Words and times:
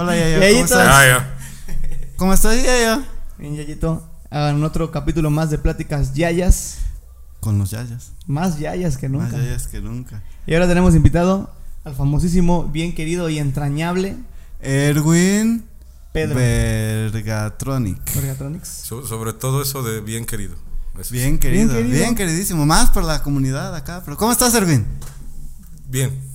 Hola, 0.00 0.16
Yaya. 0.16 0.38
¿Cómo 0.50 0.64
estás? 0.64 0.88
Ah, 0.90 1.06
ya. 1.06 1.36
¿Cómo 2.16 2.32
estás, 2.32 2.56
Yaya? 2.56 3.04
Bien, 3.36 3.54
Yayito. 3.54 4.02
Hagan 4.30 4.64
otro 4.64 4.90
capítulo 4.90 5.28
más 5.28 5.50
de 5.50 5.58
pláticas 5.58 6.14
yayas. 6.14 6.78
Con 7.38 7.58
los 7.58 7.70
Yayas. 7.72 8.12
Más 8.26 8.58
yayas 8.58 8.96
que 8.96 9.10
nunca. 9.10 9.24
Más 9.26 9.32
Yayas 9.34 9.66
que 9.66 9.82
nunca. 9.82 10.22
Y 10.46 10.54
ahora 10.54 10.66
tenemos 10.68 10.94
invitado 10.94 11.50
al 11.84 11.94
famosísimo, 11.94 12.64
bien 12.64 12.94
querido 12.94 13.28
y 13.28 13.38
entrañable 13.38 14.16
Erwin 14.60 15.66
Pedro 16.14 16.36
Vergatronic. 16.36 18.00
Orgatronics. 18.16 18.68
So- 18.68 19.06
sobre 19.06 19.34
todo 19.34 19.60
eso 19.60 19.82
de 19.82 20.00
bien 20.00 20.24
querido. 20.24 20.56
Eso 20.98 21.12
Bien 21.12 21.38
querido, 21.38 21.74
Bien 21.82 22.14
queridísimo. 22.14 22.64
Más 22.64 22.88
por 22.88 23.04
la 23.04 23.22
comunidad 23.22 23.76
acá. 23.76 24.00
Pero 24.02 24.16
¿cómo 24.16 24.32
estás, 24.32 24.54
Erwin? 24.54 24.86
Bien. 25.90 26.29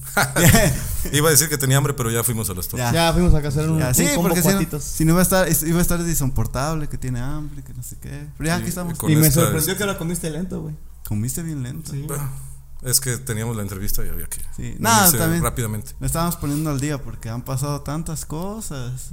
Iba 1.11 1.27
a 1.27 1.31
decir 1.31 1.49
que 1.49 1.57
tenía 1.57 1.77
hambre, 1.77 1.93
pero 1.93 2.09
ya 2.11 2.23
fuimos 2.23 2.49
a 2.49 2.53
las 2.53 2.67
tortas. 2.67 2.91
Ya. 2.93 3.07
Ya 3.07 3.13
fuimos 3.13 3.33
a 3.33 3.37
hacer 3.47 3.69
un, 3.69 3.81
un 3.81 3.93
sí, 3.95 4.05
combo 4.15 4.23
porque 4.29 4.41
si 4.41 4.47
no, 4.47 4.53
cuatitos. 4.55 4.83
si 4.83 5.05
no 5.05 5.11
iba 5.11 5.19
a 5.19 5.23
estar, 5.23 5.47
iba 5.67 5.79
a 5.79 5.81
estar 5.81 5.99
desinsoportable, 5.99 6.87
que 6.87 6.97
tiene 6.97 7.19
hambre, 7.19 7.63
que 7.63 7.73
no 7.73 7.83
sé 7.83 7.97
qué. 8.01 8.27
Pero 8.37 8.47
ya 8.47 8.57
Y- 8.57 8.59
aquí 8.61 8.69
estamos. 8.69 8.97
Y 9.07 9.15
me 9.15 9.29
sorprendió 9.31 9.77
que 9.77 9.85
lo 9.85 9.97
comiste 9.97 10.29
lento, 10.29 10.61
güey. 10.61 10.75
Comiste 11.07 11.43
bien 11.43 11.61
lento. 11.63 11.91
Sí. 11.91 12.03
Bueno, 12.07 12.27
es 12.81 12.99
que 12.99 13.17
teníamos 13.17 13.55
la 13.55 13.61
entrevista 13.61 14.03
y 14.05 14.09
había 14.09 14.25
que 14.27 14.41
Sí. 14.55 14.75
Nada, 14.79 15.11
también. 15.11 15.43
rápidamente. 15.43 15.91
Me 15.99 16.07
estábamos 16.07 16.35
poniendo 16.37 16.69
al 16.71 16.79
día 16.79 16.97
porque 17.01 17.29
han 17.29 17.43
pasado 17.43 17.81
tantas 17.81 18.25
cosas. 18.25 19.09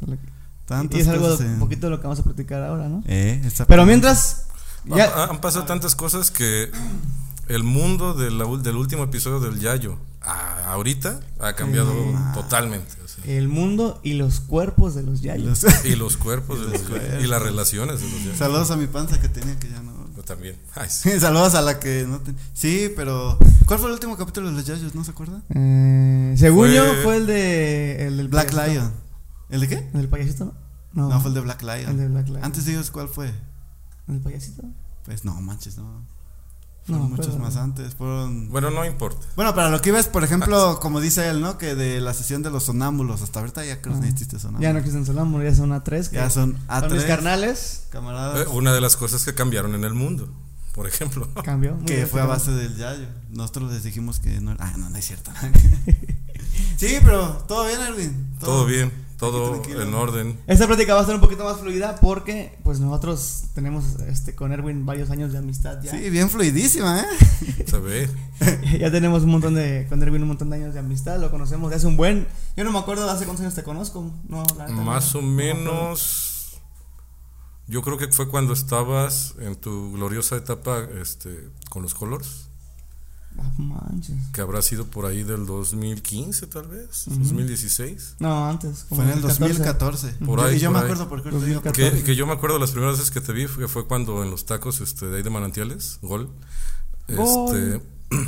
Tantas 0.67 0.99
Y 0.99 1.03
es 1.03 1.09
algo, 1.09 1.35
un 1.37 1.43
en- 1.45 1.59
poquito 1.59 1.87
de 1.87 1.91
lo 1.91 1.99
que 1.99 2.05
vamos 2.05 2.21
a 2.21 2.23
platicar 2.23 2.63
ahora, 2.63 2.89
¿no? 2.89 3.03
Eh, 3.07 3.43
Pero 3.69 3.85
mientras. 3.85 4.47
Ya, 4.85 5.05
Han, 5.25 5.31
han 5.31 5.41
pasado 5.41 5.65
tantas 5.65 5.95
cosas 5.95 6.31
que 6.31 6.71
el 7.49 7.63
mundo 7.65 8.15
de 8.15 8.31
la 8.31 8.45
del 8.59 8.77
último 8.77 9.05
episodio 9.05 9.41
del 9.41 9.59
Yayo 9.61 9.99
a 10.21 10.73
ahorita 10.73 11.21
ha 11.41 11.53
cambiado 11.55 11.93
totalmente. 12.35 12.93
o 13.05 13.09
sea. 13.09 13.25
el 13.25 13.49
mundo 13.49 14.01
y 14.05 14.15
los 14.15 14.41
cuerpos 14.41 14.95
de 14.95 15.03
los 15.03 15.21
yayos. 15.23 15.63
Los- 15.65 15.85
y 15.85 15.97
los 15.97 16.17
cuerpos 16.17 16.61
de 16.61 16.65
los 16.69 16.81
los 16.81 16.89
cuerpos. 16.91 17.25
y 17.25 17.27
las 17.27 17.43
relaciones 17.43 18.01
de 18.01 18.09
los 18.11 18.21
Yayos. 18.25 18.39
Saludos 18.39 18.71
a 18.71 18.77
mi 18.77 18.87
panza 18.87 19.21
que 19.21 19.29
tenía 19.29 19.59
que 19.59 19.69
ya 19.69 19.81
no. 19.83 19.93
Yo 20.17 20.23
también. 20.23 20.57
Ay, 20.75 20.89
sí. 20.91 21.11
Saludos 21.21 21.55
a 21.55 21.63
la 21.63 21.81
que 21.81 22.07
no 22.09 22.21
ten- 22.21 22.37
Sí, 22.55 22.91
pero. 22.95 23.39
¿Cuál 23.67 23.79
fue 23.81 23.89
el 23.89 23.95
último 23.95 24.17
capítulo 24.17 24.49
de 24.51 24.55
los 24.57 24.65
Yayos? 24.67 24.95
¿No 24.95 25.03
se 25.05 25.11
acuerda? 25.11 25.43
Eh, 25.55 26.35
según 26.39 26.67
Fue- 26.69 26.77
yo, 26.77 26.85
fue 27.03 27.17
el 27.17 27.27
de. 27.27 28.07
El 28.07 28.17
del 28.19 28.29
Black 28.29 28.51
payasito. 28.53 28.73
Lion. 28.81 28.93
¿El 29.51 29.61
de 29.61 29.69
qué? 29.69 29.75
¿El 29.77 29.93
del 29.93 30.09
payasito, 30.09 30.45
no? 30.47 30.55
No, 30.95 31.09
No, 31.09 31.21
fue 31.21 31.29
el 31.31 31.35
de 31.35 31.41
Black 31.41 31.63
Lion. 31.63 31.91
el 31.91 31.97
de 31.97 32.09
Black 32.09 32.29
Lion. 32.29 32.45
Antes 32.45 32.65
de 32.67 32.73
ellos, 32.73 32.91
¿cuál 32.91 33.09
fue? 33.09 33.33
¿El 34.09 34.21
payasito? 34.21 34.63
Pues 35.05 35.25
no, 35.25 35.41
manches, 35.41 35.77
no. 35.79 36.07
No, 36.89 36.97
Fueron 36.97 37.11
me 37.13 37.17
muchos 37.17 37.39
más 37.39 37.57
antes. 37.57 37.95
Fueron. 37.95 38.49
Bueno, 38.49 38.71
no 38.71 38.85
importa. 38.85 39.25
Bueno, 39.37 39.55
para 39.55 39.71
lo 39.71 39.81
que 39.81 39.91
iba 39.91 40.01
es, 40.01 40.09
por 40.09 40.25
ejemplo, 40.25 40.81
como 40.81 41.01
dice 41.01 41.29
él, 41.31 41.41
¿no? 41.41 41.57
Que 41.57 41.77
de 41.77 42.01
la 42.01 42.13
sesión 42.13 42.43
de 42.43 42.51
los 42.51 42.65
sonámbulos 42.65 43.23
hasta 43.23 43.39
ahorita 43.39 43.65
ya 43.65 43.81
creo 43.81 43.95
que 43.95 44.01
no 44.01 44.07
Ah. 44.07 44.11
existe 44.11 44.39
sonámbulos. 44.41 44.63
Ya 44.63 44.73
no 44.73 44.79
existen 44.81 45.07
Solámbulo, 45.07 45.45
ya 45.45 45.55
son 45.55 45.71
A3. 45.71 46.09
que 46.11 46.17
Ya 46.17 46.29
son 46.29 46.55
son 46.55 46.69
A3. 46.69 46.93
mis 46.95 47.05
carnales. 47.05 47.85
Camaradas. 47.91 48.41
Eh, 48.47 48.51
una 48.51 48.73
de 48.75 48.81
las 48.81 48.97
cosas 48.97 49.25
que 49.25 49.33
cambiaron 49.33 49.77
en 49.77 49.85
el 49.85 49.95
mundo, 49.95 50.29
por 50.75 50.89
ejemplo. 50.89 51.29
Cambió. 51.45 51.75
muy 51.77 51.85
que 51.87 52.07
fue 52.07 52.21
a 52.21 52.27
base 52.27 52.51
del 52.51 52.77
Yayo. 52.77 53.07
Nosotros 53.31 53.71
les 53.73 53.85
dijimos 53.85 54.19
que 54.19 54.41
no 54.41 54.51
era. 54.51 54.67
Ah, 54.67 54.75
no, 54.77 54.91
no 54.91 54.97
es 54.99 55.07
cierto. 55.07 55.31
sí, 56.77 56.97
pero 57.05 57.45
todo 57.47 57.67
bien, 57.67 57.81
Erwin. 57.81 58.35
Todo 58.41 58.67
bien, 58.67 58.93
todo 59.31 59.51
tranquilo. 59.53 59.83
en 59.83 59.95
orden. 59.95 60.39
Esta 60.47 60.67
plática 60.67 60.95
va 60.95 61.01
a 61.01 61.07
ser 61.07 61.15
un 61.15 61.21
poquito 61.21 61.45
más 61.45 61.59
fluida 61.61 61.97
porque, 61.97 62.59
pues 62.65 62.81
nosotros 62.81 63.45
tenemos 63.55 63.85
este 64.09 64.35
con 64.35 64.53
Erwin 64.53 64.85
varios 64.85 65.11
años 65.11 65.33
de 65.33 65.39
amistad 65.39 65.81
ya. 65.83 65.91
Sí, 65.91 66.11
bien 66.11 66.29
fluidísima, 66.29 67.01
¿eh? 67.01 67.65
Se 67.67 67.79
ve. 67.79 68.09
ya 68.81 68.91
tenemos 68.91 69.23
un 69.23 69.31
montón 69.31 69.55
de, 69.55 69.87
con 69.89 70.03
Erwin 70.03 70.23
un 70.23 70.29
montón 70.29 70.51
de 70.51 70.57
años 70.57 70.75
de 70.75 70.81
amistad, 70.81 71.19
lo 71.21 71.31
conocemos 71.31 71.71
de 71.71 71.77
hace 71.77 71.87
un 71.87 71.97
buen. 71.97 72.27
Yo 72.57 72.65
no 72.65 72.73
me 72.73 72.79
acuerdo 72.79 73.05
de 73.07 73.11
hace 73.13 73.25
cuántos 73.25 73.43
años 73.43 73.55
te 73.55 73.63
conozco. 73.63 74.11
No, 74.29 74.45
la 74.59 74.69
Más 74.69 75.15
no- 75.15 75.21
o 75.21 75.23
no 75.23 75.29
menos. 75.29 76.29
Yo 77.69 77.81
creo 77.83 77.97
que 77.97 78.09
fue 78.09 78.29
cuando 78.29 78.53
estabas 78.53 79.35
en 79.41 79.55
tu 79.55 79.93
gloriosa 79.93 80.37
etapa 80.37 80.81
este, 81.01 81.49
con 81.71 81.83
los 81.83 81.95
Colors, 81.95 82.42
Ah, 83.39 83.51
manches. 83.57 84.17
que 84.33 84.41
habrá 84.41 84.63
sido 84.63 84.87
por 84.87 85.07
ahí 85.07 85.23
del 85.23 85.47
2015, 85.47 86.47
tal 86.49 86.67
vez, 86.69 87.07
Ujú. 87.09 87.19
2016. 87.21 88.17
No, 88.19 88.49
antes. 88.49 88.85
como 88.89 89.03
Fue 89.03 89.11
en 89.11 89.17
el 89.19 89.23
2014. 89.23 90.07
2014. 90.13 90.25
Por 90.25 90.41
ahí, 90.41 90.57
y 90.57 90.59
yo 90.61 90.71
por 90.71 90.79
me 90.79 90.85
acuerdo 90.85 91.09
por 91.09 91.23
qué 91.23 91.31
te 91.31 91.37
digo. 91.47 91.61
2014. 91.63 91.97
Que, 91.99 92.03
que 92.05 92.17
yo 92.17 92.27
me 92.27 92.33
acuerdo 92.33 92.59
las 92.59 92.71
primeras 92.73 92.97
veces 92.99 93.11
que 93.11 93.21
te 93.21 93.33
vi 93.33 93.47
fue, 93.47 93.69
fue 93.69 93.87
cuando 93.87 94.23
en 94.23 94.31
los 94.31 94.45
tacos 94.47 94.81
este, 94.81 95.07
de 95.07 95.17
ahí 95.17 95.23
de 95.23 95.31
Manantiales, 95.31 95.99
Gol, 96.03 96.31
Gol. 97.09 97.57
este, 97.57 97.83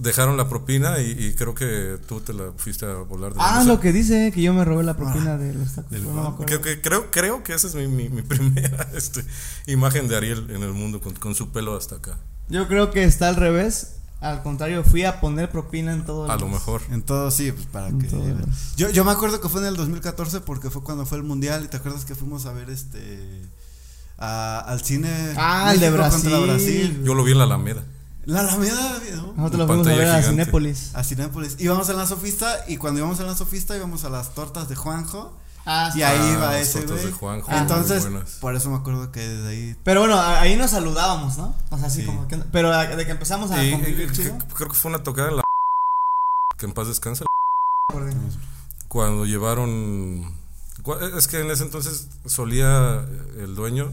dejaron 0.00 0.36
la 0.36 0.48
propina 0.48 1.00
y, 1.00 1.10
y 1.10 1.34
creo 1.34 1.54
que 1.54 1.98
tú 2.06 2.20
te 2.20 2.32
la 2.32 2.52
fuiste 2.56 2.86
a 2.86 2.94
volar 2.94 3.34
de 3.34 3.40
Ah, 3.42 3.58
mesa. 3.58 3.68
lo 3.72 3.80
que 3.80 3.92
dice 3.92 4.30
que 4.32 4.40
yo 4.40 4.54
me 4.54 4.64
robé 4.64 4.84
la 4.84 4.96
propina 4.96 5.36
de 5.36 5.52
los 5.52 5.74
tacos. 5.74 5.90
del 5.90 6.04
no 6.04 6.36
me. 6.38 6.44
Creo 6.46 6.62
que, 6.62 6.80
creo, 6.80 7.10
creo 7.10 7.42
que 7.42 7.52
esa 7.54 7.66
es 7.66 7.74
mi, 7.74 7.86
mi, 7.88 8.08
mi 8.08 8.22
primera 8.22 8.88
este, 8.94 9.24
imagen 9.66 10.08
de 10.08 10.16
Ariel 10.16 10.46
en 10.50 10.62
el 10.62 10.72
mundo 10.72 11.00
con, 11.00 11.14
con 11.14 11.34
su 11.34 11.50
pelo 11.50 11.76
hasta 11.76 11.96
acá. 11.96 12.18
Yo 12.48 12.66
creo 12.68 12.90
que 12.90 13.04
está 13.04 13.28
al 13.28 13.36
revés. 13.36 13.96
Al 14.20 14.42
contrario, 14.42 14.84
fui 14.84 15.04
a 15.04 15.18
poner 15.20 15.50
propina 15.50 15.92
en 15.92 16.04
todo 16.04 16.24
A 16.30 16.34
los- 16.34 16.42
lo 16.42 16.48
mejor. 16.48 16.82
En 16.90 17.02
todo, 17.02 17.30
sí, 17.30 17.52
pues 17.52 17.66
para 17.66 17.88
En 17.88 17.98
que. 17.98 18.08
Yo, 18.76 18.90
yo 18.90 19.04
me 19.04 19.12
acuerdo 19.12 19.40
que 19.40 19.48
fue 19.48 19.60
en 19.62 19.68
el 19.68 19.76
2014 19.76 20.40
porque 20.40 20.68
fue 20.70 20.82
cuando 20.82 21.06
fue 21.06 21.16
el 21.18 21.24
mundial. 21.24 21.64
Y 21.64 21.68
te 21.68 21.78
acuerdas 21.78 22.04
que 22.04 22.14
fuimos 22.14 22.44
a 22.46 22.52
ver 22.52 22.68
este. 22.70 23.42
a- 24.18 24.60
al 24.60 24.82
cine. 24.84 25.08
Ah, 25.36 25.70
el 25.72 25.80
de 25.80 25.90
Brasil. 25.90 26.20
contra 26.30 26.40
Brasil. 26.40 27.02
Yo 27.04 27.14
lo 27.14 27.24
vi 27.24 27.32
en 27.32 27.38
la 27.38 27.44
Alameda. 27.44 27.82
La 28.26 28.40
Alameda, 28.40 29.00
¿no? 29.16 29.32
Nosotros 29.34 29.58
lo 29.60 29.66
fuimos 29.66 29.86
a 29.86 29.90
ver 29.90 29.98
pantalla 30.06 30.16
a. 30.18 30.22
Cinépolis. 30.30 30.94
A 30.94 31.02
Cinépolis. 31.04 31.56
Íbamos 31.58 31.88
en 31.88 31.96
la 31.96 32.06
sofista 32.06 32.64
y 32.68 32.76
cuando 32.76 33.00
íbamos 33.00 33.18
en 33.20 33.26
la 33.26 33.34
sofista 33.34 33.74
íbamos 33.76 34.04
a 34.04 34.10
las 34.10 34.34
tortas 34.34 34.68
de 34.68 34.76
Juanjo. 34.76 35.34
Ah, 35.66 35.90
Y 35.94 36.02
ahí 36.02 36.18
Ah, 36.36 36.38
las 36.38 36.54
ese, 36.62 36.86
güey. 36.86 37.04
de 37.04 37.42
Ah, 37.48 37.58
Entonces, 37.60 38.06
por 38.40 38.54
eso 38.56 38.70
me 38.70 38.76
acuerdo 38.76 39.12
que 39.12 39.20
desde 39.20 39.48
ahí. 39.48 39.76
Pero 39.84 40.00
bueno, 40.00 40.18
ahí 40.20 40.56
nos 40.56 40.70
saludábamos, 40.70 41.36
¿no? 41.38 41.54
O 41.70 41.76
sea, 41.78 41.86
así 41.88 42.00
Sí. 42.00 42.06
como 42.06 42.26
que. 42.28 42.36
Pero 42.38 42.70
de 42.76 43.04
que 43.04 43.12
empezamos 43.12 43.50
a 43.50 43.62
Y- 43.64 43.72
convivir 43.72 44.10
chido. 44.12 44.36
creo 44.54 44.68
que 44.68 44.74
fue 44.74 44.88
una 44.90 45.02
tocada 45.02 45.28
en 45.30 45.36
la 45.36 45.42
que 46.58 46.66
en 46.66 46.72
paz 46.72 46.88
descanse 46.88 47.24
porque- 47.92 48.14
cuando 48.88 49.24
llevaron 49.24 50.34
cua- 50.82 51.16
es 51.16 51.26
que 51.28 51.40
en 51.40 51.50
ese 51.50 51.62
entonces 51.64 52.08
solía 52.26 53.04
el 53.38 53.54
dueño 53.54 53.92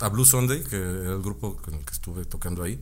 a 0.00 0.08
Blue 0.08 0.24
Sunday 0.24 0.62
que 0.62 0.76
era 0.76 1.12
el 1.12 1.22
grupo 1.22 1.56
con 1.56 1.74
el 1.74 1.84
que 1.84 1.92
estuve 1.92 2.24
tocando 2.24 2.62
ahí 2.62 2.78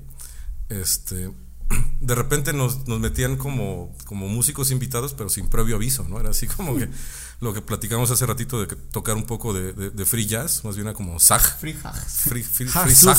este 0.69 1.33
de 2.01 2.15
repente 2.15 2.53
nos, 2.53 2.87
nos 2.87 3.01
metían 3.01 3.37
como, 3.37 3.95
como 4.07 4.29
músicos 4.29 4.71
invitados 4.71 5.15
pero 5.15 5.31
sin 5.31 5.49
previo 5.49 5.77
aviso 5.77 6.05
no 6.09 6.21
era 6.21 6.31
así 6.31 6.47
como 6.47 6.77
que 6.77 6.89
lo 7.43 7.53
que 7.53 7.61
platicamos 7.61 8.11
hace 8.11 8.25
ratito 8.25 8.59
de 8.61 8.67
que 8.69 8.77
tocar 8.77 9.17
un 9.17 9.25
poco 9.25 9.53
de, 9.53 9.73
de- 9.75 9.91
de 9.91 10.05
free 10.07 10.27
jazz 10.27 10.65
más 10.65 10.77
bien 10.77 10.87
era 10.87 10.95
como 10.95 11.19
sag 11.21 11.43
Free 11.59 11.75
hugs. 11.77 12.13
free, 12.29 12.43
free, 12.43 12.69
Ja, 12.69 12.85
free 12.85 12.95
sag. 12.95 13.19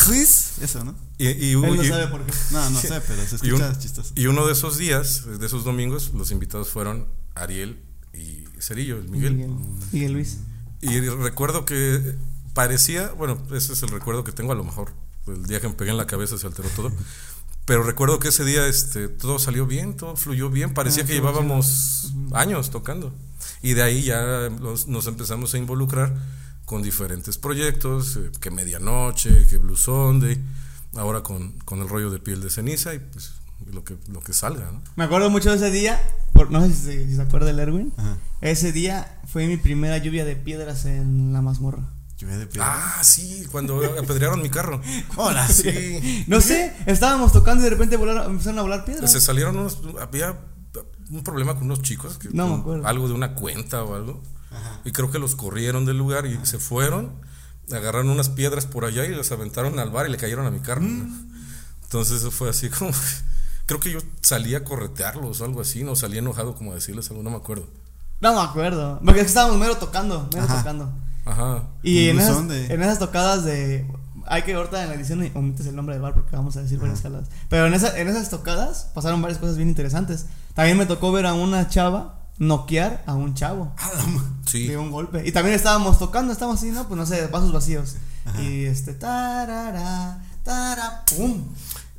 Eso, 0.61 0.83
¿no? 0.83 0.95
y, 1.19 1.27
y- 1.27 1.51
Él 1.51 1.61
no 1.61 1.83
y- 1.83 1.87
sabe 1.89 2.07
por 2.07 2.25
qué. 2.25 2.33
No, 2.51 2.69
no 2.71 2.79
sé, 2.79 3.01
pero 3.07 3.21
se 3.27 3.35
un- 3.53 3.61
escucha 3.61 3.77
chistoso. 3.77 4.13
y 4.15 4.25
uno 4.27 4.47
de 4.47 4.53
esos 4.53 4.77
días, 4.77 5.25
de 5.39 5.45
esos 5.45 5.63
domingos, 5.63 6.11
los 6.15 6.31
invitados 6.31 6.69
fueron 6.69 7.05
Ariel 7.35 7.83
y 8.13 8.45
Cerillo, 8.59 8.97
el 8.97 9.09
Miguel. 9.09 9.33
Miguel, 9.35 9.55
Miguel 9.91 10.13
Luis. 10.13 10.37
Y 10.81 10.99
recuerdo 11.01 11.65
que 11.65 12.15
parecía, 12.53 13.09
bueno, 13.11 13.41
ese 13.53 13.73
es 13.73 13.83
el 13.83 13.89
recuerdo 13.89 14.23
que 14.23 14.31
tengo, 14.31 14.51
a 14.51 14.55
lo 14.55 14.63
mejor 14.63 14.93
el 15.27 15.45
día 15.45 15.59
que 15.61 15.67
me 15.67 15.73
pegué 15.75 15.91
en 15.91 15.97
la 15.97 16.07
cabeza 16.07 16.37
se 16.37 16.47
alteró 16.47 16.69
todo. 16.69 16.91
Pero 17.65 17.83
recuerdo 17.83 18.19
que 18.19 18.27
ese 18.27 18.43
día 18.43 18.67
este, 18.67 19.07
todo 19.07 19.39
salió 19.39 19.65
bien, 19.65 19.95
todo 19.95 20.17
fluyó 20.17 20.49
bien, 20.49 20.73
parecía 20.73 21.03
Ah, 21.03 21.07
que 21.07 21.13
llevábamos 21.13 22.13
años 22.33 22.69
tocando. 22.71 23.13
Y 23.63 23.73
de 23.73 23.81
ahí 23.81 24.03
ya 24.03 24.21
los- 24.59 24.87
nos 24.87 25.07
empezamos 25.07 25.53
a 25.53 25.57
involucrar 25.57 26.13
con 26.65 26.81
diferentes 26.83 27.37
proyectos, 27.37 28.17
eh, 28.17 28.29
que 28.39 28.51
Medianoche, 28.51 29.47
que 29.47 29.57
Blue 29.57 29.75
Sunday, 29.77 30.39
ahora 30.95 31.21
con, 31.23 31.53
con 31.65 31.81
el 31.81 31.89
rollo 31.89 32.11
de 32.11 32.19
piel 32.19 32.41
de 32.41 32.49
ceniza 32.49 32.93
y 32.93 32.99
pues 32.99 33.33
lo 33.71 33.83
que, 33.83 33.97
lo 34.09 34.19
que 34.19 34.33
salga, 34.33 34.69
¿no? 34.71 34.81
Me 34.95 35.05
acuerdo 35.05 35.29
mucho 35.29 35.49
de 35.49 35.55
ese 35.55 35.71
día. 35.71 35.99
Por, 36.33 36.51
no 36.51 36.61
sé 36.61 36.69
si, 36.73 36.81
se- 36.83 37.07
si 37.07 37.15
se 37.15 37.21
acuerda 37.21 37.47
del 37.47 37.59
Erwin. 37.59 37.93
Ajá. 37.97 38.17
Ese 38.41 38.71
día 38.71 39.19
fue 39.31 39.47
mi 39.47 39.57
primera 39.57 39.97
lluvia 39.97 40.25
de 40.25 40.35
piedras 40.35 40.85
en 40.85 41.31
la 41.31 41.41
mazmorra. 41.41 41.89
Lluvia 42.17 42.37
de. 42.37 42.47
Ah, 42.59 42.99
sí, 43.03 43.45
cuando 43.51 43.81
apedrearon 43.99 44.41
mi 44.41 44.49
carro. 44.49 44.81
Hola, 45.15 45.47
Sí. 45.47 46.25
No 46.27 46.41
sé, 46.41 46.73
estábamos 46.85 47.31
tocando 47.31 47.61
y 47.61 47.65
de 47.65 47.69
repente 47.71 47.97
volaron- 47.97 48.25
empezaron 48.29 48.59
a 48.59 48.61
volar 48.63 48.83
piedras. 48.85 49.11
Se 49.11 49.21
salieron 49.21 49.57
unos. 49.57 49.79
Había 50.01 50.37
un 51.09 51.23
problema 51.23 51.55
con 51.55 51.63
unos 51.63 51.81
chicos. 51.81 52.17
Que, 52.17 52.29
No 52.29 52.47
me 52.47 52.61
acuerdo. 52.61 52.87
Algo 52.87 53.07
de 53.07 53.13
una 53.13 53.35
cuenta 53.35 53.83
o 53.83 53.95
algo. 53.95 54.21
Ajá. 54.51 54.79
Y 54.85 54.91
creo 54.91 55.09
que 55.11 55.19
los 55.19 55.35
corrieron 55.35 55.85
del 55.85 55.97
lugar 55.97 56.25
y 56.25 56.39
se 56.45 56.59
fueron. 56.59 57.11
Agarraron 57.71 58.09
unas 58.09 58.29
piedras 58.29 58.65
por 58.65 58.85
allá 58.85 59.05
y 59.05 59.15
las 59.15 59.31
aventaron 59.31 59.79
al 59.79 59.89
bar 59.89 60.07
y 60.07 60.11
le 60.11 60.17
cayeron 60.17 60.45
a 60.45 60.51
mi 60.51 60.59
carro. 60.59 60.81
Mm. 60.81 61.31
Entonces 61.83 62.17
eso 62.17 62.31
fue 62.31 62.49
así 62.49 62.69
como. 62.69 62.91
Creo 63.65 63.79
que 63.79 63.91
yo 63.91 63.99
salí 64.21 64.55
a 64.55 64.63
corretearlos 64.65 65.39
o 65.41 65.45
algo 65.45 65.61
así. 65.61 65.83
No 65.83 65.95
salí 65.95 66.17
enojado 66.17 66.55
como 66.55 66.71
a 66.71 66.75
decirles 66.75 67.09
algo, 67.09 67.23
no 67.23 67.29
me 67.29 67.37
acuerdo. 67.37 67.67
No 68.19 68.33
me 68.35 68.41
acuerdo. 68.41 68.99
Porque 69.03 69.19
es 69.21 69.25
que 69.25 69.29
estábamos 69.29 69.57
mero 69.57 69.77
tocando, 69.77 70.27
mero 70.33 70.45
Ajá. 70.45 70.57
tocando. 70.57 70.93
Ajá. 71.25 71.63
Y 71.81 72.09
en 72.09 72.19
esas, 72.19 72.47
de- 72.47 72.65
en 72.73 72.83
esas 72.83 72.99
tocadas 72.99 73.45
de. 73.45 73.87
Hay 74.27 74.43
que 74.43 74.53
ahorita 74.53 74.83
en 74.83 74.89
la 74.89 74.95
edición 74.95 75.29
omites 75.33 75.65
el 75.65 75.75
nombre 75.75 75.95
del 75.95 76.01
bar 76.01 76.13
porque 76.13 76.35
vamos 76.35 76.55
a 76.57 76.61
decir 76.61 76.79
varias 76.79 77.01
jaladas. 77.01 77.29
Pero 77.49 77.67
en, 77.67 77.73
esa, 77.73 77.97
en 77.97 78.07
esas 78.07 78.29
tocadas 78.29 78.89
pasaron 78.93 79.21
varias 79.21 79.39
cosas 79.39 79.57
bien 79.57 79.69
interesantes. 79.69 80.25
También 80.53 80.77
me 80.77 80.85
tocó 80.85 81.11
ver 81.11 81.25
a 81.25 81.33
una 81.33 81.67
chava 81.67 82.19
noquear 82.37 83.03
a 83.05 83.13
un 83.13 83.33
chavo. 83.33 83.73
Ah, 83.77 83.91
Sí. 84.45 84.67
De 84.67 84.77
un 84.77 84.91
golpe. 84.91 85.27
Y 85.27 85.31
también 85.31 85.55
estábamos 85.55 85.97
tocando, 85.97 86.31
estábamos 86.31 86.59
así, 86.59 86.69
¿no? 86.69 86.87
Pues 86.87 86.97
no 86.97 87.05
sé, 87.05 87.25
vasos 87.27 87.51
vacíos. 87.51 87.95
Y 88.39 88.65
este, 88.65 88.93
tarara, 88.93 90.21
tara, 90.43 91.03
pum. 91.05 91.43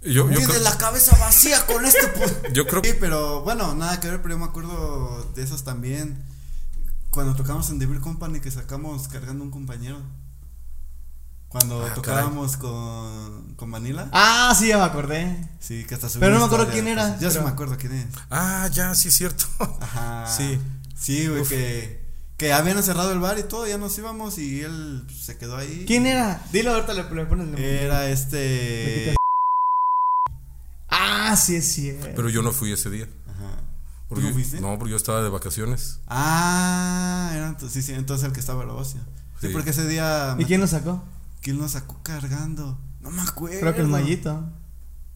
Yo, 0.03 0.31
yo, 0.31 0.59
la 0.61 0.77
cabeza 0.77 1.17
vacía 1.19 1.65
con 1.67 1.85
este. 1.85 1.99
yo 2.53 2.67
creo 2.67 2.83
Sí, 2.85 2.93
pero 3.01 3.43
bueno, 3.43 3.75
nada 3.75 3.99
que 4.01 4.09
ver, 4.09 4.21
pero 4.21 4.35
yo 4.35 4.39
me 4.39 4.45
acuerdo 4.45 5.33
de 5.35 5.43
esos 5.43 5.65
también. 5.65 6.23
Cuando 7.11 7.35
tocamos 7.35 7.71
en 7.71 7.79
The 7.79 7.87
Beer 7.87 8.01
Company 8.01 8.41
que 8.41 8.51
sacamos 8.51 9.09
cargando 9.09 9.43
un 9.43 9.51
compañero. 9.51 9.99
Cuando 11.55 11.87
Ah, 11.87 11.95
tocábamos 11.95 12.57
con, 12.57 13.55
con 13.55 13.71
Vanilla. 13.71 14.09
Ah, 14.11 14.53
sí, 14.59 14.67
ya 14.67 14.79
me 14.79 14.83
acordé. 14.83 15.49
Sí, 15.61 15.85
que 15.85 15.95
hasta 15.95 16.09
Pero 16.19 16.33
no 16.35 16.41
me 16.41 16.47
acuerdo 16.47 16.69
quién 16.69 16.89
era, 16.89 17.11
pues, 17.11 17.21
Ya 17.21 17.29
sí 17.31 17.35
pero- 17.35 17.45
me 17.47 17.51
acuerdo 17.53 17.77
quién 17.79 17.93
es. 17.93 18.07
Ah, 18.29 18.69
ya, 18.73 18.93
sí 18.97 19.07
es 19.07 19.15
cierto. 19.15 19.45
Ajá. 19.81 20.27
Sí. 20.37 20.59
Sí, 20.97 21.29
güey, 21.29 21.45
que, 21.45 22.05
que 22.39 22.53
habían 22.53 22.83
cerrado 22.83 23.13
el 23.13 23.21
bar 23.21 23.39
y 23.39 23.45
todo, 23.45 23.69
ya 23.69 23.79
nos 23.79 23.97
íbamos 23.99 24.37
y 24.39 24.63
él 24.63 25.07
se 25.17 25.39
quedó 25.39 25.57
ahí. 25.57 25.85
¿Quién 25.87 26.07
era? 26.07 26.43
Dilo 26.51 26.73
ahorita, 26.75 26.93
le, 26.93 27.03
le 27.05 27.25
pones 27.27 27.45
el 27.45 27.53
nombre. 27.53 27.85
Era 27.85 28.09
este. 28.09 29.15
Ah, 30.89 31.37
sí, 31.37 31.55
es 31.55 31.73
cierto. 31.73 32.09
Pero 32.17 32.29
yo 32.31 32.43
no 32.43 32.51
fui 32.51 32.73
ese 32.73 32.91
día. 32.91 33.07
Ajá. 33.29 33.59
¿Tú 34.09 34.21
no 34.21 34.33
fuiste? 34.33 34.61
No, 34.61 34.77
porque 34.77 34.91
yo 34.91 34.97
estaba 34.97 35.23
de 35.23 35.29
vacaciones. 35.29 36.01
Ah, 36.09 37.31
era 37.35 37.47
entonces, 37.49 37.85
sí, 37.85 37.93
sí, 37.93 37.97
entonces 37.97 38.27
el 38.27 38.33
que 38.33 38.41
estaba 38.41 38.63
en 38.63 38.69
la 38.69 38.75
ocio. 38.75 39.01
Sí, 39.41 39.47
Sí. 39.47 39.53
porque 39.53 39.71
ese 39.71 39.87
día. 39.87 40.35
¿Y 40.39 40.45
quién 40.47 40.61
lo 40.61 40.67
sacó? 40.67 41.03
¿Quién 41.45 41.59
nos 41.59 41.73
sacó 41.73 42.03
cargando? 42.03 42.81
No 43.01 43.11
me 43.11 43.23
acuerdo. 43.23 43.61
Creo 43.61 43.75
que 43.75 43.83
el 43.83 43.87
Mayito. 43.89 44.51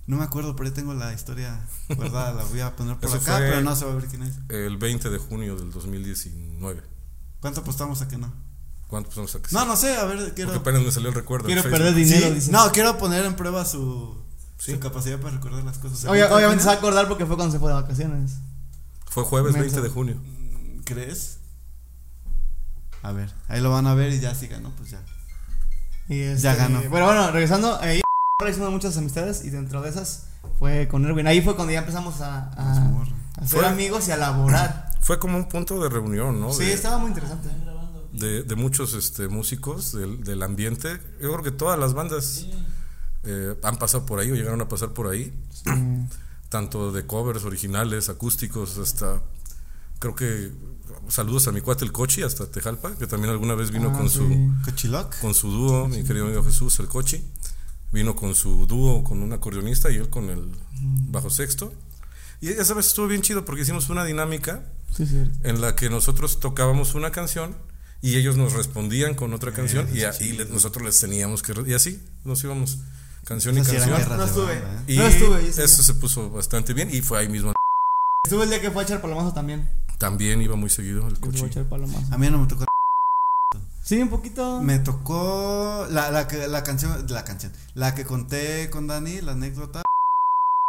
No 0.07 0.17
me 0.19 0.25
acuerdo, 0.25 0.55
pero 0.55 0.69
ahí 0.69 0.75
tengo 0.75 0.93
la 0.95 1.13
historia 1.15 1.61
guardada. 1.89 2.33
La 2.35 2.45
voy 2.45 2.61
a 2.61 2.77
poner 2.77 2.97
por 2.99 3.05
Eso 3.09 3.17
acá, 3.17 3.39
pero 3.39 3.61
no 3.63 3.75
se 3.75 3.85
va 3.87 3.93
a 3.93 3.95
ver 3.97 4.07
quién 4.09 4.23
es. 4.23 4.37
El 4.51 4.77
20 4.77 5.09
de 5.11 5.19
junio 5.19 5.57
del 5.57 5.71
2019. 5.73 6.83
¿Cuánto 7.41 7.63
apostamos 7.63 8.01
a 8.03 8.09
que 8.09 8.19
no? 8.19 8.33
¿Cuánto 8.89 9.09
pasamos 9.09 9.35
a 9.35 9.41
que 9.43 9.49
No, 9.53 9.61
sí? 9.63 9.67
no 9.67 9.77
sé, 9.77 9.97
a 9.97 10.05
ver, 10.05 10.35
quiero. 10.35 10.53
Porque 10.53 10.69
apenas 10.71 10.83
me 10.87 10.93
salió 10.93 11.09
el 11.09 11.15
recuerdo. 11.15 11.47
Quiero 11.47 11.63
perder 11.63 11.95
dinero, 11.95 12.29
Sí, 12.29 12.35
dice. 12.35 12.53
No, 12.53 12.71
quiero 12.73 12.97
poner 12.99 13.25
en 13.25 13.35
prueba 13.35 13.65
su, 13.65 14.23
Sí. 14.59 14.73
su 14.73 14.81
capacidad 14.81 15.19
para 15.19 15.35
recordar 15.35 15.65
las 15.65 15.79
cosas. 15.79 16.05
Obvia- 16.05 16.21
¿Cuánto 16.29 16.37
obviamente 16.37 16.63
se 16.63 16.69
va 16.69 16.75
a 16.75 16.79
acordar 16.79 17.09
porque 17.09 17.25
fue 17.27 17.37
cuando 17.37 17.53
se 17.53 17.59
fue 17.59 17.69
de 17.71 17.75
vacaciones. 17.81 18.33
Fue 19.07 19.25
jueves 19.25 19.53
Menso. 19.55 19.63
20 19.77 19.83
de 19.83 19.89
junio. 19.89 20.17
¿Crees? 20.85 21.39
A 23.03 23.13
ver, 23.13 23.33
ahí 23.49 23.61
lo 23.61 23.71
van 23.71 23.87
a 23.87 23.95
ver 23.95 24.13
y 24.13 24.21
ya 24.21 24.35
si 24.35 24.47
ganó, 24.49 24.71
pues 24.77 24.91
ya. 24.91 25.03
Y 26.09 26.21
este, 26.21 26.43
Ya 26.43 26.55
ganó. 26.55 26.81
Bueno, 26.89 27.07
bueno, 27.07 27.31
regresando, 27.31 27.79
ahí 27.81 28.01
hicimos 28.49 28.71
muchas 28.71 28.97
amistades 28.97 29.45
y 29.45 29.51
dentro 29.51 29.83
de 29.83 29.91
esas 29.91 30.27
fue 30.59 30.89
con 30.89 31.05
Erwin. 31.05 31.27
Ahí 31.27 31.41
fue 31.43 31.55
cuando 31.57 31.73
ya 31.73 31.81
empezamos 31.81 32.21
a, 32.21 32.51
ser 33.47 33.59
Fue- 33.61 33.67
amigos 33.67 34.09
y 34.09 34.13
a 34.13 34.17
laborar. 34.17 34.89
Fue 35.01 35.19
como 35.19 35.39
un 35.39 35.49
punto 35.49 35.81
de 35.83 35.89
reunión, 35.89 36.39
¿no? 36.41 36.53
Sí, 36.53 36.65
de, 36.67 36.73
estaba 36.75 36.99
muy 36.99 37.09
interesante. 37.09 37.49
de, 38.13 38.43
de 38.43 38.55
muchos 38.57 38.93
este, 38.95 39.29
músicos 39.29 39.93
del, 39.93 40.23
del 40.23 40.43
ambiente. 40.43 41.01
Yo 41.21 41.33
creo 41.33 41.43
que 41.43 41.51
todas 41.51 41.79
las 41.79 41.95
bandas 41.95 42.47
eh, 43.25 43.55
han 43.63 43.77
pasado 43.79 44.05
por 44.05 44.19
ahí 44.19 44.31
o 44.31 44.35
llegaron 44.35 44.61
a 44.61 44.69
pasar 44.69 44.91
por 44.91 45.07
ahí. 45.09 45.33
Sí. 45.51 45.71
Tanto 46.51 46.93
de 46.93 47.07
covers 47.07 47.45
originales, 47.45 48.09
acústicos, 48.09 48.77
hasta. 48.79 49.21
Creo 49.99 50.15
que. 50.15 50.51
Saludos 51.09 51.49
a 51.49 51.53
mi 51.53 51.61
cuate 51.61 51.85
el 51.85 51.93
Cochi, 51.93 52.23
hasta 52.23 52.51
Tejalpa, 52.51 52.95
que 52.97 53.07
también 53.07 53.31
alguna 53.33 53.55
vez 53.55 53.71
vino 53.71 53.91
Ah, 53.95 53.99
con 53.99 54.09
sí. 54.11 54.17
su 54.19 54.53
con 55.21 55.35
su 55.35 55.51
dúo, 55.51 55.89
mi 55.89 56.03
querido 56.05 56.27
amigo 56.27 56.45
Jesús, 56.45 56.79
el 56.81 56.89
Cochi. 56.89 57.25
Vino 57.93 58.15
con 58.15 58.35
su 58.35 58.67
dúo, 58.67 59.03
con 59.03 59.23
un 59.23 59.33
acordeonista 59.33 59.91
y 59.91 59.97
él 59.97 60.11
con 60.11 60.29
el 60.29 60.51
bajo 61.11 61.31
sexto. 61.31 61.73
Y 62.41 62.49
esa 62.51 62.75
vez 62.75 62.87
estuvo 62.89 63.07
bien 63.07 63.23
chido 63.23 63.45
porque 63.45 63.63
hicimos 63.63 63.89
una 63.89 64.05
dinámica 64.05 64.63
Sí, 64.95 65.07
sí. 65.07 65.23
en 65.43 65.61
la 65.61 65.75
que 65.75 65.89
nosotros 65.91 66.39
tocábamos 66.39 66.95
una 66.95 67.11
canción 67.13 67.57
y 68.03 68.17
ellos 68.17 68.37
nos 68.37 68.53
respondían 68.53 69.15
con 69.15 69.33
otra 69.33 69.53
canción 69.53 69.89
y, 69.93 70.03
a- 70.03 70.13
y 70.21 70.33
le- 70.33 70.45
nosotros 70.45 70.85
les 70.85 71.01
teníamos 71.01 71.43
que... 71.43 71.53
Y 71.67 71.73
así 71.73 72.01
nos 72.25 72.45
íbamos 72.45 72.79
canción 73.25 73.57
y 73.59 73.63
canción. 73.63 73.89
No 73.91 73.97
estuve. 74.25 74.61
banda, 74.61 74.85
¿eh? 74.87 74.93
Y 74.93 74.97
No 74.99 75.07
estuve, 75.07 75.47
yo 75.47 75.53
sí. 75.53 75.63
eso 75.63 75.83
se 75.83 75.95
puso 75.95 76.31
bastante 76.31 76.75
bien 76.75 76.91
y 76.95 77.01
fue 77.01 77.19
ahí 77.19 77.29
mismo. 77.29 77.53
Estuve 78.25 78.45
el 78.45 78.51
día 78.51 78.61
que 78.61 78.71
fue 78.71 78.83
a 78.83 78.85
echar 78.87 79.01
palomazo 79.01 79.33
también. 79.33 79.69
También 79.99 80.41
iba 80.43 80.57
muy 80.57 80.71
seguido 80.71 81.07
el 81.09 81.19
coche. 81.19 81.51
A 82.11 82.19
mí 82.19 82.31
no 82.31 82.39
me 82.39 82.47
tocó. 82.47 82.65
Sí, 83.83 84.01
un 84.01 84.11
poquito. 84.11 84.61
Me 84.63 84.79
tocó 84.79 85.87
la, 85.91 86.11
la, 86.11 86.29
que- 86.29 86.47
la 86.47 86.63
canción, 86.63 87.07
la 87.09 87.25
canción, 87.25 87.53
la 87.75 87.95
que 87.95 88.05
conté 88.05 88.69
con 88.71 88.87
Dani, 88.87 89.21
la 89.23 89.33
anécdota. 89.33 89.83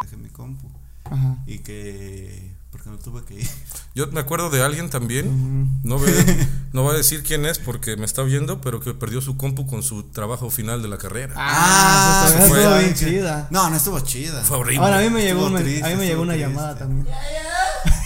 Dejé 0.02 0.16
mi 0.16 0.30
compu 0.30 0.68
Ajá. 1.04 1.36
y 1.46 1.58
que 1.58 2.50
porque 2.72 2.88
no 2.88 2.96
tuve 2.98 3.22
que 3.24 3.34
ir. 3.34 3.48
Yo 3.94 4.06
me 4.08 4.20
acuerdo 4.20 4.48
de 4.48 4.62
alguien 4.62 4.88
también, 4.88 5.80
no, 5.84 5.98
ve, 5.98 6.12
no 6.72 6.82
voy 6.82 6.94
a 6.94 6.96
decir 6.98 7.22
quién 7.22 7.44
es 7.44 7.58
porque 7.58 7.96
me 7.96 8.06
está 8.06 8.22
oyendo, 8.22 8.60
pero 8.60 8.80
que 8.80 8.94
perdió 8.94 9.20
su 9.20 9.36
compu 9.36 9.66
con 9.66 9.82
su 9.82 10.04
trabajo 10.04 10.48
final 10.50 10.80
de 10.80 10.88
la 10.88 10.96
carrera. 10.96 11.34
Ah, 11.36 12.24
esa 12.26 12.38
se 12.38 12.42
estuvo 12.44 12.54
fue. 12.70 12.78
bien 12.78 12.94
chida. 12.94 13.48
No, 13.50 13.68
no 13.68 13.76
estuvo 13.76 14.00
chida. 14.00 14.42
Fue 14.44 14.56
horrible. 14.56 14.84
Ahora 14.86 14.98
a 14.98 15.02
mí 15.02 15.10
me 15.10 15.22
llegó, 15.22 15.52
triste, 15.56 15.84
a 15.84 15.88
mí 15.90 15.96
me 15.96 16.06
llegó 16.06 16.22
una 16.22 16.32
triste. 16.34 16.48
llamada 16.48 16.78
también. 16.78 17.06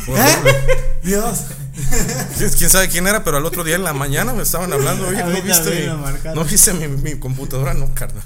Fue 0.05 0.19
horrible. 0.21 0.51
¿Eh? 0.51 0.94
Dios. 1.05 1.41
¿Quién- 2.39 2.51
¿Quién 2.51 2.71
sabe 2.71 2.89
quién 2.89 3.07
era? 3.07 3.23
Pero 3.25 3.37
al 3.37 3.45
otro 3.47 3.63
día 3.65 3.77
en 3.77 3.85
la 3.85 3.93
mañana 3.93 4.33
me 4.33 4.43
estaban 4.43 4.73
hablando. 4.73 5.07
Oye, 5.09 5.23
¿no 5.23 5.43
viste, 5.43 5.89
mi. 5.89 6.35
¿no 6.35 6.45
viste 6.45 6.73
mi, 6.73 6.89
mi 6.89 7.19
computadora? 7.19 7.75
No, 7.75 7.93
carnal. 7.95 8.25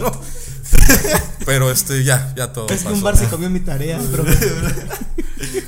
No. 0.00 0.10
Pero 1.46 1.70
este, 1.70 2.02
ya, 2.04 2.32
ya 2.36 2.52
todo 2.52 2.66
Es 2.68 2.82
que 2.82 2.92
un 2.92 3.02
bar 3.02 3.16
se 3.16 3.26
comió 3.28 3.48
mi 3.48 3.60
tarea, 3.60 3.98
bro. 4.12 4.24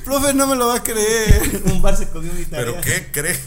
Profe, 0.04 0.34
no 0.34 0.46
me 0.46 0.56
lo 0.56 0.68
va 0.68 0.76
a 0.76 0.82
creer. 0.82 1.62
un 1.66 1.80
bar 1.82 1.96
se 1.96 2.08
comió 2.08 2.32
mi 2.32 2.44
tarea. 2.44 2.66
¿Pero 2.66 2.80
qué 2.80 3.10
cree? 3.12 3.38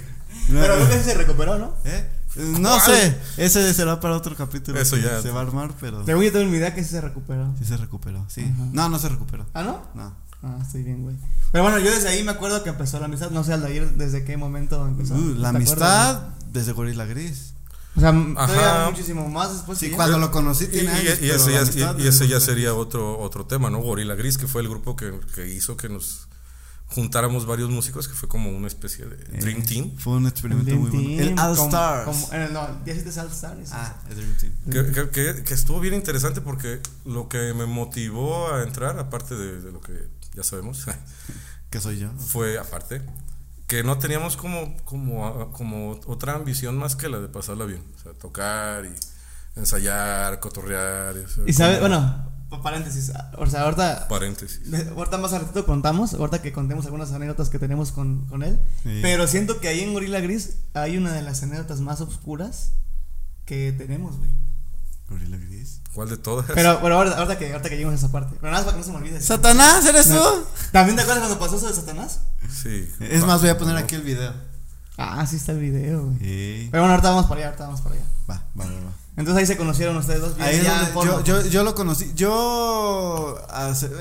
Pero 0.48 0.76
creo 0.76 0.90
que 0.90 1.04
se 1.04 1.14
recuperó, 1.14 1.58
¿no? 1.58 1.76
¿Eh? 1.86 2.10
No 2.36 2.80
sé, 2.80 3.14
ese 3.36 3.74
será 3.74 4.00
para 4.00 4.16
otro 4.16 4.36
capítulo. 4.38 4.80
Eso 4.80 4.96
ya. 4.96 5.22
Se 5.22 5.32
va 5.32 5.40
a 5.42 5.44
armar, 5.44 5.72
pero 5.82 6.06
Según 6.06 6.24
yo 6.24 6.32
tengo 6.32 6.50
mi 6.50 6.58
idea 6.58 6.74
que 6.74 6.82
sí 6.84 6.92
se 6.92 7.02
recuperó. 7.02 7.54
sí 7.60 7.66
se 7.66 7.76
recuperó. 7.76 8.26
Sí. 8.30 8.42
Ajá. 8.42 8.64
No, 8.72 8.88
no 8.90 8.98
se 9.00 9.10
recuperó. 9.10 9.46
¿Ah, 9.54 9.64
no? 9.64 9.82
No. 9.94 10.16
Ah, 10.44 10.58
estoy 10.62 10.84
bien, 10.84 11.04
güey. 11.04 11.16
Pero 11.52 11.64
bueno, 11.64 11.78
yo 11.80 11.92
desde 11.92 12.10
ahí 12.10 12.24
me 12.24 12.32
acuerdo 12.32 12.64
que 12.64 12.70
empezó 12.70 13.00
la 13.00 13.06
amistad. 13.06 13.30
No 13.30 13.44
sé, 13.44 13.54
Aldair, 13.54 13.92
desde 13.92 14.24
qué 14.24 14.38
momento 14.38 14.88
empezó. 14.88 15.14
Uh, 15.16 15.36
la 15.36 15.52
¿Te 15.52 15.58
amistad 15.58 16.16
acuerdas? 16.16 16.54
desde 16.54 16.72
Gorila 16.72 17.06
Gris. 17.06 17.54
O 17.96 18.00
sea, 18.00 18.10
Ajá. 18.38 18.90
muchísimo 18.90 19.28
más 19.30 19.52
después. 19.54 19.78
Sí, 19.78 19.90
yo. 19.90 19.98
cuando 19.98 20.18
lo 20.18 20.32
conocí 20.32 20.64
Y, 20.64 20.68
tiene 20.68 20.94
y- 20.94 21.08
años, 21.08 21.22
y 21.22 21.30
ese, 21.30 21.52
ya, 21.52 21.60
amistad 21.62 21.98
y- 22.00 22.08
ese 22.08 22.28
ya 22.28 22.40
sería 22.40 22.74
otro, 22.74 23.20
otro 23.20 23.46
tema, 23.46 23.70
¿no? 23.70 23.80
Gorila 23.80 24.16
Gris, 24.16 24.38
que 24.38 24.48
fue 24.48 24.62
el 24.62 24.70
grupo 24.70 24.96
que, 24.96 25.12
que 25.36 25.48
hizo 25.54 25.76
que 25.76 25.90
nos 25.90 26.28
juntáramos 26.88 27.46
varios 27.46 27.70
músicos, 27.70 28.08
que 28.08 28.14
fue 28.14 28.28
como 28.28 28.50
una 28.50 28.68
especie 28.68 29.06
de 29.06 29.16
Gris. 29.18 29.42
Dream 29.42 29.60
Eh, 29.62 29.66
Team. 29.66 29.92
Fue 29.98 30.14
un 30.14 30.28
experimento 30.28 30.74
muy 30.76 30.90
bueno. 30.90 31.08
Team, 31.08 31.20
El 31.20 31.40
All 31.40 31.56
como- 31.56 31.70
Stars. 31.70 32.06
como- 32.06 32.32
el- 32.34 32.54
no, 32.54 32.68
17 32.86 33.10
es 33.10 33.18
All 33.18 33.28
Stars. 33.32 33.70
Ah, 33.74 33.96
el 34.10 34.16
Dream 34.16 34.38
Team. 34.38 34.54
Que, 34.72 34.92
que- 34.94 35.10
que- 35.10 35.44
que 35.44 35.54
estuvo 35.54 35.80
bien 35.80 35.94
interesante 35.94 36.42
porque 36.42 36.82
lo 37.06 37.28
que 37.30 37.54
me 37.54 37.66
motivó 37.66 38.54
a 38.54 38.64
entrar, 38.64 38.98
aparte 39.00 39.36
de, 39.36 39.62
de 39.62 39.72
lo 39.72 39.80
que 39.82 40.10
ya 40.36 40.44
sabemos, 40.44 40.86
Que 41.70 41.80
soy 41.80 42.00
yo. 42.00 42.10
fue 42.18 42.58
aparte 42.60 43.02
que 43.68 43.84
no 43.84 43.98
teníamos 43.98 44.36
como, 44.36 44.76
como, 44.84 45.52
como 45.54 45.92
otra 46.08 46.34
ambición 46.36 46.78
más 46.78 46.98
que 46.98 47.08
la 47.08 47.20
de 47.20 47.30
pasarla 47.30 47.64
bien. 47.64 47.82
O 47.96 48.00
sea, 48.04 48.12
tocar 48.12 48.84
y 48.86 48.94
ensayar, 49.60 50.40
cotorrear. 50.42 51.16
o 51.18 51.30
sea, 51.30 51.44
Y 51.48 51.54
sabes, 51.54 51.80
bueno, 51.80 52.30
pa- 52.50 52.62
paréntesis. 52.62 53.14
O 53.38 53.46
sea, 53.46 53.62
ahorita. 53.62 54.10
Paréntesis. 54.10 54.60
Ahorita 54.96 55.18
más 55.20 55.32
al 55.32 55.42
ratito 55.44 55.66
contamos, 55.66 56.14
ahorita 56.14 56.42
que 56.42 56.52
contemos 56.52 56.84
algunas 56.86 57.14
anécdotas 57.14 57.50
que 57.50 57.60
tenemos 57.60 57.94
con, 57.94 58.26
con 58.26 58.44
él. 58.44 58.60
Sí. 58.84 59.00
Pero 59.02 59.26
siento 59.28 59.62
que 59.62 59.70
ahí 59.70 59.80
en 59.80 59.94
Gorila 59.94 60.20
Gris 60.20 60.58
hay 60.74 60.98
una 60.98 61.14
de 61.14 61.22
las 61.22 61.42
anécdotas 61.44 61.80
más 61.80 62.02
oscuras 62.02 62.74
que 63.46 63.72
tenemos, 63.72 64.18
güey. 64.18 64.30
Gorila 65.12 65.38
Gris. 65.38 65.82
¿Cuál 65.94 66.10
de 66.10 66.18
todas? 66.18 66.46
Pero, 66.48 66.80
pero 66.82 66.96
ahorita, 66.96 67.18
ahorita 67.18 67.38
que, 67.38 67.52
ahorita 67.52 67.70
que 67.70 67.76
lleguemos 67.76 67.94
a 67.94 67.98
esa 67.98 68.12
parte. 68.12 68.36
Pero 68.40 68.52
nada 68.52 68.64
más 68.64 68.66
para 68.66 68.74
que 68.74 68.80
no 68.80 68.86
se 68.86 68.92
me 68.92 68.98
olvide. 68.98 69.22
¡Satanás, 69.22 69.86
eres 69.86 70.10
tú! 70.10 70.22
¿También 70.72 70.96
te 70.96 71.04
acuerdas 71.04 71.28
cuando 71.28 71.40
pasó 71.40 71.58
eso 71.58 71.68
de 71.68 71.74
Satanás? 71.74 72.22
Sí. 72.50 72.90
Es 73.00 73.26
más, 73.26 73.42
voy 73.42 73.50
a 73.50 73.58
poner 73.58 73.76
aquí 73.78 73.96
el 73.96 74.02
video. 74.02 74.34
Ah, 74.98 75.26
sí 75.28 75.36
está 75.36 75.52
el 75.52 75.60
video, 75.60 76.06
güey. 76.06 76.18
Sí. 76.20 76.68
Pero 76.72 76.84
bueno, 76.84 76.94
ahorita 76.94 77.10
vamos 77.10 77.26
para 77.26 77.42
allá, 77.42 77.48
ahorita 77.48 77.66
vamos 77.66 77.82
para 77.82 77.96
allá. 77.96 78.06
Va, 78.30 78.44
va, 78.60 78.66
va, 78.66 78.72
va. 78.72 78.94
Entonces 79.18 79.42
ahí 79.42 79.46
se 79.46 79.58
conocieron 79.58 79.98
ustedes 79.98 80.22
dos. 80.22 80.36
Ahí 80.40 80.56
es 80.58 80.64
ya 80.64 80.90
donde 80.94 81.08
yo, 81.08 81.24
yo, 81.24 81.46
yo 81.46 81.64
lo 81.64 81.76
conocí. 81.76 82.12
Yo. 82.16 83.38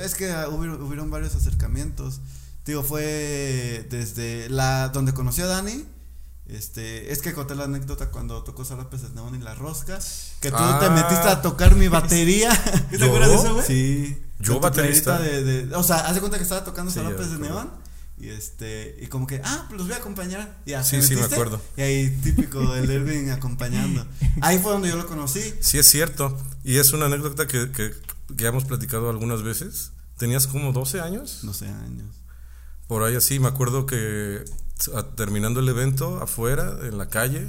Es 0.03 0.15
que 0.15 0.33
hubieron, 0.47 0.81
hubieron 0.81 1.11
varios 1.11 1.35
acercamientos. 1.35 2.21
Digo, 2.65 2.83
fue 2.83 3.85
desde 3.89 4.49
la 4.49 4.89
donde 4.89 5.13
conocí 5.13 5.41
a 5.41 5.47
Dani. 5.47 5.85
Este, 6.47 7.11
es 7.13 7.21
que 7.21 7.33
conté 7.33 7.55
la 7.55 7.63
anécdota 7.65 8.09
cuando 8.09 8.43
tocó 8.43 8.65
Sarapes 8.65 9.03
de 9.03 9.09
Neón 9.11 9.35
y 9.35 9.39
la 9.39 9.55
Rosca. 9.55 9.99
Que 10.41 10.49
tú 10.49 10.57
Ah. 10.59 10.79
te 10.81 10.89
metiste 10.89 11.27
a 11.29 11.41
tocar 11.41 11.75
mi 11.75 11.87
batería. 11.87 12.51
¿Sí 12.91 12.97
¿Te 12.97 12.97
¿Yo? 12.97 13.05
acuerdas 13.05 13.29
de 13.29 13.35
eso, 13.35 13.53
güey? 13.53 13.65
Sí. 13.67 14.21
Yo 14.39 14.59
baterista. 14.59 15.17
playerita 15.17 15.43
De, 15.45 15.65
de- 15.67 15.75
o 15.75 15.83
sea, 15.83 15.97
haz 15.97 16.15
de 16.15 16.19
cuenta 16.19 16.37
que 16.37 16.43
estaba 16.43 16.63
tocando 16.63 16.91
Sí, 16.91 16.99
Sarapes 16.99 17.31
de. 17.31 17.39
Neón. 17.39 17.69
Y 18.17 18.29
este, 18.29 18.97
y 19.01 19.07
como 19.07 19.25
que, 19.25 19.41
ah, 19.43 19.65
pues 19.67 19.79
los 19.79 19.87
voy 19.87 19.95
a 19.95 19.99
acompañar. 19.99 20.59
Y 20.65 20.71
ya, 20.71 20.83
Sí, 20.83 20.97
¿te 20.97 21.01
sí, 21.03 21.15
me 21.15 21.23
acuerdo. 21.23 21.59
Y 21.75 21.81
ahí 21.81 22.09
típico 22.23 22.71
del 22.73 22.89
Erwin 22.89 23.31
acompañando. 23.31 24.05
Ahí 24.41 24.59
fue 24.59 24.73
donde 24.73 24.89
yo 24.89 24.95
lo 24.97 25.07
conocí. 25.07 25.41
Sí, 25.59 25.79
es 25.79 25.87
cierto. 25.87 26.37
Y 26.63 26.77
es 26.77 26.93
una 26.93 27.05
anécdota 27.07 27.47
que, 27.47 27.71
que, 27.71 27.91
que 28.37 28.45
hemos 28.45 28.65
platicado 28.65 29.09
algunas 29.09 29.41
veces. 29.41 29.91
¿Tenías 30.17 30.45
como 30.45 30.71
12 30.71 31.01
años? 31.01 31.39
12 31.41 31.67
años. 31.67 32.15
Por 32.87 33.01
ahí 33.03 33.15
así, 33.15 33.39
me 33.39 33.47
acuerdo 33.47 33.87
que 33.87 34.43
a- 34.95 35.15
terminando 35.15 35.59
el 35.59 35.69
evento, 35.69 36.21
afuera, 36.21 36.77
en 36.83 36.97
la 36.97 37.07
calle, 37.09 37.47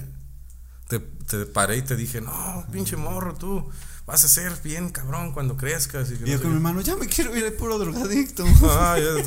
te, 0.89 0.99
te 0.99 1.47
paré 1.47 1.79
y 1.79 1.83
te 1.83 1.97
dije, 1.97 2.21
no, 2.21 2.65
pinche 2.73 2.97
morro, 2.97 3.35
tú 3.35 3.69
vas 4.07 4.25
a 4.25 4.29
ser 4.29 4.53
bien 4.65 4.91
cabrón 4.91 5.33
cuando 5.33 5.57
crezcas. 5.57 6.11
Y 6.11 6.17
que 6.17 6.25
Y 6.25 6.27
no 6.27 6.33
yo 6.33 6.39
con 6.43 6.47
mi 6.49 6.53
qué". 6.53 6.57
hermano, 6.57 6.81
ya 6.81 6.97
me 6.97 7.07
quiero 7.07 7.37
ir, 7.37 7.57
puro 7.57 7.79
drogadicto. 7.79 8.45
Ah, 8.65 8.97
ya, 8.99 9.23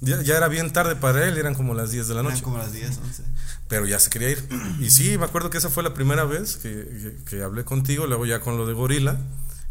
ya- 0.00 0.22
ya 0.22 0.36
era 0.36 0.48
bien 0.48 0.72
tarde 0.72 0.96
para 0.96 1.26
él, 1.26 1.38
eran 1.38 1.54
como 1.54 1.74
las 1.74 1.90
10 1.90 2.08
de 2.08 2.14
la 2.14 2.20
Eran 2.20 2.32
noche. 2.32 2.42
como 2.42 2.58
las 2.58 2.72
10, 2.72 2.98
11. 2.98 3.22
Pero 3.68 3.86
ya 3.86 3.98
se 3.98 4.10
quería 4.10 4.30
ir. 4.30 4.46
Y 4.80 4.90
sí, 4.90 5.16
me 5.18 5.24
acuerdo 5.24 5.48
que 5.50 5.58
esa 5.58 5.70
fue 5.70 5.82
la 5.82 5.94
primera 5.94 6.24
vez 6.24 6.56
que, 6.56 6.68
que- 6.70 7.24
que 7.24 7.42
hablé 7.42 7.64
contigo, 7.64 8.06
luego 8.06 8.26
ya 8.26 8.40
con 8.40 8.56
lo 8.58 8.66
de 8.66 8.72
Gorila. 8.74 9.18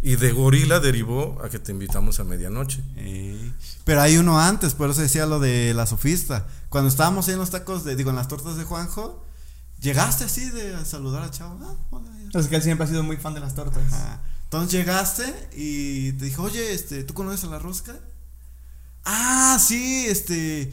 Y 0.06 0.18
de 0.18 0.34
Gorila 0.34 0.82
derivó 0.82 1.42
a 1.42 1.50
que 1.50 1.60
te 1.60 1.72
invitamos 1.72 2.20
a 2.20 2.26
medianoche. 2.26 2.84
Pero 3.86 4.02
hay 4.02 4.18
uno 4.18 4.38
antes, 4.40 4.74
por 4.74 4.90
eso 4.90 5.02
decía 5.02 5.26
lo 5.26 5.40
de 5.40 5.74
la 5.74 5.86
sofista. 5.86 6.46
Cuando 6.68 6.90
estábamos 6.90 7.28
ahí 7.28 7.34
en 7.36 7.40
los 7.40 7.52
tacos, 7.52 7.86
de, 7.86 7.96
digo, 7.96 8.10
en 8.10 8.18
las 8.18 8.28
tortas 8.28 8.58
de 8.58 8.66
Juanjo, 8.66 9.24
llegaste 9.80 10.26
así 10.26 10.50
de 10.50 10.76
a 10.76 10.84
saludar 10.84 11.24
a 11.24 11.32
Chavo. 11.32 11.58
Ah, 11.64 11.76
hola. 11.90 12.10
Es 12.34 12.48
que 12.48 12.56
él 12.58 12.62
siempre 12.62 12.86
ha 12.86 12.90
sido 12.90 13.02
muy 13.04 13.16
fan 13.16 13.34
de 13.34 13.40
las 13.40 13.56
tortas. 13.56 13.82
Ajá. 13.94 14.22
Entonces 14.44 14.72
llegaste 14.74 15.24
y 15.56 16.12
te 16.14 16.26
dijo, 16.26 16.44
oye, 16.44 16.74
este, 16.74 17.04
¿tú 17.06 17.14
conoces 17.14 17.46
a 17.46 17.48
la 17.48 17.60
rosca? 17.60 17.96
Ah, 19.06 19.58
sí, 19.66 20.06
este, 20.08 20.72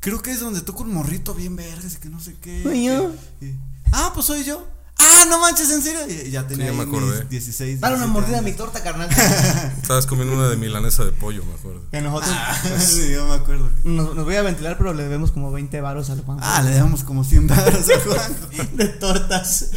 creo 0.00 0.22
que 0.22 0.30
es 0.30 0.40
donde 0.40 0.60
toco 0.60 0.84
un 0.84 0.94
morrito 0.94 1.34
bien 1.34 1.56
vergas 1.56 1.94
y 1.94 1.96
que 1.96 2.08
no 2.08 2.20
sé 2.20 2.36
qué. 2.40 2.62
Soy 2.62 2.86
yo. 2.86 3.12
Y- 3.40 3.54
ah, 3.92 4.12
pues 4.14 4.26
soy 4.26 4.44
yo. 4.44 4.66
Ah, 5.00 5.24
no 5.28 5.40
manches, 5.40 5.70
en 5.70 5.80
serio. 5.82 6.00
Y 6.08 6.30
ya 6.30 6.46
tenía 6.46 6.66
ya 6.66 6.72
me 6.72 6.82
ahí 6.82 6.88
acordé. 6.88 7.20
mis 7.20 7.28
16. 7.30 7.80
Dale 7.80 7.96
una 7.96 8.06
17 8.06 8.20
mordida 8.20 8.38
a 8.38 8.42
mi 8.42 8.52
torta, 8.52 8.82
carnal. 8.82 9.08
Estabas 9.82 10.06
comiendo 10.06 10.34
una 10.34 10.48
de 10.48 10.56
milanesa 10.56 11.04
de 11.04 11.12
pollo, 11.12 11.44
me 11.44 11.54
acuerdo. 11.54 11.82
que 11.90 12.00
nosotros 12.00 12.34
sí, 12.84 13.10
yo 13.12 13.26
me 13.28 13.34
acuerdo. 13.34 13.70
nos, 13.84 14.14
nos 14.16 14.24
voy 14.24 14.34
a 14.36 14.42
ventilar, 14.42 14.76
pero 14.76 14.92
le 14.94 15.04
debemos 15.04 15.30
como 15.30 15.52
20 15.52 15.80
varos 15.80 16.10
al 16.10 16.22
Juan. 16.22 16.38
Ah, 16.42 16.62
le 16.62 16.74
damos 16.74 17.04
como 17.04 17.22
100 17.24 17.46
dólares 17.46 17.86
a 17.90 18.00
Juanjo. 18.00 18.48
de 18.76 18.88
tortas. 18.88 19.70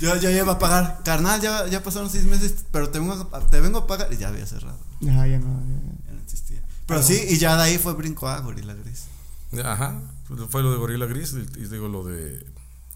Yo, 0.00 0.14
yo 0.16 0.30
ya 0.30 0.38
iba 0.38 0.52
a 0.52 0.58
pagar. 0.58 1.00
Carnal, 1.04 1.40
ya, 1.40 1.66
ya 1.66 1.82
pasaron 1.82 2.08
seis 2.10 2.24
meses, 2.24 2.54
pero 2.70 2.90
te 2.90 2.98
vengo, 3.00 3.28
a, 3.32 3.40
te 3.40 3.60
vengo 3.60 3.78
a 3.78 3.86
pagar. 3.86 4.12
Y 4.12 4.18
ya 4.18 4.28
había 4.28 4.46
cerrado. 4.46 4.78
Ya, 5.00 5.26
ya 5.26 5.38
no. 5.38 5.46
ya- 5.48 6.06
Ya 6.08 6.12
no 6.14 6.20
existía. 6.22 6.60
Pero 6.86 7.02
sí, 7.02 7.20
y 7.28 7.38
ya 7.38 7.56
de 7.56 7.62
ahí 7.64 7.78
fue 7.78 7.94
brinco 7.94 8.28
a 8.28 8.38
Gorila 8.40 8.74
Gris. 8.74 9.04
Ajá, 9.64 10.00
fue 10.50 10.62
lo 10.62 10.70
de 10.72 10.78
Gorila 10.78 11.06
Gris 11.06 11.32
y, 11.32 11.60
y 11.60 11.66
digo 11.68 11.86
lo 11.88 12.02
de 12.04 12.44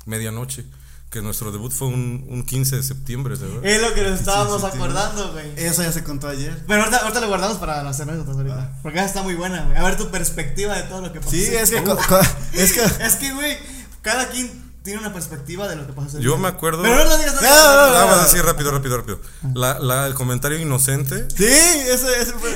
Medianoche, 0.07 0.65
que 1.11 1.23
nuestro 1.23 1.51
debut 1.53 1.73
fue 1.73 1.89
un, 1.89 2.27
un 2.29 2.43
15 2.45 2.77
de 2.77 2.83
septiembre, 2.83 3.35
¿verdad? 3.37 3.65
Es 3.65 3.81
lo 3.81 3.95
que 3.95 4.03
nos 4.03 4.21
estábamos 4.21 4.63
acordando, 4.63 5.33
güey. 5.33 5.53
Eso 5.57 5.83
ya 5.83 5.91
se 5.93 6.05
contó 6.05 6.29
ayer. 6.29 6.63
Pero 6.67 6.81
ahorita, 6.83 6.99
ahorita 6.99 7.21
lo 7.21 7.29
guardamos 7.29 7.57
para 7.59 7.83
las 7.83 7.99
anécdotas 8.01 8.37
ahorita. 8.37 8.79
Porque 8.83 8.99
esa 8.99 9.07
está 9.07 9.23
muy 9.23 9.35
buena, 9.35 9.63
güey. 9.65 9.77
A 9.79 9.83
ver 9.85 9.97
tu 9.97 10.11
perspectiva 10.11 10.75
de 10.75 10.83
todo 10.83 11.01
lo 11.01 11.13
que 11.13 11.21
pasó. 11.21 11.31
Sí, 11.31 11.45
es 11.47 11.71
que. 11.71 11.83
Co- 11.83 11.99
es 12.53 12.73
que. 12.75 12.83
Es 13.05 13.17
que, 13.17 13.33
güey, 13.33 13.57
cada 14.03 14.29
quien 14.29 14.69
tiene 14.83 15.01
una 15.01 15.13
perspectiva 15.15 15.67
de 15.67 15.77
lo 15.77 15.87
que 15.87 15.93
pasó. 15.95 16.19
Yo 16.21 16.33
día. 16.33 16.41
me 16.43 16.49
acuerdo- 16.49 16.83
Pero 16.83 16.97
no 16.97 17.05
lo 17.05 17.17
digas. 17.19 17.35
no 17.35 17.41
No, 17.41 17.49
no, 17.49 17.91
no, 17.91 17.97
Ah, 17.97 18.05
vas 18.05 18.19
a 18.21 18.25
decir 18.25 18.45
rápido, 18.45 18.71
rápido, 18.71 18.99
rápido. 18.99 19.21
La, 19.55 19.79
la, 19.79 20.07
el 20.07 20.15
comentario 20.15 20.59
inocente. 20.59 21.27
Sí, 21.35 21.45
ese, 21.47 22.21
ese 22.21 22.33
fue. 22.33 22.55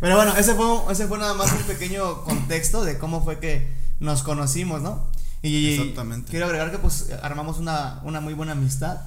Pero 0.00 0.16
bueno, 0.16 0.34
ese 0.36 0.54
fue, 0.54 0.92
ese 0.92 1.06
fue 1.06 1.18
nada 1.18 1.34
más 1.34 1.52
un 1.52 1.62
pequeño 1.64 2.22
contexto 2.24 2.84
de 2.84 2.98
cómo 2.98 3.22
fue 3.22 3.38
que 3.38 3.70
nos 3.98 4.22
conocimos, 4.22 4.80
¿no? 4.80 5.10
Y 5.42 5.74
Exactamente. 5.78 6.30
quiero 6.30 6.46
agregar 6.46 6.70
que 6.70 6.78
pues 6.78 7.08
armamos 7.22 7.58
una, 7.58 8.00
una 8.04 8.20
muy 8.20 8.34
buena 8.34 8.52
amistad. 8.52 8.98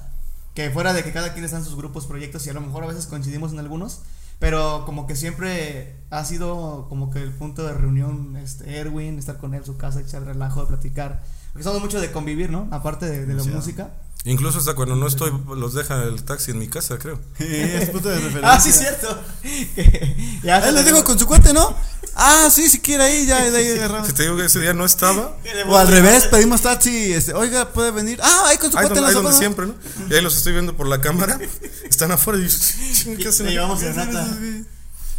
Que 0.54 0.70
fuera 0.70 0.92
de 0.92 1.02
que 1.02 1.12
cada 1.12 1.32
quien 1.32 1.44
está 1.44 1.58
en 1.58 1.64
sus 1.64 1.74
grupos, 1.76 2.06
proyectos 2.06 2.46
y 2.46 2.50
a 2.50 2.52
lo 2.52 2.60
mejor 2.60 2.84
a 2.84 2.86
veces 2.86 3.06
coincidimos 3.06 3.52
en 3.52 3.58
algunos. 3.58 4.00
Pero 4.38 4.84
como 4.86 5.06
que 5.06 5.16
siempre 5.16 5.96
ha 6.10 6.24
sido 6.24 6.86
como 6.88 7.10
que 7.10 7.20
el 7.22 7.30
punto 7.32 7.64
de 7.66 7.72
reunión, 7.72 8.36
este, 8.36 8.76
Erwin, 8.78 9.18
estar 9.18 9.38
con 9.38 9.54
él 9.54 9.60
en 9.60 9.66
su 9.66 9.76
casa, 9.76 10.00
echar 10.00 10.24
relajo, 10.24 10.60
de 10.60 10.66
platicar. 10.66 11.22
Porque 11.52 11.64
somos 11.64 11.80
mucho 11.80 12.00
de 12.00 12.10
convivir, 12.12 12.50
¿no? 12.50 12.68
Aparte 12.72 13.06
de, 13.06 13.26
de 13.26 13.34
la 13.34 13.44
música. 13.44 13.90
Incluso 14.24 14.58
hasta 14.58 14.74
cuando 14.74 14.96
no 14.96 15.06
estoy, 15.06 15.32
los 15.56 15.74
deja 15.74 16.02
el 16.04 16.22
taxi 16.24 16.50
en 16.52 16.58
mi 16.58 16.66
casa, 16.68 16.98
creo. 16.98 17.20
Sí, 17.38 17.44
es 17.46 17.90
punto 17.90 18.08
de 18.08 18.16
referencia. 18.20 18.52
Ah, 18.52 18.60
sí, 18.60 18.72
cierto. 18.72 19.20
Ya 20.42 20.60
se 20.60 20.68
Él 20.68 20.74
le 20.74 20.80
le- 20.82 20.86
digo 20.86 21.04
con 21.04 21.18
su 21.18 21.26
cuate, 21.26 21.52
¿no? 21.52 21.74
Ah, 22.16 22.48
sí, 22.50 22.68
si 22.68 22.80
quiere 22.80 23.02
ahí, 23.04 23.26
ya 23.26 23.50
de 23.50 23.56
ahí 23.56 23.70
agarramos. 23.78 24.06
Si 24.06 24.12
te 24.14 24.22
digo 24.24 24.36
que 24.36 24.44
ese 24.46 24.60
día 24.60 24.72
no 24.72 24.84
estaba, 24.84 25.36
O 25.68 25.76
al 25.76 25.88
revés, 25.88 26.24
pedimos 26.26 26.62
taxi, 26.62 27.12
este, 27.12 27.34
oiga, 27.34 27.72
puede 27.72 27.90
venir. 27.90 28.20
Ah, 28.22 28.44
ahí 28.46 28.58
con 28.58 28.70
su 28.70 28.78
ahí 28.78 28.86
cuate 28.86 29.00
donde, 29.00 29.00
en 29.00 29.16
ahí 29.18 29.22
la 29.24 29.30
donde 29.30 29.32
sopa, 29.32 29.32
¿no? 29.32 29.38
siempre, 29.38 29.66
¿no? 29.66 30.10
Y 30.10 30.14
ahí 30.14 30.22
los 30.22 30.36
estoy 30.36 30.52
viendo 30.52 30.76
por 30.76 30.86
la 30.88 31.00
cámara. 31.00 31.38
Están 31.88 32.12
afuera 32.12 32.38
y 32.38 32.48
yo, 32.48 32.56
"Ching, 32.94 33.16
¿qué 33.16 33.28
hacen 33.28 33.46
Le 33.46 33.50
aquí?". 33.50 33.54
llevamos 33.56 33.80
serenata. 33.80 34.26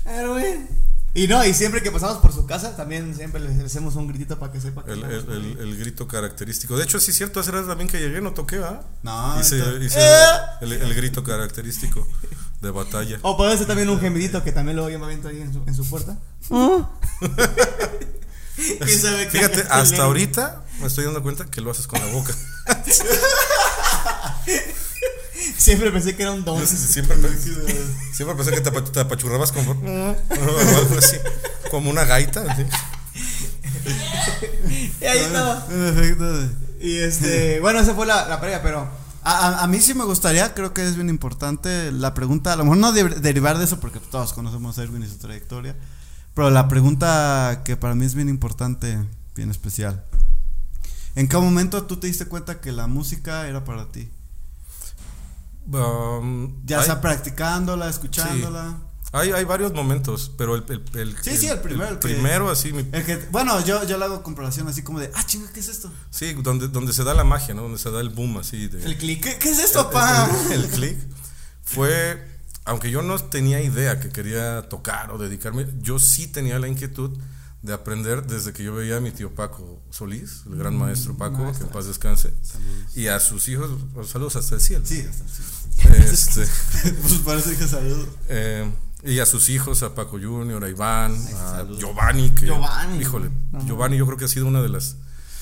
Erwin. 0.05 0.67
Y 1.17 1.27
no, 1.29 1.45
y 1.45 1.53
siempre 1.53 1.81
que 1.81 1.91
pasamos 1.91 2.17
por 2.17 2.33
su 2.33 2.45
casa, 2.45 2.75
también 2.75 3.15
siempre 3.15 3.39
le 3.39 3.47
le 3.55 3.63
hacemos 3.63 3.95
un 3.95 4.07
gritito 4.09 4.37
para 4.37 4.51
que 4.51 4.59
sepa 4.59 4.83
que 4.83 4.91
El, 4.91 5.03
el, 5.03 5.11
ahí. 5.11 5.21
el, 5.29 5.57
el 5.59 5.77
grito 5.77 6.09
característico. 6.09 6.75
De 6.75 6.83
hecho, 6.83 6.99
sí 6.99 7.11
es 7.11 7.17
cierto, 7.17 7.39
hace 7.39 7.51
rato 7.51 7.67
también 7.67 7.87
que 7.89 7.99
llegué, 7.99 8.19
no 8.19 8.33
toqué, 8.33 8.57
¿ah? 8.57 8.81
No, 9.01 9.39
Hice, 9.39 9.55
hice 9.81 9.97
¡Eh! 9.97 10.25
el, 10.61 10.73
el 10.73 10.93
grito 10.93 11.23
característico 11.23 12.05
de 12.61 12.71
batalla. 12.71 13.19
O 13.21 13.37
puede 13.37 13.57
ser 13.57 13.67
también 13.67 13.89
un 13.89 13.99
gemidito 13.99 14.43
que 14.43 14.51
también 14.51 14.77
me 14.77 14.83
aviento 14.83 15.27
ahí 15.27 15.41
en 15.41 15.53
su, 15.53 15.61
en 15.65 15.75
su 15.75 15.85
puerta. 15.89 16.17
¿Quién 18.79 18.99
sabe 19.01 19.25
qué 19.27 19.37
Fíjate, 19.37 19.65
hasta 19.69 20.03
ahorita 20.03 20.63
me 20.79 20.87
estoy 20.87 21.05
dando 21.05 21.21
cuenta 21.21 21.45
que 21.45 21.61
lo 21.61 21.71
haces 21.71 21.87
con 21.87 21.99
la 21.99 22.07
boca. 22.07 22.33
Siempre 25.57 25.91
pensé 25.91 26.15
que 26.15 26.23
era 26.23 26.31
un 26.31 26.43
don. 26.43 26.65
Siempre, 26.65 27.15
pe- 27.17 27.29
siempre 28.13 28.35
pensé 28.35 28.51
que 28.51 28.61
te, 28.61 28.69
apa- 28.69 28.83
te 28.83 28.99
apachurrabas 28.99 29.51
como, 29.51 29.71
algo 30.29 30.97
así, 30.97 31.17
como 31.71 31.89
una 31.89 32.05
gaita. 32.05 32.43
así. 32.49 32.63
Y 35.01 35.05
ahí 35.05 35.19
estaba. 35.19 35.65
Perfecto. 35.67 36.49
Y 36.81 36.97
este, 36.97 37.59
bueno, 37.59 37.79
esa 37.79 37.93
fue 37.93 38.05
la, 38.05 38.27
la 38.27 38.39
previa, 38.41 38.61
pero 38.63 38.87
A, 39.27 39.63
a, 39.63 39.67
mí 39.67 39.81
sí 39.81 39.93
me 39.95 40.03
gustaría, 40.05 40.53
creo 40.53 40.71
que 40.73 40.85
es 40.87 40.95
bien 40.95 41.09
importante 41.09 41.91
la 41.91 42.13
pregunta, 42.13 42.53
a 42.53 42.55
lo 42.55 42.63
mejor 42.63 42.77
no 42.77 42.91
de- 42.91 43.09
derivar 43.09 43.57
de 43.57 43.65
eso 43.65 43.79
porque 43.79 43.99
todos 43.99 44.33
conocemos 44.33 44.77
a 44.77 44.83
Erwin 44.83 45.01
y 45.03 45.07
su 45.07 45.17
trayectoria, 45.17 45.75
pero 46.35 46.51
la 46.51 46.67
pregunta 46.67 47.61
que 47.65 47.75
para 47.75 47.95
mí 47.95 48.05
es 48.05 48.13
bien 48.13 48.29
importante, 48.29 49.03
bien 49.35 49.49
especial. 49.49 50.05
¿En 51.15 51.27
qué 51.27 51.37
momento 51.37 51.83
tú 51.85 51.97
te 51.97 52.05
diste 52.07 52.25
cuenta 52.27 52.61
que 52.61 52.71
la 52.71 52.85
música 52.87 53.47
era 53.47 53.63
para 53.63 53.91
ti? 53.91 54.11
Um, 55.71 56.63
Ya 56.65 56.83
sea 56.83 57.01
practicándola, 57.01 57.89
escuchándola. 57.89 58.77
Hay, 59.11 59.31
hay 59.31 59.43
varios 59.45 59.73
momentos, 59.73 60.31
pero 60.37 60.55
el, 60.55 60.63
el, 60.69 60.83
el- 60.99 61.17
Sí, 61.21 61.37
sí, 61.37 61.47
el 61.47 61.59
primero, 61.59 61.91
el 61.91 61.99
que- 61.99 62.07
primero, 62.09 62.49
así, 62.49 62.73
mi- 62.73 62.85
El 62.91 63.05
que, 63.05 63.17
bueno, 63.31 63.63
yo, 63.65 63.83
yo 63.85 63.97
le 63.97 64.05
hago 64.05 64.21
comparación 64.23 64.67
así 64.67 64.81
como 64.83 64.99
de, 64.99 65.09
ah, 65.13 65.25
chinga, 65.25 65.49
¿qué 65.53 65.59
es 65.61 65.67
esto? 65.69 65.91
sí, 66.09 66.33
donde, 66.41 66.67
donde 66.67 66.91
se 66.93 67.03
da 67.03 67.13
la 67.13 67.23
magia, 67.23 67.53
¿no? 67.53 67.61
Donde 67.63 67.77
se 67.79 67.89
da 67.91 68.01
el 68.01 68.09
boom, 68.09 68.37
así. 68.39 68.67
De, 68.67 68.83
el 68.83 68.97
click. 68.97 69.23
¿Qué, 69.23 69.37
qué 69.39 69.49
es 69.51 69.59
esto, 69.59 69.85
papá? 69.89 70.29
el, 70.51 70.63
el 70.63 70.69
click 70.69 70.97
fue, 71.63 72.21
aunque 72.65 72.91
yo 72.91 73.01
no 73.01 73.17
tenía 73.19 73.61
idea 73.61 73.99
que 73.99 74.09
quería 74.09 74.63
tocar 74.69 75.11
o 75.11 75.17
dedicarme, 75.17 75.67
yo 75.81 75.99
sí 75.99 76.27
tenía 76.27 76.59
la 76.59 76.67
inquietud 76.67 77.17
de 77.61 77.73
aprender 77.73 78.27
desde 78.27 78.53
que 78.53 78.63
yo 78.63 78.75
veía 78.75 78.97
a 78.97 78.99
mi 78.99 79.11
tío 79.11 79.33
Paco 79.33 79.81
Solís, 79.89 80.43
el 80.45 80.55
gran 80.57 80.75
maestro 80.77 81.17
Paco, 81.17 81.51
que 81.53 81.63
en 81.63 81.69
paz 81.69 81.85
descanse, 81.87 82.31
y 82.95 83.07
a 83.07 83.19
sus 83.19 83.47
hijos, 83.47 83.71
saludos 84.07 84.35
hasta 84.35 84.55
el 84.55 84.61
cielo. 84.61 84.85
Sí, 84.85 85.03
hasta 85.09 85.23
sí. 85.27 85.41
Este, 86.11 86.47
Pues 87.01 87.13
parece 87.25 87.55
que 87.57 87.67
saludo. 87.67 88.07
eh, 88.29 88.69
y 89.05 89.19
a 89.19 89.25
sus 89.25 89.49
hijos, 89.49 89.83
a 89.83 89.93
Paco 89.95 90.17
Junior, 90.21 90.63
a 90.63 90.69
Iván, 90.69 91.13
a 91.15 91.51
saludos. 91.51 91.79
Giovanni, 91.79 92.29
que 92.31 92.45
Giovanni. 92.47 92.97
híjole, 92.99 93.29
No. 93.51 93.65
Giovanni 93.65 93.97
yo 93.97 94.05
creo 94.05 94.17
que 94.17 94.25
ha 94.25 94.27
sido 94.29 94.47
una 94.47 94.61
de 94.61 94.69
las 94.69 94.97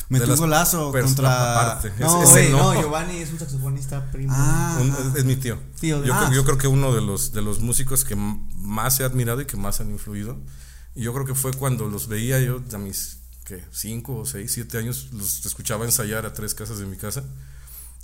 Metió 0.10 0.28
de 0.28 0.34
un 0.34 0.50
las 0.52 0.68
golazo 0.70 0.92
contra-. 0.92 1.80
No, 2.00 2.22
Ese- 2.24 2.42
ese 2.42 2.52
güey, 2.52 2.52
no. 2.52 2.74
Giovanni 2.82 3.18
es 3.18 3.32
un 3.32 3.40
saxofonista 3.40 4.12
primo. 4.12 4.34
Ah, 4.36 4.78
Un- 4.82 5.14
es 5.18 5.24
mi 5.26 5.36
tío. 5.38 5.58
Tío 5.80 6.02
de- 6.02 6.08
yo, 6.08 6.14
Ah. 6.14 6.26
creo, 6.28 6.34
yo 6.34 6.44
creo 6.46 6.58
que 6.58 6.68
uno 6.68 6.94
de 6.94 7.02
los, 7.02 7.32
de 7.32 7.42
los 7.42 7.62
músicos 7.62 8.04
que 8.04 8.16
más 8.16 9.00
he 9.00 9.04
admirado 9.06 9.42
y 9.42 9.46
que 9.46 9.58
más 9.58 9.80
han 9.80 9.90
influido. 9.92 10.38
Y 10.96 11.02
yo 11.04 11.14
creo 11.14 11.26
que 11.26 11.34
fue 11.34 11.52
cuando 11.54 11.88
los 11.88 12.08
veía 12.08 12.40
yo 12.40 12.62
a 12.74 12.78
mis 12.78 13.20
¿qué? 13.46 13.64
cinco 13.72 14.18
o 14.18 14.26
seis, 14.26 14.52
siete 14.54 14.78
años, 14.78 15.08
los 15.14 15.46
escuchaba 15.46 15.86
ensayar 15.86 16.26
a 16.26 16.34
tres 16.34 16.54
casas 16.54 16.78
de 16.80 16.86
mi 16.86 16.98
casa. 16.98 17.24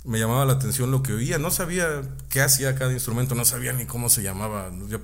Me 0.04 0.18
llamaba 0.18 0.44
la 0.46 0.54
atención 0.54 0.90
lo 0.90 1.02
que 1.02 1.12
oía. 1.12 1.38
No 1.38 1.50
sabía 1.50 2.02
qué 2.30 2.40
hacía 2.40 2.74
cada 2.74 2.92
instrumento, 2.92 3.34
no 3.34 3.44
sabía 3.44 3.72
ni 3.74 3.84
cómo 3.84 4.08
se 4.08 4.22
llamaba. 4.22 4.70
Yo, 4.88 4.98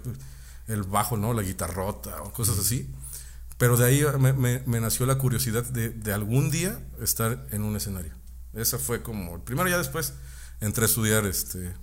el 0.66 0.82
bajo, 0.82 1.16
¿no? 1.16 1.32
La 1.32 1.42
guitarrota 1.42 2.22
o 2.22 2.32
cosas 2.32 2.58
así. 2.58 2.92
Pero 3.58 3.76
de 3.76 3.86
ahí 3.86 4.04
me, 4.18 4.32
me- 4.32 4.62
me 4.66 4.80
nació 4.80 5.06
la 5.06 5.16
curiosidad 5.18 5.64
de, 5.64 5.88
de 5.90 6.12
algún 6.12 6.50
día 6.50 6.78
estar 7.00 7.46
en 7.50 7.62
un 7.62 7.76
escenario. 7.76 8.12
Esa 8.52 8.78
fue 8.78 9.02
como. 9.02 9.42
Primero, 9.44 9.68
ya 9.68 9.78
después 9.78 10.14
entré 10.60 10.84
a 10.84 10.86
estudiar 10.88 11.24
este 11.26 11.74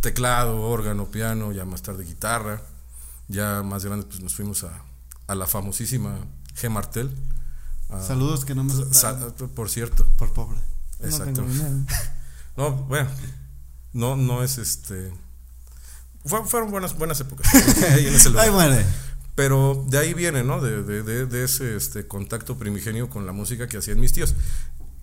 teclado, 0.00 0.60
órgano, 0.62 1.10
piano, 1.10 1.52
ya 1.52 1.64
más 1.64 1.82
tarde 1.82 2.04
guitarra. 2.04 2.62
Ya 3.28 3.62
más 3.62 3.84
grande, 3.84 4.04
pues 4.06 4.20
nos 4.20 4.34
fuimos 4.34 4.64
a, 4.64 4.82
a 5.26 5.34
la 5.34 5.46
famosísima 5.46 6.18
G. 6.60 6.68
Martel. 6.68 7.14
a- 7.90 8.02
Saludos 8.02 8.44
que 8.44 8.54
no 8.54 8.64
me 8.64 8.72
por 9.54 9.70
cierto. 9.70 10.04
por 10.18 10.32
pobre. 10.32 10.58
No 11.00 11.06
Exacto. 11.06 11.32
tengo 11.42 11.48
dinero. 11.48 11.76
No, 12.56 12.70
bueno, 12.72 13.10
no, 13.92 14.14
no 14.16 14.44
es 14.44 14.58
este. 14.58 15.12
Fue- 16.24 16.44
fueron 16.46 16.70
buenas, 16.70 16.96
buenas 16.96 17.20
épocas. 17.20 17.52
ahí 17.92 18.06
en 18.06 18.14
ese 18.14 18.30
lugar. 18.30 18.46
Ay, 18.46 18.50
muere. 18.52 18.84
Pero 19.34 19.84
de 19.88 19.98
ahí 19.98 20.14
viene, 20.14 20.44
¿no? 20.44 20.60
De, 20.60 20.82
de, 20.82 21.02
de, 21.02 21.26
de 21.26 21.44
ese 21.44 21.76
este, 21.76 22.06
contacto 22.06 22.56
primigenio 22.56 23.10
con 23.10 23.26
la 23.26 23.32
música 23.32 23.66
que 23.66 23.78
hacían 23.78 23.98
mis 23.98 24.12
tíos, 24.12 24.34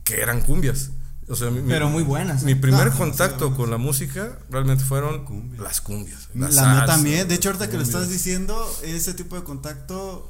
que 0.04 0.22
eran 0.22 0.42
cumbias. 0.42 0.92
O 1.28 1.36
sea, 1.36 1.50
mi- 1.52 1.62
mi- 1.62 1.70
Pero 1.70 1.90
muy 1.90 2.04
buenas. 2.04 2.44
Mi 2.44 2.54
¿eh? 2.54 2.56
primer 2.56 2.88
No, 2.92 2.98
contacto 2.98 3.56
con 3.56 3.70
la 3.70 3.78
música 3.78 4.40
realmente 4.50 4.84
fueron 4.84 5.26
Cumbias. 5.26 5.62
las 5.62 5.82
cumbias. 5.82 6.30
La, 6.34 6.50
La, 6.50 6.74
mía 6.76 6.86
también. 6.86 7.28
De 7.28 7.36
hecho, 7.36 7.50
ahorita 7.50 7.70
que 7.70 7.78
lo 7.78 7.84
estás 7.84 8.10
diciendo, 8.10 8.58
ese 8.84 9.14
tipo 9.14 9.36
de 9.36 9.44
contacto. 9.44 10.28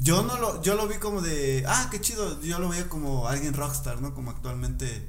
Yo 0.00 0.22
no 0.22 0.38
lo, 0.38 0.62
yo 0.62 0.76
lo 0.76 0.86
vi 0.86 0.94
como 0.98 1.20
de, 1.22 1.64
ah, 1.66 1.88
qué 1.90 2.00
chido, 2.00 2.40
yo 2.42 2.60
lo 2.60 2.68
veía 2.68 2.88
como 2.88 3.26
alguien 3.26 3.52
rockstar, 3.52 4.00
¿no? 4.00 4.14
Como 4.14 4.30
actualmente 4.30 5.08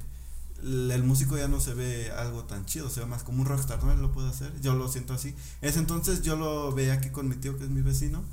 el, 0.64 0.92
el 0.92 1.04
músico 1.04 1.38
ya 1.38 1.48
no 1.48 1.60
se 1.60 1.74
ve 1.74 2.12
algo 2.12 2.44
tan 2.44 2.66
chido, 2.66 2.90
se 2.90 3.00
ve 3.00 3.06
más 3.06 3.24
como 3.24 3.42
un 3.42 3.48
rockstar, 3.48 3.84
¿no? 3.84 3.92
Él 3.92 4.02
lo 4.02 4.12
puede 4.12 4.30
hacer, 4.30 4.52
yo 4.62 4.76
lo 4.76 4.88
siento 4.90 5.14
así. 5.14 5.36
Ese 5.62 5.80
entonces 5.80 6.22
yo 6.22 6.36
lo 6.36 6.72
veía 6.74 6.94
aquí 6.94 7.10
con 7.10 7.28
mi 7.28 7.36
tío, 7.36 7.58
que 7.58 7.66
es 7.66 7.70
mi 7.70 7.82
vecino. 7.82 8.24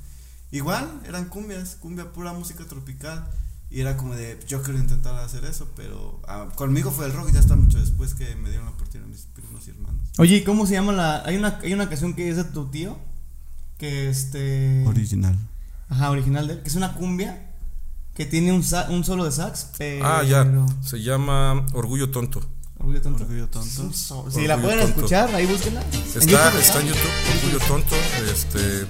Igual, 0.51 1.01
eran 1.05 1.25
cumbias, 1.29 1.75
cumbia 1.75 2.13
pura 2.13 2.33
música 2.33 2.65
tropical. 2.65 3.27
Y 3.69 3.81
era 3.81 3.97
como 3.97 4.15
de, 4.15 4.39
yo 4.47 4.63
quiero 4.63 4.79
intentar 4.79 5.13
hacer 5.15 5.43
eso, 5.43 5.67
pero 5.75 6.21
ah, 6.25 6.47
conmigo 6.55 6.89
fue 6.89 7.05
el 7.05 7.11
rock, 7.11 7.33
ya 7.33 7.41
está 7.41 7.57
mucho 7.57 7.79
después 7.79 8.13
que 8.13 8.33
me 8.35 8.47
dieron 8.47 8.65
la 8.65 8.71
oportunidad 8.71 9.09
mis 9.09 9.25
primos 9.33 9.67
y 9.67 9.71
hermanos. 9.71 10.01
Oye, 10.17 10.37
¿y 10.37 10.43
cómo 10.43 10.65
se 10.65 10.73
llama 10.73 10.93
la.? 10.93 11.23
Hay 11.25 11.35
una, 11.35 11.59
hay 11.61 11.73
una 11.73 11.89
canción 11.89 12.13
que 12.13 12.29
es 12.29 12.37
de 12.37 12.45
tu 12.45 12.67
tío. 12.67 12.97
Que 13.77 14.09
este. 14.09 14.85
Original. 14.87 15.37
Ajá, 15.89 16.11
original 16.11 16.47
de 16.47 16.53
él. 16.53 16.61
Que 16.61 16.69
es 16.69 16.75
una 16.75 16.93
cumbia. 16.93 17.46
Que 18.17 18.25
tiene 18.25 18.51
un, 18.51 18.63
sa- 18.63 18.87
un 18.89 19.05
solo 19.05 19.23
de 19.25 19.31
sax. 19.31 19.67
Pero, 19.77 20.05
Ah, 20.05 20.23
ya. 20.23 20.45
Se 20.83 20.97
llama 21.01 21.65
Orgullo 21.73 22.09
Tonto. 22.09 22.41
Orgullo 22.79 23.01
tonto. 23.01 23.23
Orgullo 23.23 23.47
tonto. 23.47 23.91
Si 23.93 24.13
Orgullo 24.13 24.47
la 24.47 24.57
pueden 24.61 24.79
tonto. 24.79 24.95
escuchar, 24.97 25.33
ahí 25.35 25.45
búsquenla. 25.45 25.81
En 25.81 25.99
Está, 26.03 26.19
YouTube 26.21 26.59
está 26.59 26.79
en 26.81 26.87
YouTube, 26.87 27.11
Orgullo 27.35 27.59
Tonto. 27.67 27.95
Este, 28.31 28.81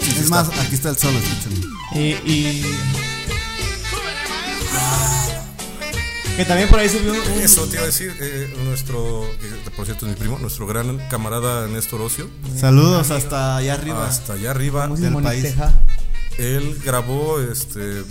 sí 0.00 0.10
Es 0.10 0.16
está- 0.18 0.30
más, 0.44 0.48
aquí 0.58 0.74
está 0.74 0.90
el 0.90 0.96
solo, 0.96 1.18
escúchenlo. 1.18 1.68
Y, 1.94 1.98
y- 2.30 2.64
Que 6.36 6.44
también 6.44 6.68
por 6.68 6.80
ahí 6.80 6.88
subió 6.88 7.12
un. 7.12 7.40
Eso 7.40 7.64
te 7.66 7.74
iba 7.74 7.82
a 7.84 7.86
decir, 7.86 8.12
eh, 8.20 8.52
nuestro, 8.64 9.24
por 9.76 9.84
cierto 9.84 10.06
es 10.06 10.12
mi 10.12 10.18
primo, 10.18 10.36
nuestro 10.40 10.66
gran 10.66 10.98
camarada 11.08 11.68
Néstor 11.68 12.00
Ocio, 12.00 12.28
Saludos 12.58 13.10
hasta 13.12 13.56
allá 13.56 13.74
arriba. 13.74 14.06
hasta 14.08 14.32
allá 14.32 14.50
arriba, 14.50 14.82
¿cómo 14.84 14.96
se 14.96 15.02
del 15.10 15.22
país. 15.22 15.42
Teja. 15.44 15.72
Él 16.38 16.80
grabó 16.84 17.40
este 17.40 18.02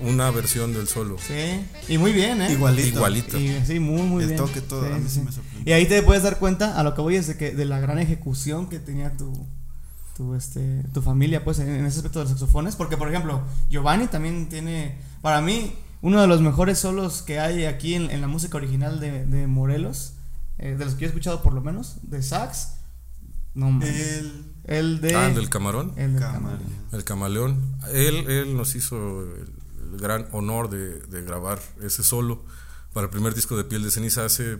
una 0.00 0.30
versión 0.30 0.74
del 0.74 0.88
solo. 0.88 1.16
Sí. 1.18 1.64
Y 1.88 1.98
muy 1.98 2.12
bien, 2.12 2.42
¿eh? 2.42 2.52
Igualito. 2.52 2.88
Igualito. 2.88 3.40
Y, 3.40 3.64
sí, 3.64 3.80
muy, 3.80 4.02
muy 4.02 4.22
El 4.24 4.30
bien. 4.30 4.38
toque, 4.38 4.60
todo, 4.60 4.84
a 4.84 4.98
mí 4.98 5.08
sí 5.08 5.20
me 5.20 5.32
sorprendió. 5.32 5.62
Y 5.64 5.72
ahí 5.72 5.86
te 5.86 6.02
puedes 6.02 6.22
dar 6.22 6.38
cuenta, 6.38 6.78
a 6.78 6.82
lo 6.82 6.94
que 6.94 7.00
voy 7.00 7.16
es 7.16 7.26
de 7.26 7.36
que 7.36 7.52
de 7.52 7.64
la 7.64 7.80
gran 7.80 7.98
ejecución 7.98 8.68
que 8.68 8.78
tenía 8.78 9.16
tu, 9.16 9.32
tu, 10.16 10.34
este, 10.34 10.82
tu 10.92 11.00
familia, 11.00 11.44
pues, 11.44 11.58
en, 11.60 11.68
en 11.70 11.86
ese 11.86 11.98
aspecto 11.98 12.18
de 12.18 12.24
los 12.26 12.32
saxofones. 12.32 12.76
Porque, 12.76 12.96
por 12.96 13.08
ejemplo, 13.08 13.42
Giovanni 13.70 14.06
también 14.08 14.48
tiene, 14.48 14.98
para 15.22 15.40
mí, 15.40 15.74
uno 16.02 16.20
de 16.20 16.26
los 16.26 16.42
mejores 16.42 16.78
solos 16.78 17.22
que 17.22 17.40
hay 17.40 17.64
aquí 17.64 17.94
en, 17.94 18.10
en 18.10 18.20
la 18.20 18.28
música 18.28 18.58
original 18.58 19.00
de, 19.00 19.24
de 19.24 19.46
Morelos, 19.46 20.12
eh, 20.58 20.76
de 20.78 20.84
los 20.84 20.94
que 20.94 21.00
yo 21.00 21.06
he 21.06 21.08
escuchado 21.08 21.42
por 21.42 21.54
lo 21.54 21.62
menos, 21.62 21.96
de 22.02 22.22
sax. 22.22 22.74
No, 23.54 23.70
man. 23.70 23.88
El 23.88 24.44
el 24.66 25.00
de. 25.00 25.14
Ah, 25.14 25.30
del 25.30 25.48
camarón, 25.48 25.92
el 25.96 26.14
del 26.14 26.22
Camaleón. 26.22 26.60
El 26.92 27.04
camaleón. 27.04 27.76
Él, 27.92 28.30
él 28.30 28.56
nos 28.56 28.74
hizo 28.74 29.22
el, 29.22 29.52
el 29.92 30.00
gran 30.00 30.28
honor 30.32 30.68
de, 30.70 31.00
de 31.00 31.22
grabar 31.22 31.60
ese 31.82 32.02
solo 32.02 32.44
para 32.92 33.04
el 33.04 33.10
primer 33.10 33.34
disco 33.34 33.56
de 33.56 33.64
Piel 33.64 33.82
de 33.82 33.90
Ceniza 33.90 34.24
hace 34.24 34.58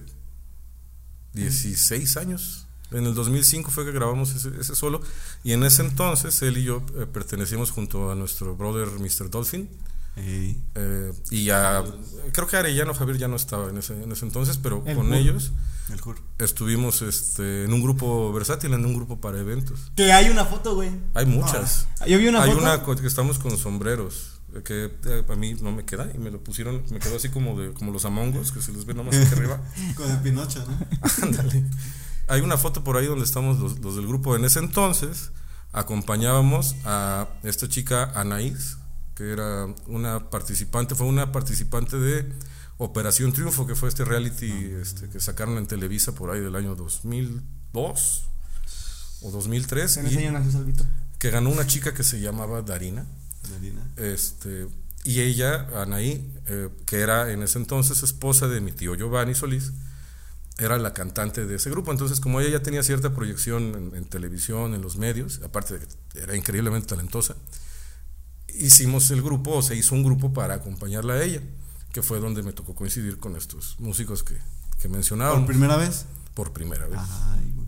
16 1.32 2.16
años. 2.16 2.66
En 2.92 3.04
el 3.04 3.14
2005 3.14 3.70
fue 3.70 3.84
que 3.84 3.92
grabamos 3.92 4.34
ese, 4.34 4.50
ese 4.60 4.76
solo 4.76 5.00
y 5.42 5.52
en 5.52 5.64
ese 5.64 5.82
entonces 5.82 6.40
él 6.42 6.58
y 6.58 6.64
yo 6.64 6.82
eh, 6.96 7.06
pertenecíamos 7.06 7.72
junto 7.72 8.12
a 8.12 8.14
nuestro 8.14 8.54
brother 8.54 8.88
Mr. 9.00 9.30
Dolphin. 9.30 9.68
Eh, 10.18 11.12
y 11.30 11.44
ya, 11.44 11.84
creo 12.32 12.46
que 12.46 12.56
Arellano 12.56 12.94
Javier 12.94 13.18
ya 13.18 13.28
no 13.28 13.36
estaba 13.36 13.68
en 13.68 13.76
ese, 13.78 14.02
en 14.02 14.10
ese 14.10 14.24
entonces, 14.24 14.56
pero 14.58 14.82
El 14.86 14.96
con 14.96 15.08
Jur. 15.08 15.14
ellos 15.16 15.52
El 15.90 16.00
estuvimos 16.44 17.02
este, 17.02 17.64
en 17.64 17.72
un 17.74 17.82
grupo 17.82 18.32
versátil, 18.32 18.72
en 18.72 18.84
un 18.86 18.94
grupo 18.94 19.20
para 19.20 19.38
eventos. 19.38 19.92
Que 19.94 20.12
hay 20.12 20.30
una 20.30 20.44
foto, 20.46 20.74
güey. 20.74 20.90
Hay 21.14 21.26
muchas. 21.26 21.86
Yo 22.06 22.18
vi 22.18 22.28
una 22.28 22.42
Hay 22.42 22.50
foto. 22.50 22.62
una 22.62 22.82
co- 22.82 22.96
que 22.96 23.06
estamos 23.06 23.38
con 23.38 23.56
sombreros, 23.58 24.40
eh, 24.54 24.62
que 24.64 24.90
eh, 25.04 25.24
a 25.28 25.36
mí 25.36 25.54
no 25.60 25.70
me 25.72 25.84
queda 25.84 26.08
y 26.14 26.18
me 26.18 26.30
lo 26.30 26.42
pusieron, 26.42 26.82
me 26.90 26.98
quedó 26.98 27.16
así 27.16 27.28
como 27.28 27.60
de 27.60 27.72
como 27.74 27.92
los 27.92 28.06
amongos 28.06 28.52
que 28.52 28.62
se 28.62 28.72
les 28.72 28.86
ve 28.86 28.94
nomás 28.94 29.14
aquí 29.16 29.34
arriba. 29.34 29.60
Con 29.96 30.10
el 30.10 30.18
Pinocho, 30.20 30.64
¿no? 30.66 30.78
Ándale. 31.22 31.62
Hay 32.28 32.40
una 32.40 32.56
foto 32.56 32.82
por 32.82 32.96
ahí 32.96 33.06
donde 33.06 33.24
estamos 33.24 33.58
los, 33.60 33.78
los 33.80 33.96
del 33.96 34.06
grupo. 34.06 34.34
En 34.34 34.44
ese 34.46 34.58
entonces 34.60 35.30
acompañábamos 35.72 36.74
a 36.84 37.28
esta 37.42 37.68
chica 37.68 38.10
Anaís, 38.14 38.78
que 39.16 39.32
era 39.32 39.66
una 39.86 40.30
participante, 40.30 40.94
fue 40.94 41.06
una 41.06 41.32
participante 41.32 41.96
de 41.98 42.30
Operación 42.78 43.32
Triunfo, 43.32 43.66
que 43.66 43.74
fue 43.74 43.88
este 43.88 44.04
reality 44.04 44.52
este, 44.80 45.08
que 45.08 45.18
sacaron 45.20 45.56
en 45.56 45.66
Televisa 45.66 46.14
por 46.14 46.30
ahí 46.30 46.40
del 46.40 46.54
año 46.54 46.74
2002 46.76 48.24
o 49.22 49.30
2003, 49.30 49.96
En 49.96 50.06
ese 50.06 50.18
año 50.18 50.32
nació 50.32 50.52
Salvito. 50.52 50.84
que 51.18 51.30
ganó 51.30 51.48
una 51.48 51.66
chica 51.66 51.94
que 51.94 52.04
se 52.04 52.20
llamaba 52.20 52.60
Darina. 52.60 53.06
Marina. 53.50 53.80
Este, 53.96 54.68
y 55.04 55.20
ella, 55.20 55.66
Anaí, 55.80 56.30
eh, 56.48 56.68
que 56.84 57.00
era 57.00 57.32
en 57.32 57.42
ese 57.42 57.58
entonces 57.58 58.02
esposa 58.02 58.48
de 58.48 58.60
mi 58.60 58.72
tío 58.72 58.94
Giovanni 58.94 59.34
Solís, 59.34 59.72
era 60.58 60.76
la 60.78 60.92
cantante 60.92 61.46
de 61.46 61.54
ese 61.54 61.70
grupo. 61.70 61.90
Entonces, 61.92 62.20
como 62.20 62.40
ella 62.40 62.50
ya 62.50 62.62
tenía 62.62 62.82
cierta 62.82 63.14
proyección 63.14 63.74
en, 63.74 63.96
en 63.96 64.04
televisión, 64.04 64.74
en 64.74 64.82
los 64.82 64.98
medios, 64.98 65.40
aparte 65.42 65.78
de 65.78 65.86
que 65.86 66.18
era 66.18 66.36
increíblemente 66.36 66.88
talentosa, 66.88 67.36
hicimos 68.60 69.10
el 69.10 69.23
grupo, 69.23 69.56
o 69.56 69.62
se 69.62 69.76
hizo 69.76 69.95
un 69.95 70.02
grupo 70.04 70.32
para 70.32 70.54
acompañarla 70.54 71.14
a 71.14 71.23
ella, 71.23 71.40
que 71.92 72.02
fue 72.02 72.21
donde 72.21 72.42
me 72.42 72.52
tocó 72.52 72.75
coincidir 72.75 73.19
con 73.19 73.36
estos 73.36 73.76
músicos 73.78 74.23
que, 74.23 74.36
que 74.80 74.88
mencionábamos 74.88 75.40
¿Por 75.40 75.49
primera 75.49 75.76
vez? 75.76 76.06
por 76.34 76.52
primera 76.52 76.86
vez. 76.86 76.99
Ay, 77.00 77.52
güey. 77.54 77.66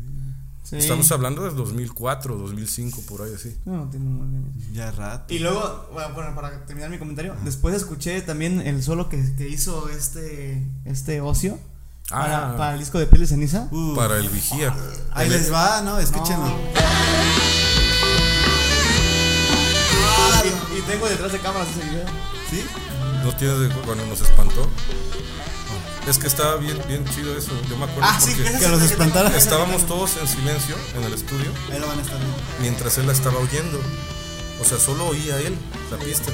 Sí. 0.64 0.76
Estamos 0.76 1.10
hablando 1.12 1.44
del 1.44 1.56
2004, 1.56 2.36
2005, 2.36 3.00
por 3.08 3.22
ahí 3.22 3.32
así. 3.34 3.56
No, 3.64 3.88
tiene 3.88 4.04
un 4.06 4.18
buen 4.18 4.34
año. 4.36 4.52
Ya 4.74 4.90
rato. 4.90 5.32
Y 5.32 5.38
luego, 5.38 5.88
bueno, 5.94 6.12
bueno, 6.14 6.34
para 6.34 6.66
terminar 6.66 6.90
mi 6.90 6.98
comentario, 6.98 7.34
después 7.42 7.74
escuché 7.74 8.20
también 8.20 8.60
el 8.60 8.82
solo 8.82 9.08
que, 9.08 9.34
que 9.36 9.48
hizo 9.48 9.88
este, 9.88 10.66
este 10.84 11.20
ocio 11.22 11.58
Ah. 12.10 12.20
para, 12.22 12.56
para 12.56 12.72
el 12.74 12.78
disco 12.80 12.98
de 12.98 13.06
Piel 13.06 13.20
de 13.22 13.26
Ceniza. 13.28 13.68
Uh, 13.70 13.94
Para 13.94 14.16
el 14.18 14.28
vigía. 14.30 14.74
ahí 15.12 15.26
El- 15.26 15.32
les 15.32 15.52
va, 15.52 15.82
¿no? 15.82 15.98
Escúchenlo. 15.98 16.46
No. 16.48 17.67
Y, 20.74 20.78
y 20.78 20.82
tengo 20.82 21.08
detrás 21.08 21.32
de 21.32 21.38
cámaras 21.38 21.68
ese 21.68 21.88
video. 21.88 22.04
¿Sí? 22.50 22.64
¿No 23.24 23.32
tienes 23.36 23.58
de 23.60 23.68
cuando 23.80 24.06
nos 24.06 24.20
espantó? 24.20 24.68
Es 26.06 26.16
que 26.18 26.26
estaba 26.26 26.56
bien, 26.56 26.80
bien 26.88 27.04
chido 27.06 27.36
eso. 27.36 27.50
Yo 27.68 27.76
me 27.76 27.84
acuerdo 27.84 28.02
Ah, 28.10 28.18
sí, 28.18 28.30
porque 28.34 28.48
ese 28.48 28.58
que 28.60 28.68
los 28.68 28.78
es 28.80 28.86
el 28.86 28.92
espantara. 28.92 29.26
tengo. 29.28 29.38
estábamos 29.38 29.86
todos 29.86 30.16
en 30.16 30.26
silencio 30.26 30.74
en 30.96 31.04
el 31.04 31.12
estudio 31.12 31.50
Ahí 31.70 31.78
lo 31.78 31.86
van 31.86 31.98
a 31.98 32.02
estar 32.02 32.16
viendo. 32.18 32.36
mientras 32.60 32.96
él 32.98 33.06
la 33.06 33.12
estaba 33.12 33.38
oyendo. 33.38 33.78
O 34.60 34.64
sea, 34.64 34.78
solo 34.78 35.06
oía 35.08 35.38
él 35.40 35.54
la 35.90 35.98
pista. 35.98 36.30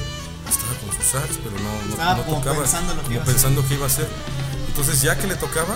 Estaba 0.47 0.73
con 0.79 0.95
sus 0.95 1.05
sax, 1.11 1.37
pero 1.43 1.57
no, 1.61 1.85
no, 1.87 1.91
Estaba 1.91 2.15
no 2.15 2.23
como 2.23 2.37
tocaba. 2.37 2.59
pensando 2.61 2.93
lo 2.93 3.01
que 3.01 3.03
como 3.07 3.15
iba 3.15 3.23
pensando 3.25 3.67
qué 3.67 3.73
iba 3.73 3.83
a 3.83 3.87
hacer. 3.87 4.07
Entonces, 4.69 5.01
ya 5.01 5.17
que 5.17 5.27
le 5.27 5.35
tocaba, 5.35 5.75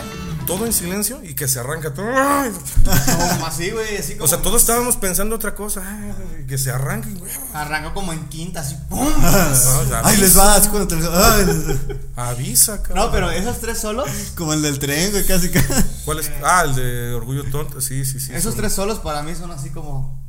todo 0.50 0.66
en 0.66 0.74
silencio 0.74 1.24
y 1.24 1.34
que 1.36 1.48
se 1.48 1.60
arranca 1.60 1.94
todo. 1.94 2.06
Como 2.08 3.46
así, 3.46 3.70
güey, 3.72 3.98
así 3.98 4.14
como. 4.14 4.26
O 4.26 4.28
sea, 4.28 4.42
todos 4.42 4.62
estábamos 4.62 4.96
pensando 4.98 5.36
otra 5.36 5.54
cosa. 5.56 5.84
ay, 5.86 6.46
Que 6.48 6.58
se 6.58 6.72
arranque. 6.72 7.10
güey. 7.14 7.32
Arrancó 7.54 7.94
como 7.94 8.12
en 8.14 8.28
quinta, 8.30 8.62
así, 8.62 8.76
¡pum! 8.90 9.08
No, 9.22 9.96
Ahí 10.04 10.18
les 10.18 10.38
va, 10.38 10.56
así 10.56 10.70
cuando 10.70 10.88
te 10.88 10.96
ay, 11.08 11.80
Avisa, 12.16 12.82
cabrón. 12.82 13.06
No, 13.06 13.12
pero 13.12 13.32
esos 13.32 13.60
tres 13.60 13.78
solos, 13.80 14.10
Como 14.36 14.54
el 14.54 14.62
del 14.62 14.80
tren, 14.80 15.12
güey, 15.12 15.26
casi 15.26 15.50
casi. 15.50 15.84
¿Cuál 16.06 16.20
es? 16.20 16.32
Ah, 16.44 16.64
el 16.66 16.76
de 16.76 17.14
Orgullo 17.14 17.44
Tonto. 17.52 17.80
Sí, 17.82 18.04
sí, 18.06 18.20
sí. 18.20 18.32
esos 18.32 18.54
son- 18.54 18.56
tres 18.62 18.74
solos 18.74 19.00
para 19.00 19.22
mí 19.24 19.36
son 19.36 19.52
así 19.52 19.70
como. 19.70 20.20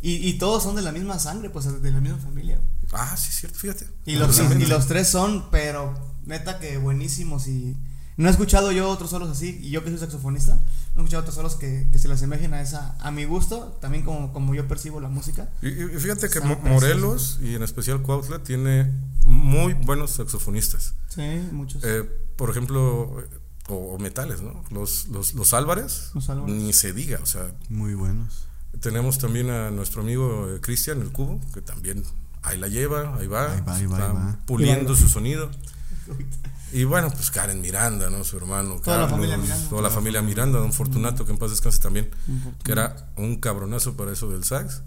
Y, 0.00 0.28
y 0.28 0.38
todos 0.38 0.62
son 0.62 0.76
de 0.76 0.82
la 0.82 0.92
misma 0.92 1.18
sangre, 1.18 1.50
pues 1.50 1.64
de 1.82 1.90
la 1.90 2.00
misma 2.00 2.18
familia. 2.18 2.60
Ah, 2.92 3.16
sí, 3.16 3.32
cierto, 3.32 3.58
fíjate. 3.58 3.86
Y 4.06 4.14
los, 4.16 4.38
y 4.38 4.66
los 4.66 4.86
tres 4.86 5.08
son, 5.08 5.50
pero 5.50 5.92
neta 6.24 6.58
que 6.58 6.78
buenísimos 6.78 7.48
y 7.48 7.76
no 8.18 8.28
he 8.28 8.30
escuchado 8.30 8.70
yo 8.72 8.90
otros 8.90 9.08
solos 9.10 9.30
así 9.30 9.58
y 9.62 9.70
yo 9.70 9.82
que 9.82 9.88
soy 9.90 9.98
saxofonista, 9.98 10.54
no 10.94 11.00
he 11.00 11.04
escuchado 11.04 11.22
otros 11.22 11.34
solos 11.36 11.54
que, 11.56 11.88
que 11.90 11.98
se 11.98 12.08
le 12.08 12.14
asemejen 12.14 12.52
a 12.52 12.60
esa, 12.60 12.96
a 13.00 13.10
mi 13.10 13.24
gusto, 13.24 13.78
también 13.80 14.04
como, 14.04 14.32
como 14.32 14.54
yo 14.54 14.68
percibo 14.68 15.00
la 15.00 15.08
música. 15.08 15.48
Y, 15.62 15.68
y 15.68 15.98
fíjate 15.98 16.28
que. 16.28 16.40
Morelos 16.40 17.38
y 17.42 17.54
en 17.54 17.62
especial 17.62 18.02
Cuautla 18.02 18.42
tiene 18.42 18.92
muy 19.22 19.72
buenos 19.72 20.10
saxofonistas. 20.10 20.94
Sí, 21.08 21.22
muchos. 21.52 21.82
Eh, 21.84 22.02
por 22.36 22.50
ejemplo, 22.50 23.24
o, 23.68 23.74
o 23.74 23.98
metales, 23.98 24.42
¿no? 24.42 24.62
Los, 24.70 25.08
los, 25.08 25.34
los 25.34 25.52
Álvarez, 25.54 26.10
Los 26.14 26.28
Álvarez. 26.28 26.54
ni 26.54 26.72
se 26.72 26.92
diga. 26.92 27.20
O 27.22 27.26
sea, 27.26 27.52
Muy 27.68 27.94
buenos. 27.94 28.46
tenemos 28.80 29.18
también 29.18 29.48
a 29.50 29.70
nuestro 29.70 30.02
amigo 30.02 30.48
eh, 30.52 30.60
Cristian, 30.60 31.00
el 31.02 31.12
Cubo, 31.12 31.40
que 31.54 31.62
también 31.62 32.02
ahí 32.42 32.58
la 32.58 32.66
lleva, 32.68 33.14
ahí 33.16 33.26
va, 33.26 33.52
Ahí 33.52 33.60
va, 33.60 33.76
ahí 33.76 33.86
va, 33.86 33.96
está 33.98 34.10
ahí 34.10 34.14
va. 34.16 34.38
puliendo 34.46 34.96
su 34.96 35.08
sonido. 35.08 35.50
Y 36.72 36.84
bueno, 36.84 37.10
pues 37.10 37.30
Karen 37.30 37.60
Miranda, 37.60 38.10
¿no? 38.10 38.24
Su 38.24 38.36
hermano. 38.36 38.80
Toda 38.82 38.98
la 38.98 39.02
Carlos, 39.04 39.10
familia 39.12 39.36
Miranda. 39.38 39.68
Toda 39.68 39.82
la 39.82 39.90
familia 39.90 40.22
Miranda, 40.22 40.58
don 40.58 40.72
Fortunato, 40.72 41.24
que 41.24 41.32
en 41.32 41.38
paz 41.38 41.50
descanse 41.50 41.80
también, 41.80 42.10
que 42.62 42.72
era 42.72 43.10
un 43.16 43.36
cabronazo 43.36 43.96
para 43.96 44.12
eso 44.12 44.28
del 44.28 44.44
sax. 44.44 44.82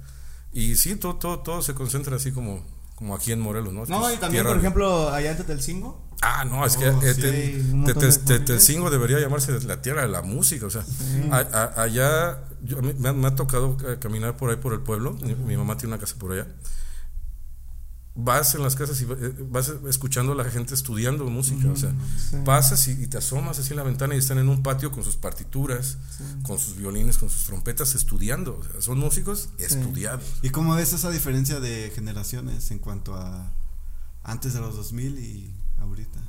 Y 0.53 0.75
sí, 0.75 0.95
todo, 0.95 1.15
todo, 1.15 1.39
todo 1.39 1.61
se 1.61 1.73
concentra 1.73 2.15
así 2.17 2.31
como, 2.31 2.63
como 2.95 3.15
aquí 3.15 3.31
en 3.31 3.39
Morelos, 3.39 3.73
¿no? 3.73 3.85
No, 3.85 4.13
y 4.13 4.17
también, 4.17 4.45
por 4.45 4.57
ejemplo, 4.57 5.09
allá 5.09 5.31
en 5.31 5.37
Tetelcingo. 5.37 6.07
Ah, 6.23 6.45
no, 6.45 6.63
es 6.67 6.77
que 6.77 6.87
Oh, 6.87 7.01
eh, 7.01 7.13
sí, 7.15 7.21
te- 7.21 7.55
un 7.71 7.85
te- 7.85 7.93
montón 7.93 7.93
te- 7.95 8.05
de 8.05 8.11
te- 8.11 8.17
familias. 8.19 8.45
Telcingo 8.45 8.89
debería 8.91 9.19
llamarse 9.19 9.59
la 9.61 9.81
tierra 9.81 10.03
de 10.03 10.07
la 10.09 10.21
música, 10.21 10.67
o 10.67 10.69
sea, 10.69 10.83
allá 11.75 12.39
me, 13.01 13.27
ha- 13.27 13.35
tocado 13.35 13.75
eh, 13.87 13.97
caminar 13.99 14.37
por 14.37 14.49
ahí 14.51 14.57
por 14.57 14.73
el 14.73 14.81
pueblo, 14.81 15.13
mi, 15.13 15.33
mi 15.35 15.57
mamá 15.57 15.77
tiene 15.77 15.95
una 15.95 15.99
casa 15.99 16.15
por 16.19 16.33
allá. 16.33 16.47
Vas 18.13 18.55
en 18.55 18.61
las 18.61 18.75
casas 18.75 19.01
y 19.01 19.05
eh, 19.05 19.33
vas 19.49 19.71
escuchando 19.87 20.33
a 20.33 20.35
la 20.35 20.43
gente 20.43 20.73
estudiando 20.73 21.25
música, 21.27 21.69
o 21.69 21.77
sea, 21.77 21.93
sí. 22.29 22.35
pasas 22.43 22.85
y, 22.89 22.91
y 22.91 23.07
te 23.07 23.17
asomas 23.17 23.57
así 23.57 23.71
en 23.71 23.77
la 23.77 23.83
ventana 23.83 24.15
y 24.15 24.17
están 24.17 24.37
en 24.37 24.49
un 24.49 24.63
patio 24.63 24.91
con 24.91 25.05
sus 25.05 25.15
partituras, 25.15 25.97
con 26.43 26.59
sus 26.59 26.75
violines, 26.75 27.17
con 27.17 27.29
sus 27.29 27.45
trompetas 27.45 27.95
estudiando, 27.95 28.57
o 28.57 28.63
sea, 28.63 28.81
son 28.81 28.99
músicos 28.99 29.49
estudiados. 29.59 30.25
¿Y 30.41 30.49
cómo 30.49 30.75
ves 30.75 30.91
esa 30.91 31.09
diferencia 31.09 31.61
de 31.61 31.89
generaciones 31.95 32.69
en 32.71 32.79
cuanto 32.79 33.15
a 33.15 33.53
antes 34.23 34.53
de 34.53 34.59
los 34.59 34.75
2000 34.75 35.19
y 35.19 35.53
ahorita? 35.79 36.19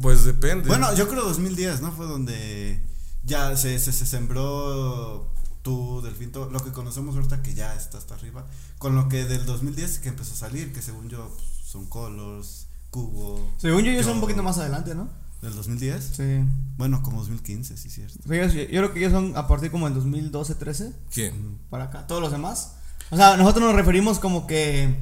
Pues 0.00 0.24
depende. 0.24 0.68
Bueno, 0.68 0.94
yo 0.94 1.08
creo 1.08 1.24
2010, 1.24 1.80
¿no? 1.80 1.92
Fue 1.92 2.06
donde 2.06 2.82
ya 3.24 3.56
se, 3.56 3.78
se, 3.78 3.92
se 3.92 4.06
sembró 4.06 5.33
tú, 5.64 6.00
Delfín, 6.02 6.30
todo 6.30 6.48
lo 6.50 6.62
que 6.62 6.70
conocemos 6.70 7.16
ahorita 7.16 7.42
que 7.42 7.54
ya 7.54 7.74
está 7.74 7.98
hasta 7.98 8.14
arriba, 8.14 8.44
con 8.78 8.94
lo 8.94 9.08
que 9.08 9.24
del 9.24 9.44
2010 9.46 9.98
que 9.98 10.10
empezó 10.10 10.34
a 10.34 10.36
salir, 10.36 10.72
que 10.72 10.80
según 10.82 11.08
yo 11.08 11.28
pues, 11.34 11.42
son 11.66 11.86
Colors, 11.86 12.66
Cubo. 12.90 13.50
Según 13.58 13.82
yo, 13.82 13.90
ellos 13.90 14.04
son 14.04 14.16
un 14.16 14.20
poquito 14.20 14.42
más 14.44 14.58
adelante, 14.58 14.94
¿no? 14.94 15.08
¿Del 15.42 15.54
2010? 15.56 16.12
Sí. 16.16 16.40
Bueno, 16.76 17.02
como 17.02 17.18
2015, 17.20 17.76
sí, 17.76 17.90
cierto. 17.90 18.18
O 18.24 18.28
sea, 18.28 18.46
Yo, 18.46 18.60
yo 18.62 18.66
creo 18.68 18.92
que 18.92 18.98
ellos 19.00 19.12
son 19.12 19.36
a 19.36 19.48
partir 19.48 19.70
como 19.72 19.86
del 19.86 19.94
2012, 19.94 20.54
13, 20.54 20.92
¿Quién? 21.10 21.58
para 21.70 21.84
acá. 21.84 22.06
Todos 22.06 22.20
los 22.20 22.30
demás. 22.30 22.74
O 23.10 23.16
sea, 23.16 23.36
nosotros 23.36 23.64
nos 23.64 23.74
referimos 23.74 24.18
como 24.20 24.46
que 24.46 24.96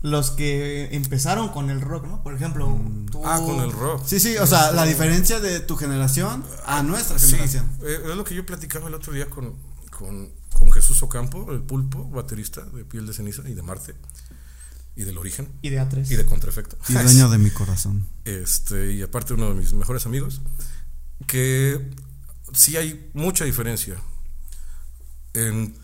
los 0.00 0.30
que 0.30 0.88
empezaron 0.94 1.48
con 1.48 1.70
el 1.70 1.80
rock, 1.80 2.06
¿no? 2.06 2.22
Por 2.22 2.34
ejemplo, 2.34 2.66
tú- 3.10 3.20
Ah, 3.24 3.40
con 3.44 3.60
el 3.60 3.72
rock. 3.72 4.02
Sí, 4.06 4.20
sí, 4.20 4.36
o 4.36 4.46
sea, 4.46 4.70
la 4.72 4.84
diferencia 4.84 5.40
de 5.40 5.58
tu 5.60 5.76
generación 5.76 6.44
a 6.66 6.82
nuestra 6.84 7.18
Sí, 7.18 7.30
generación. 7.32 7.68
eh, 7.82 7.98
es 8.10 8.16
lo 8.16 8.22
que 8.24 8.34
yo 8.36 8.46
platicaba 8.46 8.86
el 8.88 8.94
otro 8.94 9.12
día 9.12 9.28
con, 9.28 9.54
con, 9.98 10.30
con 10.56 10.70
Jesús 10.70 11.02
Ocampo, 11.02 11.50
el 11.52 11.60
pulpo, 11.60 12.08
baterista 12.08 12.62
de 12.62 12.84
Piel 12.84 13.06
de 13.06 13.12
Ceniza 13.12 13.42
y 13.48 13.54
de 13.54 13.62
Marte, 13.62 13.94
y 14.94 15.02
del 15.04 15.18
Origen, 15.18 15.48
Y 15.62 15.70
de 15.70 15.80
A3. 15.80 16.10
y 16.10 16.14
de 16.16 16.24
Contraefecto. 16.26 16.76
Y 16.88 16.92
dueño 16.92 17.28
de 17.28 17.38
mi 17.38 17.50
corazón. 17.60 18.06
Este, 18.24 18.92
y 18.92 19.02
aparte 19.02 19.34
uno 19.34 19.48
de 19.48 19.54
mis 19.54 19.72
mejores 19.72 20.06
amigos, 20.06 20.40
que 21.26 21.90
sí 22.52 22.76
hay 22.76 23.10
mucha 23.14 23.44
diferencia 23.44 23.96
en 25.34 25.74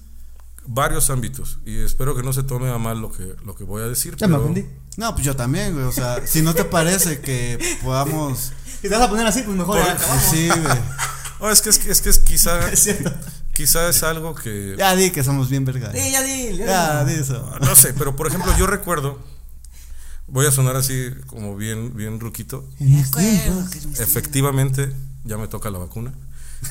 varios 0.66 1.11
ámbitos, 1.11 1.59
y 1.66 1.79
espero 1.79 2.14
que 2.14 2.22
no 2.22 2.33
se 2.33 2.42
tome 2.44 2.70
a 2.70 2.79
mal 2.79 3.00
lo 3.00 3.11
que, 3.12 3.35
lo 3.44 3.55
que 3.55 3.64
voy 3.64 3.83
a 3.83 3.87
decir. 3.87 4.16
Ya 4.16 4.29
me 4.29 4.37
ofendí. 4.37 4.64
No, 4.96 5.12
pues 5.14 5.27
yo 5.27 5.35
también, 5.37 5.74
güey. 5.74 5.85
O 5.87 5.92
sea, 5.92 6.24
si 6.27 6.40
no 6.42 6.55
te 6.55 6.64
parece 6.64 7.20
que 7.20 7.59
podamos. 7.83 8.53
Si 8.85 8.90
te 8.90 8.96
vas 8.96 9.05
a 9.07 9.09
poner 9.09 9.27
así, 9.27 9.40
pues 9.42 9.57
mejor. 9.57 9.79
Por-. 9.83 10.20
Sí, 10.31 10.46
güey. 10.48 10.61
Oh, 11.40 11.50
es 11.50 11.61
que 11.62 11.70
es, 11.70 11.79
que- 11.79 11.90
es 11.90 12.00
que 12.03 12.11
es 12.11 12.18
quizá, 12.20 12.70
Es 12.70 12.87
cierto. 13.54 13.72
quizá 13.72 13.88
es 13.88 14.02
algo 14.02 14.34
que... 14.34 14.74
Ya 14.78 14.94
di 14.96 15.10
que 15.10 15.22
somos 15.24 15.48
bien 15.48 15.64
verga. 15.64 15.92
Sí, 15.92 16.10
ya 16.10 16.22
di, 16.22 16.56
ya 16.58 16.66
Ya, 16.66 17.04
di. 17.04 17.14
eso. 17.14 17.50
No 17.60 17.74
sé, 17.76 17.92
pero 17.94 18.14
por 18.16 18.26
ejemplo, 18.26 18.56
yo 18.58 18.66
recuerdo. 18.66 19.18
Voy 20.26 20.46
a 20.46 20.50
sonar 20.50 20.76
así 20.76 21.10
como 21.26 21.54
bien, 21.56 21.94
bien 21.96 22.18
ruquito. 22.18 22.66
Efectivamente, 23.98 24.92
ya 25.24 25.36
me 25.36 25.48
toca 25.48 25.70
la 25.70 25.78
vacuna. 25.78 26.12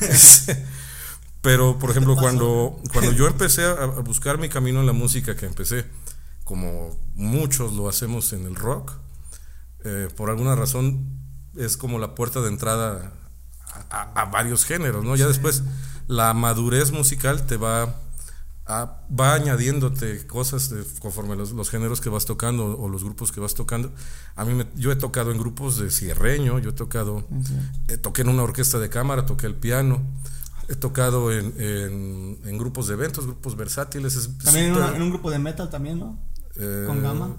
Pero, 1.42 1.78
por 1.78 1.90
ejemplo, 1.90 2.16
cuando, 2.16 2.80
cuando 2.92 3.12
yo 3.16 3.26
empecé 3.26 3.64
a, 3.64 3.72
a 3.72 3.86
buscar 4.00 4.38
mi 4.38 4.48
camino 4.48 4.80
en 4.80 4.86
la 4.86 4.92
música, 4.94 5.36
que 5.36 5.44
empecé, 5.46 5.84
como 6.42 6.98
muchos 7.14 7.74
lo 7.74 7.86
hacemos 7.88 8.32
en 8.32 8.46
el 8.46 8.54
rock, 8.54 8.92
eh, 9.84 10.08
por 10.16 10.30
alguna 10.30 10.54
razón 10.54 11.06
es 11.56 11.76
como 11.76 11.98
la 11.98 12.14
puerta 12.14 12.40
de 12.40 12.48
entrada 12.48 13.12
a, 13.90 13.96
a- 14.00 14.22
a 14.22 14.24
varios 14.26 14.64
géneros, 14.64 15.04
¿no? 15.04 15.16
Ya 15.16 15.26
después 15.26 15.62
la 16.08 16.32
madurez 16.34 16.92
musical 16.92 17.46
te 17.46 17.56
va 17.56 17.94
a- 18.66 19.00
va 19.20 19.34
añadiéndote 19.34 20.26
cosas 20.26 20.70
de- 20.70 20.84
conforme 21.00 21.36
los, 21.36 21.52
los 21.52 21.68
géneros 21.68 22.00
que 22.00 22.08
vas 22.08 22.24
tocando 22.24 22.78
o 22.78 22.88
los 22.88 23.04
grupos 23.04 23.30
que 23.30 23.38
vas 23.40 23.54
tocando. 23.54 23.92
A 24.36 24.44
mí 24.46 24.54
me- 24.54 24.66
yo 24.74 24.90
he 24.90 24.96
tocado 24.96 25.32
en 25.32 25.38
grupos 25.38 25.78
de 25.78 25.90
cierreño, 25.90 26.58
yo 26.58 26.70
he 26.70 26.72
tocado, 26.72 27.26
eh, 27.88 27.98
toqué 27.98 28.22
en 28.22 28.28
una 28.30 28.42
orquesta 28.42 28.78
de 28.78 28.88
cámara, 28.88 29.26
toqué 29.26 29.46
el 29.46 29.54
piano, 29.54 30.00
he 30.68 30.76
tocado 30.76 31.30
en, 31.30 31.52
en- 31.60 32.38
en 32.44 32.58
grupos 32.58 32.86
de 32.88 32.94
eventos, 32.94 33.26
grupos 33.26 33.54
versátiles. 33.54 34.16
es 34.16 34.30
También 34.38 34.66
en, 34.68 34.74
súper, 34.74 34.88
una- 34.88 34.96
en 34.96 35.02
un 35.02 35.10
grupo 35.10 35.30
de 35.30 35.38
metal 35.38 35.68
también, 35.68 35.98
¿no? 35.98 36.18
eh, 36.56 36.84
con 36.86 37.02
Gama. 37.02 37.36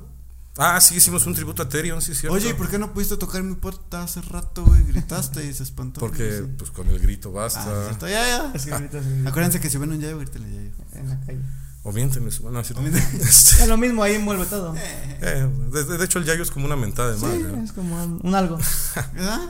Ah, 0.58 0.80
sí, 0.80 0.96
hicimos 0.96 1.26
un 1.26 1.34
tributo 1.36 1.63
a 1.63 1.68
Therion, 1.70 2.02
sí, 2.02 2.15
cierto. 2.15 2.34
Oye, 2.36 2.50
¿y 2.50 2.54
por 2.54 2.70
qué 2.70 2.78
no 2.80 2.94
pudiste 2.94 3.18
tocar 3.18 3.44
mi 3.44 3.56
puerta 3.56 4.04
hace 4.04 4.22
rato, 4.22 4.63
güey? 4.63 4.84
Gritaste 4.86 5.46
y 5.46 5.54
se 5.54 5.63
espantó. 5.63 6.00
Porque, 6.00 6.38
Sí. 6.46 6.54
pues 6.58 6.72
con 6.72 6.88
el 6.88 7.00
grito 7.00 7.30
Ah, 7.32 7.41
basta. 7.41 7.86
cierto, 7.88 8.08
ya, 8.08 8.26
ya. 8.26 8.52
Es 8.54 8.65
que 8.65 8.72
se- 8.72 9.28
Acuérdense 9.28 9.60
que 9.60 9.70
si 9.70 9.78
ven 9.78 9.91
un 9.91 10.00
yayo, 10.00 10.18
grítale 10.18 10.46
yayo. 10.50 10.72
en 10.94 11.10
la 11.10 11.20
calle. 11.22 11.39
o 11.88 11.91
miéntenme 11.91 12.32
su- 12.32 12.41
bueno, 12.41 12.60
es 12.62 12.68
cierto. 12.68 12.82
miéntenme. 12.82 13.20
Es 13.22 13.68
lo 13.68 13.78
mismo, 13.78 14.02
ahí 14.02 14.15
envuelve 14.15 14.46
todo. 14.48 14.74
eh, 14.76 15.48
de, 15.72 15.84
de 15.98 16.06
hecho, 16.06 16.18
el 16.20 16.26
yayo 16.26 16.41
es 16.41 16.50
como 16.52 16.65
una 16.65 16.76
mentada 16.76 17.12
de 17.12 17.20
Sí, 17.20 17.26
madre. 17.26 17.44
¿no? 17.44 17.63
es 17.63 17.72
como 17.74 18.04
un, 18.04 18.34
algo. 18.34 18.58
¿Verdad? 19.13 19.41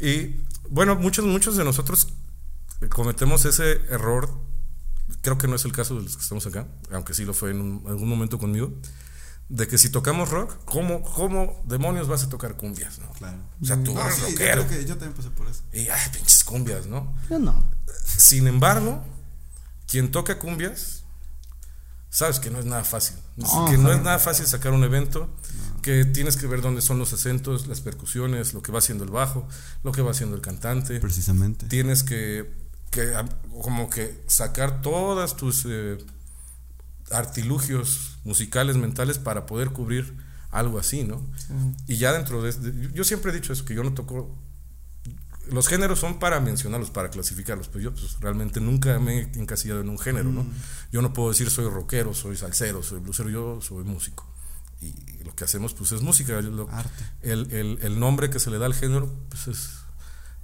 Y 0.00 0.36
bueno, 0.70 0.94
muchos, 0.96 1.24
muchos 1.24 1.56
de 1.56 1.64
nosotros 1.64 2.08
cometemos 2.90 3.44
ese 3.46 3.80
error. 3.90 4.30
Creo 5.22 5.38
que 5.38 5.48
no 5.48 5.56
es 5.56 5.64
el 5.64 5.72
caso 5.72 5.96
de 5.96 6.02
los 6.02 6.16
que 6.16 6.22
estamos 6.22 6.46
acá, 6.46 6.66
aunque 6.92 7.14
sí 7.14 7.24
lo 7.24 7.32
fue 7.34 7.50
en 7.50 7.60
un- 7.60 7.84
algún 7.88 8.08
momento 8.08 8.38
conmigo. 8.38 8.72
De 9.48 9.68
que 9.68 9.76
si 9.78 9.90
tocamos 9.90 10.30
rock, 10.30 10.56
¿cómo, 10.64 11.02
¿cómo 11.02 11.62
demonios 11.66 12.08
vas 12.08 12.22
a 12.24 12.28
tocar 12.28 12.56
cumbias? 12.56 12.98
¿no? 12.98 13.10
Claro. 13.12 13.36
O 13.60 13.64
sea, 13.66 13.76
tú 13.82 13.92
No, 13.94 14.00
eres 14.00 14.14
sí, 14.14 14.20
yo, 14.22 14.28
rockero. 14.30 14.66
creo 14.66 14.68
que 14.80 14.86
yo 14.86 14.96
también 14.96 15.12
pasé 15.12 15.30
por 15.30 15.46
eso. 15.48 15.62
Y 15.72 15.88
ay, 15.88 16.10
pinches 16.12 16.42
cumbias, 16.44 16.86
¿no? 16.86 17.14
Yo 17.28 17.38
no. 17.38 17.70
Sin 18.04 18.46
embargo, 18.46 19.04
quien 19.86 20.10
toca 20.10 20.38
cumbias, 20.38 21.04
sabes 22.08 22.40
que 22.40 22.50
no 22.50 22.58
es 22.58 22.64
nada 22.64 22.84
fácil. 22.84 23.16
No, 23.36 23.66
que 23.66 23.76
no 23.76 23.92
es 23.92 24.00
nada 24.00 24.18
fácil 24.18 24.46
sacar 24.46 24.72
un 24.72 24.82
evento, 24.84 25.28
que 25.82 26.04
tienes 26.06 26.36
que 26.36 26.46
ver 26.46 26.62
dónde 26.62 26.80
son 26.80 26.98
los 26.98 27.12
acentos, 27.12 27.66
las 27.66 27.80
percusiones, 27.80 28.54
lo 28.54 28.62
que 28.62 28.72
va 28.72 28.78
haciendo 28.78 29.04
el 29.04 29.10
bajo, 29.10 29.46
lo 29.82 29.92
que 29.92 30.00
va 30.02 30.12
haciendo 30.12 30.36
el 30.36 30.42
cantante. 30.42 31.00
Precisamente. 31.00 31.66
Tienes 31.66 32.02
que, 32.02 32.50
que 32.90 33.12
como 33.62 33.90
que 33.90 34.22
sacar 34.26 34.80
todas 34.80 35.36
tus 35.36 35.64
eh, 35.68 35.98
artilugios 37.10 38.18
musicales, 38.24 38.76
mentales, 38.76 39.18
para 39.18 39.46
poder 39.46 39.70
cubrir 39.70 40.14
algo 40.50 40.78
así, 40.78 41.04
¿no? 41.04 41.20
Y 41.86 41.96
ya 41.96 42.12
dentro 42.12 42.42
de, 42.42 42.52
de- 42.52 42.92
yo 42.92 43.04
siempre 43.04 43.32
he 43.32 43.34
dicho 43.34 43.52
eso, 43.52 43.64
que 43.64 43.74
yo 43.74 43.82
no 43.82 43.92
toco 43.92 44.36
los 45.50 45.68
géneros 45.68 45.98
son 45.98 46.18
para 46.18 46.40
mencionarlos, 46.40 46.90
para 46.90 47.10
clasificarlos, 47.10 47.68
pero 47.68 47.80
yo 47.84 47.92
pues, 47.92 48.18
realmente 48.20 48.60
nunca 48.60 48.98
me 48.98 49.18
he 49.18 49.22
encasillado 49.38 49.80
en 49.82 49.90
un 49.90 49.98
género, 49.98 50.30
¿no? 50.32 50.46
Yo 50.90 51.02
no 51.02 51.12
puedo 51.12 51.28
decir 51.28 51.50
soy 51.50 51.68
rockero, 51.68 52.14
soy 52.14 52.36
salsero, 52.36 52.82
soy 52.82 53.00
blusero, 53.00 53.28
yo 53.28 53.60
soy 53.60 53.84
músico. 53.84 54.26
Y 54.80 54.94
lo 55.22 55.34
que 55.34 55.44
hacemos 55.44 55.74
pues 55.74 55.92
es 55.92 56.00
música. 56.00 56.40
lo- 56.40 56.68
Arte. 56.70 57.04
el, 57.20 57.50
el- 57.52 57.78
el 57.82 58.00
nombre 58.00 58.30
que 58.30 58.40
se 58.40 58.50
le 58.50 58.58
da 58.58 58.64
al 58.66 58.74
género 58.74 59.12
pues 59.28 59.48
es 59.48 59.70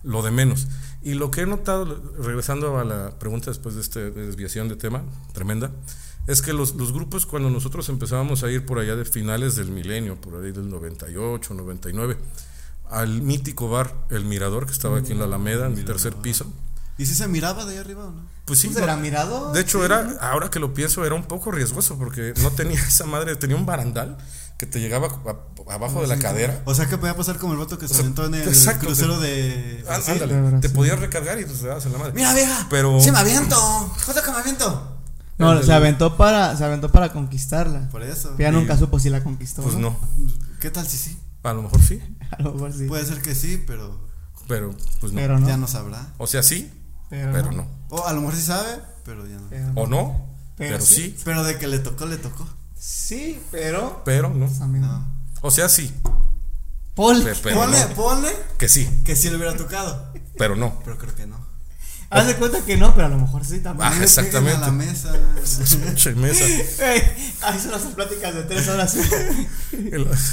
lo 0.03 0.23
de 0.23 0.31
menos. 0.33 0.68
Y 1.03 1.14
lo 1.14 1.31
que 1.31 1.42
he 1.42 1.46
notado, 1.46 2.12
regresando 2.18 2.79
a 2.79 2.85
la 2.85 3.18
pregunta 3.18 3.51
después 3.51 3.77
de 3.77 3.81
esta 3.81 4.01
desviación 4.01 4.68
de 4.68 4.77
tema, 4.77 5.03
tremenda, 5.33 5.70
es 6.31 6.43
que 6.43 6.53
los, 6.53 6.75
los 6.75 6.93
grupos 6.93 7.27
cuando 7.27 7.51
nosotros 7.51 7.88
empezábamos 7.88 8.43
a 8.43 8.51
ir 8.51 8.64
por 8.66 8.79
allá 8.79 8.97
de 8.97 9.05
finales 9.05 9.57
del 9.57 9.69
milenio, 9.71 10.21
por 10.21 10.43
ahí 10.43 10.53
del 10.53 10.69
98, 10.71 11.55
99, 11.55 12.16
al 12.90 13.23
mítico 13.23 13.69
bar 13.69 13.95
El 14.11 14.25
Mirador, 14.25 14.66
que 14.66 14.73
estaba 14.73 14.99
aquí 14.99 15.12
en 15.12 15.19
la 15.21 15.25
Alameda, 15.27 15.66
en 15.66 15.77
el 15.79 15.85
tercer 15.85 16.14
piso. 16.14 16.47
¿Y 16.99 17.07
si 17.07 17.14
se 17.14 17.27
miraba 17.29 17.64
de 17.64 17.73
ahí 17.73 17.79
arriba 17.79 18.05
o 18.07 18.11
no? 18.11 18.23
Pues 18.45 18.59
sí, 18.59 18.69
¿Será 18.73 18.97
no- 18.97 19.03
mirador? 19.03 19.53
de 19.55 19.61
hecho 19.61 19.85
era, 19.85 20.19
ahora 20.21 20.51
que 20.51 20.59
lo 20.59 20.75
pienso, 20.75 21.05
era 21.07 21.14
un 21.14 21.25
poco 21.25 21.51
riesgoso 21.51 21.97
porque 21.97 22.35
no 22.43 22.51
tenía 22.51 22.79
esa 22.88 23.07
madre, 23.07 23.37
tenía 23.37 23.57
un 23.57 23.64
barandal 23.64 24.19
que 24.59 24.66
te 24.66 24.81
llegaba 24.81 25.07
a- 25.09 25.73
abajo 25.75 26.03
de 26.03 26.09
la 26.09 26.19
cadera. 26.19 26.61
O 26.66 26.75
sea 26.75 26.87
que 26.88 26.99
podía 26.99 27.16
pasar 27.16 27.38
como 27.38 27.55
el 27.55 27.59
vato 27.59 27.79
que 27.79 27.88
se 27.88 27.95
aventó 28.01 28.27
en 28.27 28.35
el 28.35 28.49
exacto, 28.49 28.87
crucero 28.87 29.19
de. 29.19 29.83
Ah, 29.88 29.99
sí. 30.05 30.11
ándale, 30.11 30.59
te 30.61 30.69
podías 30.69 30.99
recargar 30.99 31.40
y 31.40 31.45
te 31.47 31.66
dabas 31.66 31.87
en 31.87 31.93
la 31.93 31.99
madre. 31.99 32.12
Mira, 32.14 32.35
vieja. 32.35 32.66
Pero- 32.69 33.01
Sí, 33.01 33.11
me 33.12 33.19
aviento. 33.21 33.57
Joder, 33.57 34.23
que 34.23 34.31
me 34.31 34.37
aviento. 34.38 35.00
No, 35.40 35.53
El- 35.59 35.64
se 35.64 35.72
aventó 35.72 36.16
para, 36.16 36.57
se 36.57 36.64
aventó 36.64 36.90
para 36.92 37.12
conquistarla. 37.12 37.88
Por 37.90 38.03
eso. 38.03 38.35
Pero 38.37 38.50
ya 38.53 38.57
Y- 38.57 38.61
nunca 38.61 38.76
supo 38.76 38.98
si 38.98 39.11
la 39.11 39.24
conquistó. 39.24 39.62
Pues 39.62 39.74
no, 39.76 39.96
¿Qué 40.61 40.70
tal 40.70 40.87
si 40.87 40.96
sí? 40.98 41.18
a 41.42 41.53
lo 41.55 41.62
mejor 41.62 41.81
sí, 41.83 42.00
A 42.38 42.42
lo 42.42 42.53
mejor 42.53 42.72
sí. 42.72 42.87
Puede 42.87 43.05
ser 43.07 43.20
que 43.22 43.35
sí, 43.35 43.62
pero 43.66 43.98
pero 44.46 44.74
pues 45.00 45.12
no. 45.12 45.18
pero 45.20 45.38
no. 45.38 45.46
ya 45.48 45.57
no 45.57 45.66
sabrá. 45.66 46.12
O 46.18 46.26
sea, 46.26 46.42
sí, 46.42 46.70
Pero, 47.09 47.33
pero 47.33 47.50
no. 47.53 47.66
O 47.88 48.07
a 48.07 48.12
lo 48.12 48.20
mejor 48.20 48.37
sí 48.37 48.42
sabe, 48.42 48.81
pero 49.05 49.26
ya 49.26 49.37
no. 49.37 49.48
Pero 49.48 49.72
O 49.74 49.87
no, 49.87 50.26
Pero 50.57 50.74
pero, 50.76 50.85
sí. 50.85 50.94
sí, 50.94 51.16
Pero 51.24 51.42
de 51.44 51.57
que 51.59 51.66
le 51.66 51.79
tocó, 51.79 52.07
le 52.07 52.16
tocó. 52.18 52.46
Sí, 52.76 53.40
pero. 53.50 54.03
pero 54.05 54.29
no. 54.31 54.46
No. 54.48 55.20
O 55.42 55.50
sea, 55.50 55.68
sí, 55.68 55.92
pero 56.94 57.61
ponle, 57.61 57.81
no. 57.88 57.94
ponle 57.94 58.29
Que 58.59 58.68
sí, 58.68 58.87
que 59.05 59.16
sí 59.16 59.31
le 59.31 59.37
hubiera 59.37 59.57
tocado. 59.57 60.12
pero 60.37 60.55
no. 60.57 60.79
Pero 60.85 60.98
creo 60.98 61.14
que 61.14 61.26
no. 61.26 61.37
Haz 62.11 62.27
de 62.27 62.35
cuenta 62.37 62.61
que 62.64 62.77
no, 62.77 62.92
pero 62.94 63.07
a 63.07 63.11
lo 63.11 63.18
mejor 63.18 63.44
sí 63.44 63.61
también. 63.61 63.88
Ah, 63.92 63.96
exactamente. 64.03 64.57
A 64.57 64.66
la 64.66 64.73
mesa. 64.73 65.12
Pinche 65.85 66.12
mesa. 66.14 66.44
Ey, 66.44 67.03
ahí 67.42 67.61
son 67.61 67.70
las 67.70 67.83
pláticas 67.83 68.35
de 68.35 68.42
tres 68.42 68.66
horas. 68.68 68.96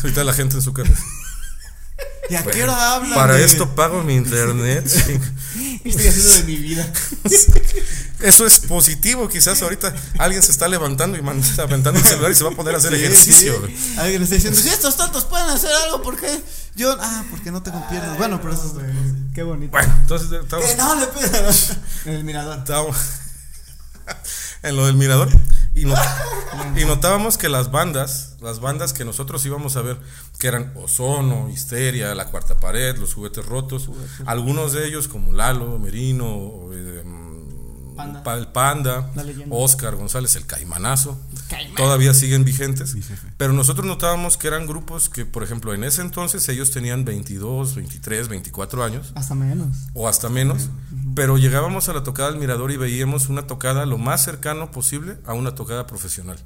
Ahorita 0.04 0.24
la 0.24 0.34
gente 0.34 0.56
en 0.56 0.62
su 0.62 0.74
casa. 0.74 0.92
¿Y 2.30 2.36
a 2.36 2.44
qué 2.44 2.64
hora 2.64 2.96
hablan? 2.96 3.14
Para 3.14 3.36
de- 3.36 3.46
esto 3.46 3.74
pago 3.76 4.04
mi 4.04 4.16
internet. 4.16 4.86
sí. 4.90 5.20
¿Qué 5.84 5.90
estoy 5.90 6.08
haciendo 6.08 6.32
de 6.34 6.44
mi 6.44 6.56
vida? 6.58 6.92
Eso 8.22 8.46
es 8.48 8.60
positivo. 8.60 9.30
Quizás 9.30 9.62
ahorita 9.62 9.94
alguien 10.18 10.42
se 10.44 10.52
está 10.52 10.68
levantando 10.68 11.18
y 11.18 11.22
aventando 11.62 12.00
el 12.00 12.06
celular 12.06 12.32
y 12.32 12.36
se 12.36 12.44
va 12.44 12.50
a 12.52 12.54
poner 12.56 12.76
a 12.76 12.80
hacer 12.80 12.92
Sí, 12.92 12.98
ejercicio. 13.04 13.64
sí. 13.68 13.96
Alguien 13.98 14.24
está 14.24 14.36
diciendo, 14.36 14.60
si 14.60 14.68
estos 14.70 14.98
tontos 14.98 15.24
pueden 15.26 15.48
hacer 15.48 15.70
algo, 15.86 16.02
¿por 16.02 16.18
qué? 16.20 16.28
Yo, 16.78 16.96
ah, 17.00 17.24
porque 17.30 17.52
no 17.52 17.62
tengo 17.64 17.86
piernas. 17.90 18.18
Bueno, 18.18 18.40
pero 18.42 18.54
eso 18.54 18.68
es 18.68 18.72
cosa. 18.74 18.86
Qué 19.34 19.44
bonito. 19.44 19.72
Bueno, 19.72 19.94
entonces 20.02 20.32
estamos, 20.32 20.78
no 20.78 20.96
le. 20.96 21.08
En 22.12 22.14
el 22.20 22.24
mirador. 22.24 22.60
estábamos 22.60 22.96
en 24.64 24.76
lo 24.76 24.86
del 24.86 24.96
mirador 24.96 25.28
y, 25.74 25.86
not- 25.86 25.98
y 26.76 26.86
notábamos 26.86 27.38
que 27.38 27.50
las 27.50 27.72
bandas, 27.72 28.36
las 28.42 28.60
bandas 28.60 28.94
que 28.94 29.06
nosotros 29.06 29.46
íbamos 29.46 29.76
a 29.76 29.82
ver, 29.82 30.00
que 30.40 30.48
eran 30.48 30.72
Ozono, 30.76 31.50
Histeria, 31.50 32.16
La 32.16 32.26
Cuarta 32.28 32.60
Pared, 32.60 32.98
Los 32.98 33.14
Juguetes 33.14 33.46
Rotos, 33.46 33.90
algunos 34.26 34.72
de 34.74 34.88
ellos 34.88 35.08
como 35.08 35.34
Lalo, 35.34 35.78
Merino, 35.80 36.70
eh, 36.74 37.04
Panda. 37.98 38.24
Pa- 38.24 38.36
el 38.36 38.48
Panda. 38.48 39.12
Oscar 39.50 39.96
González, 39.96 40.36
el 40.36 40.46
Caimanazo, 40.46 41.20
Caimán. 41.50 41.76
todavía 41.76 42.14
siguen 42.14 42.46
vigentes, 42.46 42.96
pero 43.38 43.52
nosotros 43.54 43.86
notábamos 43.86 44.38
que 44.38 44.48
eran 44.48 44.66
grupos 44.68 45.10
que, 45.10 45.26
por 45.26 45.44
ejemplo, 45.44 45.74
en 45.74 45.84
ese 45.84 46.02
entonces 46.02 46.48
ellos 46.50 46.72
tenían 46.72 47.04
22, 47.04 47.76
23, 47.76 48.28
24 48.30 48.84
años 48.84 49.12
Hasta 49.16 49.36
menos. 49.36 49.76
o 49.94 50.08
hasta 50.08 50.30
menos, 50.30 50.70
pero 51.16 51.38
llegábamos 51.38 51.90
a 51.90 51.94
la 51.94 52.04
tocada 52.04 52.30
del 52.32 52.40
Mirador 52.40 52.72
y 52.72 52.78
veíamos 52.78 53.28
una 53.28 53.48
tocada 53.48 53.86
lo 53.86 53.98
más 53.98 54.24
cercano 54.24 54.72
posible 54.72 55.18
a 55.26 55.34
una 55.34 55.56
tocada 55.56 55.86
profesional. 55.88 56.38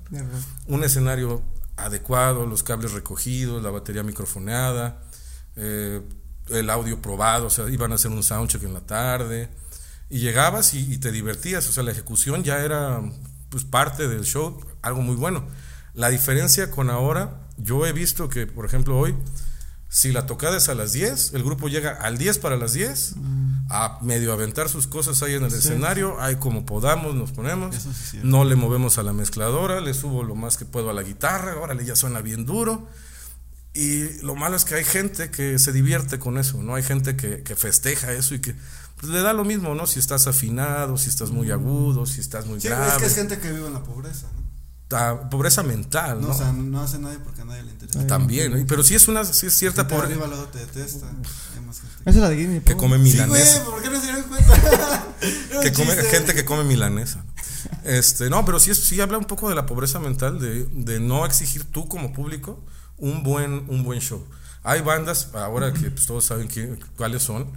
Un 0.67 0.83
escenario 0.83 1.41
adecuado, 1.77 2.45
los 2.45 2.63
cables 2.63 2.91
recogidos, 2.93 3.61
la 3.61 3.69
batería 3.69 4.03
microfoneada, 4.03 5.01
eh, 5.55 6.01
el 6.49 6.69
audio 6.69 7.01
probado, 7.01 7.47
o 7.47 7.49
sea, 7.49 7.69
iban 7.69 7.91
a 7.91 7.95
hacer 7.95 8.11
un 8.11 8.23
soundcheck 8.23 8.63
en 8.63 8.73
la 8.73 8.81
tarde 8.81 9.49
y 10.11 10.19
llegabas 10.19 10.73
y, 10.73 10.93
y 10.93 10.97
te 10.97 11.11
divertías, 11.11 11.67
o 11.67 11.71
sea, 11.71 11.83
la 11.83 11.91
ejecución 11.91 12.43
ya 12.43 12.59
era 12.59 13.01
pues 13.49 13.63
parte 13.63 14.07
del 14.07 14.23
show, 14.23 14.59
algo 14.81 15.01
muy 15.01 15.15
bueno. 15.15 15.45
La 15.93 16.09
diferencia 16.09 16.69
con 16.69 16.89
ahora, 16.89 17.47
yo 17.57 17.85
he 17.85 17.93
visto 17.93 18.29
que, 18.29 18.47
por 18.47 18.65
ejemplo, 18.65 18.97
hoy 18.97 19.15
si 19.91 20.13
la 20.13 20.25
tocada 20.25 20.55
es 20.55 20.69
a 20.69 20.73
las 20.73 20.93
10, 20.93 21.33
el 21.33 21.43
grupo 21.43 21.67
llega 21.67 21.91
al 21.91 22.17
10 22.17 22.39
para 22.39 22.55
las 22.55 22.71
10 22.71 23.15
a 23.69 23.99
medio 24.01 24.31
aventar 24.31 24.69
sus 24.69 24.87
cosas 24.87 25.21
ahí 25.21 25.33
en 25.33 25.43
el 25.43 25.53
escenario, 25.53 26.21
ahí 26.21 26.37
como 26.37 26.65
podamos 26.65 27.13
nos 27.13 27.33
ponemos, 27.33 27.75
sí 27.75 28.21
no 28.23 28.45
le 28.45 28.55
movemos 28.55 28.97
a 28.97 29.03
la 29.03 29.11
mezcladora, 29.11 29.81
le 29.81 29.93
subo 29.93 30.23
lo 30.23 30.33
más 30.33 30.55
que 30.55 30.63
puedo 30.63 30.89
a 30.89 30.93
la 30.93 31.03
guitarra, 31.03 31.57
órale, 31.57 31.83
ya 31.83 31.97
suena 31.97 32.21
bien 32.21 32.45
duro. 32.45 32.87
Y 33.73 34.21
lo 34.23 34.35
malo 34.35 34.55
es 34.55 34.63
que 34.63 34.75
hay 34.75 34.85
gente 34.85 35.29
que 35.29 35.59
se 35.59 35.73
divierte 35.73 36.19
con 36.19 36.37
eso, 36.37 36.63
¿no? 36.63 36.75
Hay 36.75 36.83
gente 36.83 37.17
que, 37.17 37.43
que 37.43 37.57
festeja 37.57 38.13
eso 38.13 38.33
y 38.33 38.39
que 38.39 38.55
pues, 39.01 39.11
le 39.11 39.21
da 39.21 39.33
lo 39.33 39.43
mismo, 39.43 39.75
¿no? 39.75 39.85
Si 39.87 39.99
estás 39.99 40.27
afinado, 40.27 40.95
si 40.97 41.09
estás 41.09 41.31
muy 41.31 41.51
agudo, 41.51 42.05
si 42.05 42.21
estás 42.21 42.45
muy 42.45 42.61
Sí, 42.61 42.67
grave. 42.69 42.87
es 42.87 42.93
que 42.93 43.05
es 43.07 43.15
gente 43.15 43.39
que 43.39 43.51
vive 43.51 43.67
en 43.67 43.73
la 43.73 43.83
pobreza, 43.83 44.27
¿no? 44.35 44.41
Ta- 44.87 45.29
pobreza 45.29 45.63
mental, 45.63 46.19
No, 46.21 46.27
¿no? 46.27 46.33
o 46.33 46.37
sea, 46.37 46.51
no 46.51 46.81
hace 46.81 46.99
nadie 46.99 47.17
porque 47.23 47.41
a 47.41 47.45
nadie 47.45 47.63
le 47.63 47.71
interesa. 47.71 48.05
También, 48.07 48.51
¿no? 48.59 48.65
pero 48.67 48.83
sí 48.83 48.93
es 48.95 49.07
una 49.07 49.23
sí 49.25 49.47
es 49.47 49.53
cierta 49.57 49.87
pobreza 49.87 50.11
arriba 50.13 50.27
luego 50.27 50.45
te 50.45 50.59
detesta. 50.59 51.07
Esa 52.01 52.09
es 52.09 52.15
la 52.17 52.29
de 52.29 52.37
Gimme 52.37 52.61
que 52.63 52.75
come 52.75 52.97
Sí, 52.97 53.03
güey, 53.03 53.13
milanesa. 53.13 53.63
¿por 53.65 53.81
qué 53.81 53.89
no 53.89 53.99
se 53.99 54.05
dieron 54.07 54.23
cuenta? 54.23 55.05
Que 55.61 55.71
come, 55.73 55.95
gente 55.95 56.33
que 56.33 56.43
come 56.45 56.63
milanesa. 56.63 57.23
Este, 57.83 58.29
no, 58.29 58.43
pero 58.43 58.59
sí, 58.59 58.71
es- 58.71 58.83
sí 58.83 58.99
habla 58.99 59.17
un 59.17 59.25
poco 59.25 59.47
de 59.49 59.55
la 59.55 59.65
pobreza 59.65 59.99
mental, 59.99 60.39
de, 60.39 60.65
de 60.65 60.99
no 60.99 61.25
exigir 61.25 61.63
tú 61.71 61.87
como 61.87 62.11
público 62.11 62.59
un 62.97 63.23
buen, 63.23 63.65
un 63.69 63.83
buen 63.83 63.99
show. 64.01 64.25
Hay 64.63 64.81
bandas, 64.81 65.29
ahora 65.33 65.71
que 65.73 65.89
pues, 65.91 66.05
todos 66.05 66.25
saben 66.25 66.47
qué- 66.47 66.77
cuáles 66.97 67.23
son, 67.23 67.47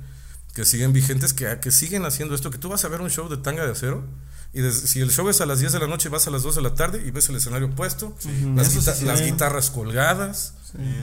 que 0.55 0.65
siguen 0.65 0.93
vigentes, 0.93 1.33
que, 1.35 1.59
que 1.61 1.71
siguen 1.71 2.05
haciendo 2.05 2.35
esto, 2.35 2.51
que 2.51 2.59
tú 2.59 2.69
vas 2.69 2.85
a 2.85 2.89
ver 2.89 3.01
un 3.01 3.11
show 3.11 3.29
de 3.29 3.37
tanga 3.37 3.65
de 3.67 3.73
acero. 3.73 4.05
Y 4.53 4.61
des- 4.61 4.83
si 4.89 5.01
el 5.01 5.11
show 5.11 5.29
es 5.29 5.41
a 5.41 5.47
las 5.47 5.59
10 5.59 5.73
de 5.73 5.81
la 5.81 5.89
noche, 5.89 6.09
vas 6.09 6.29
a 6.29 6.31
las 6.31 6.45
2 6.45 6.55
de 6.55 6.63
la 6.63 6.75
tarde 6.75 7.03
y 7.05 7.11
ves 7.11 7.29
el 7.29 7.35
escenario 7.37 7.69
puesto, 7.75 8.15
las, 8.55 8.69
sí 8.69 8.79
guita- 8.79 8.93
es 8.93 9.03
las 9.03 9.21
guitarras 9.21 9.71
colgadas, 9.71 10.55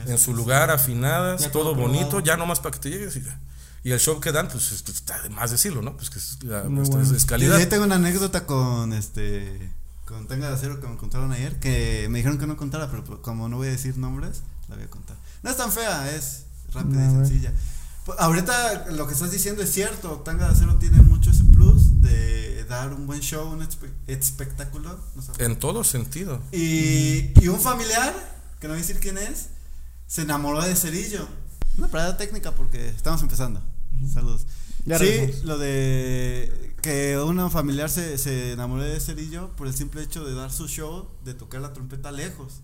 en 0.06 0.18
su 0.18 0.34
lugar, 0.34 0.70
afinadas, 0.70 1.42
Ya 1.42 1.50
todo 1.52 1.74
bonito, 1.74 2.08
probado. 2.08 2.26
ya 2.26 2.36
nomás 2.38 2.60
para 2.60 2.72
que 2.72 2.78
te 2.78 2.90
llegues. 2.90 3.14
Y, 3.16 3.22
y 3.84 3.92
el 3.92 4.00
show 4.00 4.20
que 4.20 4.32
dan, 4.32 4.48
pues 4.48 4.72
es- 4.72 4.88
está 4.88 5.20
de 5.22 5.28
más 5.28 5.50
decirlo, 5.50 5.82
¿no? 5.82 5.96
Pues 5.98 6.08
que 6.08 6.18
es, 6.18 6.38
la- 6.44 6.62
Muy 6.64 6.82
es- 6.82 6.88
bueno. 6.88 7.14
es 7.14 7.24
calidad. 7.26 7.56
ahí 7.56 7.66
tengo 7.66 7.84
una 7.84 7.96
anécdota 7.96 8.46
con 8.46 8.92
este 8.94 9.70
con 10.06 10.26
Tanga 10.28 10.48
de 10.48 10.54
Acero 10.54 10.80
que 10.80 10.86
me 10.88 10.96
contaron 10.96 11.30
ayer, 11.32 11.58
que 11.58 12.06
me 12.10 12.18
dijeron 12.18 12.38
que 12.38 12.46
no 12.46 12.56
contara, 12.56 12.90
pero 12.90 13.02
pues, 13.04 13.20
como 13.20 13.48
no 13.48 13.56
voy 13.58 13.68
a 13.68 13.70
decir 13.70 13.96
nombres, 13.98 14.42
la 14.68 14.76
voy 14.76 14.84
a 14.84 14.88
contar. 14.88 15.16
No 15.42 15.50
es 15.50 15.56
tan 15.56 15.72
fea, 15.72 16.10
es 16.14 16.44
rápida 16.72 17.00
A 17.06 17.06
y 17.06 17.14
sencilla. 17.14 17.50
Pues, 17.50 17.62
ahorita 18.18 18.90
lo 18.92 19.06
que 19.06 19.14
estás 19.14 19.30
diciendo 19.30 19.62
es 19.62 19.72
cierto, 19.72 20.20
Tanga 20.24 20.46
de 20.46 20.52
Acero 20.52 20.76
tiene 20.76 21.00
mucho 21.02 21.30
ese 21.30 21.44
plus 21.44 22.00
de 22.02 22.64
dar 22.64 22.92
un 22.92 23.06
buen 23.06 23.20
show, 23.20 23.48
un 23.50 23.60
espe- 23.60 23.92
espectáculo. 24.06 24.98
no 25.14 25.22
sé. 25.22 25.32
En 25.44 25.58
todo 25.58 25.84
sentido. 25.84 26.40
Y, 26.52 27.30
y 27.40 27.48
un 27.48 27.60
familiar, 27.60 28.12
que 28.60 28.66
no 28.68 28.74
voy 28.74 28.78
a 28.82 28.86
decir 28.86 28.98
quién 29.00 29.18
es, 29.18 29.48
se 30.06 30.22
enamoró 30.22 30.62
de 30.62 30.74
Cerillo. 30.76 31.26
Una 31.78 31.88
parada 31.88 32.16
técnica 32.16 32.52
porque 32.52 32.88
estamos 32.88 33.22
empezando. 33.22 33.60
Saludos. 34.12 34.46
Ya 34.84 34.98
sí, 34.98 35.04
regresamos. 35.04 35.44
lo 35.44 35.58
de 35.58 36.74
que 36.82 37.16
un 37.18 37.50
familiar 37.50 37.88
se, 37.88 38.18
se 38.18 38.52
enamoró 38.52 38.82
de 38.82 38.98
Cerillo 38.98 39.54
por 39.56 39.68
el 39.68 39.74
simple 39.74 40.02
hecho 40.02 40.24
de 40.24 40.34
dar 40.34 40.50
su 40.50 40.66
show, 40.66 41.08
de 41.24 41.34
tocar 41.34 41.60
la 41.60 41.72
trompeta 41.72 42.10
lejos. 42.10 42.62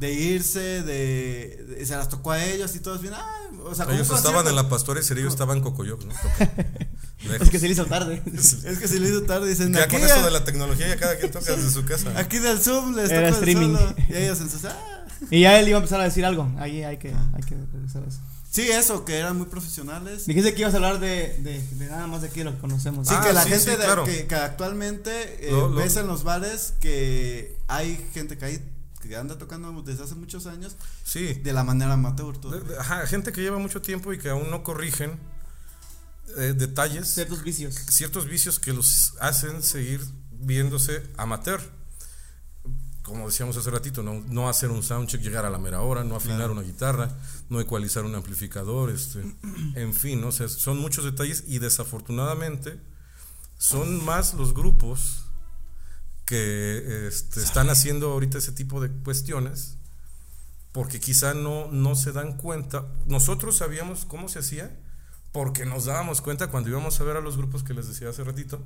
De 0.00 0.12
irse, 0.12 0.58
de, 0.82 1.64
de- 1.68 1.86
se 1.86 1.94
las 1.94 2.08
tocó 2.08 2.32
a 2.32 2.42
ellos 2.44 2.74
y 2.74 2.80
todos 2.80 3.00
bien. 3.02 3.14
ay, 3.14 3.58
o 3.62 3.74
sea, 3.74 3.84
Ellos 3.92 4.10
estaban 4.10 4.46
en 4.48 4.56
la 4.56 4.68
pastora 4.68 4.98
y 5.00 5.02
Cerillo 5.04 5.28
estaba 5.28 5.54
en 5.54 5.60
Cocoyoc, 5.60 6.02
¿no? 6.04 6.14
Lejos. 7.28 7.42
Es 7.42 7.50
que 7.50 7.58
se 7.58 7.66
le 7.66 7.72
hizo 7.74 7.84
tarde. 7.84 8.22
Es 8.34 8.78
que 8.78 8.88
se 8.88 8.98
le 8.98 9.08
hizo 9.10 9.22
tarde, 9.24 9.48
dicen. 9.50 9.72
Ya 9.74 9.82
aquí, 9.84 9.96
con 9.96 10.04
esto 10.06 10.24
de 10.24 10.30
la 10.30 10.42
tecnología 10.42 10.88
ya 10.88 10.96
cada 10.96 11.16
quien 11.18 11.30
toca 11.30 11.54
desde 11.54 11.70
su 11.70 11.84
casa. 11.84 12.12
aquí 12.18 12.38
del 12.38 12.58
Zoom 12.60 12.96
les 12.96 13.10
Era 13.10 13.28
tocó 13.30 13.42
el 13.42 13.48
streaming. 13.50 13.76
solo, 13.76 13.94
Y 14.08 14.16
ellos 14.16 14.40
en 14.40 14.50
sus. 14.50 14.64
"Ah". 14.64 15.06
Y 15.30 15.42
ya 15.42 15.60
él 15.60 15.68
iba 15.68 15.76
a 15.76 15.80
empezar 15.80 16.00
a 16.00 16.04
decir 16.04 16.24
algo. 16.24 16.50
Ahí 16.58 16.82
hay 16.82 16.96
que, 16.96 17.08
hay 17.08 17.42
que 17.42 17.54
regresar 17.74 18.02
a 18.04 18.08
eso. 18.08 18.18
Sí, 18.50 18.62
eso, 18.70 19.04
que 19.04 19.18
eran 19.18 19.36
muy 19.36 19.46
profesionales. 19.48 20.24
Dijiste 20.26 20.54
que 20.54 20.62
ibas 20.62 20.72
a 20.72 20.78
hablar 20.78 20.98
de, 20.98 21.36
de, 21.40 21.60
de 21.60 21.86
nada 21.88 22.06
más 22.06 22.22
de 22.22 22.28
aquí 22.28 22.42
lo 22.42 22.52
que 22.54 22.58
conocemos. 22.58 23.06
Sí, 23.06 23.14
Ah, 23.16 23.22
que 23.24 23.32
la 23.34 23.42
sí, 23.44 23.50
gente 23.50 23.64
sí, 23.72 23.76
de- 23.76 24.04
que, 24.12 24.26
que 24.26 24.34
actualmente 24.34 25.46
eh, 25.46 25.52
Lo- 25.52 25.68
lo- 25.68 25.76
ves 25.76 25.96
en 25.96 26.06
los 26.06 26.24
bares 26.24 26.72
que 26.80 27.54
hay 27.68 28.02
gente 28.14 28.38
que 28.38 28.44
hay 28.46 28.62
que 29.00 29.16
anda 29.16 29.38
tocando 29.38 29.82
desde 29.82 30.04
hace 30.04 30.14
muchos 30.14 30.46
años 30.46 30.76
Sí. 31.04 31.34
de 31.34 31.52
la 31.52 31.64
manera 31.64 31.94
amateur. 31.94 32.38
de- 32.40 32.78
Ajá, 32.78 33.06
gente 33.06 33.32
que 33.32 33.40
lleva 33.40 33.58
mucho 33.58 33.80
tiempo 33.82 34.12
y 34.12 34.18
que 34.18 34.28
aún 34.30 34.50
no 34.50 34.62
corrigen 34.62 35.18
eh, 36.36 36.54
detalles, 36.56 37.08
Ciertos 37.12 37.42
vicios. 37.42 37.74
ciertos 37.74 38.26
vicios 38.26 38.60
que 38.60 38.72
los 38.72 39.14
hacen 39.20 39.62
seguir 39.64 40.00
viéndose 40.30 41.02
amateur. 41.16 41.60
Como 43.02 43.26
decíamos 43.26 43.56
hace 43.56 43.70
ratito, 43.70 44.02
no, 44.04 44.20
no 44.28 44.48
hacer 44.48 44.70
un 44.70 44.82
soundcheck, 44.84 45.20
llegar 45.22 45.44
a 45.44 45.50
la 45.50 45.58
mera 45.58 45.80
hora, 45.80 46.04
no 46.04 46.14
afinar 46.14 46.36
Claro. 46.36 46.52
una 46.52 46.62
guitarra, 46.62 47.10
no 47.48 47.60
ecualizar 47.60 48.04
un 48.04 48.14
amplificador, 48.14 48.90
este, 48.90 49.20
en 49.74 49.92
fin, 49.94 50.20
¿no? 50.20 50.28
O 50.28 50.32
sea, 50.32 50.48
son 50.48 50.78
muchos 50.78 51.04
detalles 51.04 51.42
y 51.48 51.58
desafortunadamente 51.58 52.78
son 53.58 54.04
más 54.04 54.34
los 54.34 54.54
grupos 54.54 55.24
que 56.30 57.08
este, 57.08 57.42
están 57.42 57.70
haciendo 57.70 58.12
ahorita 58.12 58.38
ese 58.38 58.52
tipo 58.52 58.80
de 58.80 58.88
cuestiones 58.88 59.78
porque 60.70 61.00
quizá 61.00 61.34
no, 61.34 61.66
no 61.72 61.96
se 61.96 62.12
dan 62.12 62.36
cuenta. 62.36 62.86
Nosotros 63.08 63.56
sabíamos 63.56 64.04
cómo 64.04 64.28
se 64.28 64.38
hacía 64.38 64.78
porque 65.32 65.66
nos 65.66 65.86
dábamos 65.86 66.20
cuenta 66.20 66.46
cuando 66.46 66.70
íbamos 66.70 67.00
a 67.00 67.04
ver 67.04 67.16
a 67.16 67.20
los 67.20 67.36
grupos 67.36 67.64
que 67.64 67.74
les 67.74 67.88
decía 67.88 68.10
hace 68.10 68.22
ratito, 68.22 68.62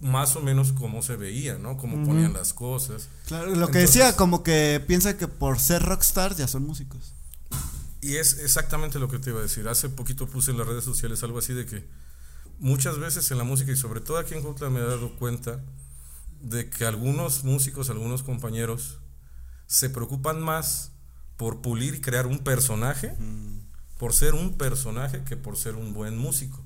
más 0.00 0.34
o 0.34 0.40
menos 0.40 0.72
cómo 0.72 1.00
se 1.02 1.14
veía, 1.14 1.56
¿no? 1.56 1.76
Cómo 1.76 2.04
ponían 2.04 2.32
las 2.32 2.52
cosas. 2.52 3.08
Claro, 3.28 3.54
lo 3.54 3.68
que 3.68 3.78
decía, 3.78 4.16
como 4.16 4.42
que 4.42 4.82
piensa 4.84 5.16
que 5.16 5.28
por 5.28 5.60
ser 5.60 5.84
rockstar 5.84 6.34
ya 6.34 6.48
son 6.48 6.66
músicos. 6.66 7.14
Y 8.00 8.16
es 8.16 8.40
exactamente 8.40 8.98
lo 8.98 9.08
que 9.08 9.20
te 9.20 9.30
iba 9.30 9.38
a 9.38 9.42
decir. 9.42 9.68
Hace 9.68 9.88
poquito 9.88 10.26
puse 10.26 10.50
en 10.50 10.58
las 10.58 10.66
redes 10.66 10.82
sociales 10.82 11.22
algo 11.22 11.38
así 11.38 11.54
de 11.54 11.64
que 11.64 11.84
muchas 12.58 12.98
veces 12.98 13.30
en 13.30 13.38
la 13.38 13.44
música 13.44 13.70
y 13.70 13.76
sobre 13.76 14.00
todo 14.00 14.18
aquí 14.18 14.34
en 14.34 14.42
Jutla 14.42 14.68
me 14.68 14.80
he 14.80 14.84
dado 14.84 15.14
cuenta 15.16 15.62
de 16.40 16.70
que 16.70 16.84
algunos 16.84 17.44
músicos, 17.44 17.90
algunos 17.90 18.22
compañeros 18.22 18.98
se 19.66 19.90
preocupan 19.90 20.40
más 20.40 20.92
por 21.36 21.60
pulir 21.60 21.94
y 21.94 22.00
crear 22.00 22.26
un 22.26 22.40
personaje, 22.40 23.14
por 23.98 24.12
ser 24.12 24.34
un 24.34 24.56
personaje 24.56 25.22
que 25.24 25.36
por 25.36 25.56
ser 25.56 25.74
un 25.74 25.92
buen 25.92 26.16
músico. 26.16 26.62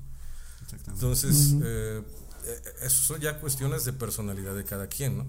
Entonces, 0.87 1.55
eh, 1.63 2.01
eh, 2.45 2.61
eso 2.81 3.03
son 3.03 3.21
ya 3.21 3.39
cuestiones 3.39 3.85
de 3.85 3.93
personalidad 3.93 4.55
de 4.55 4.63
cada 4.63 4.87
quien, 4.87 5.17
¿no? 5.17 5.25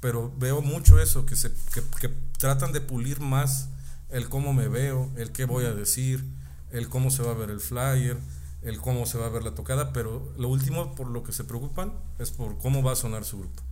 Pero 0.00 0.32
veo 0.38 0.62
mucho 0.62 0.98
eso, 0.98 1.26
que, 1.26 1.36
se, 1.36 1.52
que, 1.74 1.82
que 2.00 2.08
tratan 2.38 2.72
de 2.72 2.80
pulir 2.80 3.20
más 3.20 3.68
el 4.08 4.28
cómo 4.28 4.54
me 4.54 4.68
veo, 4.68 5.10
el 5.16 5.30
qué 5.30 5.44
voy 5.44 5.66
a 5.66 5.74
decir, 5.74 6.24
el 6.70 6.88
cómo 6.88 7.10
se 7.10 7.22
va 7.22 7.32
a 7.32 7.34
ver 7.34 7.50
el 7.50 7.60
flyer, 7.60 8.16
el 8.62 8.78
cómo 8.78 9.06
se 9.06 9.18
va 9.18 9.26
a 9.26 9.30
ver 9.30 9.42
la 9.42 9.54
tocada, 9.54 9.92
pero 9.92 10.32
lo 10.38 10.48
último 10.48 10.94
por 10.94 11.08
lo 11.08 11.22
que 11.22 11.32
se 11.32 11.44
preocupan 11.44 11.92
es 12.18 12.30
por 12.30 12.58
cómo 12.58 12.82
va 12.82 12.92
a 12.92 12.96
sonar 12.96 13.24
su 13.24 13.38
grupo. 13.38 13.62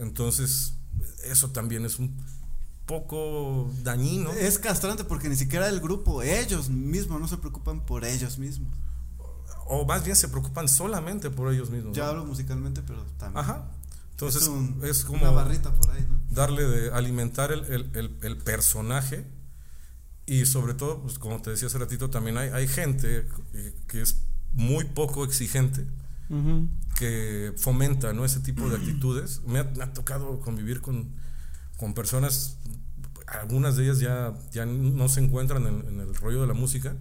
Entonces, 0.00 0.74
eso 1.24 1.50
también 1.50 1.84
es 1.84 1.98
un 1.98 2.16
poco 2.86 3.70
dañino. 3.84 4.32
Es 4.32 4.58
castrante 4.58 5.04
porque 5.04 5.28
ni 5.28 5.36
siquiera 5.36 5.68
el 5.68 5.80
grupo, 5.80 6.22
ellos 6.22 6.68
mismos 6.70 7.20
no 7.20 7.28
se 7.28 7.36
preocupan 7.36 7.84
por 7.86 8.04
ellos 8.04 8.38
mismos. 8.38 8.74
O 9.66 9.84
más 9.84 10.02
bien 10.04 10.16
se 10.16 10.28
preocupan 10.28 10.68
solamente 10.68 11.30
por 11.30 11.52
ellos 11.52 11.70
mismos. 11.70 11.96
¿no? 11.96 12.04
hablo 12.04 12.24
musicalmente, 12.24 12.82
pero 12.84 13.04
también. 13.18 13.44
Ajá. 13.44 13.68
Entonces, 14.12 14.42
es, 14.42 14.48
un- 14.48 14.80
es 14.82 15.04
como 15.04 15.22
una 15.22 15.30
barrita 15.30 15.72
por 15.72 15.90
ahí, 15.92 16.04
¿no? 16.10 16.18
darle 16.34 16.64
de 16.66 16.90
alimentar 16.92 17.52
el, 17.52 17.64
el- 17.66 17.90
el- 17.94 18.16
el 18.22 18.36
personaje 18.38 19.24
y 20.26 20.44
sobre 20.46 20.74
todo, 20.74 21.00
pues 21.02 21.18
como 21.18 21.40
te 21.40 21.50
decía 21.50 21.68
hace 21.68 21.78
ratito, 21.78 22.10
también 22.10 22.36
hay, 22.38 22.50
hay 22.50 22.66
gente 22.68 23.26
que 23.86 24.02
es 24.02 24.16
muy 24.52 24.84
poco 24.84 25.24
exigente 25.24 25.86
Que 26.96 27.52
fomenta 27.56 28.12
¿no? 28.12 28.24
ese 28.24 28.40
tipo 28.40 28.68
de 28.68 28.76
actitudes. 28.76 29.42
Me 29.46 29.58
ha, 29.58 29.64
me 29.64 29.82
ha 29.82 29.92
tocado 29.92 30.40
convivir 30.40 30.80
con, 30.80 31.14
con 31.76 31.94
personas, 31.94 32.58
algunas 33.26 33.76
de 33.76 33.84
ellas 33.84 34.00
ya, 34.00 34.34
ya 34.52 34.66
no 34.66 35.08
se 35.08 35.20
encuentran 35.20 35.66
en, 35.66 35.88
en 35.88 36.00
el 36.00 36.14
rollo 36.14 36.40
de 36.40 36.46
la 36.46 36.54
música. 36.54 36.96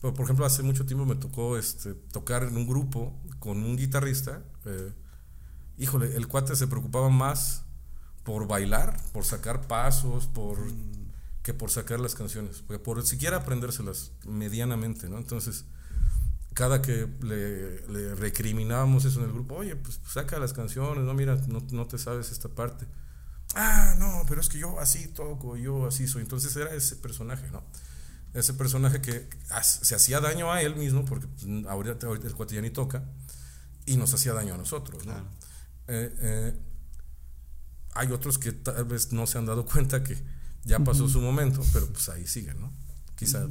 Pero, 0.00 0.14
por 0.14 0.24
ejemplo, 0.24 0.44
hace 0.46 0.62
mucho 0.62 0.86
tiempo 0.86 1.04
me 1.04 1.16
tocó 1.16 1.58
este, 1.58 1.94
tocar 1.94 2.44
en 2.44 2.56
un 2.56 2.66
grupo 2.66 3.18
con 3.38 3.62
un 3.64 3.76
guitarrista. 3.76 4.42
eh, 4.64 4.92
híjole, 5.76 6.16
el 6.16 6.28
cuate 6.28 6.54
se 6.56 6.66
preocupaba 6.66 7.08
más 7.08 7.64
por 8.22 8.46
bailar, 8.46 9.00
por 9.12 9.24
sacar 9.24 9.66
pasos, 9.66 10.26
por 10.26 10.58
que 11.42 11.54
por 11.54 11.70
sacar 11.70 11.98
las 11.98 12.14
canciones, 12.14 12.62
porque 12.66 12.78
por 12.78 13.02
siquiera 13.06 13.38
aprendérselas 13.38 14.12
medianamente, 14.26 15.08
¿no? 15.08 15.16
Entonces, 15.16 15.64
cada 16.58 16.82
que 16.82 17.06
le, 17.22 17.86
le 17.86 18.16
recriminábamos 18.16 19.04
eso 19.04 19.20
en 19.20 19.26
el 19.26 19.32
grupo, 19.32 19.54
oye, 19.54 19.76
pues 19.76 20.00
saca 20.04 20.40
las 20.40 20.52
canciones, 20.52 21.04
no, 21.04 21.14
mira, 21.14 21.36
no, 21.46 21.64
no 21.70 21.86
te 21.86 21.98
sabes 21.98 22.32
esta 22.32 22.48
parte. 22.48 22.84
Ah, 23.54 23.94
no, 23.96 24.24
pero 24.28 24.40
es 24.40 24.48
que 24.48 24.58
yo 24.58 24.80
así 24.80 25.06
toco, 25.06 25.56
yo 25.56 25.86
así 25.86 26.08
soy. 26.08 26.22
Entonces 26.22 26.56
era 26.56 26.74
ese 26.74 26.96
personaje, 26.96 27.48
¿no? 27.52 27.62
Ese 28.34 28.54
personaje 28.54 29.00
que 29.00 29.30
se 29.62 29.94
hacía 29.94 30.18
daño 30.18 30.50
a 30.52 30.60
él 30.60 30.74
mismo, 30.74 31.04
porque 31.04 31.28
pues, 31.28 31.46
ahorita, 31.68 32.08
ahorita 32.08 32.26
el 32.26 32.34
cuate 32.34 32.56
ya 32.56 32.60
ni 32.60 32.70
toca, 32.70 33.04
y 33.86 33.96
nos 33.96 34.12
hacía 34.12 34.32
daño 34.32 34.54
a 34.54 34.58
nosotros, 34.58 35.06
¿no? 35.06 35.12
Claro. 35.12 35.28
Eh, 35.86 36.16
eh, 36.18 36.58
hay 37.94 38.10
otros 38.10 38.36
que 38.36 38.50
tal 38.50 38.84
vez 38.84 39.12
no 39.12 39.28
se 39.28 39.38
han 39.38 39.46
dado 39.46 39.64
cuenta 39.64 40.02
que 40.02 40.20
ya 40.64 40.80
pasó 40.80 41.08
su 41.08 41.20
momento, 41.20 41.62
pero 41.72 41.86
pues 41.86 42.08
ahí 42.08 42.26
siguen, 42.26 42.60
¿no? 42.60 42.72
Quizá 43.14 43.46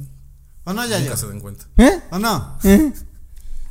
¿O 0.68 0.72
no, 0.74 0.86
ya, 0.86 0.98
nunca 0.98 1.10
ya? 1.12 1.16
se 1.16 1.26
den 1.28 1.40
cuenta. 1.40 1.64
¿Eh? 1.78 2.00
¿O 2.10 2.18
no? 2.18 2.58
¿Eh? 2.64 2.92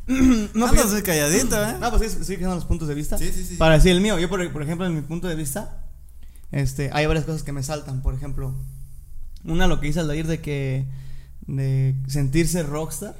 no, 0.07 0.49
No, 0.67 0.73
pues, 0.73 0.91
muy 0.91 1.01
calladito, 1.03 1.61
¿eh? 1.63 1.75
no, 1.79 1.89
pues 1.91 2.11
sí, 2.13 2.19
sí, 2.23 2.37
que 2.37 2.43
son 2.43 2.55
los 2.55 2.65
puntos 2.65 2.87
de 2.87 2.95
vista. 2.95 3.17
Sí, 3.17 3.31
sí, 3.33 3.43
sí. 3.45 3.55
Para 3.55 3.75
decir 3.75 3.91
el 3.91 4.01
mío, 4.01 4.17
yo 4.19 4.29
por, 4.29 4.51
por 4.51 4.61
ejemplo, 4.63 4.85
en 4.87 4.95
mi 4.95 5.01
punto 5.01 5.27
de 5.27 5.35
vista, 5.35 5.83
este, 6.51 6.89
hay 6.93 7.05
varias 7.05 7.25
cosas 7.25 7.43
que 7.43 7.51
me 7.51 7.61
saltan. 7.63 8.01
Por 8.01 8.13
ejemplo, 8.13 8.53
una 9.43 9.67
lo 9.67 9.79
que 9.79 9.87
dice 9.87 9.99
Aldair 9.99 10.27
de 10.27 10.41
que 10.41 10.85
de 11.45 11.95
sentirse 12.07 12.63
rockstar. 12.63 13.15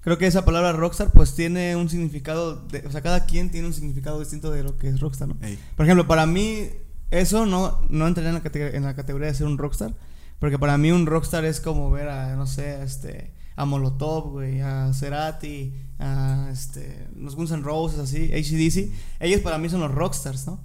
Creo 0.00 0.18
que 0.18 0.26
esa 0.26 0.44
palabra 0.44 0.72
rockstar 0.72 1.10
pues 1.12 1.34
tiene 1.34 1.74
un 1.76 1.88
significado, 1.88 2.56
de- 2.68 2.86
o 2.86 2.92
sea, 2.92 3.00
cada 3.02 3.24
quien 3.26 3.50
tiene 3.50 3.66
un 3.66 3.74
significado 3.74 4.20
distinto 4.20 4.50
de 4.52 4.62
lo 4.62 4.76
que 4.76 4.88
es 4.88 5.00
rockstar, 5.00 5.28
¿no? 5.28 5.36
Ey. 5.42 5.58
Por 5.76 5.84
ejemplo, 5.84 6.06
para 6.06 6.26
mí 6.26 6.68
eso 7.10 7.44
no, 7.44 7.80
no 7.88 8.06
entraría 8.06 8.30
en 8.30 8.34
la, 8.42 8.68
en 8.76 8.82
la 8.84 8.94
categoría 8.94 9.28
de 9.28 9.34
ser 9.34 9.46
un 9.46 9.58
rockstar. 9.58 9.92
Porque 10.38 10.58
para 10.58 10.76
mí 10.78 10.92
un 10.92 11.06
rockstar 11.06 11.44
es 11.44 11.60
como 11.60 11.90
ver 11.90 12.08
a, 12.08 12.36
no 12.36 12.46
sé, 12.46 12.82
este, 12.82 13.32
a 13.56 13.64
Molotov, 13.64 14.30
güey, 14.32 14.60
a 14.60 14.92
Cerati, 14.92 15.72
a 15.98 16.48
este, 16.52 17.08
los 17.16 17.34
Guns 17.36 17.52
N' 17.52 17.62
Roses, 17.62 17.98
así, 17.98 18.32
ACDC. 18.32 18.92
Ellos 19.20 19.40
para 19.40 19.58
mí 19.58 19.68
son 19.68 19.80
los 19.80 19.90
rockstars, 19.90 20.46
¿no? 20.46 20.60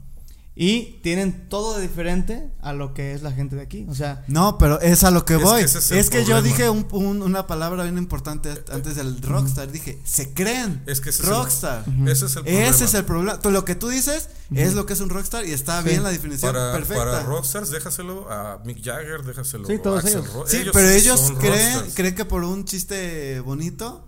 Y 0.53 0.99
tienen 1.01 1.47
todo 1.47 1.77
de 1.77 1.81
diferente 1.81 2.49
a 2.61 2.73
lo 2.73 2.93
que 2.93 3.13
es 3.13 3.21
la 3.23 3.31
gente 3.31 3.55
de 3.55 3.61
aquí. 3.61 3.85
O 3.89 3.95
sea, 3.95 4.25
No, 4.27 4.57
pero 4.57 4.81
es 4.81 5.03
a 5.05 5.09
lo 5.09 5.23
que 5.23 5.35
Es 5.35 5.39
que 5.39 5.45
voy. 5.45 5.61
Es, 5.61 6.09
que 6.09 6.25
yo 6.25 6.41
dije 6.41 6.69
un- 6.69 6.85
un- 6.91 7.21
una 7.21 7.47
palabra 7.47 7.83
bien 7.83 7.97
importante 7.97 8.49
antes 8.71 8.97
del 8.97 9.21
rockstar. 9.21 9.71
Dije, 9.71 9.99
se 10.03 10.33
creen 10.33 10.83
Es 10.87 10.99
que 10.99 11.09
ese 11.11 11.21
es 11.23 11.27
el- 11.29 11.33
rockstar. 11.35 11.85
Ese 12.05 12.25
es 12.25 12.35
el 12.35 12.43
problema. 12.43 12.67
Ese 12.69 12.83
es 12.85 12.93
el 12.93 13.05
problema. 13.05 13.39
Tú, 13.39 13.49
lo 13.49 13.63
que 13.63 13.75
tú 13.75 13.87
dices 13.87 14.27
es 14.53 14.73
lo 14.73 14.85
que 14.85 14.91
es 14.93 14.99
un 14.99 15.09
rockstar 15.09 15.45
y 15.45 15.51
está 15.53 15.81
Sí. 15.83 15.87
bien 15.89 16.03
la 16.03 16.09
definición. 16.09 16.51
Para, 16.53 16.73
perfecta. 16.73 17.01
para 17.05 17.23
Rockstars, 17.23 17.69
déjaselo 17.71 18.29
a 18.29 18.59
Mick 18.65 18.83
Jagger, 18.83 19.23
déjaselo 19.23 19.65
Sí, 19.67 19.79
todos 19.81 20.03
a 20.03 20.09
ellos. 20.09 20.25
Sí, 20.47 20.63
pero 20.73 20.89
ellos 20.89 21.31
creen, 21.39 21.73
rockstars. 21.75 21.95
creen 21.95 22.15
que 22.15 22.25
por 22.25 22.43
un 22.43 22.65
chiste 22.65 23.39
bonito 23.39 24.05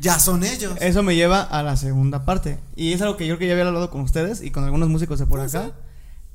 ya 0.00 0.18
son 0.18 0.42
ellos. 0.42 0.74
eso 0.80 1.04
me 1.04 1.14
lleva 1.14 1.40
a 1.40 1.62
la 1.62 1.76
segunda 1.76 2.24
parte. 2.24 2.58
Y 2.74 2.92
es 2.94 3.00
algo 3.00 3.16
que 3.16 3.28
yo 3.28 3.34
creo 3.36 3.38
que 3.38 3.46
ya 3.46 3.52
había 3.52 3.68
hablado 3.68 3.90
con 3.90 4.00
ustedes 4.00 4.42
y 4.42 4.50
con 4.50 4.64
algunos 4.64 4.88
músicos 4.88 5.20
de 5.20 5.26
por 5.26 5.38
acá. 5.40 5.70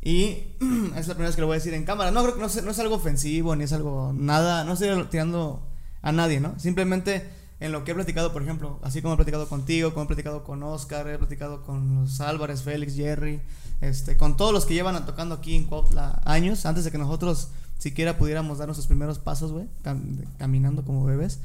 Y 0.01 0.37
es 0.95 1.07
la 1.07 1.13
primera 1.13 1.27
vez 1.27 1.35
que 1.35 1.41
lo 1.41 1.47
voy 1.47 1.55
a 1.55 1.59
decir 1.59 1.73
en 1.73 1.85
cámara. 1.85 2.11
No 2.11 2.21
creo 2.23 2.35
que 2.35 2.41
no, 2.41 2.47
no 2.63 2.71
es 2.71 2.79
algo 2.79 2.95
ofensivo 2.95 3.55
ni 3.55 3.63
es 3.65 3.73
algo 3.73 4.13
nada. 4.15 4.63
No 4.63 4.73
estoy 4.73 4.89
tirando 5.09 5.61
a 6.01 6.11
nadie, 6.11 6.39
¿no? 6.39 6.57
Simplemente 6.59 7.29
en 7.59 7.73
lo 7.73 7.83
que 7.83 7.91
he 7.91 7.95
platicado, 7.95 8.31
por 8.31 8.41
ejemplo, 8.41 8.79
así 8.83 9.01
como 9.01 9.15
he 9.15 9.17
platicado 9.17 9.49
contigo, 9.49 9.93
como 9.93 10.05
he 10.05 10.07
platicado 10.07 10.43
con 10.45 10.63
Oscar, 10.63 11.07
he 11.09 11.17
platicado 11.17 11.63
con 11.63 11.95
los 11.95 12.21
Álvarez, 12.21 12.61
Félix, 12.63 12.95
Jerry, 12.95 13.41
este, 13.81 14.15
con 14.15 14.37
todos 14.37 14.53
los 14.53 14.65
que 14.65 14.73
llevan 14.73 15.05
tocando 15.05 15.35
aquí 15.35 15.55
en 15.55 15.65
Cuautla 15.65 16.21
años, 16.23 16.65
antes 16.65 16.85
de 16.85 16.91
que 16.91 16.97
nosotros 16.97 17.49
siquiera 17.77 18.17
pudiéramos 18.17 18.59
dar 18.59 18.67
nuestros 18.67 18.87
primeros 18.87 19.19
pasos, 19.19 19.51
güey, 19.51 19.65
cam- 19.83 20.23
caminando 20.37 20.85
como 20.85 21.03
bebés. 21.03 21.39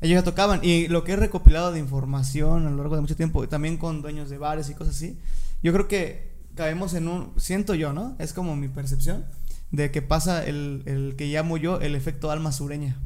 Ellos 0.00 0.16
ya 0.16 0.24
tocaban. 0.24 0.64
Y 0.64 0.88
lo 0.88 1.04
que 1.04 1.12
he 1.12 1.16
recopilado 1.16 1.70
de 1.70 1.78
información 1.78 2.66
a 2.66 2.70
lo 2.70 2.76
largo 2.78 2.96
de 2.96 3.02
mucho 3.02 3.14
tiempo, 3.14 3.44
y 3.44 3.46
también 3.46 3.76
con 3.76 4.02
dueños 4.02 4.30
de 4.30 4.38
bares 4.38 4.68
y 4.68 4.74
cosas 4.74 4.96
así, 4.96 5.16
yo 5.62 5.72
creo 5.72 5.86
que 5.86 6.31
caemos 6.54 6.94
en 6.94 7.08
un. 7.08 7.32
Siento 7.36 7.74
yo, 7.74 7.92
¿no? 7.92 8.16
Es 8.18 8.32
como 8.32 8.56
mi 8.56 8.68
percepción 8.68 9.24
de 9.70 9.90
que 9.90 10.02
pasa 10.02 10.44
el, 10.44 10.82
el 10.86 11.14
que 11.16 11.26
llamo 11.26 11.56
yo 11.56 11.80
el 11.80 11.94
efecto 11.94 12.30
alma 12.30 12.52
sureña. 12.52 13.00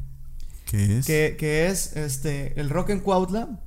¿Qué 0.65 0.99
es? 0.99 1.05
Que, 1.05 1.35
que 1.39 1.67
es 1.67 1.95
este 1.95 2.59
el 2.59 2.69
rock 2.69 2.89
en 2.89 2.99
Cuautla. 2.99 3.61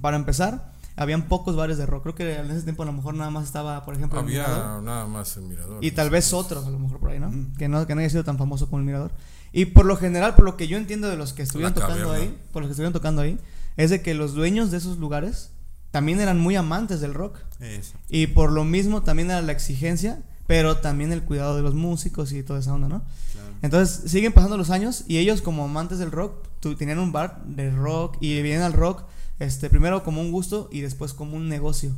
Para 0.00 0.16
empezar, 0.16 0.72
habían 0.96 1.28
pocos 1.28 1.56
bares 1.56 1.78
de 1.78 1.86
rock. 1.86 2.02
Creo 2.02 2.14
que 2.14 2.36
en 2.36 2.50
ese 2.50 2.62
tiempo 2.62 2.82
a 2.82 2.86
lo 2.86 2.92
mejor 2.92 3.14
nada 3.14 3.30
más 3.30 3.44
estaba, 3.44 3.84
por 3.84 3.94
ejemplo, 3.94 4.20
el 4.20 4.26
Mirador. 4.26 4.64
Había 4.64 4.82
nada 4.82 5.06
más 5.06 5.36
el 5.36 5.44
mirador. 5.44 5.84
Y 5.84 5.90
tal 5.92 6.10
vez 6.10 6.32
otros, 6.32 6.66
a 6.66 6.70
lo 6.70 6.78
mejor 6.78 7.00
por 7.00 7.10
ahí, 7.10 7.20
¿no? 7.20 7.30
Mm. 7.30 7.54
Que 7.56 7.68
no, 7.68 7.86
que 7.86 7.94
no 7.94 8.00
haya 8.00 8.10
sido 8.10 8.24
tan 8.24 8.38
famoso 8.38 8.66
como 8.68 8.80
el 8.80 8.86
Mirador. 8.86 9.12
Y 9.52 9.66
por 9.66 9.86
lo 9.86 9.96
general, 9.96 10.34
por 10.34 10.44
lo 10.44 10.56
que 10.56 10.68
yo 10.68 10.76
entiendo 10.76 11.08
de 11.08 11.16
los 11.16 11.32
que 11.32 11.42
estuvieron 11.42 11.74
tocando 11.74 12.12
ahí, 12.12 12.38
por 12.52 12.62
los 12.62 12.68
que 12.68 12.72
estuvieron 12.72 12.92
tocando 12.92 13.22
ahí, 13.22 13.38
es 13.76 13.90
de 13.90 14.02
que 14.02 14.14
los 14.14 14.34
dueños 14.34 14.70
de 14.70 14.78
esos 14.78 14.98
lugares 14.98 15.50
también 15.96 16.20
eran 16.20 16.38
muy 16.38 16.56
amantes 16.56 17.00
del 17.00 17.14
rock. 17.14 17.38
Eso. 17.58 17.94
Y 18.10 18.26
por 18.26 18.52
lo 18.52 18.64
mismo 18.64 19.02
también 19.02 19.30
era 19.30 19.40
la 19.40 19.52
exigencia, 19.52 20.22
pero 20.46 20.76
también 20.76 21.10
el 21.10 21.22
cuidado 21.22 21.56
de 21.56 21.62
los 21.62 21.72
músicos 21.72 22.32
y 22.32 22.42
toda 22.42 22.58
esa 22.60 22.74
onda, 22.74 22.86
¿no? 22.86 23.02
Claro. 23.32 23.48
Entonces 23.62 24.10
siguen 24.10 24.34
pasando 24.34 24.58
los 24.58 24.68
años 24.68 25.04
y 25.08 25.16
ellos 25.16 25.40
como 25.40 25.64
amantes 25.64 25.98
del 25.98 26.10
rock 26.10 26.46
tu- 26.60 26.74
tenían 26.76 26.98
un 26.98 27.12
bar 27.12 27.42
de 27.46 27.70
rock 27.70 28.18
y 28.20 28.42
vienen 28.42 28.60
al 28.60 28.74
rock 28.74 29.04
este 29.38 29.70
primero 29.70 30.04
como 30.04 30.20
un 30.20 30.32
gusto 30.32 30.68
y 30.70 30.82
después 30.82 31.14
como 31.14 31.34
un 31.34 31.48
negocio. 31.48 31.92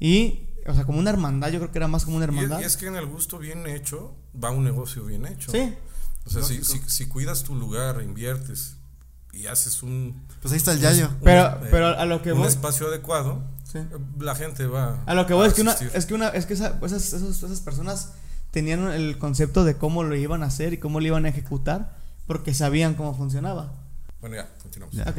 Y 0.00 0.48
o 0.66 0.72
sea, 0.74 0.84
como 0.84 0.98
una 0.98 1.10
hermandad, 1.10 1.50
yo 1.50 1.58
creo 1.58 1.70
que 1.70 1.78
era 1.78 1.88
más 1.88 2.04
como 2.06 2.16
una 2.16 2.24
hermandad. 2.24 2.60
y 2.60 2.64
es 2.64 2.78
que 2.78 2.86
en 2.86 2.96
el 2.96 3.04
gusto 3.04 3.38
bien 3.38 3.66
hecho 3.66 4.14
va 4.42 4.50
un 4.52 4.64
negocio 4.64 5.04
bien 5.04 5.26
hecho. 5.26 5.52
Sí. 5.52 5.74
O 6.24 6.30
sea, 6.30 6.42
si, 6.44 6.62
si 6.64 7.06
cuidas 7.08 7.42
tu 7.42 7.54
lugar, 7.56 8.00
inviertes 8.02 8.76
y 9.32 9.46
haces 9.46 9.82
un, 9.82 10.22
Pues 10.40 10.52
ahí 10.52 10.58
está 10.58 10.72
el 10.72 10.80
yayo. 10.80 11.08
un- 11.08 11.16
Pero- 11.22 11.46
eh, 11.46 11.68
pero 11.70 11.86
a 11.98 12.04
lo 12.04 12.22
que 12.22 12.32
un 12.32 12.40
voy- 12.40 12.48
espacio 12.48 12.86
adecuado, 12.88 13.42
Sí. 13.70 13.78
la 14.18 14.34
gente 14.34 14.66
va 14.66 15.02
A 15.06 15.14
lo 15.14 15.26
que 15.26 15.32
voy 15.34 15.48
es 15.48 15.54
que 15.54 15.62
una, 15.62 15.72
es 15.72 16.06
que 16.06 16.14
una, 16.14 16.28
es 16.28 16.46
que 16.46 16.54
esa- 16.54 16.78
esas, 16.84 17.12
esos- 17.14 17.42
esas 17.42 17.60
personas 17.60 18.10
tenían 18.50 18.86
el 18.90 19.16
concepto 19.18 19.64
de 19.64 19.76
cómo 19.76 20.02
lo 20.04 20.14
iban 20.14 20.42
a 20.42 20.46
hacer 20.46 20.74
y 20.74 20.76
cómo 20.78 21.00
lo 21.00 21.06
iban 21.06 21.24
a 21.24 21.28
ejecutar 21.30 21.96
porque 22.26 22.52
sabían 22.54 22.94
cómo 22.94 23.14
funcionaba. 23.16 23.72
Bueno, 24.20 24.36
ya, 24.36 24.48
continuamos. 24.62 24.94
Ya. 24.94 25.04
Ok. 25.04 25.18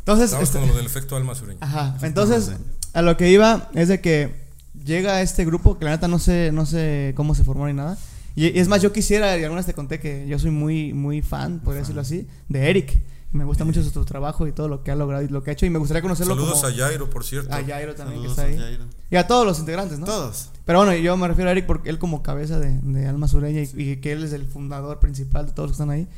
Entonces, 0.00 0.30
Vamos 0.32 0.48
este- 0.48 0.58
con 0.60 0.68
lo 0.68 0.74
del 0.76 0.86
efecto 0.86 1.16
alma 1.16 1.34
sureña. 1.34 1.58
Ajá. 1.62 1.96
Entonces, 2.02 2.52
a 2.92 3.02
lo 3.02 3.16
que 3.16 3.30
iba 3.30 3.70
es 3.74 3.88
de 3.88 4.00
que 4.00 4.46
llega 4.84 5.20
este 5.22 5.44
grupo, 5.44 5.78
que 5.78 5.84
la 5.84 5.92
neta 5.92 6.06
no 6.08 6.18
sé, 6.18 6.50
no 6.52 6.64
sé 6.66 7.12
cómo 7.16 7.34
se 7.34 7.44
formó 7.44 7.66
ni 7.66 7.72
nada. 7.72 7.96
Y, 8.36 8.58
es 8.58 8.68
más, 8.68 8.82
yo 8.82 8.92
quisiera, 8.92 9.36
y 9.36 9.42
alguna 9.42 9.60
vez 9.60 9.66
te 9.66 9.74
conté 9.74 9.98
que 9.98 10.28
yo 10.28 10.38
soy 10.38 10.50
muy, 10.50 10.92
muy 10.92 11.22
fan, 11.22 11.60
podría 11.60 11.80
decirlo 11.80 12.02
así, 12.02 12.28
de 12.48 12.70
Eric. 12.70 13.02
Me 13.32 13.44
gusta 13.44 13.64
mucho 13.64 13.82
su 13.82 14.04
trabajo 14.04 14.46
y 14.46 14.52
todo 14.52 14.68
lo 14.68 14.82
que 14.82 14.90
ha 14.90 14.94
logrado 14.94 15.24
y 15.24 15.28
lo 15.28 15.42
que 15.42 15.50
ha 15.50 15.52
hecho. 15.52 15.66
Y 15.66 15.70
me 15.70 15.78
gustaría 15.78 16.00
conocerlo 16.00 16.34
Saludos 16.34 16.60
como 16.60 16.66
a 16.68 16.72
Jairo, 16.72 17.10
por 17.10 17.24
cierto. 17.24 17.52
a 17.52 17.62
Jairo 17.64 17.94
también, 17.94 18.20
Saludos 18.20 18.36
que 18.36 18.52
está 18.52 18.64
ahí. 18.64 18.78
Y 19.10 19.16
a 19.16 19.26
todos 19.26 19.44
los 19.44 19.58
integrantes, 19.58 19.98
¿no? 19.98 20.06
Todos. 20.06 20.50
Pero 20.64 20.78
bueno, 20.78 20.94
yo 20.94 21.16
me 21.16 21.28
refiero 21.28 21.48
a 21.48 21.52
Eric 21.52 21.66
porque 21.66 21.90
él 21.90 21.98
como 21.98 22.22
cabeza 22.22 22.60
de, 22.60 22.78
de 22.78 23.06
Alma 23.06 23.26
Sureña 23.26 23.62
y, 23.62 23.70
y 23.74 23.96
que 23.96 24.12
él 24.12 24.22
es 24.22 24.32
el 24.32 24.46
fundador 24.46 25.00
principal 25.00 25.46
de 25.46 25.52
todos 25.52 25.70
los 25.70 25.76
que 25.76 25.82
están 25.82 25.90
ahí. 25.90 26.08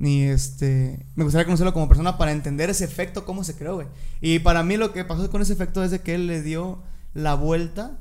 Y 0.00 0.24
este, 0.24 1.04
me 1.16 1.24
gustaría 1.24 1.44
conocerlo 1.44 1.72
como 1.72 1.88
persona 1.88 2.18
para 2.18 2.30
entender 2.30 2.70
ese 2.70 2.84
efecto, 2.84 3.24
cómo 3.24 3.42
se 3.42 3.56
creó, 3.56 3.76
güey. 3.76 3.88
Y 4.20 4.38
para 4.38 4.62
mí 4.62 4.76
lo 4.76 4.92
que 4.92 5.04
pasó 5.04 5.28
con 5.30 5.42
ese 5.42 5.52
efecto 5.52 5.82
es 5.82 5.90
de 5.90 6.00
que 6.00 6.14
él 6.14 6.26
le 6.26 6.42
dio 6.42 6.82
la 7.14 7.34
vuelta 7.34 7.98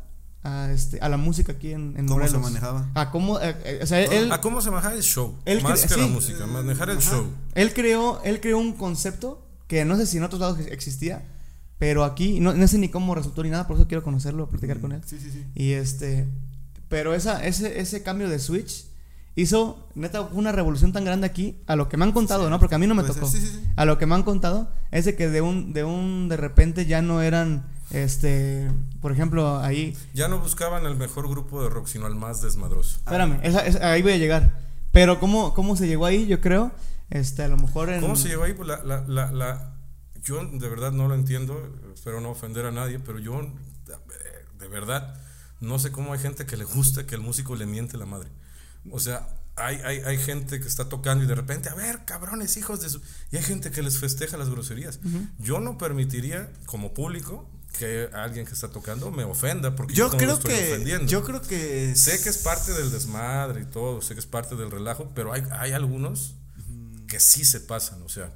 a, 0.47 0.71
este, 0.71 0.99
a 1.01 1.09
la 1.09 1.17
música 1.17 1.51
aquí 1.53 1.71
en, 1.71 1.93
en 1.97 2.07
¿Cómo 2.07 2.25
se 2.25 2.31
Morelos. 2.37 2.41
manejaba? 2.41 2.89
A 2.93 3.11
cómo, 3.11 3.39
eh, 3.39 3.55
eh, 3.65 3.79
o 3.83 3.85
sea, 3.85 4.01
él, 4.01 4.31
¿A 4.31 4.39
cómo 4.41 4.61
se 4.61 4.71
maneja 4.71 4.93
el 4.93 5.03
show? 5.03 5.35
él 5.45 5.61
Más 5.61 5.85
que 5.85 5.97
la 5.97 6.07
música, 6.07 6.45
manejar 6.47 6.89
el 6.89 6.97
Ajá. 6.99 7.09
show. 7.11 7.27
él 7.55 7.73
creó, 7.73 8.21
él 8.23 8.39
creó 8.39 8.57
un 8.57 8.73
concepto 8.73 9.43
que 9.67 9.83
no 9.85 9.97
sé 9.97 10.05
si 10.05 10.17
en 10.17 10.23
otros 10.23 10.39
lados 10.39 10.59
existía, 10.59 11.23
pero 11.77 12.03
aquí 12.03 12.39
no, 12.39 12.53
no 12.53 12.67
sé 12.67 12.77
ni 12.77 12.89
cómo 12.89 13.13
resultó 13.13 13.43
ni 13.43 13.49
nada, 13.49 13.67
por 13.67 13.75
eso 13.75 13.87
quiero 13.87 14.03
conocerlo, 14.03 14.49
platicar 14.49 14.79
con 14.79 14.93
él. 14.93 15.01
Sí, 15.05 15.19
sí, 15.21 15.29
sí. 15.29 15.45
Y 15.53 15.73
este, 15.73 16.25
pero 16.89 17.13
esa, 17.13 17.45
ese, 17.45 17.79
ese 17.79 18.01
cambio 18.01 18.29
de 18.29 18.39
switch 18.39 18.85
hizo, 19.37 19.87
neta, 19.95 20.21
una 20.21 20.51
revolución 20.51 20.91
tan 20.91 21.05
grande 21.05 21.25
aquí, 21.27 21.61
a 21.67 21.75
lo 21.77 21.87
que 21.87 21.95
me 21.95 22.03
han 22.03 22.11
contado, 22.11 22.49
¿no? 22.49 22.59
Porque 22.59 22.75
a 22.75 22.77
mí 22.79 22.87
no 22.87 22.95
me 22.95 23.03
ser, 23.03 23.13
tocó. 23.13 23.27
sí, 23.27 23.39
sí, 23.39 23.47
sí. 23.47 23.63
A 23.75 23.85
lo 23.85 23.97
que 23.97 24.05
me 24.05 24.15
han 24.15 24.23
contado 24.23 24.69
es 24.91 25.05
de 25.05 25.15
que 25.15 25.29
de 25.29 25.41
un, 25.41 25.71
de 25.73 25.83
un, 25.83 26.27
de 26.27 26.37
repente 26.37 26.85
ya 26.85 27.01
no 27.01 27.21
eran, 27.21 27.65
este, 27.91 28.69
por 28.99 29.11
ejemplo, 29.11 29.59
ahí, 29.59 29.95
Ya 30.13 30.27
no 30.27 30.39
buscaban 30.39 30.85
el 30.85 30.95
mejor 30.95 31.29
grupo 31.29 31.63
de 31.63 31.69
rock, 31.69 31.87
sino 31.87 32.05
al 32.07 32.15
más 32.15 32.41
desmadroso. 32.41 32.97
espérame, 32.97 33.39
esa- 33.43 33.65
esa- 33.65 33.91
ahí 33.91 34.01
voy 34.01 34.13
a 34.13 34.17
llegar. 34.17 34.59
Pero 34.91 35.19
cómo, 35.19 35.53
cómo 35.53 35.75
se 35.75 35.87
llegó 35.87 36.05
ahí, 36.07 36.25
yo 36.27 36.41
creo, 36.41 36.71
este, 37.11 37.43
a 37.43 37.47
lo 37.47 37.57
mejor 37.57 37.89
en... 37.89 38.01
¿Cómo 38.01 38.15
se 38.15 38.27
llegó 38.29 38.43
ahí? 38.43 38.53
Pues 38.53 38.67
la, 38.67 38.83
la, 38.83 39.05
la, 39.07 39.31
la- 39.31 39.73
yo 40.23 40.43
de 40.43 40.67
verdad 40.67 40.91
no 40.91 41.07
lo 41.07 41.13
entiendo, 41.15 41.61
espero 41.93 42.19
no 42.21 42.31
ofender 42.31 42.65
a 42.65 42.71
nadie, 42.71 42.97
pero 42.99 43.19
yo 43.19 43.39
de 44.59 44.67
verdad 44.67 45.15
no 45.59 45.79
sé 45.79 45.91
cómo 45.91 46.13
hay 46.13 46.19
gente 46.19 46.45
que 46.45 46.57
le 46.57 46.65
gusta 46.65 47.05
que 47.05 47.15
el 47.15 47.21
músico 47.21 47.55
le 47.55 47.65
miente 47.65 47.97
la 47.97 48.05
madre. 48.05 48.29
O 48.91 48.99
sea, 48.99 49.27
hay, 49.55 49.77
hay, 49.83 49.99
hay 49.99 50.17
gente 50.17 50.59
que 50.59 50.67
está 50.67 50.87
tocando 50.89 51.23
y 51.23 51.27
de 51.27 51.35
repente, 51.35 51.69
a 51.69 51.73
ver, 51.75 52.05
cabrones, 52.05 52.57
hijos 52.57 52.81
de 52.81 52.89
su... 52.89 53.01
Y 53.31 53.37
hay 53.37 53.43
gente 53.43 53.71
que 53.71 53.81
les 53.81 53.97
festeja 53.99 54.37
las 54.37 54.49
groserías. 54.49 54.99
Yo 55.39 55.59
no 55.59 55.77
permitiría, 55.77 56.51
como 56.65 56.93
público, 56.93 57.49
que 57.77 58.09
alguien 58.13 58.45
que 58.45 58.53
está 58.53 58.69
tocando 58.69 59.11
me 59.11 59.23
ofenda, 59.23 59.75
porque 59.75 59.93
yo, 59.93 60.09
creo 60.09 60.35
estoy 60.35 60.51
que. 60.53 60.71
ofendiendo. 60.73 61.05
Yo 61.11 61.23
creo 61.23 61.41
que. 61.41 61.95
Sé 61.95 62.21
que 62.21 62.29
es 62.29 62.37
parte 62.39 62.73
del 62.73 62.91
desmadre 62.91 63.61
y 63.61 63.65
todo, 63.65 64.01
sé 64.01 64.13
que 64.15 64.19
es 64.19 64.25
parte 64.25 64.55
del 64.55 64.71
relajo, 64.71 65.11
pero 65.13 65.31
hay, 65.33 65.43
hay 65.51 65.73
algunos 65.73 66.35
que 67.07 67.19
sí 67.19 67.45
se 67.45 67.59
pasan, 67.59 68.01
o 68.01 68.09
sea, 68.09 68.31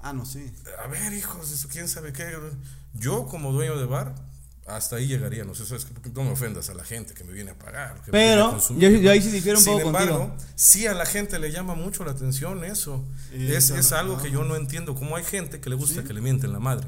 Ah, 0.00 0.12
no, 0.12 0.26
sí. 0.26 0.52
a 0.82 0.86
ver, 0.86 1.14
hijos, 1.14 1.50
eso 1.50 1.66
quién 1.70 1.88
sabe 1.88 2.12
qué. 2.12 2.30
Yo 2.92 3.26
como 3.26 3.52
dueño 3.52 3.78
de 3.78 3.86
bar, 3.86 4.14
hasta 4.66 4.96
ahí 4.96 5.06
llegaría, 5.06 5.44
no 5.44 5.54
sé, 5.54 5.66
¿sabes? 5.66 5.84
qué? 5.84 5.92
Porque 5.92 6.08
no 6.10 6.24
me 6.24 6.30
ofendas 6.30 6.70
a 6.70 6.74
la 6.74 6.84
gente 6.84 7.12
que 7.14 7.22
me 7.24 7.32
viene 7.32 7.50
a 7.50 7.58
pagar. 7.58 7.94
que 8.02 8.10
me 8.10 8.12
Pero, 8.12 8.34
viene 8.34 8.42
a 8.48 8.50
consumir, 8.52 8.90
yo- 8.92 8.98
yo 8.98 9.10
ahí 9.10 9.20
sí 9.20 9.30
difiero 9.30 9.58
un 9.58 9.64
Sin 9.64 9.74
poco 9.74 9.86
embargo, 9.88 10.18
contigo. 10.28 10.50
sí 10.54 10.86
a 10.86 10.94
la 10.94 11.04
gente 11.06 11.38
le 11.38 11.50
llama 11.52 11.74
mucho 11.74 12.04
la 12.04 12.12
atención 12.12 12.64
eso. 12.64 13.04
Es, 13.32 13.68
es 13.70 13.92
algo 13.92 14.20
que 14.22 14.30
yo 14.30 14.42
no 14.44 14.56
entiendo, 14.56 14.94
cómo 14.94 15.16
hay 15.16 15.24
gente 15.24 15.60
que 15.60 15.68
le 15.68 15.76
gusta 15.76 16.00
Sí. 16.00 16.06
que 16.06 16.14
le 16.14 16.20
mienten 16.22 16.52
la 16.52 16.60
madre. 16.60 16.86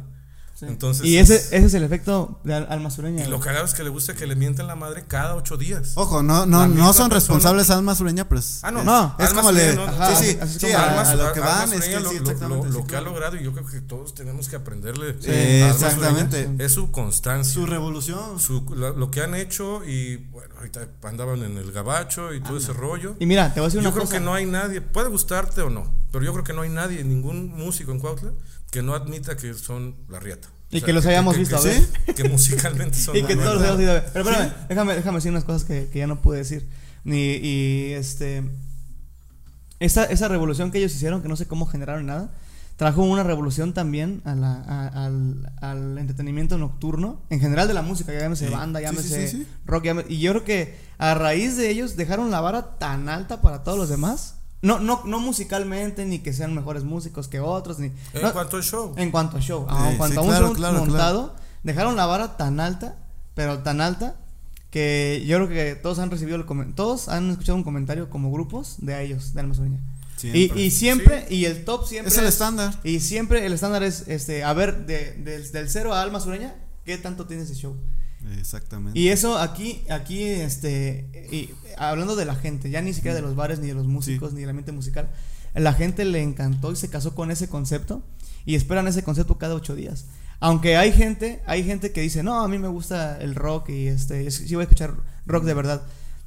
Sí. 0.59 0.65
Entonces, 0.67 1.05
y 1.05 1.19
ese, 1.19 1.37
ese 1.37 1.67
es 1.67 1.75
el 1.75 1.83
efecto 1.85 2.41
de 2.43 2.55
al- 2.55 2.67
alma 2.71 2.91
sureña. 2.91 3.23
y 3.25 3.29
lo 3.29 3.41
cagado 3.41 3.67
es 3.67 3.75
que 3.75 3.85
le 3.85 3.91
gusta 3.91 4.15
que 4.15 4.27
le 4.27 4.37
mienten 4.37 4.67
la 4.67 4.75
madre 4.75 5.05
cada 5.07 5.35
ocho 5.35 5.59
días. 5.59 5.93
Ojo, 5.97 6.23
no, 6.23 6.47
no, 6.47 6.67
no 6.67 6.93
son 6.95 7.11
persona. 7.11 7.15
responsables 7.15 7.69
Alma 7.69 7.95
Sureña, 7.95 8.27
pero 8.27 8.39
es. 8.39 8.61
Ah, 8.63 8.71
no, 8.71 8.79
es, 8.81 8.85
no, 8.87 9.17
es 9.19 9.33
como 9.35 9.53
le. 9.53 9.73
Sureña, 9.75 9.87
no, 9.87 9.93
Ajá, 10.03 10.17
sí, 10.17 10.25
sí, 10.47 10.59
sí, 10.61 10.73
a, 10.73 11.15
lo 11.15 11.33
que 11.35 11.41
van, 11.41 11.73
es 11.75 11.85
que 11.85 12.01
lo, 12.01 12.11
sí, 12.11 12.19
lo- 12.41 12.65
lo- 12.65 12.87
que 12.87 12.97
ha 12.97 13.03
logrado 13.03 13.37
y 13.37 13.45
yo 13.45 13.53
creo 13.53 13.67
que 13.67 13.83
todos 13.83 14.15
tenemos 14.15 14.49
que 14.49 14.57
aprenderle 14.57 15.17
Sí, 15.21 15.31
exactamente. 15.31 16.45
Sureña, 16.45 16.65
es 16.65 16.73
su 16.73 16.91
constancia 16.91 17.53
Su 17.53 17.67
revolución. 17.67 18.41
su- 18.41 18.65
lo, 18.75 18.97
lo 18.97 19.11
que 19.11 19.21
han 19.23 19.35
hecho 19.35 19.85
y 19.85 20.17
bueno 20.17 20.55
ahorita 20.57 20.89
andaban 21.03 21.43
en 21.43 21.59
el 21.59 21.71
gabacho 21.73 22.33
y 22.33 22.41
todo 22.41 22.57
ese 22.57 22.73
rollo 22.73 23.15
Y 23.19 23.27
mira, 23.27 23.53
te 23.53 23.61
voy 23.61 23.67
a 23.67 23.69
decir 23.69 23.81
yo 23.83 23.89
una 23.89 23.93
creo 23.95 24.05
cosa. 24.07 24.19
que 24.19 24.25
no 24.25 24.33
hay 24.35 24.47
nadie 24.47 24.81
puede 24.81 25.09
gustarte 25.11 25.61
o 25.61 25.69
no 25.71 25.93
pero 26.13 26.25
yo 26.25 26.33
creo 26.33 26.45
que 26.45 26.53
no 26.55 26.63
hay 26.63 26.71
nadie 26.71 27.05
ningún 27.05 27.49
músico 27.55 27.93
en 27.93 27.99
Cuautla 28.01 28.31
que 28.77 28.83
no 28.83 28.95
admita 28.95 29.37
que 29.37 29.55
son 29.55 29.97
la 30.09 30.21
riata 30.21 30.49
Y 30.71 30.83
que 30.83 30.93
los 30.93 31.07
hayamos 31.07 31.39
visto, 31.39 31.57
a 31.57 31.61
ver. 31.63 31.83
que 32.15 32.25
musicalmente 32.29 32.97
son 32.99 33.17
Y 33.17 33.23
la 33.23 33.29
que 33.29 33.37
todos 33.37 33.55
los 33.55 33.63
riata. 33.63 33.69
hemos 33.73 33.81
ido 33.83 33.91
a 33.91 33.95
ver. 33.95 34.05
Pero 34.13 34.29
espérame, 34.31 34.53
déjame, 34.69 34.95
déjame 34.97 35.17
decir 35.17 35.31
unas 35.31 35.45
cosas 35.45 35.65
que, 35.65 35.89
que 35.91 35.99
ya 36.01 36.07
no 36.07 36.21
pude 36.21 36.39
decir. 36.39 36.69
Ni, 37.05 37.37
y 37.37 37.93
este. 37.95 38.43
Esa, 39.81 40.05
esa 40.05 40.29
revolución 40.29 40.71
que 40.71 40.79
ellos 40.79 40.95
hicieron, 40.95 41.23
que 41.23 41.29
no 41.29 41.37
sé 41.37 41.47
cómo 41.47 41.67
generaron 41.67 42.07
nada, 42.07 42.31
trajo 42.77 43.03
una 43.03 43.23
revolución 43.23 43.75
también 43.75 44.23
a 44.25 44.35
la- 44.35 44.63
a- 44.67 45.07
al, 45.07 45.53
al 45.61 45.99
entretenimiento 45.99 46.57
nocturno, 46.59 47.23
en 47.31 47.41
general 47.41 47.69
de 47.69 47.75
la 47.75 47.83
música, 47.83 48.13
ya 48.13 48.21
llámese 48.21 48.47
Sí. 48.49 48.53
banda, 48.53 48.81
Sí, 48.81 48.85
sí, 48.87 48.91
llámese 48.93 49.29
sí, 49.29 49.37
sí. 49.39 49.47
rock, 49.67 49.85
llámese- 49.85 50.11
y 50.11 50.19
yo 50.21 50.33
creo 50.33 50.45
que 50.45 50.77
a 50.99 51.15
raíz 51.15 51.57
de 51.57 51.71
ellos 51.71 51.97
dejaron 51.97 52.31
la 52.31 52.41
vara 52.41 52.79
tan 52.79 53.09
alta 53.09 53.41
para 53.43 53.63
todos 53.65 53.79
los 53.79 53.89
demás. 53.89 54.35
No, 54.67 54.79
no, 54.81 55.03
no 55.05 55.21
musicalmente, 55.21 56.05
ni 56.05 56.19
que 56.19 56.33
sean 56.33 56.55
mejores 56.55 56.83
músicos 56.85 57.29
que 57.29 57.41
otros, 57.41 57.79
ni. 57.79 57.87
en 57.87 58.23
no- 58.23 58.33
cuanto 58.33 58.57
al 58.57 58.63
show 58.63 58.93
en 58.97 59.11
cuanto 59.11 59.37
a 59.37 59.41
show, 59.41 59.67
Eh, 59.71 59.91
en 59.91 59.97
cuanto 59.97 60.15
sí, 60.15 60.19
a 60.19 60.23
un 60.23 60.29
claro, 60.29 60.47
show 60.49 60.55
claro, 60.57 60.79
montado, 60.79 61.37
dejaron 61.63 61.97
la 61.97 62.07
vara 62.07 62.37
tan 62.37 62.61
alta, 62.61 62.97
pero 63.35 63.59
tan 63.61 63.81
alta, 63.81 64.17
que 64.71 65.25
yo 65.27 65.37
creo 65.37 65.49
que 65.49 65.75
todos 65.77 65.99
han 65.99 66.11
recibido 66.11 66.37
el 66.37 66.75
todos 66.75 67.09
han 67.09 67.31
escuchado 67.31 67.57
un 67.57 67.65
comentario 67.65 68.11
como 68.11 68.31
grupos 68.33 68.77
de 68.79 69.03
ellos, 69.05 69.33
de 69.35 69.41
Alma 69.41 69.55
Sureña. 69.55 69.79
Y, 70.19 70.21
Siempre. 70.49 70.63
y 70.63 70.71
siempre, 70.71 71.27
y 71.31 71.45
el 71.45 71.65
top 71.67 71.87
siempre 71.87 72.11
Es 72.13 72.19
el 72.19 72.25
estándar. 72.27 72.75
Y 72.85 73.01
siempre 73.01 73.45
el 73.45 73.53
estándar 73.53 73.83
es, 73.83 74.09
este, 74.09 74.45
a 74.45 74.53
ver, 74.55 74.87
de, 74.87 75.13
del- 75.13 75.53
del 75.53 75.69
cero 75.71 75.93
a 75.95 76.01
Alma 76.03 76.21
Sureña, 76.21 76.55
¿qué 76.87 76.97
tanto 76.99 77.27
tiene 77.27 77.43
ese 77.43 77.55
show? 77.55 77.77
Exactamente. 78.39 78.99
Y 78.99 79.09
eso 79.09 79.39
aquí, 79.39 79.85
aquí, 79.91 80.23
este, 80.25 81.29
y 81.33 81.51
hablando 81.77 82.17
de 82.17 82.25
la 82.25 82.35
gente, 82.35 82.71
ya 82.71 82.81
ni 82.83 82.93
siquiera 82.93 83.15
de 83.15 83.23
los 83.23 83.37
bares 83.37 83.59
ni 83.61 83.69
de 83.69 83.75
los 83.75 83.87
músicos 83.87 84.33
ni 84.33 84.41
del 84.41 84.51
ambiente 84.51 84.73
musical, 84.73 85.09
la 85.55 85.73
gente 85.73 86.05
le 86.05 86.23
encantó 86.23 86.73
y 86.73 86.77
se 86.77 86.89
casó 86.91 87.15
con 87.15 87.31
ese 87.31 87.49
concepto 87.49 88.03
y 88.45 88.55
esperan 88.55 88.87
ese 88.89 89.03
concepto 89.03 89.39
cada 89.39 89.55
ocho 89.55 89.75
días. 89.75 90.07
Aunque 90.39 90.77
hay 90.77 90.93
gente, 90.93 91.43
hay 91.47 91.65
gente 91.65 91.93
que 91.93 92.03
dice, 92.03 92.23
no, 92.23 92.41
a 92.43 92.49
mí 92.49 92.59
me 92.59 92.69
gusta 92.69 93.19
el 93.19 93.35
rock 93.35 93.71
y 93.71 93.87
este, 93.87 94.31
sí 94.31 94.55
voy 94.55 94.63
a 94.63 94.65
escuchar 94.65 94.95
rock 95.25 95.45
de 95.45 95.55
verdad, 95.55 95.83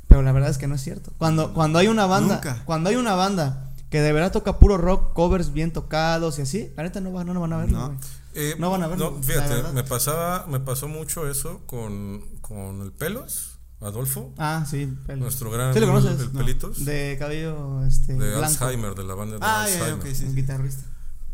pero 0.07 0.21
la 0.23 0.31
verdad 0.31 0.49
es 0.49 0.57
que 0.57 0.67
no 0.67 0.75
es 0.75 0.81
cierto. 0.81 1.11
Cuando, 1.19 1.53
cuando 1.53 1.77
hay 1.79 1.87
una 1.87 2.07
banda, 2.07 2.35
Nunca. 2.35 2.63
cuando 2.65 2.89
hay 2.89 2.95
una 2.95 3.13
banda 3.13 3.71
que 3.91 4.01
de 4.01 4.11
verdad 4.11 4.31
toca 4.31 4.57
puro 4.57 4.77
rock, 4.77 5.13
covers 5.13 5.53
bien 5.53 5.71
tocados 5.71 6.39
y 6.39 6.41
así, 6.41 6.71
la 6.75 6.83
neta 6.83 7.01
no, 7.01 7.11
va- 7.13 7.23
no, 7.23 7.33
no 7.35 7.41
van 7.41 7.53
a 7.53 7.57
verlo. 7.57 7.77
No. 7.89 7.97
Eh, 8.33 8.55
No 8.59 8.69
van 8.71 8.83
a 8.83 8.87
verlo, 8.87 9.11
no, 9.11 9.23
fíjate 9.23 9.73
me 9.73 9.83
pasaba 9.83 10.45
me 10.47 10.59
pasó 10.59 10.87
mucho 10.87 11.29
eso 11.29 11.61
con, 11.65 12.21
con 12.41 12.81
el 12.81 12.91
pelos 12.91 13.59
Adolfo 13.81 14.33
Ah, 14.37 14.65
sí, 14.69 14.93
pelos. 15.07 15.21
nuestro 15.21 15.49
gran 15.51 15.73
¿Sí 15.73 15.79
lo 15.79 15.87
conoces? 15.87 16.19
el 16.19 16.33
No. 16.33 16.39
Pelitos 16.39 16.85
de, 16.85 17.09
De 17.09 17.17
cabello 17.17 17.83
este, 17.85 18.13
blanco. 18.13 18.43
Alzheimer 18.45 18.93
de 18.95 19.03
la 19.03 19.15
banda 19.15 19.37
de 19.37 19.41
Ah, 19.45 19.63
Alzheimer 19.63 19.93
ok, 19.93 20.05
sí, 20.13 20.25
un 20.25 20.29
sí. 20.31 20.35
guitarrista. 20.35 20.83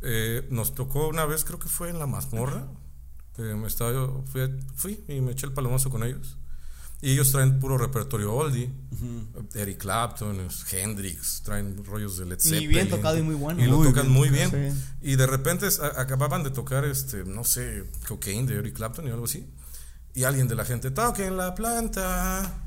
Eh, 0.04 0.48
nos 0.52 0.76
tocó 0.76 1.08
una 1.08 1.26
vez, 1.26 1.44
creo 1.44 1.58
que 1.60 1.68
fue 1.70 1.90
en 1.90 1.98
la 2.00 2.06
mazmorra. 2.08 2.68
que 3.36 3.42
me 3.42 3.68
estaba 3.68 3.92
yo, 3.92 4.24
fui, 4.32 4.42
fui 4.76 5.04
y 5.08 5.20
me 5.22 5.32
eché 5.32 5.48
el 5.48 5.54
palomazo 5.54 5.90
con 5.90 6.04
ellos. 6.04 6.38
Y 7.02 7.12
ellos 7.12 7.32
traen 7.32 7.60
puro 7.60 7.78
repertorio 7.78 8.34
oldie. 8.34 8.72
Eric 9.54 9.78
Clapton, 9.80 10.48
Hendrix, 10.72 11.42
traen 11.44 11.84
rollos 11.86 12.18
de 12.18 12.26
Led 12.26 12.38
Y 12.40 12.42
Zeppelin. 12.50 12.70
bien 12.70 12.90
tocado 12.90 13.18
y 13.18 13.22
muy 13.22 13.36
bueno. 13.36 13.62
Y 13.64 13.68
lo 13.68 13.78
Muy 13.78 13.88
tocan 13.90 14.04
bien 14.06 14.14
muy 14.14 14.30
bien. 14.30 14.50
Sí. 14.74 14.84
Y 15.02 15.16
de 15.16 15.28
repente 15.28 15.68
a- 15.82 16.02
acababan 16.02 16.44
de 16.44 16.50
tocar, 16.50 16.86
este, 16.86 17.24
no 17.26 17.44
sé, 17.44 17.84
Cocaine 18.08 18.48
de 18.48 18.56
Eric 18.60 18.76
Clapton 18.76 19.08
y 19.08 19.12
algo 19.12 19.26
así. 19.26 19.46
Y 20.14 20.24
alguien 20.24 20.48
de 20.48 20.56
la 20.56 20.64
gente, 20.66 20.90
toquen 20.92 21.36
la 21.38 21.54
planta, 21.54 22.62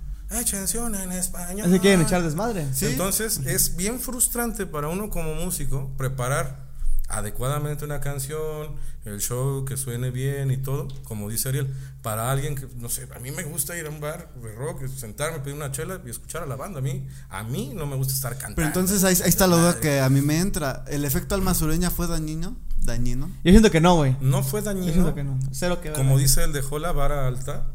una 0.87 1.03
en 1.03 1.13
español. 1.13 1.67
Así 1.69 1.81
quieren 1.81 2.03
echar 2.03 2.23
desmadre. 2.23 2.67
Sí. 2.75 2.87
Entonces 2.87 3.39
es 3.47 3.75
bien 3.77 3.99
frustrante 3.99 4.67
para 4.67 4.89
uno 4.89 5.09
como 5.11 5.35
músico 5.35 5.91
preparar 5.97 6.68
adecuadamente 7.09 7.85
una 7.87 8.01
canción, 8.01 8.77
el 9.05 9.21
show 9.21 9.65
que 9.65 9.77
suene 9.77 10.11
bien 10.11 10.51
y 10.51 10.59
todo, 10.59 10.89
como 11.05 11.29
dice 11.31 11.49
Ariel, 11.49 11.75
para 12.03 12.31
alguien 12.31 12.55
que, 12.55 12.69
no 12.77 12.89
sé, 12.91 13.09
a 13.15 13.19
mí 13.19 13.31
me 13.31 13.45
gusta 13.45 13.77
ir 13.79 13.87
a 13.87 13.89
un 13.91 13.99
bar 14.01 14.33
de 14.35 14.53
rock, 14.55 14.87
sentarme, 14.89 15.41
pedir 15.41 15.57
una 15.57 15.73
chela 15.73 16.01
y 16.05 16.11
escuchar 16.11 16.43
a 16.43 16.47
la 16.47 16.57
banda. 16.57 16.79
A 16.81 16.83
mí, 16.83 17.07
a 17.31 17.43
mí 17.45 17.73
no 17.75 17.87
me 17.87 17.97
gusta 17.97 18.13
estar 18.13 18.33
cantando. 18.35 18.57
Pero 18.57 18.69
entonces 18.69 19.03
ahí, 19.05 19.17
ahí 19.23 19.29
está 19.31 19.47
la 19.47 19.57
duda 19.57 19.81
que 19.81 20.01
a 20.01 20.09
mí 20.11 20.21
me 20.21 20.39
entra. 20.39 20.85
¿El 20.89 21.05
efecto 21.05 21.35
Alma 21.35 21.55
Sureña 21.55 21.91
fue 21.91 22.07
dañino? 22.07 22.57
¿Dañino? 22.79 23.29
Yo 23.43 23.51
siento 23.53 23.71
que 23.71 23.81
no, 23.81 23.97
güey. 23.97 24.17
No 24.21 24.43
fue 24.43 24.61
Yo 24.61 24.67
dañino. 24.67 24.93
siento 24.93 25.15
que 25.15 25.25
no. 25.25 25.39
Cero 25.53 25.81
que. 25.81 25.93
Como 25.93 26.19
dice 26.19 26.45
él, 26.45 26.53
dejó 26.53 26.79
la 26.79 26.93
vara 26.93 27.27
alta. 27.27 27.67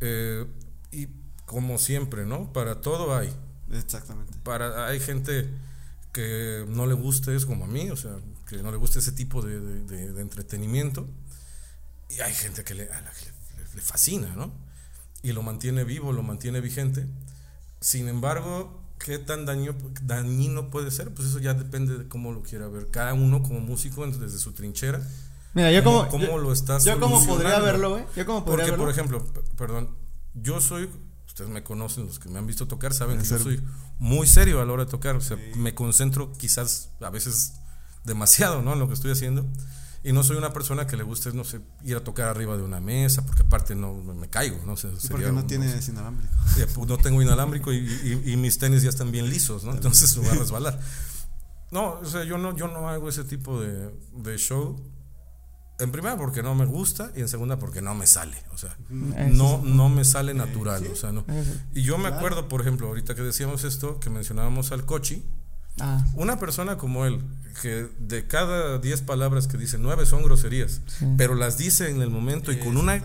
eh, 0.00 0.46
y 0.92 1.08
como 1.46 1.78
siempre, 1.78 2.26
¿no? 2.26 2.52
Para 2.52 2.80
todo 2.80 3.16
hay. 3.16 3.34
Exactamente. 3.72 4.32
para 4.42 4.86
hay 4.88 4.98
gente 5.00 5.48
que 6.12 6.64
no 6.68 6.86
le 6.86 6.94
guste 6.94 7.34
eso 7.36 7.46
como 7.46 7.64
a 7.64 7.68
mí, 7.68 7.90
o 7.90 7.96
sea, 7.96 8.12
que 8.48 8.62
no 8.62 8.70
le 8.70 8.76
guste 8.78 8.98
ese 8.98 9.12
tipo 9.12 9.42
de, 9.42 9.60
de- 9.60 9.82
de- 9.84 10.12
de 10.12 10.20
entretenimiento. 10.22 11.08
Y 12.08 12.20
hay 12.20 12.32
gente 12.34 12.64
que 12.64 12.74
le, 12.74 12.90
a 12.90 13.00
la 13.00 13.10
que 13.12 13.26
le, 13.26 13.74
le 13.76 13.80
fascina, 13.82 14.34
¿no? 14.34 14.52
Y 15.22 15.32
lo 15.32 15.42
mantiene 15.42 15.84
vivo, 15.84 16.12
lo 16.12 16.22
mantiene 16.22 16.60
vigente. 16.60 17.06
Sin 17.80 18.08
embargo, 18.08 18.82
¿qué 18.98 19.18
tan 19.18 19.46
daño, 19.46 19.76
dañino 20.02 20.70
puede 20.70 20.90
ser? 20.90 21.12
Pues 21.14 21.28
eso 21.28 21.38
ya 21.38 21.54
depende 21.54 21.96
de 21.98 22.08
cómo 22.08 22.32
lo 22.32 22.42
quiera 22.42 22.66
ver. 22.68 22.88
Cada 22.90 23.14
uno 23.14 23.42
como 23.42 23.60
músico 23.60 24.06
desde 24.06 24.38
su 24.38 24.52
trinchera. 24.52 25.00
Mira, 25.54 25.70
yo 25.72 25.82
como. 25.84 26.08
¿Cómo 26.08 26.24
yo, 26.26 26.38
lo 26.38 26.52
estás 26.52 26.84
Yo 26.84 26.98
como 26.98 27.24
podría 27.26 27.58
verlo, 27.60 27.90
güey. 27.90 28.04
Yo 28.16 28.26
como 28.26 28.44
podría 28.44 28.66
Porque, 28.66 28.70
verlo. 28.70 28.84
por 28.84 28.90
ejemplo, 28.92 29.44
perdón, 29.56 29.90
yo 30.34 30.60
soy, 30.60 30.88
ustedes 31.30 31.50
me 31.50 31.62
conocen, 31.64 32.06
los 32.06 32.18
que 32.18 32.28
me 32.28 32.38
han 32.38 32.46
visto 32.46 32.66
tocar, 32.68 32.92
saben 32.94 33.18
que 33.18 33.24
yo 33.24 33.38
soy 33.38 33.62
muy 33.98 34.26
serio 34.26 34.60
a 34.60 34.64
la 34.66 34.72
hora 34.72 34.84
de 34.84 34.90
tocar, 34.90 35.16
o 35.16 35.20
sea, 35.20 35.36
me 35.56 35.74
concentro 35.74 36.32
quizás 36.34 36.90
a 37.00 37.10
veces 37.10 37.54
demasiado, 38.04 38.62
¿no? 38.62 38.72
En 38.74 38.78
lo 38.78 38.86
que 38.88 38.94
estoy 38.94 39.10
haciendo. 39.12 39.46
Y 40.02 40.12
no 40.14 40.22
soy 40.22 40.38
una 40.38 40.52
persona 40.54 40.86
que 40.86 40.96
le 40.96 41.02
guste, 41.02 41.30
no 41.34 41.44
sé, 41.44 41.60
ir 41.84 41.94
a 41.96 42.00
tocar 42.02 42.28
arriba 42.28 42.56
de 42.56 42.62
una 42.62 42.80
mesa, 42.80 43.24
porque 43.26 43.42
aparte 43.42 43.74
no 43.74 43.92
me 43.94 44.28
caigo, 44.30 44.56
¿no? 44.64 44.72
O 44.72 44.76
sea, 44.78 44.90
¿Y 44.90 44.94
sería 44.96 45.10
porque 45.10 45.32
no 45.32 45.40
un- 45.40 45.46
tiene 45.46 45.66
inalámbrico? 45.88 46.32
eh, 46.58 46.66
pues 46.74 46.88
no 46.88 46.96
tengo 46.96 47.20
inalámbrico 47.20 47.70
y, 47.72 47.78
y- 48.24 48.32
y 48.32 48.36
mis 48.38 48.56
tenis 48.58 48.82
ya 48.82 48.88
están 48.88 49.12
bien 49.12 49.28
lisos, 49.28 49.62
¿no? 49.64 49.72
Entonces 49.72 50.16
me 50.16 50.26
voy 50.28 50.36
a 50.36 50.40
resbalar. 50.40 50.80
No, 51.70 52.00
o 52.00 52.04
sea, 52.06 52.24
yo 52.24 52.38
no, 52.38 52.56
yo 52.56 52.66
no 52.68 52.88
hago 52.88 53.08
ese 53.10 53.24
tipo 53.24 53.60
de, 53.60 53.94
de 54.14 54.38
show. 54.38 54.80
En 55.80 55.92
primera 55.92 56.16
porque 56.16 56.42
no 56.42 56.54
me 56.54 56.66
gusta 56.66 57.10
y 57.16 57.20
en 57.20 57.28
segunda 57.28 57.58
porque 57.58 57.82
no 57.82 57.94
me 57.94 58.06
sale, 58.06 58.36
o 58.52 58.58
sea, 58.58 58.76
no, 58.90 59.62
no 59.64 59.88
me 59.88 60.04
sale 60.04 60.34
natural, 60.34 60.86
o 60.92 60.96
sea, 60.96 61.12
no. 61.12 61.24
Y 61.74 61.82
yo 61.82 61.98
me 61.98 62.08
acuerdo, 62.08 62.48
por 62.48 62.60
ejemplo, 62.60 62.88
ahorita 62.88 63.14
que 63.14 63.22
decíamos 63.22 63.64
esto, 63.64 63.98
que 64.00 64.10
mencionábamos 64.10 64.72
al 64.72 64.84
Cochi, 64.84 65.24
Ah, 65.78 66.04
una 66.14 66.38
persona 66.38 66.76
como 66.76 67.06
él, 67.06 67.20
que 67.62 67.88
de 67.98 68.26
cada 68.26 68.78
10 68.78 69.02
palabras 69.02 69.46
que 69.46 69.56
dice, 69.56 69.78
9 69.78 70.04
son 70.04 70.22
groserías, 70.22 70.82
pero 71.16 71.34
las 71.34 71.58
dice 71.58 71.90
en 71.90 72.02
el 72.02 72.10
momento 72.10 72.52
y 72.52 72.58
con 72.58 72.76
una, 72.76 73.02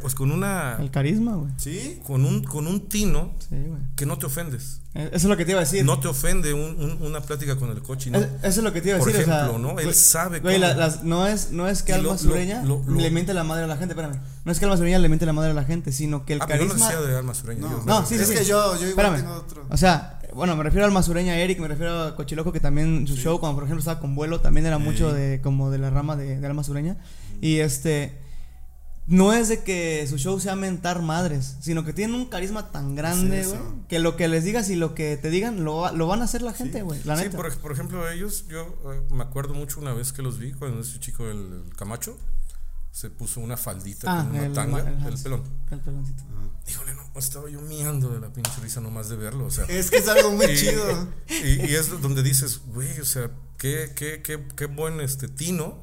pues 0.00 0.14
con 0.14 0.30
una, 0.32 0.76
el 0.80 0.90
carisma, 0.90 1.34
güey. 1.36 1.52
¿Sí? 1.56 2.00
con 2.06 2.24
un, 2.24 2.42
con 2.44 2.66
un 2.66 2.88
tino 2.88 3.32
Sí, 3.48 3.56
que 3.96 4.06
no 4.06 4.18
te 4.18 4.26
ofendes. 4.26 4.80
Eh, 4.94 5.06
Eso 5.12 5.16
es 5.16 5.24
lo 5.24 5.36
que 5.36 5.44
te 5.44 5.52
iba 5.52 5.60
a 5.60 5.64
decir. 5.64 5.84
No 5.84 6.00
te 6.00 6.08
ofende 6.08 6.52
un- 6.54 6.76
un- 6.82 7.02
una 7.06 7.20
plática 7.20 7.56
con 7.56 7.70
el 7.70 7.80
Cochi, 7.82 8.10
¿no? 8.10 8.18
Es- 8.18 8.26
Eso 8.26 8.38
es 8.42 8.56
lo 8.58 8.72
que 8.72 8.80
te 8.80 8.88
iba 8.88 8.96
a 8.96 9.00
Por 9.00 9.08
decir. 9.08 9.22
o 9.22 9.26
sea, 9.26 9.40
ejemplo, 9.46 9.58
¿no? 9.58 9.78
Él 9.78 9.84
güey, 9.86 9.94
sabe 9.94 10.40
güey, 10.40 10.56
cómo. 10.56 10.66
la- 10.66 10.74
las- 10.76 11.04
no, 11.04 11.26
es, 11.26 11.52
no 11.52 11.68
es 11.68 11.82
que 11.82 11.92
Alma 11.92 12.08
lo- 12.12 12.18
Sureña 12.18 12.62
lo- 12.62 12.82
lo- 12.86 13.00
le 13.00 13.10
miente 13.10 13.34
la 13.34 13.44
madre 13.44 13.64
a 13.64 13.66
la 13.66 13.76
gente, 13.76 13.92
espérame. 13.92 14.20
No 14.44 14.52
es 14.52 14.58
que 14.58 14.64
Alma 14.64 14.76
Sureña 14.76 14.98
le 14.98 15.08
miente 15.08 15.26
la 15.26 15.32
madre 15.32 15.50
a 15.50 15.54
la 15.54 15.64
gente, 15.64 15.92
sino 15.92 16.24
que 16.24 16.32
el 16.34 16.42
Ah, 16.42 16.46
pero 16.46 16.60
yo 16.60 16.64
no 16.64 16.70
carisma. 16.74 16.90
decía 16.90 17.06
de 17.12 17.18
alma 17.18 17.34
sureña. 17.34 17.60
No, 17.60 17.70
yo- 17.70 17.84
No, 17.84 18.06
sí, 18.06 18.16
sí, 18.16 18.22
es 18.22 18.28
sí. 18.28 18.34
que 18.34 18.44
yo, 18.44 18.74
yo 18.74 18.88
igual 18.88 18.88
Espérame. 19.06 19.16
tengo 19.20 19.34
otro. 19.34 19.66
O 19.70 19.76
sea, 19.76 20.20
bueno, 20.34 20.56
me 20.56 20.62
refiero 20.62 20.84
a 20.84 20.88
Alma 20.88 21.02
Sureña, 21.02 21.36
Eric, 21.38 21.58
me 21.60 21.68
refiero 21.68 22.02
a 22.02 22.16
Cochiloco, 22.16 22.52
que 22.52 22.60
también 22.60 23.06
su 23.06 23.16
show, 23.16 23.38
cuando 23.40 23.56
por 23.56 23.64
ejemplo 23.64 23.80
estaba 23.80 23.98
con 24.00 24.14
vuelo, 24.14 24.40
también 24.40 24.66
era 24.66 24.78
mucho 24.78 25.12
de 25.12 25.40
como 25.42 25.70
de 25.70 25.78
la 25.78 25.90
rama 25.90 26.16
de, 26.16 26.38
de 26.38 26.46
Alma 26.46 26.62
Sureña. 26.64 26.96
Y 27.40 27.58
este. 27.58 28.18
No 29.08 29.32
es 29.32 29.48
de 29.48 29.62
que 29.64 30.06
su 30.06 30.18
show 30.18 30.38
sea 30.38 30.54
mentar 30.54 31.00
madres, 31.02 31.56
sino 31.60 31.82
que 31.84 31.92
tienen 31.94 32.14
un 32.14 32.26
carisma 32.26 32.70
tan 32.70 32.94
grande, 32.94 33.44
güey, 33.46 33.58
que 33.88 33.98
lo 33.98 34.16
que 34.16 34.28
les 34.28 34.44
digas 34.44 34.68
y 34.68 34.76
lo 34.76 34.94
que 34.94 35.16
te 35.16 35.30
digan 35.30 35.64
lo, 35.64 35.78
va- 35.78 35.92
lo 35.92 36.06
van 36.06 36.20
a 36.20 36.24
hacer 36.26 36.42
la 36.42 36.52
gente, 36.52 36.82
güey. 36.82 37.00
La 37.04 37.16
Sí, 37.16 37.24
neta. 37.24 37.36
por, 37.38 37.56
por 37.56 37.72
ejemplo, 37.72 38.08
ellos, 38.10 38.44
yo 38.48 38.62
eh, 38.92 39.00
me 39.14 39.22
acuerdo 39.24 39.54
mucho 39.54 39.80
una 39.80 39.94
vez 39.94 40.12
que 40.12 40.20
los 40.22 40.38
vi 40.38 40.52
cuando 40.52 40.80
ese 40.82 41.00
chico, 41.00 41.24
el, 41.26 41.64
el 41.68 41.74
Camacho, 41.76 42.18
se 42.92 43.08
puso 43.10 43.40
una 43.40 43.56
faldita 43.56 44.06
Ah, 44.20 44.24
con 44.24 44.36
una 44.36 44.46
el 44.46 44.52
tanga, 44.52 44.78
el 44.80 45.14
pelón. 45.22 45.42
El 45.70 45.80
peloncito. 45.80 46.22
Híjole, 46.68 46.94
no, 46.94 47.02
estaba 47.18 47.48
yo 47.48 47.62
miando 47.62 48.10
de 48.10 48.20
la 48.20 48.30
pinche 48.30 48.60
risa 48.60 48.82
nomás 48.82 49.08
de 49.08 49.16
verlo, 49.16 49.46
o 49.46 49.50
sea. 49.50 49.64
Es 49.68 49.90
que 49.90 49.96
es 49.98 50.08
algo 50.08 50.32
muy 50.32 50.44
y, 50.46 50.54
chido. 50.56 51.08
Y, 51.28 51.66
y 51.70 51.74
es 51.76 51.88
donde 52.02 52.22
dices, 52.22 52.60
güey, 52.66 53.00
o 53.00 53.06
sea, 53.06 53.30
qué, 53.56 53.92
qué, 53.96 54.20
qué, 54.22 54.44
qué 54.54 54.66
buen 54.66 55.00
este 55.00 55.28
tino. 55.28 55.80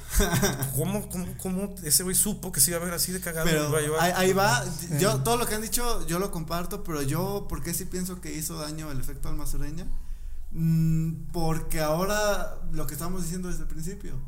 ¿Cómo, 0.76 1.08
cómo, 1.08 1.26
cómo 1.38 1.74
ese 1.82 2.02
güey 2.02 2.14
supo 2.14 2.52
que 2.52 2.60
se 2.60 2.70
iba 2.70 2.80
a 2.80 2.84
ver 2.84 2.94
así 2.94 3.12
de 3.12 3.20
cagado? 3.20 3.46
Pero 3.46 3.68
iba 3.68 3.78
a 3.78 3.82
llevar? 3.82 4.00
ahí, 4.00 4.12
ahí 4.16 4.32
va, 4.32 4.64
yo 4.98 5.22
todo 5.22 5.36
lo 5.36 5.46
que 5.46 5.54
han 5.54 5.62
dicho 5.62 6.06
yo 6.06 6.18
lo 6.18 6.30
comparto, 6.30 6.84
pero 6.84 7.02
yo 7.02 7.46
¿por 7.48 7.62
qué 7.62 7.74
sí 7.74 7.84
pienso 7.84 8.20
que 8.20 8.34
hizo 8.34 8.58
daño 8.58 8.90
el 8.90 9.00
efecto 9.00 9.28
alma 9.28 9.46
sureña? 9.46 9.86
Mm, 10.52 11.32
porque 11.32 11.80
ahora 11.80 12.60
lo 12.72 12.86
que 12.86 12.94
estamos 12.94 13.22
diciendo 13.22 13.48
desde 13.48 13.62
el 13.62 13.68
principio, 13.68 14.18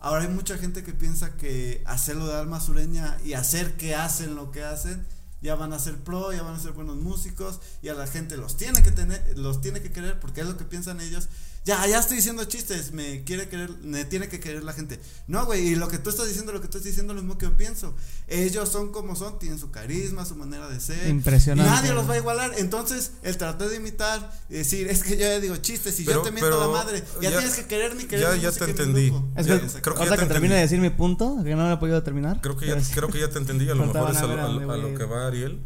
ahora 0.00 0.22
hay 0.22 0.28
mucha 0.28 0.56
gente 0.58 0.82
que 0.82 0.92
piensa 0.92 1.36
que 1.36 1.82
hacerlo 1.86 2.26
de 2.26 2.36
alma 2.36 2.60
sureña 2.60 3.18
y 3.24 3.34
hacer 3.34 3.76
que 3.76 3.94
hacen 3.94 4.34
lo 4.34 4.50
que 4.50 4.64
hacen 4.64 5.06
ya 5.44 5.56
van 5.56 5.74
a 5.74 5.78
ser 5.78 5.96
pro, 5.98 6.32
ya 6.32 6.42
van 6.42 6.54
a 6.54 6.58
ser 6.58 6.72
buenos 6.72 6.96
músicos 6.96 7.60
y 7.82 7.88
a 7.90 7.94
la 7.94 8.06
gente 8.06 8.38
los 8.38 8.56
tiene 8.56 8.82
que 8.82 8.90
tener, 8.90 9.38
los 9.38 9.60
tiene 9.60 9.82
que 9.82 9.92
querer 9.92 10.18
porque 10.18 10.40
es 10.40 10.46
lo 10.46 10.56
que 10.56 10.64
piensan 10.64 11.02
ellos. 11.02 11.28
Ya, 11.66 11.86
ya 11.86 11.98
estoy 11.98 12.16
diciendo 12.18 12.44
chistes, 12.44 12.92
me 12.92 13.24
quiere 13.24 13.48
querer, 13.48 13.70
me 13.82 14.04
tiene 14.04 14.28
que 14.28 14.38
querer 14.38 14.62
la 14.64 14.74
gente. 14.74 15.00
No, 15.26 15.46
güey, 15.46 15.68
y 15.68 15.76
lo 15.76 15.88
que 15.88 15.96
tú 15.96 16.10
estás 16.10 16.28
diciendo, 16.28 16.52
lo 16.52 16.60
que 16.60 16.68
tú 16.68 16.76
estás 16.76 16.84
diciendo, 16.84 17.14
lo 17.14 17.22
mismo 17.22 17.38
que 17.38 17.46
yo 17.46 17.56
pienso. 17.56 17.94
Ellos 18.28 18.68
son 18.68 18.92
como 18.92 19.16
son, 19.16 19.38
tienen 19.38 19.58
su 19.58 19.70
carisma, 19.70 20.26
su 20.26 20.36
manera 20.36 20.68
de 20.68 20.78
ser. 20.78 21.08
Impresionante. 21.08 21.70
Nadie 21.70 21.94
los 21.94 22.06
va 22.06 22.12
a 22.14 22.18
igualar. 22.18 22.52
Entonces, 22.58 23.12
el 23.22 23.38
tratar 23.38 23.70
de 23.70 23.76
imitar, 23.76 24.30
y 24.50 24.54
decir, 24.56 24.88
es 24.88 25.02
que 25.02 25.12
yo 25.16 25.20
ya 25.20 25.40
digo 25.40 25.56
chistes 25.56 25.98
y 26.00 26.04
Pero- 26.04 26.18
yo 26.18 26.24
te 26.24 26.32
miento 26.32 26.60
la 26.60 26.68
madre. 26.68 27.02
Ya, 27.22 27.30
ya- 27.30 27.38
tienes 27.38 27.56
que 27.56 27.64
querer 27.66 27.96
ni 27.96 28.04
querer 28.04 28.26
ya- 28.28 28.34
mi 28.36 28.40
ya 28.42 28.52
te 28.52 28.64
entendí. 28.64 29.12
Es 29.34 29.46
Ya, 29.46 29.58
que, 29.58 29.66
creo 29.80 29.94
que 29.96 30.26
termine 30.26 30.56
de 30.56 30.60
decir 30.60 30.80
mi 30.80 30.90
punto, 30.90 31.38
que 31.44 31.56
no 31.56 31.66
lo 31.66 31.72
he 31.72 31.78
podido 31.78 32.02
terminar. 32.02 32.42
Creo 32.42 32.58
que, 32.58 32.66
ya, 32.66 32.76
creo 32.92 33.08
que 33.08 33.20
ya 33.20 33.30
te 33.30 33.38
entendí, 33.38 33.70
a 33.70 33.74
lo 33.74 33.86
mejor 33.86 34.10
es 34.10 34.18
a, 34.18 34.26
lo- 34.26 34.38
a 34.38 34.44
a 34.44 34.48
lo- 34.50 34.90
lo 34.90 34.98
que 34.98 35.04
va 35.06 35.26
Ariel. 35.28 35.62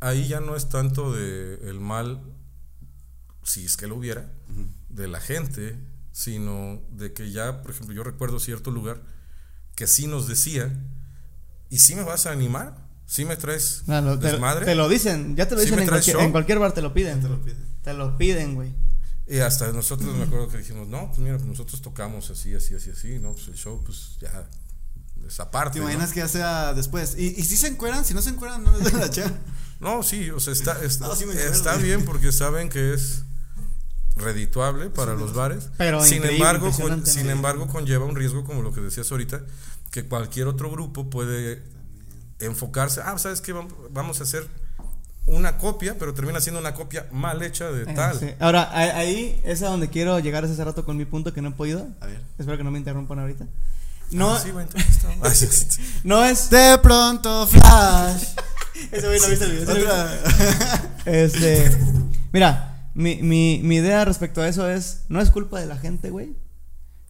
Ahí 0.00 0.28
ya 0.28 0.40
no 0.40 0.54
es 0.54 0.68
tanto 0.68 1.14
de 1.14 1.54
el 1.70 1.80
mal, 1.80 2.22
si 3.42 3.64
es 3.64 3.78
que 3.78 3.86
lo 3.86 3.96
hubiera, 3.96 4.30
de 4.94 5.08
la 5.08 5.20
gente, 5.20 5.76
sino 6.12 6.80
de 6.92 7.12
que 7.12 7.30
ya, 7.32 7.62
por 7.62 7.72
ejemplo, 7.72 7.94
yo 7.94 8.04
recuerdo 8.04 8.38
cierto 8.40 8.70
lugar 8.70 9.02
que 9.74 9.86
sí 9.86 10.06
nos 10.06 10.28
decía, 10.28 10.72
¿y 11.70 11.78
si 11.78 11.94
me 11.94 12.02
vas 12.02 12.26
a 12.26 12.30
animar? 12.32 12.76
¿Sí 13.06 13.24
me 13.24 13.36
traes 13.36 13.82
No, 13.86 14.00
lo- 14.00 14.18
te, 14.18 14.28
desmadre? 14.28 14.64
te 14.64 14.74
lo 14.74 14.88
dicen, 14.88 15.36
ya 15.36 15.46
te 15.48 15.54
lo 15.56 15.60
¿Sí 15.60 15.66
dicen 15.66 15.80
en 15.80 15.88
cualquier, 15.88 16.18
en 16.20 16.30
cualquier 16.32 16.58
bar, 16.58 16.72
te 16.72 16.80
lo 16.82 16.94
piden. 16.94 17.20
Te 17.20 17.28
lo 17.28 17.42
piden. 17.42 17.66
Te 17.82 17.92
lo 17.92 18.16
piden, 18.16 18.54
güey. 18.54 18.72
Y 19.26 19.38
hasta 19.38 19.72
nosotros 19.72 20.14
me 20.16 20.24
acuerdo 20.24 20.48
que 20.48 20.58
dijimos, 20.58 20.86
no, 20.88 21.08
pues 21.08 21.18
mira, 21.18 21.38
nosotros 21.38 21.80
tocamos 21.82 22.30
así, 22.30 22.54
así, 22.54 22.74
así, 22.74 22.90
así, 22.90 23.18
¿no? 23.18 23.32
Pues 23.32 23.48
el 23.48 23.54
show, 23.54 23.82
pues 23.84 24.16
ya 24.20 24.48
es 25.26 25.40
aparte. 25.40 25.74
¿Te 25.74 25.78
¿no? 25.80 25.84
imaginas 25.86 26.12
que 26.12 26.20
ya 26.20 26.28
sea 26.28 26.74
después? 26.74 27.16
Y, 27.18 27.28
y 27.38 27.42
si 27.44 27.56
se 27.56 27.66
encueran, 27.68 28.04
si 28.04 28.14
no 28.14 28.22
se 28.22 28.30
encueran, 28.30 28.62
no 28.62 28.70
les 28.76 28.84
den 28.84 29.00
la 29.00 29.10
chance. 29.10 29.34
No, 29.80 30.02
sí, 30.02 30.30
o 30.30 30.40
sea, 30.40 30.52
está, 30.52 30.74
No, 31.00 31.14
sí 31.16 31.24
está 31.36 31.76
bien 31.76 32.04
porque 32.04 32.32
saben 32.32 32.68
que 32.68 32.94
es 32.94 33.24
redituable 34.16 34.90
para 34.90 35.14
los 35.14 35.34
bares. 35.34 35.68
Pero 35.76 36.02
sin 36.04 36.24
embargo, 36.24 36.70
con- 36.72 37.06
sin 37.06 37.30
embargo, 37.30 37.66
conlleva 37.66 38.04
un 38.04 38.14
riesgo 38.16 38.44
como 38.44 38.62
lo 38.62 38.72
que 38.72 38.80
decías 38.80 39.10
ahorita, 39.10 39.40
que 39.90 40.04
cualquier 40.06 40.46
otro 40.48 40.70
grupo 40.70 41.08
puede 41.10 41.62
enfocarse, 42.40 43.00
ah, 43.04 43.16
¿sabes 43.18 43.40
qué? 43.40 43.54
Vam- 43.54 43.68
Vamos 43.90 44.20
a 44.20 44.24
hacer 44.24 44.46
una 45.26 45.56
copia, 45.56 45.96
pero 45.98 46.12
termina 46.14 46.40
siendo 46.40 46.60
una 46.60 46.74
copia 46.74 47.06
mal 47.10 47.42
hecha 47.42 47.70
de 47.70 47.90
Eh, 47.90 47.94
tal. 47.94 48.18
sí. 48.18 48.26
Ahora, 48.40 48.70
ahí 48.72 49.40
es 49.44 49.62
a 49.62 49.68
donde 49.68 49.88
quiero 49.88 50.18
llegar 50.20 50.44
hace 50.44 50.62
rato 50.64 50.84
con 50.84 50.96
mi 50.96 51.06
punto 51.06 51.32
que 51.32 51.40
no 51.42 51.48
he 51.50 51.52
podido. 51.52 51.86
A 52.00 52.06
ver. 52.06 52.20
Espero 52.38 52.58
que 52.58 52.64
no 52.64 52.70
me 52.70 52.78
interrumpan 52.78 53.18
ahorita. 53.20 53.46
No, 54.10 54.34
Ah, 54.34 54.40
sí, 54.40 54.50
entonces 54.50 54.98
Ah, 55.80 55.82
no 56.04 56.24
es. 56.24 56.50
De 56.50 56.78
pronto, 56.82 57.46
Flash. 57.46 58.22
Ese 58.92 59.06
güey 59.06 59.18
no 59.20 59.28
viste 59.28 59.44
el 59.46 59.52
video. 59.52 60.06
Este. 61.06 61.76
Mira, 62.32 62.73
mi, 62.94 63.16
mi, 63.22 63.60
mi 63.62 63.76
idea 63.76 64.04
respecto 64.04 64.40
a 64.40 64.48
eso 64.48 64.68
es: 64.70 65.04
no 65.08 65.20
es 65.20 65.30
culpa 65.30 65.60
de 65.60 65.66
la 65.66 65.76
gente, 65.76 66.10
güey. 66.10 66.34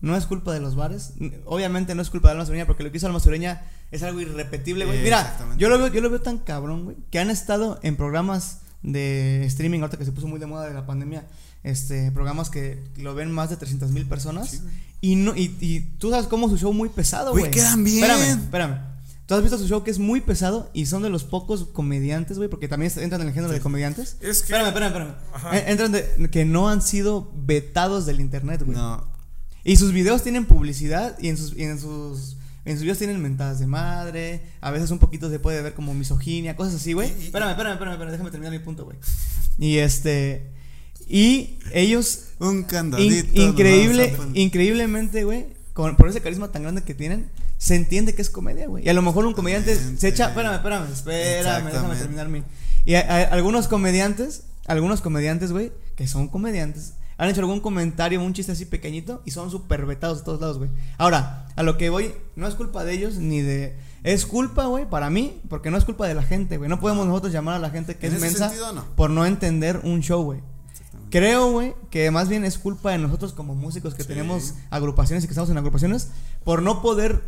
No 0.01 0.16
es 0.16 0.26
culpa 0.26 0.53
de 0.53 0.61
los 0.61 0.74
bares. 0.76 1.14
Obviamente 1.47 1.95
no 1.95 2.03
es 2.03 2.11
culpa 2.11 2.28
de 2.28 2.32
Alma 2.32 2.45
Sureña, 2.45 2.66
porque 2.66 2.82
lo 2.82 2.91
que 2.91 2.99
hizo 2.99 3.07
Alma 3.07 3.20
Sureña 3.20 3.62
es 3.91 4.03
algo 4.03 4.20
irrepetible, 4.20 4.85
güey. 4.85 5.03
Mira, 5.03 5.39
yo 5.57 5.68
lo 5.70 5.78
veo, 5.78 5.89
yo 5.89 6.01
lo 6.03 6.11
veo 6.11 6.20
tan 6.20 6.39
cabrón, 6.39 6.85
güey, 6.85 6.97
que 7.11 7.18
han 7.20 7.30
estado 7.30 7.78
en 7.82 7.97
programas 7.97 8.59
de 8.82 9.47
streaming, 9.47 9.80
ahorita 9.80 9.97
que 9.97 10.05
se 10.05 10.12
puso 10.12 10.26
muy 10.26 10.39
de 10.39 10.45
moda 10.45 10.68
de 10.68 10.74
la 10.74 10.85
pandemia, 10.85 11.26
este, 11.62 12.11
programas 12.12 12.51
que 12.51 12.85
lo 12.99 13.14
ven 13.14 13.32
más 13.32 13.49
de 13.49 13.57
300 13.57 13.93
mil 13.93 14.05
personas. 14.07 14.61
y, 15.01 15.16
no, 15.16 15.35
y, 15.35 15.57
y 15.61 15.80
tú 15.99 16.11
sabes 16.11 16.26
cómo 16.26 16.51
su 16.51 16.59
show 16.59 16.74
muy 16.74 16.91
pesado, 16.91 17.30
Güey, 17.30 17.45
güey. 17.45 17.51
quedan 17.53 17.82
bien. 17.82 18.05
Espérame, 18.05 18.41
espérame. 18.43 18.78
Tú 19.27 19.35
has 19.35 19.43
visto 19.43 19.57
su 19.57 19.66
show 19.66 19.83
que 19.83 19.91
es 19.91 19.99
muy 19.99 20.20
pesado 20.20 20.70
y 20.75 20.85
son 20.87 21.03
de 21.03 21.09
los 21.09 21.25
pocos 21.25 21.64
comediantes, 21.72 22.37
güey, 22.37 22.51
porque 22.51 22.68
también 22.68 22.93
entran 22.97 23.22
en 23.22 23.29
el 23.29 23.35
género 23.35 23.53
de 23.53 23.61
comediantes. 23.61 24.16
Es 24.20 24.43
que- 24.43 24.53
Espérame, 24.55 24.68
espérame, 24.68 25.14
espérame. 25.35 25.68
Entran 25.68 25.93
de 25.93 26.31
que 26.31 26.45
no 26.45 26.68
han 26.68 26.83
sido 26.83 27.31
vetados 27.35 28.05
del 28.05 28.20
internet, 28.20 28.62
güey. 28.64 28.77
No. 28.77 29.03
Y 29.64 29.77
sus 29.77 29.93
videos 29.93 30.22
tienen 30.22 30.45
publicidad 30.45 31.18
y 31.18 31.29
en 31.29 31.39
sus, 31.39 31.57
y 31.57 31.62
en 31.62 31.81
sus 31.81 32.37
en 32.66 32.75
sus 32.77 32.83
videos 32.83 32.97
tienen 32.99 33.20
mentadas 33.20 33.59
de 33.61 33.66
madre, 33.66 34.43
a 34.62 34.70
veces 34.70 34.91
un 34.91 34.99
poquito 34.99 35.29
se 35.31 35.39
puede 35.39 35.61
ver 35.61 35.75
como 35.75 35.93
misoginia, 35.93 36.57
cosas 36.57 36.77
así, 36.77 36.95
güey. 36.95 37.09
Espérame, 37.11 37.51
espérame, 37.51 37.72
espérame, 37.75 37.93
espérame, 37.93 38.11
déjame 38.12 38.31
terminar 38.31 38.53
mi 38.53 38.59
punto, 38.59 38.85
güey. 38.87 38.97
Y 39.59 39.77
este 39.79 40.51
y 41.09 41.59
ellos 41.75 42.27
Un 42.39 42.57
in- 42.59 42.62
candadito. 42.64 43.41
increíble, 43.43 44.16
increíblemente, 44.33 45.25
güey, 45.25 45.47
con 45.75 45.97
por 45.97 46.09
ese 46.09 46.20
carisma 46.22 46.53
tan 46.53 46.62
grande 46.62 46.83
que 46.83 46.95
tienen, 46.95 47.29
se 47.65 47.75
entiende 47.77 48.15
que 48.15 48.21
es 48.21 48.29
comedia, 48.29 48.67
güey. 48.67 48.85
Y 48.85 48.91
a 48.91 48.93
lo 48.93 49.01
mejor 49.01 49.25
un 49.25 49.33
comediante 49.33 49.75
se 49.75 50.09
echa, 50.09 50.29
espérame, 50.29 50.57
espérame, 50.57 50.93
espérame, 50.93 51.65
déjame 51.73 51.97
terminar 51.97 52.29
mi. 52.29 52.43
Y 52.85 52.95
a- 52.97 53.01
a- 53.01 53.23
algunos 53.33 53.69
comediantes, 53.69 54.43
algunos 54.67 55.01
comediantes, 55.01 55.51
güey, 55.51 55.73
que 55.97 56.07
son 56.07 56.29
comediantes, 56.29 56.93
han 57.17 57.31
hecho 57.31 57.41
algún 57.41 57.61
comentario, 57.61 58.21
un 58.23 58.35
chiste 58.35 58.53
así 58.53 58.67
pequeñito 58.67 59.23
y 59.25 59.31
son 59.31 59.51
súper 59.51 59.87
vetados 59.87 60.19
de 60.19 60.25
todos 60.25 60.41
lados, 60.43 60.59
güey. 60.59 60.69
Ahora, 60.99 61.47
a 61.57 61.62
lo 61.62 61.79
que 61.79 61.89
voy, 61.89 62.12
no 62.37 62.47
es 62.47 62.55
culpa 62.55 62.85
de 62.85 62.93
ellos 62.93 63.15
ni 63.17 63.41
de. 63.41 63.79
Es 64.03 64.27
culpa, 64.27 64.67
güey, 64.67 64.87
para 64.91 65.09
mí, 65.09 65.41
porque 65.49 65.71
no 65.71 65.79
es 65.79 65.87
culpa 65.87 66.07
de 66.07 66.15
la 66.15 66.23
gente, 66.23 66.59
güey. 66.59 66.69
No 66.69 66.79
podemos 66.81 67.07
nosotros 67.07 67.33
llamar 67.33 67.55
a 67.55 67.59
la 67.61 67.71
gente 67.71 67.97
que 67.97 68.09
es 68.09 68.21
mensa 68.21 68.49
sentido, 68.51 68.75
no. 68.75 68.85
por 68.97 69.09
no 69.09 69.25
entender 69.25 69.81
un 69.85 70.01
show, 70.03 70.23
güey. 70.23 70.41
Creo, 71.11 71.53
güey, 71.53 71.75
que 71.91 72.11
más 72.11 72.29
bien 72.29 72.45
es 72.45 72.59
culpa 72.59 72.91
de 72.91 72.99
nosotros 72.99 73.33
como 73.33 73.55
músicos 73.55 73.95
que 73.95 74.03
Sí. 74.03 74.09
tenemos 74.09 74.55
agrupaciones 74.71 75.23
y 75.25 75.29
que 75.29 75.33
estamos 75.33 75.49
en 75.51 75.57
agrupaciones 75.57 76.09
por 76.43 76.61
no 76.61 76.83
poder 76.83 77.23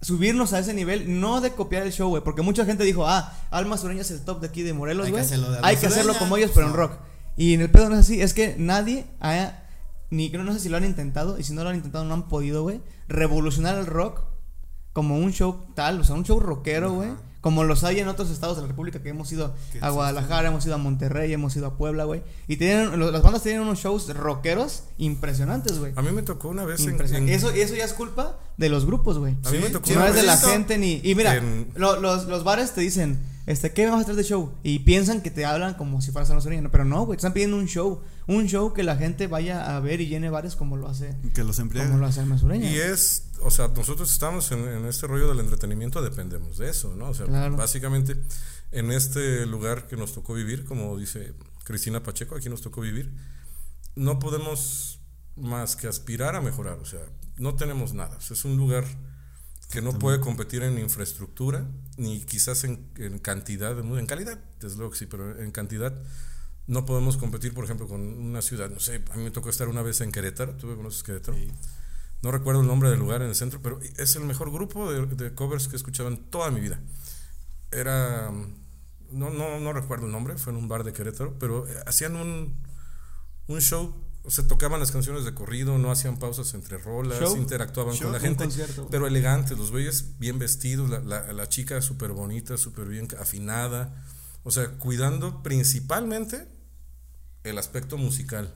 subirnos 0.00 0.52
a 0.52 0.58
ese 0.60 0.74
nivel, 0.74 1.20
no 1.20 1.40
de 1.40 1.52
copiar 1.52 1.82
el 1.82 1.92
show, 1.92 2.08
güey, 2.08 2.22
porque 2.22 2.42
mucha 2.42 2.64
gente 2.64 2.84
dijo, 2.84 3.06
ah, 3.06 3.32
Alma 3.50 3.76
Sureña 3.76 4.02
es 4.02 4.10
el 4.10 4.20
top 4.24 4.40
de 4.40 4.46
aquí 4.48 4.62
de 4.62 4.72
Morelos, 4.72 5.06
Hay 5.06 5.12
que 5.12 5.18
güey. 5.18 5.24
hacerlo 5.24 5.48
Hay 5.62 5.76
que 5.76 5.86
hacerlo 5.86 6.12
Sureña". 6.12 6.18
como 6.18 6.36
ellos, 6.36 6.50
pero 6.54 6.66
en 6.68 6.74
rock. 6.74 6.92
Y 7.36 7.54
en 7.54 7.60
el 7.60 7.70
pedo 7.70 7.88
no 7.88 7.94
es 7.94 8.00
así, 8.00 8.20
es 8.20 8.34
que 8.34 8.54
nadie 8.58 9.06
ha, 9.20 9.62
ni 10.10 10.28
no 10.30 10.52
sé 10.52 10.60
si 10.60 10.68
lo 10.68 10.76
han 10.76 10.84
intentado, 10.84 11.38
y 11.38 11.42
si 11.44 11.52
no 11.52 11.62
lo 11.64 11.70
han 11.70 11.76
intentado 11.76 12.04
no 12.04 12.14
han 12.14 12.28
podido, 12.28 12.62
güey, 12.62 12.80
revolucionar 13.08 13.76
el 13.78 13.86
rock 13.86 14.20
como 14.92 15.16
un 15.18 15.32
show 15.32 15.64
tal, 15.74 16.00
o 16.00 16.04
sea, 16.04 16.14
un 16.16 16.24
show 16.24 16.40
rockero, 16.40 16.92
güey, 16.92 17.10
como 17.40 17.62
los 17.62 17.84
hay 17.84 18.00
en 18.00 18.08
otros 18.08 18.30
estados 18.30 18.56
de 18.56 18.62
la 18.62 18.68
República, 18.68 19.00
que 19.00 19.10
hemos 19.10 19.30
ido 19.30 19.54
a 19.80 19.90
Guadalajara, 19.90 20.48
hemos 20.48 20.66
ido 20.66 20.74
a 20.74 20.78
Monterrey, 20.78 21.32
hemos 21.32 21.54
ido 21.54 21.66
a 21.68 21.76
Puebla, 21.76 22.02
güey. 22.04 22.22
Y 22.48 22.56
tienen, 22.56 22.98
las 23.12 23.22
bandas 23.22 23.42
tienen 23.44 23.62
unos 23.62 23.78
shows 23.78 24.12
rockeros 24.14 24.82
impresionantes, 24.98 25.78
güey. 25.78 25.92
A 25.94 26.02
mí 26.02 26.10
me 26.10 26.22
tocó 26.22 26.48
una 26.48 26.64
vez 26.64 26.80
en, 26.80 26.90
Impresionante. 26.90 27.32
en- 27.32 27.38
Eso, 27.38 27.50
eso 27.50 27.76
ya 27.76 27.84
es 27.84 27.92
culpa 27.92 28.38
de 28.58 28.68
los 28.68 28.84
grupos, 28.84 29.18
güey. 29.18 29.32
a 29.44 29.50
mí 29.50 29.56
Sí, 29.56 29.62
me 29.64 29.70
tocó 29.70 29.90
No 29.94 30.04
es 30.04 30.14
de 30.14 30.22
la 30.24 30.36
gente 30.36 30.76
ni. 30.76 31.00
Y 31.02 31.14
mira, 31.14 31.36
en- 31.36 31.68
lo- 31.76 31.98
los, 32.00 32.26
los 32.26 32.44
bares 32.44 32.72
te 32.74 32.80
dicen, 32.82 33.18
este, 33.46 33.72
¿qué 33.72 33.86
vas 33.86 34.02
a 34.02 34.04
traer 34.04 34.16
de 34.18 34.24
show? 34.24 34.52
Y 34.62 34.80
piensan 34.80 35.22
que 35.22 35.30
te 35.30 35.46
hablan 35.46 35.72
como 35.74 36.02
si 36.02 36.10
fueras 36.12 36.28
a 36.30 36.34
no 36.34 36.70
Pero 36.70 36.84
no, 36.84 37.06
güey, 37.06 37.16
te 37.16 37.20
están 37.20 37.32
pidiendo 37.32 37.56
un 37.56 37.66
show. 37.66 38.02
Un 38.26 38.46
show 38.46 38.74
que 38.74 38.82
la 38.82 38.96
gente 38.96 39.26
vaya 39.26 39.74
a 39.74 39.80
ver 39.80 40.02
y 40.02 40.06
llene 40.08 40.28
bares 40.28 40.54
como 40.54 40.76
lo 40.76 40.86
hace. 40.88 41.16
Que 41.34 41.44
los 41.44 41.58
embriaga. 41.60 41.88
Como 41.88 42.00
lo 42.00 42.06
hace 42.06 42.20
Alma 42.20 42.36
Sureña. 42.36 42.68
Y 42.70 42.76
es, 42.76 43.28
o 43.42 43.50
sea, 43.50 43.68
nosotros 43.68 44.10
estamos 44.12 44.52
en, 44.52 44.68
en 44.68 44.84
este 44.84 45.06
rollo 45.06 45.28
del 45.28 45.38
entretenimiento, 45.40 46.02
dependemos 46.02 46.58
de 46.58 46.68
eso, 46.68 46.94
¿no? 46.94 47.08
O 47.08 47.14
sea, 47.14 47.24
Claro. 47.24 47.56
básicamente 47.56 48.16
en 48.72 48.92
este 48.92 49.46
lugar 49.46 49.86
que 49.86 49.96
nos 49.96 50.12
tocó 50.12 50.34
vivir, 50.34 50.64
como 50.66 50.98
dice 50.98 51.32
Cristina 51.64 52.02
Pacheco, 52.02 52.34
aquí 52.34 52.50
nos 52.50 52.60
tocó 52.60 52.80
vivir, 52.82 53.14
no 53.94 54.18
podemos 54.18 54.97
más 55.40 55.76
que 55.76 55.86
aspirar 55.86 56.36
a 56.36 56.40
mejorar, 56.40 56.78
o 56.78 56.84
sea, 56.84 57.00
no 57.36 57.54
tenemos 57.54 57.94
nada, 57.94 58.16
o 58.16 58.20
sea, 58.20 58.34
es 58.34 58.44
un 58.44 58.56
lugar 58.56 58.84
que 59.70 59.82
no 59.82 59.98
puede 59.98 60.20
competir 60.20 60.62
en 60.62 60.78
infraestructura, 60.78 61.66
ni 61.96 62.20
quizás 62.20 62.64
en, 62.64 62.90
en 62.96 63.18
cantidad, 63.18 63.78
en 63.78 64.06
calidad, 64.06 64.38
desde 64.60 64.76
luego 64.78 64.92
que 64.92 64.98
sí, 64.98 65.06
pero 65.06 65.38
en 65.38 65.50
cantidad 65.50 65.94
no 66.66 66.84
podemos 66.84 67.16
competir, 67.16 67.54
por 67.54 67.64
ejemplo, 67.64 67.86
con 67.86 68.00
una 68.00 68.42
ciudad, 68.42 68.70
no 68.70 68.80
sé, 68.80 69.02
a 69.10 69.16
mí 69.16 69.24
me 69.24 69.30
tocó 69.30 69.50
estar 69.50 69.68
una 69.68 69.82
vez 69.82 70.00
en 70.00 70.12
Querétaro, 70.12 70.54
¿tú 70.54 70.74
conoces 70.76 71.02
Querétaro? 71.02 71.36
Sí. 71.36 71.50
No 72.20 72.32
recuerdo 72.32 72.62
el 72.62 72.66
nombre 72.66 72.90
del 72.90 72.98
lugar 72.98 73.22
en 73.22 73.28
el 73.28 73.34
centro, 73.34 73.60
pero 73.62 73.78
es 73.96 74.16
el 74.16 74.24
mejor 74.24 74.50
grupo 74.50 74.90
de, 74.90 75.06
de 75.06 75.34
covers 75.34 75.68
que 75.68 75.74
he 75.74 75.76
escuchado 75.76 76.08
en 76.08 76.30
toda 76.30 76.50
mi 76.50 76.60
vida. 76.60 76.80
Era. 77.70 78.30
No, 79.10 79.30
no, 79.30 79.60
no 79.60 79.72
recuerdo 79.72 80.06
el 80.06 80.12
nombre, 80.12 80.36
fue 80.36 80.52
en 80.52 80.58
un 80.58 80.68
bar 80.68 80.84
de 80.84 80.92
Querétaro, 80.92 81.38
pero 81.38 81.66
eh, 81.66 81.74
hacían 81.86 82.16
un, 82.16 82.56
un 83.46 83.60
show, 83.60 83.94
o 84.24 84.30
sea, 84.30 84.46
tocaban 84.46 84.80
las 84.80 84.90
canciones 84.90 85.24
de 85.24 85.34
corrido, 85.34 85.78
no 85.78 85.90
hacían 85.90 86.18
pausas 86.18 86.52
entre 86.54 86.78
rolas, 86.78 87.18
¿Show? 87.18 87.36
interactuaban 87.36 87.94
Show, 87.94 88.04
con 88.04 88.12
la 88.12 88.20
gente, 88.20 88.48
pero 88.90 89.06
elegantes, 89.06 89.56
los 89.56 89.70
güeyes 89.70 90.18
bien 90.18 90.38
vestidos, 90.38 90.90
la, 90.90 91.00
la, 91.00 91.32
la 91.32 91.48
chica 91.48 91.80
súper 91.80 92.12
bonita, 92.12 92.56
súper 92.56 92.88
bien 92.88 93.08
afinada, 93.18 94.04
o 94.42 94.50
sea, 94.50 94.72
cuidando 94.78 95.42
principalmente 95.42 96.46
el 97.44 97.58
aspecto 97.58 97.96
musical, 97.96 98.54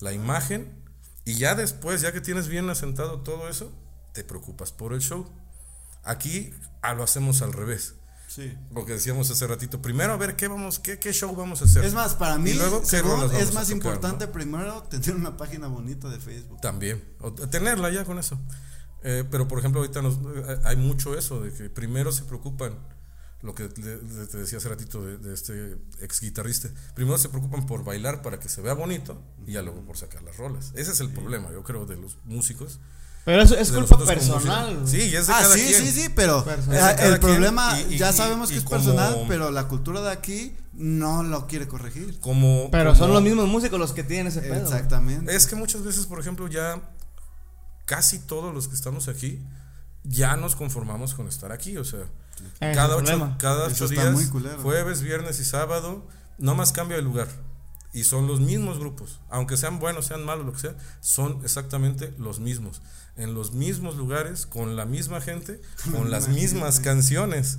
la 0.00 0.12
imagen, 0.12 0.84
y 1.24 1.34
ya 1.34 1.54
después, 1.54 2.00
ya 2.00 2.12
que 2.12 2.20
tienes 2.20 2.48
bien 2.48 2.68
asentado 2.68 3.20
todo 3.22 3.48
eso, 3.48 3.72
te 4.12 4.24
preocupas 4.24 4.72
por 4.72 4.92
el 4.92 5.00
show. 5.00 5.26
Aquí 6.02 6.52
ah, 6.82 6.94
lo 6.94 7.02
hacemos 7.02 7.40
al 7.42 7.52
revés. 7.52 7.94
Sí. 8.26 8.52
Lo 8.74 8.84
que 8.84 8.94
decíamos 8.94 9.30
hace 9.30 9.46
ratito, 9.46 9.80
primero 9.80 10.12
a 10.12 10.16
ver 10.16 10.34
qué 10.34 10.48
vamos, 10.48 10.78
qué, 10.80 10.98
qué 10.98 11.12
show 11.12 11.34
vamos 11.36 11.62
a 11.62 11.66
hacer. 11.66 11.84
Es 11.84 11.94
más, 11.94 12.14
para 12.14 12.36
mí, 12.38 12.50
Y 12.50 12.54
luego, 12.54 12.80
¿qué 12.80 12.86
según, 12.86 13.12
rolas 13.12 13.32
vamos 13.32 13.42
es 13.48 13.54
más 13.54 13.68
tocar, 13.68 13.76
importante 13.76 14.26
no? 14.26 14.32
primero 14.32 14.82
tener 14.84 15.14
una 15.14 15.36
página 15.36 15.68
bonita 15.68 16.08
de 16.08 16.18
Facebook. 16.18 16.60
También, 16.60 17.04
o 17.20 17.32
tenerla 17.32 17.90
ya 17.90 18.04
con 18.04 18.18
eso. 18.18 18.38
Eh, 19.04 19.22
pero 19.30 19.46
por 19.46 19.58
ejemplo, 19.58 19.80
ahorita 19.82 20.02
nos, 20.02 20.14
eh, 20.14 20.58
hay 20.64 20.76
mucho 20.76 21.16
eso, 21.16 21.40
de 21.40 21.52
que 21.52 21.68
primero 21.70 22.10
se 22.10 22.24
preocupan, 22.24 22.78
lo 23.42 23.54
que 23.54 23.68
te 23.68 24.38
decía 24.38 24.56
hace 24.56 24.70
ratito 24.70 25.04
de, 25.04 25.18
de 25.18 25.34
este 25.34 25.76
ex 26.00 26.20
guitarrista, 26.22 26.70
primero 26.94 27.18
se 27.18 27.28
preocupan 27.28 27.66
por 27.66 27.84
bailar 27.84 28.22
para 28.22 28.40
que 28.40 28.48
se 28.48 28.62
vea 28.62 28.72
bonito 28.72 29.22
y 29.46 29.52
ya 29.52 29.62
luego 29.62 29.84
por 29.84 29.98
sacar 29.98 30.22
las 30.22 30.38
rolas. 30.38 30.72
Ese 30.74 30.92
es 30.92 31.00
el 31.00 31.10
problema, 31.10 31.52
yo 31.52 31.62
creo, 31.62 31.84
de 31.84 31.96
los 31.96 32.16
músicos. 32.24 32.80
Pero 33.24 33.40
eso 33.42 33.56
es 33.56 33.72
culpa 33.72 33.96
personal. 34.04 34.82
Sí, 34.86 35.00
es 35.16 35.26
de 35.26 35.32
Ah, 35.32 35.38
cada 35.40 35.54
sí, 35.54 35.64
quien. 35.66 35.82
sí, 35.86 36.02
sí, 36.02 36.08
pero 36.14 36.44
el 36.98 37.18
problema, 37.20 37.80
y- 37.80 37.94
y- 37.94 37.98
ya 37.98 38.10
y- 38.10 38.12
sabemos 38.12 38.48
que 38.50 38.56
y 38.56 38.58
es 38.58 38.64
como- 38.64 38.76
personal, 38.76 39.24
pero 39.28 39.50
la 39.50 39.66
cultura 39.68 40.02
de 40.02 40.10
aquí 40.10 40.54
no 40.74 41.22
lo 41.22 41.46
quiere 41.46 41.66
corregir. 41.66 42.18
Como, 42.20 42.70
Pero 42.70 42.90
como- 42.90 42.98
son 43.04 43.12
los 43.14 43.22
mismos 43.22 43.48
músicos 43.48 43.78
los 43.78 43.92
que 43.92 44.02
tienen 44.04 44.26
ese 44.26 44.40
pedo. 44.42 44.54
Exactamente. 44.62 45.34
Es 45.34 45.46
que 45.46 45.56
muchas 45.56 45.82
veces, 45.82 46.04
por 46.06 46.20
ejemplo, 46.20 46.48
ya 46.48 46.80
casi 47.86 48.18
todos 48.18 48.52
los 48.54 48.68
que 48.68 48.74
estamos 48.74 49.08
aquí 49.08 49.40
ya 50.04 50.36
nos 50.36 50.54
conformamos 50.54 51.14
con 51.14 51.26
estar 51.28 51.50
aquí. 51.52 51.76
O 51.78 51.84
sea, 51.84 52.00
es 52.60 52.76
cada 52.76 52.96
ocho, 52.96 53.34
cada 53.38 53.66
ocho 53.68 53.88
días, 53.88 54.14
jueves, 54.62 55.00
viernes 55.00 55.40
y 55.40 55.44
sábado, 55.46 56.06
no 56.36 56.54
más 56.54 56.72
cambia 56.72 56.96
de 56.98 57.02
lugar. 57.02 57.28
Y 57.94 58.04
son 58.04 58.26
los 58.26 58.40
mismos 58.40 58.78
grupos. 58.78 59.20
Aunque 59.30 59.56
sean 59.56 59.78
buenos, 59.78 60.06
sean 60.06 60.24
malos, 60.24 60.44
lo 60.44 60.52
que 60.52 60.58
sea, 60.58 60.76
son 61.00 61.40
exactamente 61.44 62.12
los 62.18 62.40
mismos. 62.40 62.82
En 63.16 63.34
los 63.34 63.52
mismos 63.52 63.96
lugares, 63.96 64.46
con 64.46 64.74
la 64.76 64.84
misma 64.84 65.20
gente, 65.20 65.60
con 65.92 66.10
las 66.10 66.28
mismas 66.28 66.80
canciones. 66.80 67.58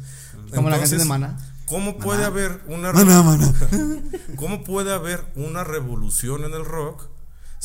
Como 0.53 0.69
la 0.69 0.77
canción 0.77 0.99
de 0.99 1.03
Entonces, 1.03 1.07
Mana. 1.07 1.37
¿Cómo 1.65 1.97
puede 1.97 2.19
Maná. 2.19 2.27
haber 2.27 2.61
una 2.67 2.93
Maná, 2.93 3.23
maná. 3.23 3.53
¿Cómo 4.35 4.63
puede 4.63 4.93
haber 4.93 5.25
una 5.35 5.63
revolución 5.63 6.43
en 6.43 6.53
el 6.53 6.65
rock 6.65 7.07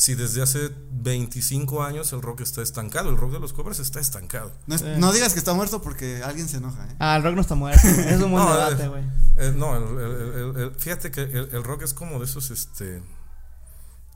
si 0.01 0.15
desde 0.15 0.41
hace 0.41 0.71
25 0.93 1.83
años 1.83 2.11
el 2.11 2.23
rock 2.23 2.41
está 2.41 2.63
estancado? 2.63 3.11
El 3.11 3.17
rock 3.17 3.33
de 3.33 3.39
los 3.39 3.53
covers 3.53 3.77
está 3.79 3.99
estancado. 3.99 4.51
No, 4.65 4.73
es- 4.73 4.81
Sí. 4.81 4.87
no 4.97 5.13
digas 5.13 5.33
que 5.33 5.37
está 5.39 5.53
muerto 5.53 5.79
porque 5.83 6.23
alguien 6.23 6.49
se 6.49 6.57
enoja, 6.57 6.85
¿eh? 6.87 6.95
Ah, 6.97 7.17
el 7.17 7.23
rock 7.23 7.35
no 7.35 7.41
está 7.41 7.53
muerto. 7.53 7.81
Es 7.87 8.19
un 8.19 8.31
buen 8.31 8.43
No, 8.43 8.51
debate, 8.51 8.83
eh, 8.83 8.87
güey. 8.87 9.03
eh, 9.37 9.53
no, 9.55 9.75
el- 9.77 9.99
el- 9.99 10.33
el- 10.55 10.57
el- 10.63 10.75
fíjate 10.75 11.11
que 11.11 11.21
el, 11.21 11.49
el 11.53 11.63
rock 11.63 11.83
es 11.83 11.93
como 11.93 12.17
de 12.17 12.25
esos, 12.25 12.49
este... 12.49 13.03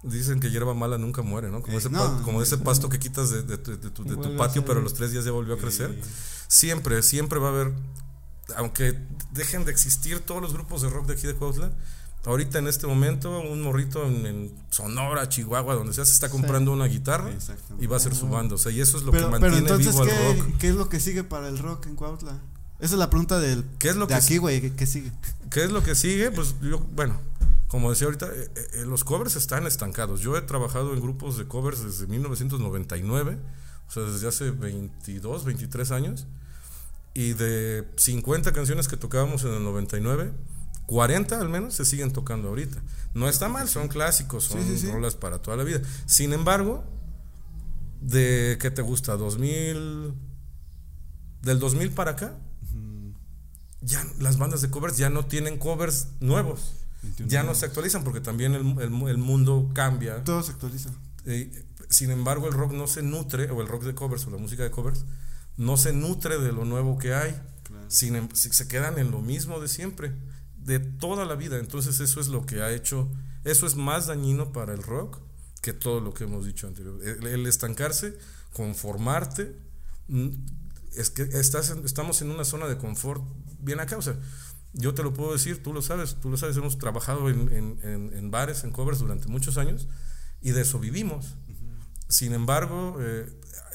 Dicen 0.02 0.40
que 0.40 0.50
hierba 0.52 0.74
mala 0.74 0.98
nunca 0.98 1.22
muere, 1.24 1.50
¿no? 1.50 1.62
Como, 1.62 1.74
Eh, 1.74 1.78
ese, 1.78 1.90
no, 1.92 2.00
pa- 2.18 2.24
como 2.24 2.42
ese 2.42 2.58
pasto 2.58 2.90
que 2.90 2.98
quitas 3.00 3.30
de, 3.32 3.44
de 3.44 3.58
tu, 3.60 3.72
de 3.72 3.90
tu- 3.92 4.04
de 4.04 4.10
tu 4.10 4.16
Vuelve 4.16 4.36
a 4.36 4.38
patio, 4.38 4.66
pero 4.66 4.80
a 4.80 4.84
los 4.84 4.94
tres 4.96 5.12
días 5.12 5.24
ya 5.26 5.32
volvió 5.32 5.54
a 5.56 5.58
crecer. 5.58 6.00
Siempre, 6.48 7.02
siempre 7.04 7.38
va 7.40 7.48
a 7.50 7.52
haber, 7.52 7.74
aunque 8.58 9.00
dejen 9.34 9.66
de 9.66 9.72
existir 9.72 10.20
todos 10.20 10.42
los 10.42 10.54
grupos 10.54 10.82
de 10.84 10.90
rock 10.90 11.08
de 11.08 11.14
aquí 11.14 11.28
de 11.28 11.34
Cuautla, 11.36 11.72
ahorita 12.26 12.60
en 12.60 12.68
este 12.68 12.88
momento 12.88 13.40
un 13.40 13.62
morrito 13.62 14.06
en, 14.06 14.26
en 14.26 14.52
Sonora, 14.70 15.30
Chihuahua, 15.30 15.76
donde 15.76 15.94
sea, 15.94 16.06
se 16.06 16.14
está 16.14 16.30
comprando 16.30 16.72
una 16.72 16.86
guitarra 16.86 17.32
y 17.80 17.88
va 17.88 17.98
a 17.98 18.00
ser 18.00 18.16
su 18.16 18.28
banda. 18.28 18.56
O 18.56 18.58
sea, 18.58 18.72
y 18.72 18.82
eso 18.82 18.98
es 18.98 19.04
lo 19.04 19.12
Pero, 19.12 19.32
que 19.32 19.40
pero 19.40 19.52
mantiene 19.54 19.68
entonces, 19.70 19.94
vivo 19.94 20.04
al 20.04 20.10
¿qué, 20.10 20.34
rock. 20.44 20.58
¿qué 20.58 20.70
es 20.70 20.76
lo 20.76 20.90
que 20.90 21.00
sigue 21.00 21.24
para 21.24 21.48
el 21.48 21.58
rock 21.60 21.86
en 21.88 21.96
Cuautla? 21.96 22.40
Esa 22.80 22.96
es 22.96 23.00
la 23.00 23.10
pregunta 23.10 23.40
del, 23.40 23.64
¿Qué 23.80 23.90
es 23.90 23.96
lo 23.96 24.06
de 24.06 24.14
que 24.14 24.16
aquí, 24.16 24.38
güey. 24.38 24.60
¿qué, 24.62 24.74
qué 24.74 24.86
sigue? 24.86 25.12
¿Qué 25.50 25.64
es 25.64 25.72
lo 25.72 25.82
que 25.84 25.96
sigue? 25.96 26.32
Pues 26.32 26.56
yo, 26.62 26.80
bueno, 26.80 27.20
como 27.68 27.90
decía 27.90 28.06
ahorita, 28.08 28.28
eh, 28.28 28.50
eh, 28.56 28.86
los 28.86 29.04
covers 29.04 29.36
están 29.36 29.66
estancados. 29.66 30.22
Yo 30.22 30.38
he 30.38 30.42
trabajado 30.42 30.94
en 30.94 31.02
grupos 31.02 31.38
de 31.38 31.46
covers 31.46 31.84
desde 31.84 32.08
1999, 32.08 33.38
o 33.88 33.92
sea, 33.92 34.04
desde 34.04 34.28
hace 34.28 34.52
22, 34.52 35.46
23 35.46 35.92
años. 35.92 36.28
Y 37.14 37.34
de 37.34 37.88
50 37.96 38.52
canciones 38.52 38.88
que 38.90 38.98
tocábamos 38.98 39.44
en 39.46 39.54
el 39.54 39.64
99, 39.64 40.34
40 40.88 41.40
al 41.40 41.50
menos 41.50 41.74
se 41.76 41.86
siguen 41.86 42.12
tocando 42.14 42.50
ahorita. 42.50 42.82
No 43.14 43.28
está 43.30 43.48
mal, 43.50 43.68
son 43.70 43.88
clásicos, 43.88 44.44
son 44.46 44.62
Sí, 44.64 44.70
sí, 44.70 44.78
sí. 44.80 44.92
rolas 44.92 45.16
para 45.16 45.42
toda 45.42 45.58
la 45.58 45.64
vida. 45.64 45.82
Sin 46.06 46.34
embargo, 46.34 46.84
de 48.02 48.58
¿qué 48.62 48.72
te 48.72 48.82
gusta? 48.82 49.16
2000 49.18 50.14
del 51.42 51.60
2000 51.60 51.92
para 51.92 52.12
acá 52.12 52.38
ya 53.82 54.04
las 54.20 54.38
bandas 54.38 54.62
de 54.62 54.70
covers 54.72 54.98
ya 54.98 55.10
no 55.12 55.26
tienen 55.26 55.58
covers 55.60 56.08
nuevos. 56.20 56.74
21 57.04 57.30
Ya 57.30 57.44
no 57.44 57.54
se 57.54 57.66
actualizan 57.68 58.04
porque 58.04 58.20
también 58.20 58.56
el, 58.56 58.62
el- 58.82 59.08
el 59.10 59.18
mundo 59.20 59.70
cambia. 59.76 60.24
Todo 60.24 60.42
se 60.42 60.54
actualiza. 60.54 60.90
Eh, 61.26 61.66
sin 61.90 62.10
embargo, 62.10 62.48
el 62.48 62.54
rock 62.54 62.72
no 62.74 62.88
se 62.88 63.04
nutre, 63.04 63.52
o 63.52 63.62
el 63.62 63.68
rock 63.68 63.84
de 63.84 63.94
covers, 63.94 64.26
o 64.26 64.32
la 64.32 64.38
música 64.38 64.64
de 64.64 64.72
covers, 64.72 65.06
no 65.58 65.78
se 65.78 65.94
nutre 65.94 66.40
de 66.40 66.52
lo 66.52 66.66
nuevo 66.66 66.98
que 66.98 67.14
hay. 67.14 67.40
Claro. 67.64 67.86
Sin 67.90 68.16
em- 68.16 68.30
se 68.34 68.68
quedan 68.68 68.98
en 68.98 69.12
lo 69.12 69.22
mismo 69.22 69.60
de 69.60 69.68
siempre, 69.68 70.14
de 70.66 70.80
toda 70.80 71.26
la 71.26 71.36
vida. 71.36 71.58
Entonces, 71.60 72.00
eso 72.00 72.20
es 72.20 72.28
lo 72.28 72.46
que 72.46 72.62
ha 72.62 72.72
hecho, 72.72 73.10
eso 73.44 73.66
es 73.68 73.76
más 73.76 74.08
dañino 74.08 74.52
para 74.52 74.74
el 74.74 74.82
rock 74.84 75.20
que 75.62 75.74
todo 75.74 76.00
lo 76.00 76.14
que 76.14 76.26
hemos 76.26 76.46
dicho 76.46 76.68
anteriormente. 76.68 77.12
El, 77.12 77.28
el 77.28 77.46
estancarse, 77.48 78.18
conformarte, 78.54 79.56
mm, 80.08 80.30
es 80.96 81.10
que 81.10 81.24
estás 81.24 81.70
en- 81.72 81.86
estamos 81.86 82.22
en 82.22 82.30
una 82.32 82.44
zona 82.46 82.68
de 82.68 82.78
confort 82.78 83.24
bien 83.60 83.80
acá. 83.80 83.98
O 83.98 84.02
sea, 84.02 84.16
yo 84.74 84.94
te 84.94 85.04
lo 85.04 85.14
puedo 85.14 85.34
decir, 85.34 85.62
tú 85.64 85.74
lo 85.74 85.82
sabes, 85.82 86.16
tú 86.22 86.30
lo 86.30 86.38
sabes, 86.38 86.58
hemos 86.58 86.78
trabajado 86.78 87.30
en, 87.30 87.52
en- 87.52 87.80
en- 87.84 88.14
en 88.14 88.32
bares, 88.32 88.64
en 88.64 88.72
covers 88.72 89.00
durante 89.00 89.28
muchos 89.28 89.58
años 89.58 89.88
y 90.42 90.52
de 90.52 90.62
eso 90.62 90.80
vivimos. 90.80 91.36
Sin 92.10 92.34
embargo, 92.34 92.98
eh, 93.00 93.26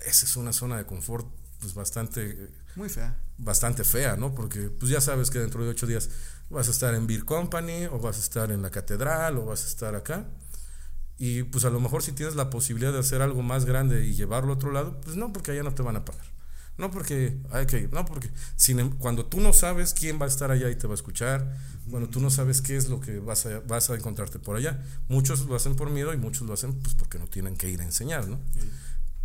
esa 0.07 0.25
es 0.27 0.37
una 0.37 0.53
zona 0.53 0.77
de 0.77 0.87
confort 0.87 1.27
pues 1.61 1.75
bastante, 1.75 2.31
eh, 2.31 2.51
Muy 2.77 2.89
fea. 2.89 3.17
bastante 3.39 3.85
fea, 3.85 4.17
¿no? 4.17 4.35
Porque 4.35 4.69
pues 4.71 4.91
ya 4.91 5.01
sabes 5.01 5.31
que 5.31 5.39
dentro 5.39 5.65
de 5.65 5.71
ocho 5.71 5.87
días 5.87 6.11
vas 6.51 6.69
a 6.69 6.71
estar 6.71 6.95
en 6.95 7.07
Beer 7.07 7.25
Company 7.25 7.87
o 7.87 7.99
vas 7.99 8.17
a 8.17 8.21
estar 8.21 8.51
en 8.51 8.63
la 8.63 8.71
catedral 8.71 9.39
o 9.39 9.47
vas 9.47 9.65
a 9.65 9.69
estar 9.69 9.95
acá. 9.95 10.27
Y 11.19 11.43
pues 11.45 11.65
a 11.65 11.71
lo 11.71 11.81
mejor 11.81 12.03
si 12.03 12.13
tienes 12.13 12.35
la 12.35 12.49
posibilidad 12.49 12.93
de 12.93 12.99
hacer 13.01 13.21
algo 13.23 13.43
más 13.43 13.65
grande 13.67 14.07
y 14.07 14.15
llevarlo 14.15 14.53
a 14.53 14.55
otro 14.57 14.73
lado, 14.73 15.01
pues 15.03 15.17
no, 15.17 15.33
porque 15.33 15.51
allá 15.53 15.63
no 15.63 15.75
te 15.75 15.83
van 15.83 15.97
a 15.97 16.05
pagar. 16.05 16.25
No 16.79 16.91
porque 16.91 17.39
hay 17.51 17.67
que 17.67 17.81
ir, 17.81 17.93
no 17.93 18.07
porque 18.07 18.31
sin 18.57 18.79
em- 18.81 18.97
cuando 18.97 19.27
tú 19.27 19.39
no 19.41 19.53
sabes 19.53 19.93
quién 19.93 20.19
va 20.19 20.25
a 20.25 20.29
estar 20.29 20.51
allá 20.51 20.71
y 20.71 20.77
te 20.77 20.87
va 20.87 20.95
a 20.95 20.97
escuchar, 20.97 21.55
cuando 21.91 22.09
tú 22.09 22.21
no 22.21 22.31
sabes 22.31 22.63
qué 22.63 22.77
es 22.77 22.89
lo 22.89 23.01
que 23.01 23.19
vas 23.21 23.45
a, 23.45 23.61
vas 23.61 23.91
a 23.91 23.97
encontrarte 23.97 24.39
por 24.39 24.57
allá. 24.57 24.83
Muchos 25.09 25.45
lo 25.45 25.55
hacen 25.57 25.77
por 25.77 25.91
miedo 25.91 26.15
y 26.15 26.17
muchos 26.17 26.47
lo 26.49 26.55
hacen 26.55 26.73
pues 26.81 26.95
porque 26.95 27.19
no 27.19 27.27
tienen 27.27 27.55
que 27.57 27.69
ir 27.69 27.83
a 27.83 27.85
enseñar, 27.85 28.27
¿no? 28.29 28.41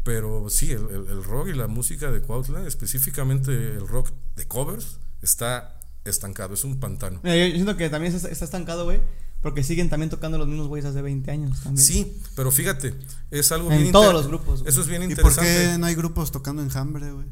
Pero 0.06 0.50
sí, 0.50 0.72
el, 0.72 0.84
el- 0.92 1.08
el 1.10 1.24
rock 1.24 1.48
y 1.50 1.54
la 1.54 1.68
música 1.68 2.10
de 2.12 2.22
Cuautla, 2.22 2.66
específicamente 2.66 3.52
el 3.52 3.86
rock 3.88 4.12
de 4.38 4.46
covers, 4.48 5.00
está 5.22 5.80
estancado, 6.06 6.54
es 6.54 6.64
un 6.64 6.80
pantano. 6.80 7.20
Mira, 7.24 7.36
yo, 7.36 7.46
yo 7.48 7.54
siento 7.56 7.76
que 7.76 7.90
también 7.90 8.14
está, 8.16 8.30
está 8.30 8.46
estancado, 8.46 8.86
güey. 8.86 9.02
Porque 9.42 9.64
siguen 9.64 9.90
también 9.90 10.10
tocando 10.10 10.38
los 10.40 10.48
mismos 10.48 10.68
güeyes 10.68 10.86
hace 10.90 11.02
20 11.04 11.30
años 11.30 11.62
también. 11.62 11.86
Sí, 11.86 12.18
pero 12.36 12.52
fíjate, 12.52 12.96
es 13.30 13.52
algo 13.52 13.72
En 13.72 13.80
bien 13.82 13.92
todos 13.92 14.12
los 14.14 14.28
grupos, 14.28 14.62
güey. 14.62 14.70
Eso 14.72 14.82
es 14.82 14.88
bien 14.88 15.04
¿Y 15.04 15.08
por 15.16 15.18
interesante. 15.32 15.72
qué 15.74 15.78
no 15.78 15.86
hay 15.88 15.94
grupos 15.96 16.32
tocando 16.32 16.64
enjambre, 16.64 17.12
güey? 17.12 17.28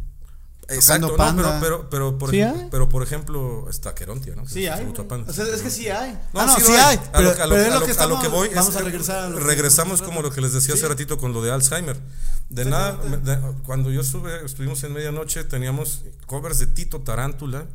Exacto, 0.76 1.16
no, 1.16 1.16
pero, 1.16 1.60
pero, 1.60 1.90
pero, 1.90 2.18
por 2.18 2.30
Sí 2.30 2.42
ejemplo, 2.42 2.68
pero 2.72 2.90
por 2.90 3.04
ejemplo, 3.04 3.70
está 3.70 3.94
Querontia, 3.96 4.36
¿no? 4.36 4.44
Que 4.44 4.50
Sí 4.50 4.66
es 4.66 4.72
hay. 4.72 4.86
O 5.30 5.34
sea, 5.34 5.46
es 5.46 5.62
que 5.62 5.70
sí 5.70 5.90
hay. 5.90 6.18
Ah, 6.34 6.46
no, 6.46 6.56
sí 6.60 6.72
hay, 6.74 6.98
A 6.98 7.12
pero- 7.12 7.24
lo, 7.24 7.44
a 7.44 7.48
lo- 7.48 7.56
pero 7.56 7.62
es 7.92 7.98
a 8.00 8.06
lo 8.08 8.16
lo- 8.16 8.22
que 8.22 8.28
a 8.28 8.30
voy 8.30 8.48
es- 8.50 8.56
vamos 8.56 8.76
a 8.76 8.80
regresar 8.82 9.24
a 9.26 9.36
que 9.36 9.40
regresamos 9.40 10.02
como 10.02 10.22
lo 10.22 10.32
que 10.32 10.42
les 10.42 10.54
decía 10.54 10.74
hace 10.76 10.88
ratito 10.88 11.18
con 11.18 11.34
lo 11.34 11.42
de 11.42 11.52
Alzheimer. 11.52 12.00
De 12.50 12.66
nada, 12.66 12.94
de- 12.98 13.40
cuando 13.64 13.90
yo 13.92 14.02
estuve, 14.02 14.46
estuvimos 14.46 14.84
en 14.84 14.94
medianoche, 14.94 15.44
teníamos 15.44 16.04
covers 16.28 16.60
de 16.60 16.68
Tito 16.68 17.02
Tarántula, 17.02 17.66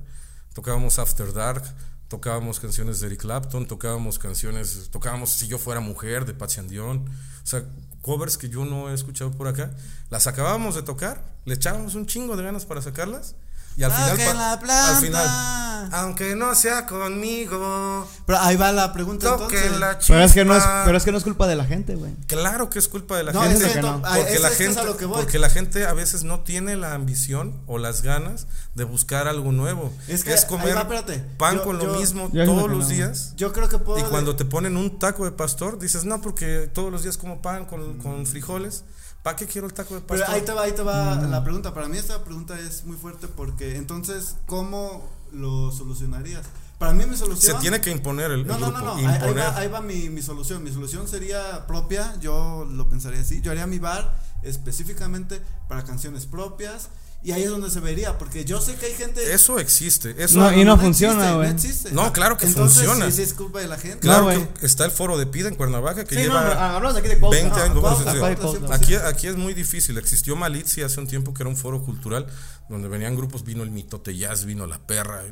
tocábamos 0.54 0.98
After 0.98 1.32
Dark, 1.32 1.62
tocábamos 2.08 2.58
canciones 2.60 3.00
de 3.00 3.06
Eric 3.08 3.20
Clapton, 3.20 3.66
tocábamos 3.66 4.18
canciones, 4.18 4.88
tocábamos 4.90 5.30
Si 5.30 5.46
yo 5.48 5.58
fuera 5.58 5.80
mujer 5.80 6.24
de 6.24 6.34
Patsy 6.34 6.60
and 6.60 6.70
Dion, 6.70 6.98
o 7.08 7.46
sea, 7.46 7.62
covers 8.02 8.38
que 8.38 8.48
yo 8.48 8.64
no 8.64 8.88
he 8.90 8.94
escuchado 8.94 9.30
por 9.32 9.48
acá, 9.48 9.72
las 10.10 10.26
acabábamos 10.26 10.74
de 10.74 10.82
tocar, 10.82 11.24
le 11.48 11.54
echábamos 11.54 11.94
un 11.94 12.06
chingo 12.06 12.36
de 12.36 12.42
ganas 12.44 12.64
para 12.66 12.82
sacarlas 12.82 13.34
y 13.76 13.84
al 13.84 13.92
final, 13.92 14.36
la 14.36 14.52
al 14.52 14.58
planta. 14.58 15.00
final, 15.00 15.88
aunque 15.92 16.34
no 16.34 16.52
sea 16.56 16.84
conmigo, 16.86 18.08
Pero 18.26 18.38
ahí 18.40 18.56
va 18.56 18.72
la 18.72 18.92
pregunta 18.92 19.28
entonces. 19.30 19.78
la 19.78 19.98
Pero 20.04 20.20
es 20.24 20.32
que 20.32 20.44
no 20.44 20.56
es, 20.56 20.64
pero 20.84 20.98
es 20.98 21.04
que 21.04 21.12
no 21.12 21.18
es 21.18 21.22
culpa 21.22 21.46
de 21.46 21.54
la 21.54 21.64
gente, 21.64 21.94
güey. 21.94 22.12
Claro 22.26 22.70
que 22.70 22.80
es 22.80 22.88
culpa 22.88 23.16
de 23.16 23.22
la 23.22 23.32
No, 23.32 23.42
gente. 23.42 23.66
es 23.66 23.72
que 23.74 23.80
no. 23.82 23.98
no, 23.98 24.02
Porque, 24.02 24.34
es- 24.34 24.40
la 24.40 24.48
es 24.48 24.56
que 24.56 24.62
es 24.64 24.68
gente 24.70 24.80
a 24.80 24.84
lo 24.84 24.96
que 24.96 25.04
voy. 25.04 25.20
porque 25.22 25.38
la 25.38 25.48
gente 25.48 25.86
a 25.86 25.92
veces 25.92 26.24
no 26.24 26.40
tiene 26.40 26.74
la 26.76 26.94
ambición 26.94 27.54
o 27.68 27.78
las 27.78 28.02
ganas 28.02 28.48
de 28.74 28.82
buscar 28.82 29.28
algo 29.28 29.52
nuevo. 29.52 29.92
Es 30.08 30.24
que 30.24 30.34
es 30.34 30.44
comer 30.44 30.76
va, 30.76 30.88
pan 31.36 31.56
Yo- 31.58 31.62
con 31.64 31.78
yo- 31.80 31.86
lo 31.86 32.00
mismo 32.00 32.30
todos 32.32 32.68
los 32.68 32.78
no. 32.84 32.88
días. 32.88 33.34
Yo 33.36 33.52
creo 33.52 33.68
que 33.68 33.78
puedo. 33.78 34.00
Y 34.00 34.02
cuando 34.02 34.34
te 34.34 34.44
ponen 34.44 34.76
un 34.76 34.98
taco 34.98 35.24
de 35.24 35.30
pastor, 35.30 35.78
dices, 35.78 36.04
no, 36.04 36.20
porque 36.20 36.68
todos 36.72 36.90
los 36.90 37.04
días 37.04 37.16
como 37.16 37.40
pan 37.42 37.64
con, 37.64 37.98
con 37.98 38.26
frijoles. 38.26 38.82
¿Para 39.22 39.36
qué 39.36 39.46
quiero 39.46 39.66
el 39.66 39.74
taco 39.74 39.94
de 39.94 40.00
Pero 40.00 40.20
pastor? 40.20 40.34
ahí 40.36 40.42
te 40.42 40.52
va, 40.52 40.62
ahí 40.62 40.72
te 40.72 40.82
va 40.82 41.16
Mm. 41.16 41.30
la 41.30 41.42
pregunta. 41.44 41.74
Para 41.74 41.88
mí 41.88 41.98
esta 41.98 42.22
pregunta 42.24 42.58
es 42.58 42.84
muy 42.84 42.96
fuerte 42.96 43.28
porque 43.28 43.76
entonces, 43.76 44.36
¿cómo 44.46 45.08
lo 45.32 45.70
solucionarías? 45.72 46.46
Para 46.78 46.92
mí 46.92 47.04
mi 47.04 47.12
Se 47.14 47.18
solución... 47.24 47.60
tiene 47.60 47.80
que 47.80 47.90
imponer 47.90 48.30
el, 48.30 48.46
No, 48.46 48.56
no, 48.58 48.66
grupo. 48.70 48.78
no, 48.80 48.84
no. 49.02 49.08
Ahí, 49.08 49.18
ahí 49.20 49.34
va, 49.34 49.56
ahí 49.58 49.68
va 49.68 49.80
mi, 49.80 50.08
mi 50.10 50.22
solución. 50.22 50.62
Mi 50.62 50.70
solución 50.72 51.08
sería 51.08 51.66
propia. 51.66 52.14
Yo 52.20 52.64
lo 52.70 52.88
pensaría 52.88 53.20
así. 53.20 53.40
Yo 53.42 53.50
haría 53.50 53.66
mi 53.66 53.80
bar 53.80 54.14
específicamente 54.42 55.42
para 55.68 55.82
canciones 55.84 56.26
propias. 56.26 56.88
Y 57.20 57.32
ahí 57.32 57.42
es 57.42 57.50
donde 57.50 57.68
se 57.68 57.80
vería. 57.80 58.16
Porque 58.16 58.44
yo 58.44 58.60
sé 58.60 58.76
que 58.76 58.86
hay 58.86 58.94
gente. 58.94 59.32
Eso 59.34 59.58
existe. 59.58 60.14
Eso 60.22 60.38
No, 60.38 60.52
y 60.52 60.64
no 60.64 60.78
funciona, 60.78 61.34
güey. 61.34 61.48
No, 61.48 61.54
existe. 61.54 61.90
No, 61.90 62.12
claro 62.12 62.36
que 62.36 62.46
Entonces, 62.46 62.78
funciona. 62.84 63.10
Sí, 63.10 63.16
sí, 63.16 63.22
es 63.22 63.34
culpa 63.34 63.60
de 63.60 63.66
la 63.66 63.76
gente. 63.76 63.98
Claro 63.98 64.24
güey. 64.24 64.48
que 64.54 64.64
está 64.66 64.84
el 64.84 64.92
foro 64.92 65.18
de 65.18 65.26
PIDA 65.26 65.48
en 65.48 65.56
Cuernavaca 65.56 66.04
que 66.04 66.14
Sí, 66.14 66.22
lleva 66.22 66.44
no, 66.44 66.50
hablamos 66.60 66.96
aquí 66.96 67.08
de 67.08 67.18
Cuautla. 67.18 67.40
20 67.40 67.80
No, 67.80 67.88
años. 67.88 68.70
Aquí, 68.70 68.94
aquí 68.94 69.26
es 69.26 69.36
muy 69.36 69.52
difícil. 69.52 69.98
Existió 69.98 70.36
Malitzi 70.36 70.82
hace 70.82 71.00
un 71.00 71.08
tiempo 71.08 71.34
que 71.34 71.42
era 71.42 71.50
un 71.50 71.56
foro 71.56 71.82
cultural 71.82 72.26
donde 72.68 72.86
venían 72.88 73.16
grupos, 73.16 73.44
vino 73.44 73.64
el 73.64 73.70
Mitote 73.70 74.16
Jazz, 74.16 74.44
vino 74.44 74.66
La 74.66 74.78
Perra. 74.78 75.22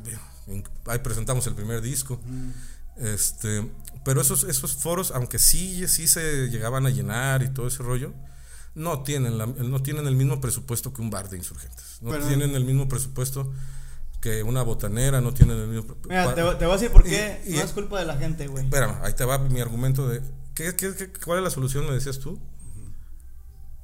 Ahí 0.87 0.99
presentamos 0.99 1.47
el 1.47 1.55
primer 1.55 1.82
disco. 1.82 2.20
Este, 2.97 3.70
pero 4.05 4.20
esos, 4.20 4.45
esos 4.45 4.74
foros, 4.74 5.11
aunque 5.12 5.39
sí, 5.39 5.87
sí 5.89 6.09
se 6.09 6.49
llegaban 6.49 6.87
a 6.87 6.91
llenar 6.91 7.43
y 7.43 7.49
todo 7.53 7.68
ese 7.68 7.82
rollo, 7.82 8.12
no 8.77 9.03
tienen, 9.03 9.37
la- 9.39 9.47
no 9.47 9.83
tienen 9.83 10.07
el 10.07 10.14
mismo 10.14 10.41
presupuesto 10.41 10.93
que 10.93 11.03
un 11.03 11.11
bar 11.11 11.29
de 11.29 11.39
insurgentes. 11.39 11.99
No 12.01 12.11
Pero- 12.11 12.27
tienen 12.29 12.55
el 12.55 12.64
mismo 12.64 12.89
presupuesto 12.89 13.53
que 14.20 14.43
una 14.43 14.62
botanera, 14.62 15.20
no 15.20 15.33
tienen 15.35 15.59
el 15.59 15.66
mismo. 15.68 15.97
Mira, 16.09 16.35
te, 16.35 16.43
voy- 16.43 16.57
te 16.59 16.64
voy 16.66 16.74
a 16.74 16.79
decir 16.79 16.93
por 16.93 17.03
qué 17.03 17.43
Y- 17.47 17.55
y- 17.55 17.57
no 17.57 17.62
es 17.64 17.72
culpa 17.72 17.99
de 17.99 18.07
la 18.07 18.16
gente, 18.16 18.47
güey. 18.47 18.64
Espérame, 18.64 18.97
ahí 19.03 19.12
te 19.14 19.24
va 19.24 19.39
mi 19.39 19.61
argumento 19.61 20.09
de. 20.09 20.22
¿qué, 20.55 20.77
qué, 20.77 20.95
qué- 20.95 21.12
cuál 21.24 21.39
es 21.39 21.45
la 21.45 21.51
solución? 21.51 21.87
Me 21.87 21.93
decías 21.93 22.18
tú. 22.18 22.39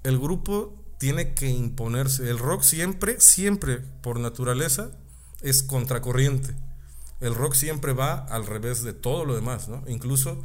El 0.02 0.18
grupo 0.18 0.74
tiene 0.98 1.34
que 1.34 1.48
imponerse. 1.48 2.28
El 2.28 2.38
rock 2.38 2.62
siempre, 2.62 3.20
siempre, 3.20 3.78
por 4.02 4.18
naturaleza, 4.20 4.90
es 5.40 5.62
contracorriente. 5.62 6.54
El 7.20 7.34
rock 7.34 7.54
siempre 7.54 7.92
va 7.92 8.14
al 8.14 8.46
revés 8.46 8.82
de 8.82 8.92
todo 8.92 9.24
lo 9.24 9.34
demás, 9.34 9.68
¿no? 9.68 9.82
Incluso 9.86 10.42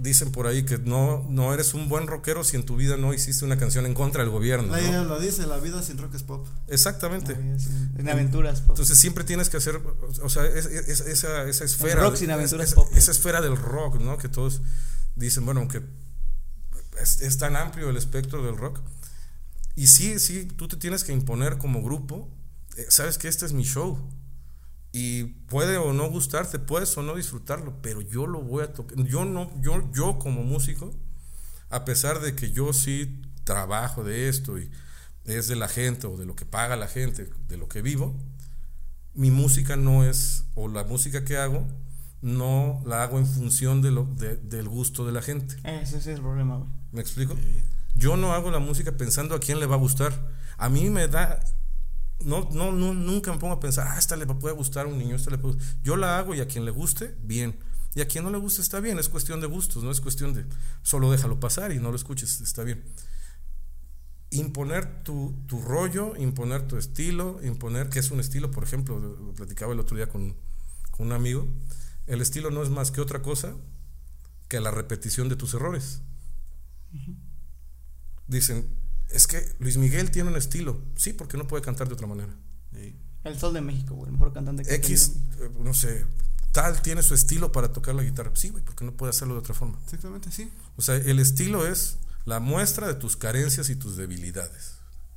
dicen 0.00 0.32
por 0.32 0.46
ahí 0.46 0.64
que 0.64 0.78
no, 0.78 1.24
no 1.30 1.54
eres 1.54 1.72
un 1.74 1.88
buen 1.88 2.06
rockero 2.06 2.42
si 2.44 2.56
en 2.56 2.64
tu 2.64 2.76
vida 2.76 2.96
no 2.96 3.14
hiciste 3.14 3.44
una 3.44 3.56
canción 3.56 3.86
en 3.86 3.94
contra 3.94 4.22
del 4.22 4.30
gobierno. 4.30 4.70
La 4.74 4.80
¿no? 4.80 4.88
idea 4.88 5.02
lo 5.04 5.20
dice, 5.20 5.46
la 5.46 5.58
vida 5.58 5.82
sin 5.82 5.98
rock 5.98 6.14
es 6.14 6.22
pop. 6.22 6.46
Exactamente. 6.68 7.32
En 7.34 8.08
aventuras, 8.08 8.60
po. 8.60 8.72
Entonces 8.72 8.98
siempre 8.98 9.24
tienes 9.24 9.48
que 9.50 9.56
hacer, 9.58 9.80
o 10.22 10.28
sea, 10.28 10.44
es- 10.46 10.66
es- 10.66 11.00
esa, 11.00 11.44
esa 11.48 11.64
esfera, 11.64 12.02
rock 12.02 12.16
sin 12.16 12.30
aventuras 12.30 12.74
pop. 12.74 12.88
esa 12.94 13.12
esfera 13.12 13.40
del 13.40 13.56
rock, 13.56 14.00
¿no? 14.00 14.18
Que 14.18 14.28
todos 14.28 14.62
dicen, 15.16 15.44
bueno, 15.44 15.60
aunque 15.60 15.82
es, 17.00 17.20
es 17.20 17.38
tan 17.38 17.56
amplio 17.56 17.90
el 17.90 17.96
espectro 17.96 18.44
del 18.44 18.56
rock. 18.56 18.80
Y 19.76 19.88
sí, 19.88 20.18
sí, 20.20 20.46
tú 20.46 20.68
te 20.68 20.76
tienes 20.76 21.04
que 21.04 21.12
imponer 21.12 21.58
como 21.58 21.82
grupo, 21.82 22.28
eh, 22.76 22.86
sabes 22.88 23.18
que 23.18 23.28
este 23.28 23.46
es 23.46 23.52
mi 23.52 23.64
show. 23.64 23.98
Y 24.96 25.24
puede 25.24 25.76
o 25.76 25.92
no 25.92 26.08
gustarte, 26.08 26.60
puedes 26.60 26.96
o 26.96 27.02
no 27.02 27.16
disfrutarlo, 27.16 27.82
pero 27.82 28.00
yo 28.00 28.28
lo 28.28 28.42
voy 28.42 28.62
a 28.62 28.72
tocar. 28.72 28.96
Yo 29.04 29.24
no, 29.24 29.50
yo, 29.60 29.90
yo 29.92 30.20
como 30.20 30.44
músico, 30.44 30.94
a 31.68 31.84
pesar 31.84 32.20
de 32.20 32.36
que 32.36 32.52
yo 32.52 32.72
sí 32.72 33.20
trabajo 33.42 34.04
de 34.04 34.28
esto 34.28 34.56
y 34.56 34.70
es 35.24 35.48
de 35.48 35.56
la 35.56 35.66
gente 35.66 36.06
o 36.06 36.16
de 36.16 36.26
lo 36.26 36.36
que 36.36 36.44
paga 36.46 36.76
la 36.76 36.86
gente, 36.86 37.28
de 37.48 37.56
lo 37.56 37.66
que 37.68 37.82
vivo, 37.82 38.14
mi 39.14 39.32
música 39.32 39.74
no 39.76 40.04
es, 40.04 40.44
o 40.54 40.68
la 40.68 40.84
música 40.84 41.24
que 41.24 41.38
hago, 41.38 41.66
no 42.22 42.80
la 42.86 43.02
hago 43.02 43.18
en 43.18 43.26
función 43.26 43.82
de 43.82 43.90
lo, 43.90 44.04
de- 44.04 44.36
del 44.36 44.68
gusto 44.68 45.04
de 45.04 45.10
la 45.12 45.22
gente. 45.22 45.56
Ese, 45.64 45.80
ese 45.82 45.98
es 45.98 46.06
el 46.06 46.20
problema, 46.20 46.58
güey. 46.58 46.70
¿Me 46.92 47.00
explico? 47.00 47.34
Yo 47.96 48.16
no 48.16 48.32
hago 48.32 48.52
la 48.52 48.60
música 48.60 48.92
pensando 48.92 49.34
a 49.34 49.40
quién 49.40 49.58
le 49.58 49.66
va 49.66 49.74
a 49.74 49.78
gustar. 49.78 50.12
A 50.56 50.68
mí 50.68 50.88
me 50.88 51.08
da. 51.08 51.40
No, 52.24 52.48
no, 52.52 52.72
no, 52.72 52.94
nunca 52.94 53.32
me 53.32 53.38
pongo 53.38 53.54
a 53.54 53.60
pensar, 53.60 53.86
ah, 53.88 53.98
esta 53.98 54.16
le 54.16 54.26
puede 54.26 54.54
gustar 54.54 54.86
a 54.86 54.88
un 54.88 54.98
niño, 54.98 55.16
esta 55.16 55.30
le 55.30 55.38
puede. 55.38 55.56
Yo 55.82 55.96
la 55.96 56.18
hago 56.18 56.34
y 56.34 56.40
a 56.40 56.48
quien 56.48 56.64
le 56.64 56.70
guste, 56.70 57.14
bien. 57.22 57.58
Y 57.94 58.00
a 58.00 58.08
quien 58.08 58.24
no 58.24 58.30
le 58.30 58.38
guste, 58.38 58.62
está 58.62 58.80
bien. 58.80 58.98
Es 58.98 59.08
cuestión 59.08 59.40
de 59.40 59.46
gustos, 59.46 59.84
no 59.84 59.90
es 59.90 60.00
cuestión 60.00 60.34
de 60.34 60.44
solo 60.82 61.10
déjalo 61.10 61.38
pasar 61.38 61.72
y 61.72 61.78
no 61.78 61.90
lo 61.90 61.96
escuches, 61.96 62.40
está 62.40 62.64
bien. 62.64 62.82
Imponer 64.30 65.04
tu, 65.04 65.34
tu 65.46 65.60
rollo, 65.60 66.16
imponer 66.16 66.66
tu 66.66 66.76
estilo, 66.76 67.38
imponer 67.44 67.88
que 67.88 68.00
es 68.00 68.10
un 68.10 68.18
estilo, 68.18 68.50
por 68.50 68.64
ejemplo, 68.64 68.98
lo 68.98 69.32
platicaba 69.34 69.72
el 69.72 69.80
otro 69.80 69.96
día 69.96 70.08
con, 70.08 70.34
con 70.90 71.06
un 71.06 71.12
amigo. 71.12 71.46
El 72.06 72.20
estilo 72.20 72.50
no 72.50 72.62
es 72.62 72.70
más 72.70 72.90
que 72.90 73.00
otra 73.00 73.22
cosa 73.22 73.54
que 74.48 74.60
la 74.60 74.70
repetición 74.70 75.28
de 75.28 75.36
tus 75.36 75.54
errores. 75.54 76.02
Dicen, 78.26 78.66
es 79.10 79.26
que 79.26 79.44
Luis 79.58 79.76
Miguel 79.76 80.10
tiene 80.10 80.30
un 80.30 80.36
estilo. 80.36 80.80
Sí, 80.96 81.12
porque 81.12 81.36
no 81.36 81.46
puede 81.46 81.62
cantar 81.62 81.88
de 81.88 81.94
otra 81.94 82.06
manera. 82.06 82.34
Sí. 82.72 82.96
El 83.24 83.38
Sol 83.38 83.54
de 83.54 83.60
México, 83.60 83.94
güey. 83.94 84.08
El 84.08 84.12
mejor 84.12 84.32
cantante 84.32 84.64
que 84.64 84.74
X, 84.74 85.12
eh, 85.40 85.50
no 85.60 85.72
sé, 85.72 86.04
tal 86.52 86.82
tiene 86.82 87.02
su 87.02 87.14
estilo 87.14 87.52
para 87.52 87.72
tocar 87.72 87.94
la 87.94 88.02
guitarra. 88.02 88.30
Sí, 88.34 88.50
güey, 88.50 88.62
porque 88.64 88.84
no 88.84 88.92
puede 88.92 89.10
hacerlo 89.10 89.34
de 89.34 89.40
otra 89.40 89.54
forma. 89.54 89.78
Exactamente, 89.84 90.30
sí. 90.30 90.50
O 90.76 90.82
sea, 90.82 90.96
el 90.96 91.18
estilo 91.18 91.66
es 91.66 91.98
la 92.26 92.40
muestra 92.40 92.86
de 92.86 92.94
tus 92.94 93.16
carencias 93.16 93.70
y 93.70 93.76
tus 93.76 93.96
debilidades. 93.96 94.74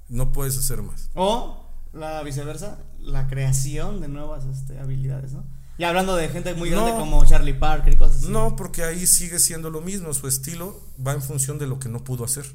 No 0.07 0.31
puedes 0.31 0.57
hacer 0.57 0.81
más. 0.81 1.09
O 1.15 1.65
la 1.93 2.21
viceversa, 2.23 2.79
la 2.99 3.27
creación 3.27 3.99
de 4.01 4.07
nuevas 4.07 4.45
este, 4.45 4.79
habilidades, 4.79 5.33
¿no? 5.33 5.43
Y 5.77 5.83
hablando 5.83 6.15
de 6.15 6.27
gente 6.29 6.53
muy 6.55 6.69
grande 6.71 6.91
No. 6.91 6.99
como 6.99 7.23
Charlie 7.25 7.53
Parker 7.53 7.93
y 7.93 7.97
cosas 7.97 8.17
así. 8.23 8.31
No, 8.31 8.55
porque 8.55 8.83
ahí 8.83 9.05
sigue 9.05 9.37
siendo 9.37 9.69
lo 9.69 9.81
mismo. 9.81 10.11
Su 10.13 10.27
estilo 10.27 10.81
va 11.05 11.13
en 11.13 11.21
función 11.21 11.59
de 11.59 11.67
lo 11.67 11.77
que 11.77 11.87
no 11.89 12.03
pudo 12.03 12.23
hacer. 12.25 12.45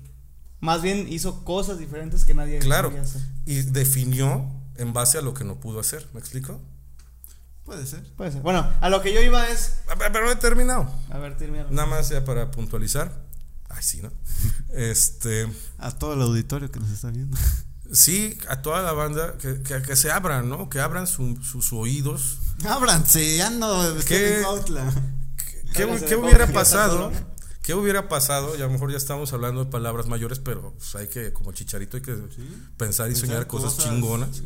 Más 0.63 0.81
bien 0.81 1.07
hizo 1.13 1.45
cosas 1.45 1.79
diferentes 1.79 2.25
que 2.25 2.35
nadie 2.35 2.61
Claro. 2.61 2.93
hacer. 2.99 3.21
Y 3.47 3.63
definió 3.63 4.49
en 4.77 4.93
base 4.93 5.19
a 5.19 5.21
lo 5.21 5.35
que 5.35 5.43
no 5.45 5.57
pudo 5.61 5.81
hacer. 5.81 6.09
¿Me 6.15 6.21
explico? 6.21 6.61
Puede 7.65 7.85
ser. 7.85 8.03
Puede 8.15 8.31
ser. 8.33 8.43
Bueno, 8.43 8.67
a 8.81 8.89
lo 8.89 9.03
que 9.03 9.13
yo 9.13 9.21
iba 9.21 9.49
es. 9.49 9.75
Pero 9.99 10.25
no 10.25 10.31
he 10.31 10.37
terminado. 10.37 10.89
A 11.11 11.19
ver, 11.19 11.37
termina. 11.37 11.67
Nada 11.69 11.87
más 11.87 12.09
ya 12.11 12.25
para 12.25 12.51
puntualizar. 12.53 13.13
Ay, 13.69 13.83
sí, 13.83 14.01
¿no? 14.03 14.13
Este. 14.73 15.49
A 15.79 15.91
todo 15.91 16.15
el 16.15 16.23
auditorio 16.23 16.71
que 16.71 16.79
nos 16.81 16.91
está 16.91 17.11
viendo. 17.11 17.37
Sí, 17.93 18.39
a 18.49 18.63
toda 18.63 18.83
la 18.83 18.93
banda 18.93 19.37
que, 19.39 19.63
que, 19.63 19.83
que 19.83 19.97
se 19.97 20.11
abran, 20.13 20.49
¿no? 20.49 20.71
Que 20.71 20.81
abran 20.81 21.07
su- 21.09 21.37
sus 21.43 21.73
oídos. 21.73 22.39
Ábranse, 22.65 23.37
ya 23.37 23.51
no 23.51 23.83
¿Qué? 24.07 24.43
¿Qué, 25.75 25.75
qué 25.75 25.87
de 25.87 26.17
hubiera 26.17 26.47
pasado? 26.47 27.11
¿Qué 27.63 27.75
hubiera 27.75 28.09
pasado? 28.09 28.57
Y 28.57 28.61
a 28.61 28.67
lo 28.67 28.71
mejor 28.71 28.91
ya 28.91 28.97
estamos 28.97 29.33
hablando 29.33 29.65
de 29.65 29.71
palabras 29.71 30.09
mayores, 30.09 30.41
pero 30.41 30.75
pues, 30.77 30.97
hay 30.97 31.07
que, 31.07 31.33
como 31.33 31.53
chicharito, 31.53 31.97
hay 31.97 32.03
que 32.03 32.13
pensar 32.77 33.09
y 33.09 33.15
Pensar 33.15 33.17
soñar 33.17 33.47
cosas, 33.47 33.75
cosas 33.75 33.91
chingonas. 33.91 34.43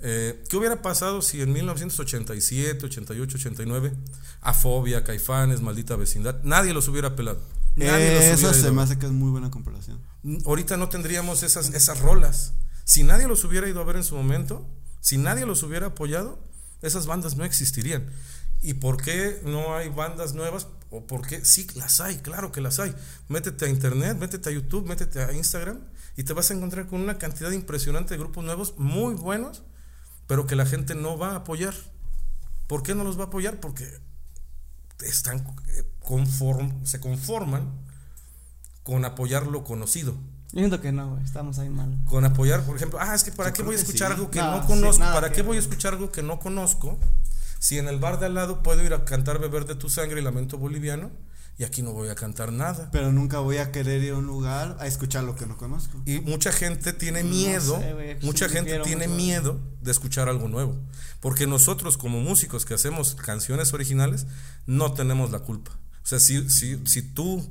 Eh, 0.00 0.42
¿Qué 0.48 0.56
hubiera 0.56 0.80
pasado 0.80 1.20
si 1.20 1.42
en 1.42 1.52
1987, 1.52 2.86
88, 2.86 3.36
89, 3.36 3.92
Afobia, 4.40 5.04
Caifanes, 5.04 5.60
Maldita 5.60 5.96
Vecindad, 5.96 6.42
nadie 6.42 6.72
los 6.72 6.88
hubiera 6.88 7.14
pelado? 7.16 7.40
Nadie 7.76 8.14
los 8.14 8.24
Eso 8.24 8.34
hubiera 8.34 8.54
se 8.54 8.60
ido 8.60 8.68
a 8.70 8.72
me 8.72 8.82
hace 8.82 8.98
que 8.98 9.06
es 9.06 9.12
muy 9.12 9.30
buena 9.30 9.50
comparación. 9.50 10.00
ahorita 10.46 10.76
no 10.78 10.88
tendríamos 10.88 11.42
esas, 11.42 11.74
esas 11.74 12.00
rolas. 12.00 12.54
Si 12.84 13.02
nadie 13.02 13.28
los 13.28 13.44
hubiera 13.44 13.68
ido 13.68 13.80
a 13.80 13.84
ver 13.84 13.96
en 13.96 14.04
su 14.04 14.16
momento, 14.16 14.66
si 15.00 15.18
nadie 15.18 15.44
los 15.44 15.62
hubiera 15.62 15.88
apoyado, 15.88 16.38
esas 16.80 17.06
bandas 17.06 17.36
no 17.36 17.44
existirían. 17.44 18.06
¿Y 18.62 18.74
por 18.74 19.02
qué 19.02 19.40
no 19.44 19.76
hay 19.76 19.88
bandas 19.90 20.34
nuevas? 20.34 20.66
¿O 20.90 21.06
por 21.06 21.26
qué? 21.26 21.44
Sí, 21.44 21.66
las 21.74 22.00
hay, 22.00 22.16
claro 22.18 22.50
que 22.50 22.60
las 22.60 22.78
hay. 22.80 22.94
Métete 23.28 23.66
a 23.66 23.68
internet, 23.68 24.16
métete 24.18 24.48
a 24.48 24.52
YouTube, 24.52 24.86
métete 24.86 25.22
a 25.22 25.32
Instagram 25.32 25.80
y 26.16 26.22
te 26.22 26.32
vas 26.32 26.50
a 26.50 26.54
encontrar 26.54 26.86
con 26.86 27.00
una 27.00 27.18
cantidad 27.18 27.50
impresionante 27.50 28.14
de 28.14 28.18
grupos 28.18 28.44
nuevos 28.44 28.74
muy 28.78 29.14
buenos, 29.14 29.62
pero 30.26 30.46
que 30.46 30.56
la 30.56 30.66
gente 30.66 30.94
no 30.94 31.18
va 31.18 31.32
a 31.32 31.36
apoyar. 31.36 31.74
¿Por 32.66 32.82
qué 32.82 32.94
no 32.94 33.04
los 33.04 33.18
va 33.18 33.24
a 33.24 33.26
apoyar? 33.26 33.60
Porque 33.60 34.00
están 35.00 35.46
eh, 35.68 35.84
conform, 36.00 36.84
se 36.84 37.00
conforman 37.00 37.70
con 38.82 39.04
apoyar 39.04 39.46
lo 39.46 39.64
conocido. 39.64 40.14
Yo 40.52 40.60
siento 40.60 40.80
que 40.80 40.92
no, 40.92 41.18
estamos 41.18 41.58
ahí 41.58 41.68
mal. 41.68 41.98
Con 42.06 42.24
apoyar, 42.24 42.64
por 42.64 42.76
ejemplo, 42.76 42.98
ah, 43.00 43.14
es 43.14 43.22
que 43.22 43.32
para 43.32 43.50
Yo 43.50 43.56
qué 43.56 43.62
voy 43.64 43.74
a 43.76 43.78
escuchar 43.78 44.08
sí. 44.08 44.14
algo 44.14 44.30
que 44.30 44.38
No, 44.38 44.56
no 44.56 44.62
sí, 44.62 44.66
conozco, 44.68 45.00
nada 45.00 45.14
para 45.14 45.28
que 45.28 45.36
qué 45.36 45.42
voy 45.42 45.58
a 45.58 45.60
escuchar 45.60 45.92
algo 45.92 46.10
que 46.10 46.22
no 46.22 46.40
conozco, 46.40 46.98
si 47.58 47.78
en 47.78 47.88
el 47.88 47.98
bar 47.98 48.18
de 48.20 48.26
al 48.26 48.34
lado 48.34 48.62
puedo 48.62 48.84
ir 48.84 48.94
a 48.94 49.04
cantar 49.04 49.38
Beber 49.38 49.64
de 49.66 49.74
tu 49.74 49.88
sangre 49.88 50.20
y 50.20 50.24
Lamento 50.24 50.58
Boliviano, 50.58 51.10
y 51.58 51.64
aquí 51.64 51.82
no 51.82 51.92
voy 51.92 52.08
a 52.08 52.14
cantar 52.14 52.52
nada. 52.52 52.88
Pero 52.92 53.10
nunca 53.12 53.40
voy 53.40 53.56
a 53.56 53.72
querer 53.72 54.00
ir 54.04 54.12
a 54.12 54.16
un 54.16 54.26
lugar 54.26 54.76
a 54.78 54.86
escuchar 54.86 55.24
lo 55.24 55.34
que 55.34 55.44
no 55.44 55.56
conozco. 55.56 56.00
Y 56.06 56.20
mucha 56.20 56.52
gente 56.52 56.92
tiene 56.92 57.24
No 57.24 57.30
miedo, 57.30 57.80
sé, 57.80 57.92
güey, 57.94 58.16
mucha 58.22 58.48
sí, 58.48 58.54
gente 58.54 58.78
tiene 58.84 59.08
mucho. 59.08 59.16
miedo 59.16 59.60
de 59.82 59.90
escuchar 59.90 60.28
algo 60.28 60.46
nuevo. 60.46 60.76
Porque 61.18 61.48
nosotros 61.48 61.98
como 61.98 62.20
músicos 62.20 62.64
que 62.64 62.74
hacemos 62.74 63.16
canciones 63.16 63.72
originales, 63.72 64.26
no 64.66 64.92
tenemos 64.94 65.32
la 65.32 65.40
culpa. 65.40 65.72
O 66.04 66.06
sea, 66.06 66.20
si, 66.20 66.48
si, 66.48 66.80
si 66.86 67.02
tú 67.02 67.44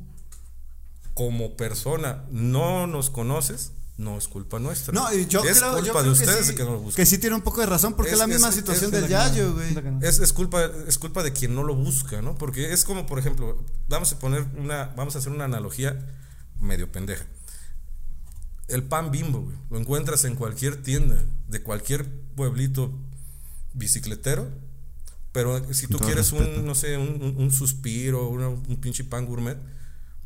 como 1.14 1.58
persona 1.58 2.24
no 2.32 2.88
nos 2.88 3.10
conoces, 3.10 3.74
no 3.98 4.18
es 4.18 4.28
culpa 4.28 4.60
nuestra. 4.60 4.94
No, 4.94 5.12
y 5.12 5.26
yo 5.26 5.44
es 5.44 5.58
creo, 5.58 5.72
yo 5.80 5.92
culpa 5.92 6.00
creo 6.02 6.14
de 6.14 6.20
que 6.20 6.24
ustedes 6.26 6.46
sí, 6.46 6.52
de 6.52 6.56
que 6.56 6.64
no 6.64 6.72
lo 6.74 6.80
busquen. 6.82 6.96
que 7.04 7.06
sí 7.08 7.18
tiene 7.18 7.36
un 7.36 7.42
poco 7.42 7.62
de 7.62 7.68
razón 7.68 7.96
porque 7.96 8.10
es, 8.12 8.14
Es- 8.14 8.20
la 8.20 8.28
misma 8.28 8.50
es- 8.50 8.56
situación 8.56 8.86
es- 8.86 8.92
del 8.92 9.04
que 9.06 9.10
Yayo, 9.12 9.54
güey. 9.54 9.74
que. 9.74 10.08
Es, 10.08 10.20
es 10.20 10.34
culpa 10.34 10.70
es 10.88 10.98
culpa 11.00 11.24
de 11.24 11.34
quien 11.34 11.56
no 11.56 11.64
lo 11.64 11.76
busca, 11.76 12.22
¿no? 12.22 12.36
Porque 12.38 12.74
es 12.74 12.86
como, 12.86 13.06
por 13.08 13.18
ejemplo, 13.18 13.58
vamos 13.88 14.12
a 14.14 14.20
poner 14.20 14.46
una, 14.58 14.94
vamos 14.96 15.16
a 15.16 15.20
hacer 15.20 15.32
una 15.32 15.46
analogía 15.46 16.00
medio 16.60 16.92
pendeja. 16.92 17.26
El 18.68 18.84
pan 18.84 19.12
bimbo, 19.12 19.42
güey, 19.42 19.56
lo 19.72 19.80
encuentras 19.80 20.26
en 20.26 20.36
cualquier 20.36 20.82
tienda, 20.84 21.24
de 21.48 21.64
cualquier 21.64 22.06
pueblito 22.36 22.92
bicicletero, 23.74 24.50
pero 25.32 25.74
si 25.74 25.88
tú 25.88 25.98
todo 25.98 26.06
quieres 26.08 26.32
respeto. 26.32 26.60
un, 26.60 26.66
no 26.66 26.76
sé, 26.76 26.98
un, 26.98 27.22
un- 27.24 27.36
un 27.38 27.52
suspiro, 27.52 28.28
una- 28.28 28.50
un 28.50 28.78
pinche 28.82 29.04
pan 29.06 29.26
gourmet, 29.26 29.58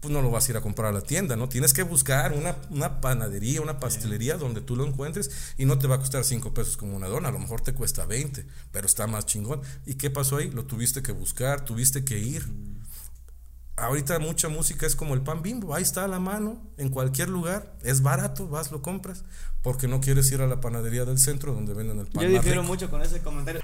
pues 0.01 0.11
no 0.11 0.21
lo 0.21 0.31
vas 0.31 0.47
a 0.47 0.51
ir 0.51 0.57
a 0.57 0.61
comprar 0.61 0.89
a 0.89 0.91
la 0.91 1.01
tienda, 1.01 1.35
¿no? 1.35 1.47
Tienes 1.47 1.73
que 1.73 1.83
buscar 1.83 2.33
una, 2.33 2.55
una 2.71 2.99
panadería, 3.01 3.61
una 3.61 3.79
pastelería 3.79 4.35
donde 4.35 4.59
tú 4.59 4.75
lo 4.75 4.85
encuentres 4.85 5.29
y 5.57 5.65
no 5.65 5.77
te 5.77 5.87
va 5.87 5.95
a 5.95 5.99
costar 5.99 6.23
5 6.23 6.53
pesos 6.55 6.75
como 6.75 6.95
una 6.95 7.07
dona, 7.07 7.29
a 7.29 7.31
lo 7.31 7.37
mejor 7.37 7.61
te 7.61 7.73
cuesta 7.73 8.07
20, 8.07 8.45
pero 8.71 8.87
está 8.87 9.05
más 9.05 9.27
chingón. 9.27 9.61
¿Y 9.85 9.93
qué 9.95 10.09
pasó 10.09 10.37
ahí? 10.37 10.49
Lo 10.49 10.65
tuviste 10.65 11.03
que 11.03 11.11
buscar, 11.11 11.65
tuviste 11.65 12.03
que 12.03 12.17
ir. 12.17 12.47
Ahorita 13.77 14.17
mucha 14.17 14.49
música 14.49 14.87
es 14.87 14.95
como 14.95 15.13
el 15.13 15.21
pan 15.21 15.43
bimbo, 15.43 15.75
ahí 15.75 15.83
está 15.83 16.03
a 16.03 16.07
la 16.07 16.19
mano, 16.19 16.59
en 16.77 16.89
cualquier 16.89 17.29
lugar, 17.29 17.77
es 17.83 18.01
barato, 18.01 18.47
vas, 18.47 18.71
lo 18.71 18.81
compras, 18.81 19.23
porque 19.61 19.87
no 19.87 20.01
quieres 20.01 20.31
ir 20.31 20.41
a 20.41 20.47
la 20.47 20.59
panadería 20.59 21.05
del 21.05 21.19
centro 21.19 21.53
donde 21.53 21.73
venden 21.75 21.99
el 21.99 22.07
pan 22.07 22.23
Yo 22.23 22.29
difiero 22.29 22.63
mucho 22.63 22.89
con 22.89 23.03
ese 23.03 23.21
comentario. 23.21 23.61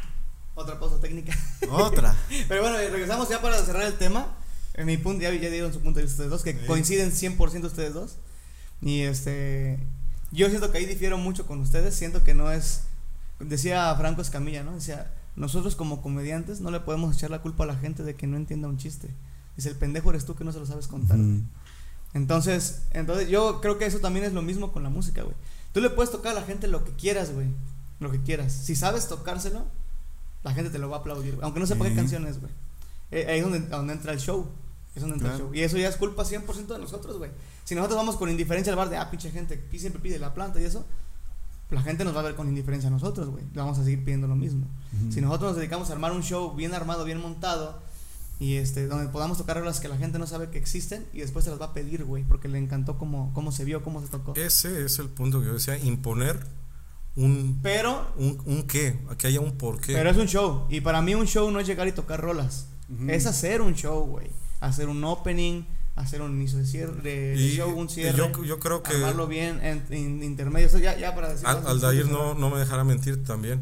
Otra 0.53 0.79
pausa 0.79 0.99
técnica. 0.99 1.37
Otra. 1.69 2.15
Pero 2.47 2.61
bueno, 2.61 2.77
regresamos 2.77 3.29
ya 3.29 3.41
para 3.41 3.57
cerrar 3.57 3.83
el 3.83 3.93
tema. 3.93 4.37
En 4.77 4.85
mi 4.85 4.97
punto, 4.97 5.21
ya, 5.23 5.33
ya 5.33 5.49
dieron 5.49 5.73
su 5.73 5.81
punto 5.81 5.97
de 5.99 6.03
vista 6.05 6.23
ustedes 6.23 6.29
dos, 6.31 6.43
que 6.43 6.53
Sí. 6.53 6.65
coinciden 6.67 7.11
100% 7.11 7.65
ustedes 7.67 7.93
dos. 7.93 8.17
Y 8.81 9.01
este. 9.01 9.79
Yo 10.31 10.49
siento 10.49 10.71
que 10.71 10.77
ahí 10.77 10.85
difiero 10.85 11.17
mucho 11.17 11.45
con 11.47 11.59
ustedes. 11.61 11.95
Siento 11.95 12.23
que 12.23 12.33
no 12.33 12.51
es. 12.51 12.83
Decía 13.39 13.93
Franco 13.95 14.21
Escamilla, 14.21 14.63
¿no? 14.63 14.73
Decía, 14.75 15.11
nosotros 15.35 15.75
como 15.75 16.01
comediantes 16.01 16.61
no 16.61 16.71
le 16.71 16.79
podemos 16.79 17.15
echar 17.15 17.29
la 17.31 17.41
culpa 17.41 17.63
a 17.63 17.67
la 17.67 17.75
gente 17.75 18.03
de 18.03 18.15
que 18.15 18.27
no 18.27 18.37
entienda 18.37 18.67
un 18.67 18.77
chiste. 18.77 19.09
Dice, 19.55 19.69
el 19.69 19.75
pendejo 19.75 20.09
eres 20.11 20.25
tú 20.25 20.35
que 20.35 20.43
no 20.43 20.51
se 20.51 20.59
lo 20.59 20.65
sabes 20.65 20.87
contar. 20.87 21.17
Ujú. 21.19 21.41
Entonces, 22.13 22.83
entonces 22.91 23.29
yo 23.29 23.61
creo 23.61 23.77
que 23.77 23.85
eso 23.85 23.99
también 23.99 24.25
es 24.25 24.33
lo 24.33 24.41
mismo 24.41 24.71
con 24.71 24.83
la 24.83 24.89
música, 24.89 25.23
güey. 25.23 25.35
Tú 25.73 25.81
le 25.81 25.89
puedes 25.89 26.11
tocar 26.11 26.31
a 26.35 26.39
la 26.39 26.45
gente 26.45 26.67
lo 26.67 26.83
que 26.83 26.91
quieras, 26.91 27.31
güey. 27.31 27.47
Lo 27.99 28.11
que 28.11 28.19
quieras. 28.21 28.53
Si 28.53 28.75
sabes 28.75 29.07
tocárselo, 29.07 29.65
la 30.43 30.53
gente 30.53 30.69
te 30.71 30.77
lo 30.79 30.89
va 30.89 30.97
a 30.97 30.99
aplaudir, 31.01 31.33
güey. 31.35 31.43
aunque 31.43 31.59
no 31.59 31.65
sepa 31.67 31.83
qué 31.85 31.91
Sí. 31.91 31.95
canciones, 31.95 32.39
güey. 32.39 32.51
Eh, 33.11 33.25
ahí 33.29 33.37
es 33.39 33.43
donde, 33.43 33.59
donde 33.61 33.93
entra 33.93 34.13
el 34.13 34.19
show. 34.19 34.47
Es 34.97 35.03
Claro. 35.19 35.37
show. 35.37 35.53
Y 35.53 35.61
eso 35.61 35.77
ya 35.77 35.87
es 35.89 35.95
culpa 35.95 36.23
100% 36.25 36.73
de 36.73 36.79
nosotros, 36.79 37.17
güey. 37.17 37.31
Si 37.63 37.75
nosotros 37.75 37.97
vamos 37.97 38.15
con 38.17 38.29
indiferencia 38.29 38.71
al 38.71 38.77
bar 38.77 38.89
de, 38.89 38.97
ah, 38.97 39.09
pinche 39.09 39.31
gente, 39.31 39.63
y 39.71 39.79
siempre 39.79 40.01
pide 40.01 40.19
la 40.19 40.33
planta 40.33 40.59
y 40.61 40.65
eso, 40.65 40.85
la 41.69 41.81
gente 41.81 42.03
nos 42.05 42.15
va 42.15 42.21
a 42.21 42.23
ver 42.23 42.35
con 42.35 42.47
indiferencia 42.47 42.87
a 42.87 42.91
nosotros, 42.91 43.29
güey. 43.29 43.43
Le 43.53 43.59
vamos 43.61 43.77
a 43.77 43.83
seguir 43.83 44.03
pidiendo 44.03 44.27
lo 44.27 44.35
mismo. 44.35 44.65
Si 45.09 45.21
nosotros 45.21 45.51
nos 45.51 45.57
dedicamos 45.57 45.89
a 45.89 45.93
armar 45.93 46.11
un 46.13 46.23
show 46.23 46.53
bien 46.55 46.73
armado, 46.73 47.03
bien 47.03 47.19
montado, 47.19 47.81
y 48.39 48.55
este, 48.55 48.87
donde 48.87 49.07
podamos 49.09 49.37
tocar 49.37 49.57
rolas 49.57 49.79
que 49.79 49.87
la 49.87 49.97
gente 49.97 50.17
no 50.19 50.27
sabe 50.27 50.49
que 50.49 50.57
existen, 50.57 51.05
y 51.11 51.19
después 51.19 51.43
se 51.43 51.51
las 51.51 51.59
va 51.59 51.65
a 51.65 51.73
pedir, 51.73 52.05
güey, 52.05 52.23
porque 52.23 52.47
le 52.47 52.57
encantó 52.57 52.97
cómo, 52.97 53.31
cómo 53.33 53.51
se 53.51 53.65
vio, 53.65 53.83
cómo 53.83 54.01
se 54.01 54.07
tocó. 54.07 54.33
Ese 54.35 54.85
es 54.85 54.99
el 54.99 55.09
punto 55.09 55.39
que 55.41 55.47
yo 55.47 55.53
decía, 55.53 55.77
imponer 55.77 56.39
un, 57.15 57.59
Pero, 57.63 58.13
un, 58.17 58.39
un 58.45 58.63
qué, 58.63 58.99
que 59.17 59.27
haya 59.27 59.39
un 59.41 59.57
porqué. 59.57 59.93
pero 59.93 60.09
es 60.11 60.17
un 60.17 60.27
show, 60.27 60.67
y 60.69 60.81
para 60.81 61.01
mí 61.01 61.15
un 61.15 61.25
show 61.25 61.49
no 61.51 61.59
es 61.59 61.67
llegar 61.67 61.87
y 61.87 61.91
tocar 61.91 62.21
rolas, 62.21 62.67
es 63.07 63.25
hacer 63.25 63.61
un 63.61 63.73
show, 63.73 64.05
güey. 64.05 64.29
Hacer 64.59 64.89
un 64.89 65.03
opening, 65.03 65.63
hacer 65.95 66.21
un 66.21 66.31
inicio 66.33 66.57
de 66.59 66.65
cierre, 66.65 67.35
Y- 67.37 67.55
show, 67.55 67.69
un 67.77 67.89
cierre. 67.89 68.17
yo, 68.17 68.43
yo 68.43 68.59
creo 68.59 68.81
que 68.83 68.95
armarlo 68.95 69.27
bien 69.27 69.59
en, 69.63 69.83
en 69.89 70.23
intermedio. 70.23 70.67
Eso 70.67 70.79
ya, 70.79 70.97
ya 70.97 71.13
para 71.15 71.29
decir. 71.29 71.47
Al, 71.47 71.65
Aldair 71.67 72.07
no, 72.07 72.33
no 72.33 72.49
me 72.49 72.59
dejará 72.59 72.83
mentir 72.83 73.23
también. 73.23 73.61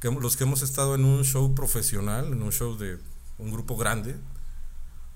Que 0.00 0.10
los 0.10 0.36
que 0.36 0.44
hemos 0.44 0.62
estado 0.62 0.94
en 0.94 1.04
un 1.04 1.24
show 1.24 1.54
profesional, 1.54 2.26
en 2.32 2.42
un 2.42 2.52
show 2.52 2.76
de 2.76 2.98
un 3.38 3.50
grupo 3.50 3.76
grande, 3.76 4.16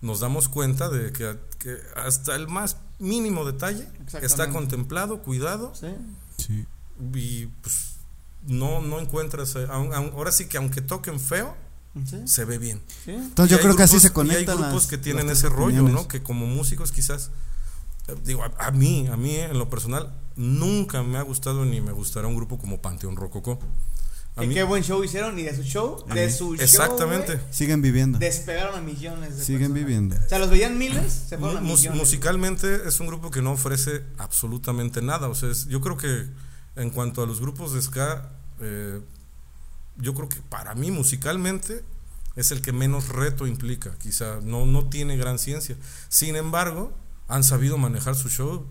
nos 0.00 0.20
damos 0.20 0.48
cuenta 0.48 0.88
de 0.88 1.12
que, 1.12 1.36
que 1.59 1.76
hasta 1.96 2.34
el 2.36 2.48
más 2.48 2.76
mínimo 2.98 3.44
detalle 3.44 3.86
está 4.22 4.48
contemplado, 4.50 5.22
cuidado 5.22 5.72
Sí. 5.74 5.88
Sí. 6.38 6.66
y 7.14 7.46
pues 7.46 7.96
no, 8.46 8.80
no 8.80 9.00
encuentras. 9.00 9.56
eh, 9.56 9.66
aun- 9.70 9.92
aun- 9.92 10.12
ahora 10.14 10.32
sí 10.32 10.46
que 10.48 10.56
aunque 10.56 10.80
toquen 10.80 11.18
feo, 11.20 11.54
Sí. 12.09 12.16
se 12.26 12.45
ve 12.45 12.59
bien. 12.59 12.80
Sí. 13.05 13.11
Entonces 13.12 13.53
Y 13.53 13.57
yo 13.57 13.62
creo 13.62 13.76
que 13.76 13.82
así 13.82 13.99
se 13.99 14.07
y 14.07 14.11
hay 14.11 14.14
conectan 14.14 14.57
grupos 14.59 14.74
las- 14.82 14.86
que 14.86 14.99
tienen 14.99 15.30
ese 15.30 15.49
rollo. 15.49 15.82
¿no? 15.82 16.07
Que 16.07 16.22
como 16.22 16.47
músicos 16.47 16.93
quizás, 16.93 17.30
eh, 18.07 18.14
digo, 18.24 18.45
a, 18.45 18.53
a 18.66 18.70
mí, 18.70 19.09
a 19.09 19.16
mí 19.16 19.34
en 19.36 19.59
lo 19.59 19.68
personal, 19.68 20.14
nunca 20.36 21.03
me 21.03 21.18
ha 21.18 21.22
gustado 21.22 21.64
ni 21.64 21.80
me 21.80 21.93
gustará 21.93 22.28
un 22.28 22.36
grupo 22.36 22.59
como 22.59 22.80
Panteón 22.80 23.16
Rococó. 23.16 23.59
A 24.36 24.43
mí- 24.43 24.55
qué 24.55 24.62
buen 24.62 24.84
show 24.84 25.03
hicieron 25.03 25.36
y 25.41 25.43
de 25.43 25.57
su 25.57 25.64
show, 25.64 26.05
de 26.14 26.30
su 26.30 26.55
show. 26.55 26.62
Exactamente. 26.62 27.34
güey, 27.34 27.47
Siguen 27.51 27.82
viviendo. 27.82 28.20
despegaron 28.20 28.76
a 28.78 28.80
millones 28.80 29.36
de 29.36 29.45
Siguen 29.45 29.72
personas. 29.72 29.74
viviendo. 29.84 30.16
O 30.24 30.28
sea, 30.28 30.39
los 30.39 30.51
veían 30.51 30.78
miles, 30.78 31.12
se 31.28 31.36
fueron 31.39 31.57
a 31.57 31.61
Mus- 31.61 31.80
millones. 31.80 31.99
musicalmente 32.01 32.86
es 32.86 33.01
un 33.01 33.09
grupo 33.09 33.32
que 33.32 33.43
no 33.43 33.51
ofrece 33.51 34.05
absolutamente 34.18 35.03
nada. 35.03 35.28
O 35.28 35.34
sea, 35.34 35.51
es- 35.51 35.66
yo 35.66 35.80
creo 35.80 35.97
que 35.97 36.28
en 36.76 36.91
cuanto 36.91 37.24
a 37.24 37.26
los 37.26 37.41
grupos 37.41 37.72
de 37.72 37.82
ska, 37.82 38.30
eh, 38.61 39.01
yo 39.99 40.14
creo 40.14 40.28
que 40.28 40.40
para 40.49 40.74
mí 40.74 40.90
musicalmente 40.90 41.84
es 42.36 42.51
el 42.51 42.62
que 42.62 42.72
menos 42.72 43.09
reto 43.09 43.46
implica. 43.46 43.96
Quizá 43.99 44.40
no, 44.42 44.64
no 44.64 44.88
tiene 44.88 45.16
gran 45.16 45.38
ciencia. 45.38 45.76
Sin 46.09 46.36
embargo, 46.36 46.92
han 47.26 47.44
sabido 47.44 47.78
manejar 47.78 48.14
su 48.14 48.28
show 48.28 48.66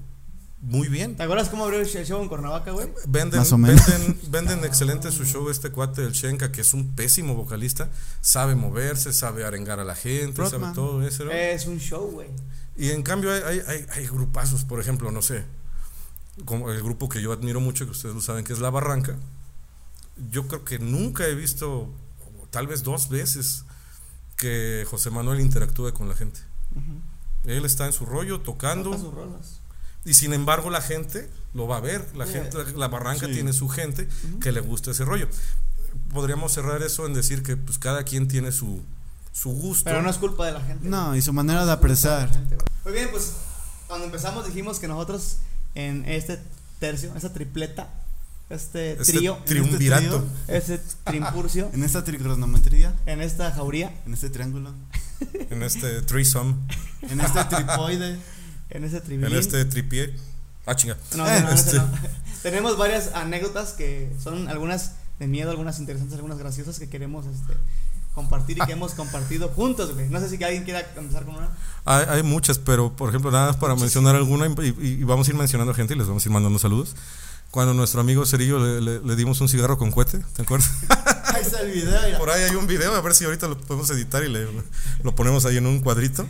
muy 0.60 0.88
bien. 0.88 1.16
¿Te 1.16 1.24
acuerdas 1.24 1.50
cómo 1.50 1.66
abrió 1.66 1.80
el 1.80 1.86
show 1.86 2.22
en 2.22 2.30
Cuernavaca, 2.30 2.72
güey? 2.72 2.88
Venden, 3.08 3.40
Más 3.40 3.52
o 3.52 3.58
menos. 3.58 3.86
venden, 3.86 4.20
venden 4.30 4.66
excelente 4.66 5.12
su 5.12 5.24
show 5.24 5.50
este 5.50 5.70
cuate 5.70 6.02
del 6.02 6.14
Shenka, 6.14 6.52
que 6.52 6.62
es 6.62 6.74
un 6.74 6.96
pésimo 6.96 7.36
vocalista, 7.36 7.90
sabe 8.22 8.56
moverse, 8.56 9.14
sabe 9.14 9.46
arengar 9.46 9.80
a 9.80 9.84
la 9.84 9.96
gente, 9.96 10.50
sabe 10.50 10.74
todo 10.74 11.06
eso. 11.06 11.26
¿no? 11.26 11.32
Es 11.32 11.68
un 11.68 11.80
show, 11.80 12.10
güey. 12.10 12.30
Y 12.76 12.90
en 12.90 13.04
cambio 13.04 13.32
hay, 13.32 13.42
hay, 13.44 13.62
hay, 13.68 13.86
hay 13.92 14.08
grupazos, 14.08 14.64
por 14.64 14.80
ejemplo, 14.80 15.12
no 15.12 15.22
sé, 15.22 15.44
como 16.46 16.72
el 16.72 16.82
grupo 16.82 17.10
que 17.10 17.22
yo 17.22 17.32
admiro 17.32 17.60
mucho, 17.60 17.86
que 17.86 17.92
ustedes 17.92 18.16
lo 18.16 18.22
saben, 18.22 18.44
que 18.44 18.54
es 18.54 18.60
La 18.60 18.70
Barranca. 18.70 19.16
Yo 20.32 20.48
creo 20.48 20.64
que 20.66 20.80
nunca 20.80 21.26
he 21.28 21.36
visto, 21.36 21.90
tal 22.52 22.68
vez 22.68 22.84
dos 22.84 23.10
veces, 23.10 23.64
que 24.36 24.86
José 24.90 25.10
Manuel 25.10 25.40
interactúe 25.40 25.94
con 25.94 26.08
la 26.10 26.16
gente. 26.16 26.40
Ujú. 26.76 27.02
Él 27.52 27.66
está 27.66 27.86
en 27.86 27.94
su 27.94 28.06
rollo, 28.06 28.42
tocando, 28.42 28.92
Toca 28.92 29.02
sus 29.04 29.14
rolas. 29.14 29.60
y 30.06 30.14
sin 30.14 30.34
embargo 30.34 30.70
la 30.70 30.82
gente 30.82 31.30
lo 31.54 31.68
va 31.68 31.78
a 31.78 31.82
ver. 31.82 32.06
La, 32.16 32.26
Sí. 32.26 32.34
gente, 32.34 32.58
la, 32.76 32.88
Barranca 32.88 33.28
Sí. 33.28 33.34
tiene 33.34 33.54
su 33.54 33.68
gente 33.70 34.08
que 34.42 34.52
le 34.52 34.60
gusta 34.62 34.92
ese 34.92 35.06
rollo. 35.06 35.28
Podríamos 36.14 36.52
cerrar 36.54 36.82
eso 36.84 37.06
en 37.06 37.14
decir 37.14 37.42
que 37.44 37.58
pues 37.58 37.78
cada 37.78 38.04
quien 38.04 38.28
tiene 38.28 38.52
su, 38.52 38.82
su 39.32 39.50
gusto. 39.52 39.86
Pero 39.86 40.02
no 40.02 40.10
es 40.10 40.18
culpa 40.18 40.46
de 40.46 40.52
la 40.54 40.62
gente. 40.62 40.88
No, 40.88 41.16
y 41.16 41.22
su 41.22 41.34
manera 41.34 41.66
de 41.66 41.72
apreciar. 41.72 42.30
Muy 42.84 42.94
bien, 42.94 43.10
pues 43.12 43.34
cuando 43.88 44.06
empezamos 44.06 44.46
dijimos 44.46 44.80
que 44.80 44.88
nosotros 44.88 45.38
en 45.76 46.06
este 46.06 46.40
tercio, 46.80 47.14
esta 47.16 47.34
tripleta, 47.34 47.90
este 48.50 48.94
Este 48.94 49.14
trío, 49.14 49.38
triunvirato. 49.46 50.24
este 50.48 50.80
trimpurcio, 51.04 51.70
En 51.74 51.84
esta 51.84 52.04
tricronometría, 52.04 52.96
en 53.06 53.22
esta 53.22 53.52
jauría, 53.52 53.94
en 54.06 54.14
este 54.14 54.30
triángulo, 54.30 54.74
En 55.50 55.64
este 55.64 56.02
threesome, 56.04 56.56
en 57.02 57.20
este 57.22 57.44
tripoide. 57.46 58.18
en 58.70 58.84
este 58.84 58.98
en 58.98 59.04
tribilín. 59.04 59.38
este 59.38 59.66
tripié. 59.66 60.16
Ah, 60.66 60.76
chinga. 60.76 60.98
No, 61.16 61.26
Eh, 61.28 61.40
no, 61.42 61.48
no, 61.48 61.54
ese 61.54 61.66
este- 61.66 61.78
no. 61.78 61.90
Tenemos 62.44 62.78
varias 62.78 63.12
anécdotas 63.16 63.74
que 63.74 64.12
son 64.24 64.48
algunas 64.48 64.92
de 65.20 65.28
miedo, 65.28 65.50
algunas 65.50 65.80
interesantes, 65.80 66.16
algunas 66.16 66.38
graciosas 66.38 66.78
que 66.80 66.88
queremos 66.90 67.26
este, 67.26 67.54
compartir 68.14 68.58
y 68.58 68.66
que 68.66 68.74
hemos 68.74 68.94
compartido 68.94 69.50
juntos, 69.50 69.94
güey. 69.96 70.08
No 70.10 70.20
sé 70.20 70.30
si 70.30 70.42
alguien 70.44 70.64
quiera 70.64 70.86
empezar 70.96 71.26
con 71.26 71.36
una. 71.36 71.50
Hay, 71.86 72.06
hay 72.10 72.24
muchas, 72.24 72.60
pero 72.60 72.96
por 72.96 73.10
ejemplo, 73.10 73.32
nada 73.32 73.48
más 73.48 73.56
para 73.58 73.76
mencionar 73.76 74.16
alguna 74.16 74.46
y, 74.48 74.68
y- 74.82 74.88
y 74.88 75.04
vamos 75.04 75.28
a 75.28 75.32
ir 75.32 75.38
mencionando 75.38 75.74
gente 75.74 75.94
y 75.96 75.98
les 75.98 76.08
vamos 76.08 76.24
a 76.26 76.30
ir 76.30 76.34
mandando 76.34 76.60
saludos. 76.60 76.96
Cuando 77.52 77.74
nuestro 77.74 78.02
amigo 78.02 78.26
Cerillo 78.26 78.60
le, 78.60 78.82
le- 78.82 79.00
le 79.00 79.16
dimos 79.16 79.40
un 79.42 79.50
cigarro 79.50 79.78
con 79.78 79.92
cohete, 79.92 80.20
¿te 80.36 80.42
acuerdas? 80.44 80.70
Ahí 81.34 81.42
está 81.42 81.62
el 81.62 81.72
video. 81.72 82.02
mira. 82.06 82.18
Por 82.18 82.30
ahí 82.30 82.44
hay 82.44 82.56
un 82.56 82.68
video, 82.68 82.94
a 82.96 83.02
ver 83.02 83.14
si 83.14 83.26
ahorita 83.26 83.48
lo 83.48 83.58
podemos 83.58 83.90
editar 83.92 84.24
y 84.24 84.30
le, 84.30 84.48
lo 85.04 85.16
ponemos 85.16 85.46
ahí 85.46 85.58
en 85.58 85.66
un 85.68 85.80
cuadrito. 85.80 86.26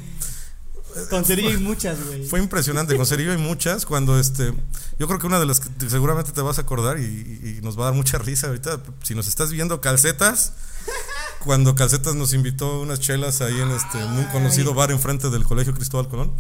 Con 1.10 1.24
Cerillo 1.26 1.52
y 1.52 1.58
muchas, 1.58 2.04
güey. 2.06 2.26
Fue 2.28 2.40
impresionante, 2.40 2.96
con 2.98 3.06
Cerillo 3.06 3.32
hay 3.32 3.38
muchas, 3.38 3.86
cuando 3.86 4.20
este, 4.20 4.54
yo 5.00 5.08
creo 5.08 5.20
que 5.20 5.28
una 5.28 5.40
de 5.40 5.46
las 5.46 5.60
que 5.60 5.70
te- 5.70 5.90
seguramente 5.90 6.32
te 6.32 6.42
vas 6.42 6.58
a 6.58 6.62
acordar 6.62 7.00
y, 7.00 7.04
y- 7.04 7.60
nos 7.62 7.78
va 7.78 7.84
a 7.84 7.86
dar 7.86 7.94
mucha 7.94 8.18
risa 8.18 8.48
ahorita, 8.48 8.82
si 9.04 9.14
nos 9.16 9.28
estás 9.28 9.52
viendo 9.52 9.80
calcetas, 9.80 10.54
cuando 11.46 11.76
calcetas 11.76 12.16
nos 12.16 12.34
invitó 12.34 12.80
unas 12.82 13.00
chelas 13.00 13.42
ahí 13.42 13.60
en 13.60 13.70
este 13.72 13.98
muy 14.06 14.26
conocido 14.26 14.74
bar 14.74 14.92
enfrente 14.92 15.30
del 15.30 15.44
Colegio 15.44 15.74
Cristóbal 15.74 16.08
Colón. 16.10 16.34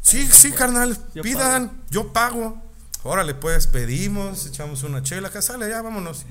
Sí, 0.00 0.26
sí, 0.32 0.50
carnal, 0.52 0.98
pidan, 1.22 1.82
yo 1.90 2.12
pago. 2.12 2.60
Órale, 3.04 3.34
pues 3.34 3.66
pedimos, 3.66 4.46
echamos 4.46 4.82
una 4.82 5.02
chela, 5.02 5.28
acá 5.28 5.40
sale, 5.42 5.68
ya 5.68 5.80
vámonos. 5.82 6.24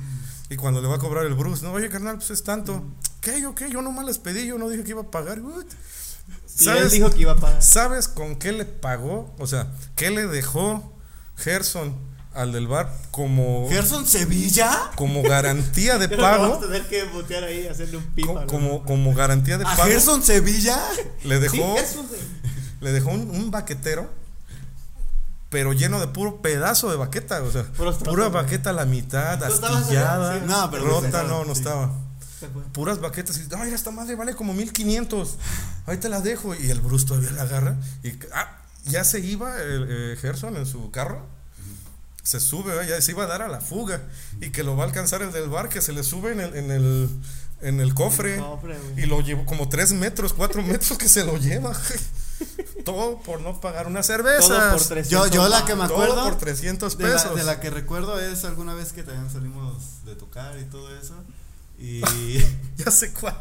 Y 0.49 0.55
cuando 0.57 0.81
le 0.81 0.87
va 0.87 0.95
a 0.95 0.99
cobrar 0.99 1.25
el 1.25 1.35
Bruce, 1.35 1.63
no, 1.63 1.71
oye, 1.71 1.87
carnal, 1.89 2.17
pues 2.17 2.31
es 2.31 2.43
tanto. 2.43 2.83
¿Qué? 3.21 3.39
¿Yo 3.41 3.55
qué? 3.55 3.69
Yo 3.69 3.81
nomás 3.81 4.05
les 4.05 4.17
pedí, 4.17 4.45
yo 4.47 4.57
no 4.57 4.67
dije 4.69 4.83
que 4.83 4.89
iba 4.91 5.01
a 5.03 5.11
pagar. 5.11 5.39
Y 6.59 6.67
él 6.69 6.89
dijo 6.89 7.09
que 7.11 7.21
iba 7.21 7.31
a 7.33 7.35
pagar. 7.37 7.61
¿Sabes 7.63 8.07
con 8.07 8.35
qué 8.35 8.51
le 8.51 8.65
pagó? 8.65 9.33
O 9.39 9.47
sea, 9.47 9.67
¿qué 9.95 10.09
le 10.11 10.27
dejó 10.27 10.93
Gerson 11.37 11.95
al 12.33 12.51
del 12.51 12.67
bar 12.67 12.91
como, 13.11 13.67
Gerson 13.69 14.07
Sevilla. 14.07 14.91
como 14.95 15.21
garantía 15.23 15.99
de 15.99 16.09
Pero 16.09 16.23
Vamos 16.23 16.49
pago? 16.49 16.65
a 16.65 16.67
tener 16.67 16.87
que 16.87 17.03
botear 17.05 17.43
ahí, 17.43 17.67
hacerle 17.67 17.97
un 17.97 18.05
pipa. 18.05 18.45
Como, 18.47 18.83
como 18.83 19.13
garantía 19.13 19.57
de 19.59 19.65
¿A 19.65 19.75
pago. 19.75 19.83
Gerson 19.89 20.23
Sevilla? 20.23 20.79
Le 21.23 21.35
Sí, 21.35 21.41
dejó, 21.41 21.73
güey. 21.73 21.83
le 22.81 22.91
dejó 22.91 23.11
un, 23.11 23.29
un 23.29 23.51
baquetero, 23.51 24.09
pero 25.53 25.71
lleno 25.71 25.99
de 25.99 26.07
puro 26.07 26.41
pedazo 26.41 26.89
de 26.89 26.97
baqueta. 26.97 27.43
O 27.43 27.51
sea, 27.51 27.63
pura 27.63 28.27
baqueta 28.29 28.71
a 28.71 28.73
la 28.73 28.85
mitad, 28.85 29.37
¿Tú 29.37 29.53
estabas 29.53 29.83
astillada? 29.83 30.39
Sí. 30.39 30.45
No, 30.47 30.71
pero 30.71 30.85
rota, 30.85 31.23
no, 31.23 31.45
no 31.45 31.53
sí. 31.53 31.61
estaba. 31.61 31.93
Puras 32.73 32.99
baquetas 32.99 33.37
y 33.37 33.47
ay 33.55 33.71
esta 33.71 33.91
madre 33.91 34.15
vale 34.15 34.35
como 34.35 34.53
1500 34.53 35.37
ahí 35.85 35.95
te 35.95 36.09
la 36.09 36.19
dejo 36.19 36.53
y 36.53 36.71
el 36.71 36.81
Bruce 36.81 37.05
todavía 37.05 37.31
la 37.31 37.43
agarra 37.43 37.77
y 38.03 38.09
ah, 38.33 38.57
ya 38.83 39.05
se 39.05 39.21
iba 39.21 39.61
el 39.61 39.87
eh, 39.89 40.17
Gerson 40.19 40.57
en 40.57 40.65
su 40.65 40.91
carro 40.91 41.25
se 42.21 42.41
sube 42.41 42.73
¿eh? 42.73 42.87
ya 42.89 42.99
se 42.99 43.11
iba 43.11 43.23
a 43.23 43.27
dar 43.27 43.43
a 43.43 43.47
la 43.47 43.61
fuga 43.61 44.01
y 44.41 44.49
que 44.49 44.63
lo 44.63 44.75
va 44.75 44.83
a 44.83 44.87
alcanzar 44.87 45.21
el 45.21 45.31
del 45.31 45.47
bar 45.47 45.69
que 45.69 45.81
se 45.81 45.93
le 45.93 46.03
sube 46.03 46.33
en 46.33 46.41
el 46.41 46.53
en 46.57 46.71
el, 46.71 47.09
en 47.61 47.79
el 47.79 47.93
cofre 47.93 48.35
Cofre, 48.35 48.77
güey. 48.77 49.05
y 49.05 49.07
lo 49.07 49.21
llevó 49.21 49.45
como 49.45 49.69
3 49.69 49.93
metros 49.93 50.33
4 50.33 50.61
metros 50.63 50.97
que 50.97 51.07
se 51.07 51.23
lo 51.23 51.37
lleva 51.37 51.73
todo 52.83 53.19
por 53.19 53.41
no 53.41 53.59
pagar 53.59 53.87
una 53.87 54.03
cerveza 54.03 54.47
Todo 54.47 54.71
por 54.71 54.81
300 54.85 55.09
Yo, 55.09 55.27
yo 55.27 55.47
la 55.49 55.65
que 55.65 55.75
me 55.75 55.87
todo 55.87 55.95
acuerdo. 55.95 56.23
por 56.23 56.37
300 56.37 56.97
de 56.97 57.03
la, 57.03 57.13
pesos 57.13 57.35
de 57.35 57.43
la 57.43 57.59
que 57.59 57.69
recuerdo 57.69 58.19
es 58.19 58.45
alguna 58.45 58.73
vez 58.73 58.93
que 58.93 59.03
también 59.03 59.29
salimos 59.31 60.03
de 60.05 60.15
tocar 60.15 60.57
y 60.59 60.65
todo 60.65 60.95
eso. 60.95 61.15
Y, 61.77 62.01
ya 62.77 62.91
sé 62.91 63.13
cuál 63.13 63.35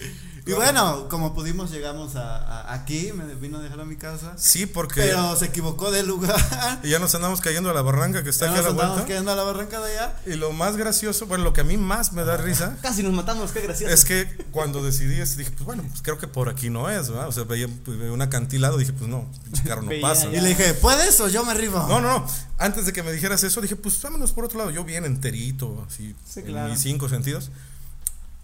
y 0.46 0.52
bueno, 0.52 1.08
como 1.08 1.34
pudimos, 1.34 1.70
llegamos 1.70 2.16
a, 2.16 2.36
a- 2.36 2.74
aquí. 2.74 3.12
Me 3.12 3.34
vino 3.34 3.58
a 3.58 3.60
dejar 3.60 3.80
a 3.80 3.84
mi 3.84 3.96
casa. 3.96 4.32
sí 4.36 4.66
porque 4.66 5.02
Pero 5.02 5.36
se 5.36 5.46
equivocó 5.46 5.90
de 5.90 6.02
lugar. 6.02 6.80
y 6.82 6.88
ya 6.90 6.98
nos 6.98 7.14
andamos 7.14 7.40
cayendo 7.40 7.70
a 7.70 7.74
la 7.74 7.82
barranca 7.82 8.22
que 8.24 8.30
está 8.30 8.46
Ya 8.46 8.52
aquí 8.52 8.60
a 8.60 8.62
nos 8.62 8.64
la 8.64 8.70
andamos 8.70 8.94
vuelta 8.96 9.06
quedando 9.08 9.32
a 9.32 9.36
la 9.36 9.42
barranca 9.44 9.80
de 9.80 9.92
allá. 9.98 10.16
Y 10.26 10.34
lo 10.34 10.52
más 10.52 10.76
gracioso, 10.76 11.26
bueno, 11.26 11.44
lo 11.44 11.52
que 11.52 11.60
a 11.60 11.64
mí 11.64 11.76
más 11.76 12.12
me 12.12 12.24
da 12.24 12.36
risa 12.36 12.76
Casi 12.82 13.02
nos 13.02 13.12
matamos, 13.12 13.52
qué 13.52 13.60
gracioso. 13.60 13.92
es 13.92 14.04
que 14.04 14.26
cuando 14.50 14.82
decidí, 14.82 15.14
dije, 15.14 15.50
pues 15.50 15.64
bueno, 15.64 15.84
pues 15.88 16.00
creo 16.02 16.18
que 16.18 16.26
por 16.26 16.48
aquí 16.48 16.70
no 16.70 16.88
es, 16.90 17.08
¿verdad? 17.10 17.28
O 17.28 17.32
sea, 17.32 17.44
veía 17.44 17.68
pues, 17.84 17.98
un 18.00 18.22
acantilado, 18.22 18.78
dije, 18.78 18.92
pues 18.92 19.08
no, 19.10 19.26
carro 19.64 19.82
no 19.82 19.90
pasa. 20.00 20.26
Y 20.28 20.40
le 20.40 20.48
dije, 20.48 20.74
¿puedes 20.74 21.20
o 21.20 21.28
yo 21.28 21.44
me 21.44 21.52
arribo? 21.52 21.78
No, 21.86 22.00
no, 22.00 22.20
no. 22.20 22.26
Antes 22.58 22.86
de 22.86 22.92
que 22.92 23.02
me 23.02 23.12
dijeras 23.12 23.42
eso, 23.44 23.60
dije, 23.60 23.76
pues 23.76 24.00
vámonos 24.02 24.32
por 24.32 24.44
otro 24.44 24.58
lado. 24.58 24.70
Yo 24.70 24.84
bien 24.84 25.04
enterito, 25.04 25.86
así, 25.88 26.14
Sí, 26.28 26.40
en 26.40 26.46
claro. 26.46 26.70
mis 26.70 26.80
cinco 26.80 27.08
sentidos. 27.08 27.50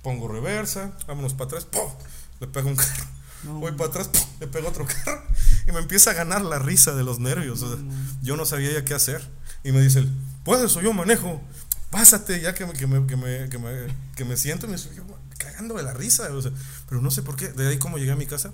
Pongo 0.07 0.29
reversa, 0.29 0.93
vámonos 1.09 1.33
para 1.33 1.47
atrás, 1.47 1.65
¡pum! 1.65 1.91
le 2.39 2.47
pego 2.47 2.69
un 2.69 2.77
carro. 2.77 3.05
No. 3.43 3.55
Voy 3.59 3.73
para 3.73 3.91
atrás, 3.91 4.07
¡pum! 4.07 4.23
le 4.39 4.47
pego 4.47 4.69
otro 4.69 4.87
carro. 4.87 5.21
Y 5.67 5.73
me 5.73 5.81
empieza 5.81 6.13
a 6.13 6.15
ganar 6.15 6.43
la 6.43 6.61
risa 6.61 6.95
de 6.95 7.03
los 7.03 7.19
nervios. 7.19 7.61
o 7.63 7.75
sea, 7.75 7.85
yo 8.23 8.37
no 8.37 8.47
sabía 8.47 8.73
ya 8.73 8.85
qué 8.85 8.95
hacer. 8.95 9.29
Y 9.65 9.73
me 9.73 9.81
dice, 9.81 9.99
él, 9.99 10.13
¿puedes 10.45 10.77
o 10.77 10.81
yo 10.81 10.93
manejo? 10.93 11.43
Pásate, 11.91 12.41
ya 12.41 12.55
que 12.55 12.67
me, 12.67 12.75
que 12.75 12.87
me, 12.87 13.05
que 13.05 13.17
me, 13.17 13.49
que 13.49 13.59
me, 13.59 13.89
que 14.15 14.25
me 14.25 14.37
siento. 14.37 14.67
Y 14.67 14.69
me 14.69 14.77
dice, 14.77 14.91
yo 14.95 15.03
cagando 15.39 15.75
de 15.75 15.83
la 15.83 15.93
risa. 15.93 16.33
o 16.33 16.41
sea, 16.41 16.53
pero 16.89 17.01
no 17.01 17.11
sé 17.11 17.23
por 17.23 17.35
qué. 17.35 17.49
De 17.49 17.67
ahí 17.67 17.79
como 17.79 17.99
llegué 17.99 18.13
a 18.13 18.17
mi 18.17 18.27
casa. 18.27 18.53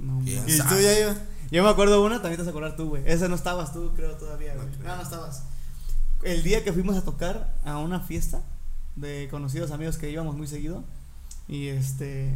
No. 0.00 0.22
Y 0.24 0.58
tú 0.58 0.74
ya 0.80 0.98
iba. 0.98 1.14
Yo 1.52 1.62
me 1.62 1.70
acuerdo 1.70 2.04
una, 2.04 2.16
también 2.16 2.38
te 2.38 2.42
vas 2.42 2.48
a 2.48 2.50
acordar 2.50 2.74
tú, 2.74 2.88
güey. 2.88 3.04
Esa 3.06 3.28
no 3.28 3.36
estabas 3.36 3.72
tú, 3.72 3.92
creo, 3.94 4.16
todavía, 4.16 4.56
güey. 4.56 4.66
No, 4.82 4.96
no 4.96 5.02
estabas. 5.02 5.44
El 6.24 6.42
día 6.42 6.64
que 6.64 6.72
fuimos 6.72 6.96
a 6.96 7.02
tocar 7.02 7.54
a 7.64 7.78
una 7.78 8.00
fiesta 8.00 8.42
de 8.96 9.28
conocidos 9.30 9.70
amigos 9.70 9.96
que 9.98 10.10
íbamos 10.10 10.36
muy 10.36 10.46
seguido. 10.46 10.84
Y 11.48 11.68
este. 11.68 12.34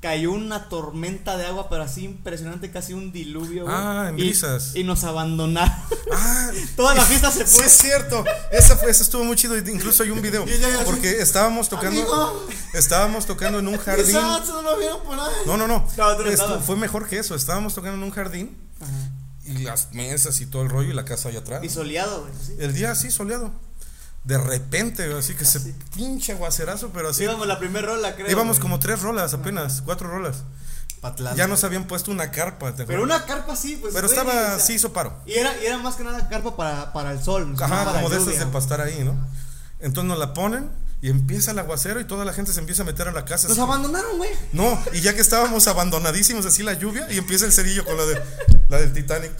Cayó 0.00 0.32
una 0.32 0.68
tormenta 0.68 1.36
de 1.36 1.46
agua, 1.46 1.68
pero 1.68 1.84
así 1.84 2.02
impresionante, 2.02 2.72
casi 2.72 2.92
un 2.92 3.12
diluvio, 3.12 3.62
güey. 3.62 3.74
Ah, 3.78 4.06
en 4.08 4.18
Y- 4.18 4.22
brisas. 4.22 4.74
Y, 4.74 4.82
nos 4.82 5.04
abandonaron. 5.04 5.72
Ah, 6.14 6.50
Toda 6.76 6.94
la 6.94 7.04
fiesta 7.04 7.30
se 7.30 7.46
Sí, 7.46 7.56
fue. 7.56 7.66
es 7.66 7.72
cierto. 7.72 8.24
Esa 8.50 8.76
fue, 8.76 8.90
estuvo 8.90 9.22
muy 9.24 9.36
chido. 9.36 9.56
Incluso 9.56 10.02
hay 10.02 10.10
un 10.10 10.20
video. 10.22 10.44
Porque 10.84 11.20
estábamos 11.22 11.68
tocando. 11.68 12.00
Amigo. 12.02 12.48
Estábamos 12.74 13.26
tocando 13.26 13.60
en 13.60 13.68
un 13.68 13.78
jardín. 13.78 14.12
No. 15.46 15.56
No, 15.56 15.68
no, 15.68 15.86
Esto 16.26 16.60
fue 16.60 16.74
mejor 16.76 17.08
que 17.08 17.18
eso. 17.20 17.34
Estábamos 17.36 17.74
tocando 17.74 17.96
en 17.96 18.02
un 18.02 18.10
jardín. 18.10 18.56
Ajá. 18.80 18.90
Y 19.44 19.58
las 19.62 19.92
mesas 19.92 20.40
y 20.40 20.46
todo 20.46 20.62
el 20.62 20.68
rollo 20.68 20.90
y 20.90 20.94
la 20.94 21.04
casa 21.04 21.28
allá 21.28 21.38
atrás. 21.40 21.62
Y 21.64 21.68
soleado, 21.68 22.22
güey. 22.22 22.32
sí. 22.44 22.54
El 22.58 22.74
día 22.74 22.90
así 22.90 23.10
soleado. 23.10 23.52
De 24.24 24.38
repente, 24.38 25.12
así 25.14 25.34
que 25.34 25.44
se 25.44 25.58
Así. 25.58 25.74
pinche 25.94 26.32
aguacerazo, 26.32 26.90
pero 26.90 27.08
así. 27.10 27.24
Íbamos 27.24 27.46
la 27.46 27.58
primera 27.58 27.88
rola, 27.88 28.14
creo. 28.14 28.30
Íbamos 28.30 28.58
güey. 28.58 28.62
como 28.62 28.78
tres 28.78 29.02
rolas 29.02 29.34
apenas, 29.34 29.82
cuatro 29.84 30.08
rolas. 30.08 30.44
Patlán. 31.00 31.34
Ya 31.34 31.48
nos 31.48 31.64
habían 31.64 31.88
puesto 31.88 32.12
una 32.12 32.30
carpa. 32.30 32.72
¿te 32.76 32.84
Pero 32.84 33.02
una 33.02 33.24
carpa 33.26 33.56
sí, 33.56 33.76
pues. 33.80 33.92
Pero 33.92 34.06
güey, 34.06 34.16
estaba, 34.18 34.32
o 34.32 34.56
sea, 34.56 34.58
sí 34.60 34.74
hizo 34.74 34.92
paro. 34.92 35.18
Y 35.26 35.32
era, 35.32 35.52
y 35.60 35.66
era 35.66 35.78
más 35.78 35.96
que 35.96 36.04
nada 36.04 36.28
carpa 36.28 36.56
para, 36.56 36.92
para 36.92 37.10
el 37.10 37.20
sol. 37.20 37.52
no 37.52 37.64
Ajá, 37.64 37.92
como 37.92 38.08
de 38.08 38.18
esas 38.18 38.38
de 38.38 38.46
pastar 38.46 38.80
ahí, 38.80 39.02
¿no? 39.02 39.16
Entonces 39.80 40.08
nos 40.08 40.18
la 40.18 40.32
ponen 40.32 40.70
y 41.00 41.10
empieza 41.10 41.50
el 41.50 41.58
aguacero 41.58 41.98
y 41.98 42.04
toda 42.04 42.24
la 42.24 42.32
gente 42.32 42.52
se 42.52 42.60
empieza 42.60 42.82
a 42.82 42.84
meter 42.86 43.08
a 43.08 43.12
la 43.12 43.24
casa. 43.24 43.48
Nos 43.48 43.58
así. 43.58 43.60
abandonaron, 43.66 44.16
güey. 44.18 44.30
No, 44.52 44.80
y 44.92 45.00
ya 45.00 45.12
que 45.14 45.20
estábamos 45.20 45.66
abandonadísimos 45.66 46.46
así 46.46 46.62
la 46.62 46.74
lluvia 46.74 47.08
y 47.10 47.18
empieza 47.18 47.46
el 47.46 47.52
cerillo 47.52 47.84
con 47.84 47.96
la 47.96 48.04
de 48.04 48.22
la 48.68 48.78
del 48.78 48.92
Titanic. 48.92 49.32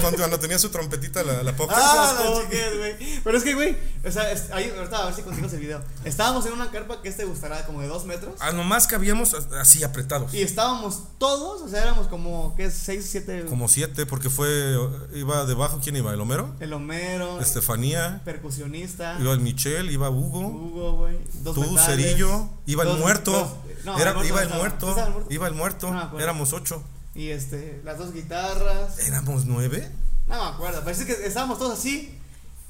Cuando, 0.00 0.38
tenía 0.38 0.58
su 0.58 0.68
trompetita 0.70 1.22
la, 1.22 1.42
la 1.42 1.54
poca. 1.56 1.74
Ah, 1.76 2.14
la 2.18 2.24
¿Cómo 2.26 2.48
que 2.48 2.66
es, 2.68 2.78
güey? 2.78 3.20
Pero 3.22 3.38
es 3.38 3.44
que, 3.44 3.54
güey, 3.54 3.76
o 4.04 4.10
sea, 4.10 4.30
es- 4.32 4.50
ahí, 4.50 4.72
ahorita 4.76 4.98
a 4.98 5.04
ver 5.06 5.14
si 5.14 5.22
conseguimos 5.22 5.52
el 5.52 5.60
video. 5.60 5.82
Estábamos 6.04 6.46
en 6.46 6.52
una 6.52 6.70
carpa 6.70 7.02
que 7.02 7.08
este 7.08 7.24
gustará 7.24 7.64
como 7.66 7.80
de 7.80 7.88
dos 7.88 8.04
metros. 8.04 8.34
Ah, 8.40 8.52
nomás 8.52 8.86
que 8.86 8.94
habíamos 8.94 9.34
así 9.34 9.84
apretados. 9.84 10.32
Y 10.34 10.42
estábamos 10.42 11.02
todos, 11.18 11.62
o 11.62 11.68
sea, 11.68 11.82
éramos 11.82 12.08
como, 12.08 12.54
¿qué? 12.56 12.70
Seis, 12.70 13.06
siete. 13.10 13.44
Como 13.46 13.68
siete, 13.68 14.06
porque 14.06 14.30
fue. 14.30 14.76
Iba 15.14 15.44
debajo, 15.44 15.80
¿quién 15.82 15.96
iba? 15.96 16.12
¿El 16.12 16.20
Homero? 16.20 16.54
El 16.60 16.72
Homero, 16.72 17.40
Estefanía. 17.40 18.22
percusionista. 18.24 19.16
Iba 19.20 19.32
el 19.32 19.40
Michelle, 19.40 19.92
iba 19.92 20.10
Hugo. 20.10 20.40
Hugo, 20.40 20.92
güey. 20.96 21.18
Tú, 21.44 21.60
metales, 21.60 21.84
Cerillo. 21.84 22.48
Iba 22.66 22.82
el 22.84 22.88
dos- 22.90 22.98
muerto. 22.98 23.32
dos- 23.32 23.84
no, 23.84 23.98
Era- 23.98 24.10
el 24.10 24.16
muerto 24.16 24.32
iba 24.32 24.42
el 24.42 24.48
muerto. 24.48 24.96
Iba 25.30 25.46
el 25.48 25.54
muerto. 25.54 25.88
Acuerdo. 25.88 26.20
Éramos 26.20 26.52
ocho. 26.52 26.82
Y 27.14 27.30
este, 27.30 27.80
las 27.84 27.98
dos 27.98 28.12
guitarras. 28.12 28.98
¿Éramos 29.06 29.46
nueve? 29.46 29.90
No 30.26 30.42
me 30.44 30.50
acuerdo, 30.50 30.82
parece 30.82 31.04
que 31.04 31.26
estábamos 31.26 31.58
todos 31.58 31.78
así. 31.78 32.18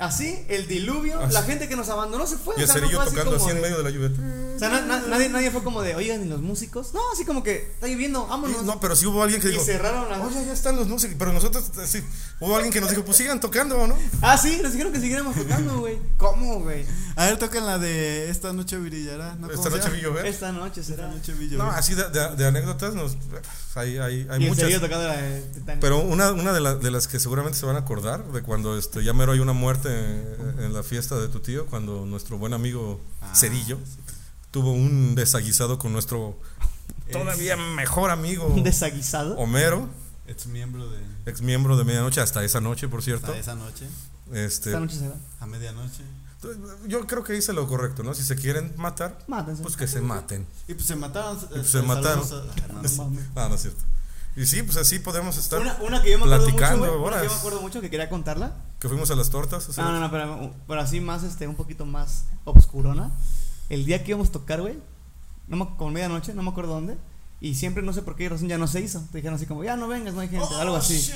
Así, 0.02 0.44
el 0.48 0.66
diluvio, 0.66 1.20
Así. 1.20 1.32
la 1.32 1.42
gente 1.42 1.68
que 1.68 1.76
nos 1.76 1.88
abandonó 1.88 2.26
se 2.26 2.36
fue. 2.36 2.54
Y 2.58 2.62
o 2.64 2.66
sea, 2.66 2.80
no 2.80 2.88
tocando 3.04 3.32
como 3.32 3.36
así 3.46 3.50
en 3.56 3.62
medio 3.62 3.78
de 3.78 3.84
la 3.84 3.90
lluvia. 3.90 4.10
O 4.56 4.58
sea, 4.58 4.68
na- 4.68 4.80
na- 4.82 5.06
nadie, 5.08 5.28
nadie 5.28 5.50
fue 5.50 5.62
como 5.62 5.80
de, 5.82 5.94
oigan, 5.94 6.22
¿y 6.24 6.28
los 6.28 6.40
músicos? 6.40 6.92
No, 6.92 7.00
así 7.12 7.24
como 7.24 7.42
que 7.42 7.70
está 7.74 7.86
lloviendo, 7.86 8.26
vámonos. 8.26 8.62
Y- 8.62 8.66
No, 8.66 8.80
pero 8.80 8.96
sí 8.96 9.06
hubo 9.06 9.22
alguien 9.22 9.40
que 9.40 9.48
y 9.48 9.52
dijo. 9.52 9.64
cerraron 9.64 10.08
la. 10.10 10.20
Oye, 10.20 10.44
ya 10.44 10.52
están 10.52 10.76
los 10.76 10.88
músicos. 10.88 11.16
Pero 11.18 11.32
nosotros, 11.32 11.70
eh, 11.78 11.86
sí. 11.86 12.02
Hubo 12.40 12.54
alguien 12.56 12.72
que 12.72 12.80
nos 12.80 12.90
dijo, 12.90 13.04
pues 13.04 13.16
sigan 13.16 13.38
tocando, 13.40 13.76
¿o 13.78 13.86
no? 13.86 13.96
Ah, 14.20 14.36
sí, 14.36 14.58
nos 14.62 14.72
dijeron 14.72 14.92
que 14.92 15.00
siguiéramos 15.00 15.36
tocando, 15.36 15.78
güey. 15.78 15.98
¿Cómo, 16.16 16.60
güey? 16.60 16.84
A 17.16 17.26
ver, 17.26 17.38
toquen 17.38 17.64
la 17.66 17.78
de 17.78 18.28
Esta 18.30 18.52
noche 18.52 18.76
brillará. 18.78 19.36
¿no? 19.36 19.46
Esta 19.46 19.56
¿Cómo 19.56 19.62
se 19.64 19.70
noche 19.70 19.82
llama? 19.84 19.94
vi 19.96 20.02
llover. 20.02 20.26
Esta 20.26 20.52
noche 20.52 20.82
será. 20.82 21.04
Esta 21.04 21.16
noche 21.16 21.32
vi 21.34 21.44
llover. 21.48 21.58
No, 21.66 21.70
así 21.70 21.94
de, 21.94 22.08
de- 22.10 22.36
de 22.36 22.46
anécdotas 22.46 22.94
nos, 22.94 23.16
hay, 23.74 23.98
hay, 23.98 24.26
hay 24.30 24.44
y 24.44 24.48
muchas. 24.48 24.68
tocando 24.80 25.06
la 25.08 25.16
de 25.16 25.40
Titanic. 25.54 25.80
Pero 25.80 25.98
una, 26.00 26.32
una 26.32 26.52
de, 26.52 26.60
la- 26.60 26.74
de 26.74 26.90
las 26.90 27.06
que 27.08 27.18
seguramente 27.20 27.56
se 27.58 27.66
van 27.66 27.76
a 27.76 27.80
acordar, 27.80 28.24
de 28.32 28.42
cuando 28.42 28.76
este, 28.78 29.04
ya 29.04 29.12
mero 29.12 29.32
hay 29.32 29.38
una 29.40 29.52
muerte 29.52 29.91
en, 29.92 30.64
en 30.64 30.72
la 30.72 30.82
fiesta 30.82 31.16
de 31.18 31.28
tu 31.28 31.40
tío, 31.40 31.66
cuando 31.66 32.04
nuestro 32.06 32.38
buen 32.38 32.52
amigo 32.54 33.00
Ah, 33.20 33.34
Cerillo 33.34 33.78
tuvo 34.50 34.72
un 34.72 35.14
desaguisado 35.14 35.78
con 35.78 35.92
nuestro 35.92 36.38
todavía 37.10 37.56
mejor 37.56 38.10
amigo 38.10 38.46
Un 38.46 38.62
desaguisado. 38.62 39.36
Homero, 39.36 39.88
Ex 40.26 40.46
miembro 40.46 40.88
de. 40.88 40.98
ex 41.26 41.42
miembro 41.42 41.76
de 41.76 41.84
Medianoche, 41.84 42.20
hasta 42.20 42.42
esa 42.44 42.60
noche, 42.60 42.88
por 42.88 43.02
cierto. 43.02 43.26
Hasta 43.26 43.38
esa 43.38 43.54
noche. 43.54 43.86
Este, 44.32 44.70
Esta 44.70 44.80
noche 44.80 44.96
se 44.96 45.08
va. 45.08 45.14
A 45.40 45.46
medianoche. 45.46 46.02
yo 46.86 47.06
creo 47.06 47.22
que 47.24 47.36
hice 47.36 47.52
lo 47.52 47.66
correcto, 47.68 48.02
¿no? 48.02 48.14
Si 48.14 48.22
se 48.24 48.34
quieren 48.36 48.72
matar, 48.76 49.18
Mátense. 49.26 49.62
pues 49.62 49.76
que 49.76 49.86
se 49.88 50.00
maten. 50.00 50.46
Y 50.68 50.74
pues 50.74 50.86
se 50.86 50.96
mataron. 50.96 51.38
pues 51.38 51.68
se 51.68 51.82
mataron. 51.82 52.24
a- 52.24 52.72
no, 52.72 52.82
No. 53.10 53.20
Ah, 53.36 53.48
no 53.48 53.56
es 53.56 53.62
cierto. 53.62 53.82
Y 54.34 54.46
sí, 54.46 54.62
pues 54.62 54.76
así 54.78 54.98
podemos 54.98 55.36
estar. 55.36 55.60
Una, 55.60 55.76
una 55.82 56.02
que 56.02 56.10
yo 56.10 56.18
me 56.18 56.24
acuerdo 56.24 56.44
mucho, 56.46 56.56
platicando 56.56 56.86
güey, 56.86 56.90
una 56.98 57.06
horas. 57.06 57.20
que 57.22 57.26
yo 57.28 57.32
me 57.34 57.38
acuerdo 57.38 57.60
mucho 57.60 57.80
que 57.82 57.90
quería 57.90 58.08
contarla. 58.08 58.52
Que 58.78 58.88
fuimos 58.88 59.10
a 59.10 59.14
las 59.14 59.28
tortas. 59.30 59.68
o 59.68 59.72
sea, 59.72 59.84
No, 59.84 59.92
no, 59.92 60.00
no, 60.00 60.10
pero, 60.10 60.54
pero 60.66 60.80
así 60.80 61.00
más, 61.00 61.22
este, 61.22 61.46
un 61.46 61.54
poquito 61.54 61.84
más 61.84 62.24
obscurona. 62.44 63.10
El 63.68 63.84
día 63.84 64.02
que 64.02 64.10
íbamos 64.12 64.28
a 64.28 64.32
tocar, 64.32 64.60
güey, 64.62 64.78
no 65.48 65.56
me, 65.56 65.76
como 65.76 65.90
medianoche, 65.90 66.32
no 66.34 66.42
me 66.42 66.50
acuerdo 66.50 66.74
dónde. 66.74 66.96
Y 67.40 67.56
siempre, 67.56 67.82
no 67.82 67.92
sé 67.92 68.02
por 68.02 68.16
qué 68.16 68.28
razón, 68.28 68.48
ya 68.48 68.56
no 68.58 68.66
se 68.68 68.80
hizo. 68.80 69.00
Te 69.12 69.18
dijeron 69.18 69.34
así 69.36 69.46
como, 69.46 69.64
ya 69.64 69.76
no 69.76 69.88
vengas, 69.88 70.14
no 70.14 70.20
hay 70.20 70.28
gente, 70.28 70.46
algo 70.58 70.76
así. 70.76 70.94
Oh, 70.94 70.98
shit. 70.98 71.14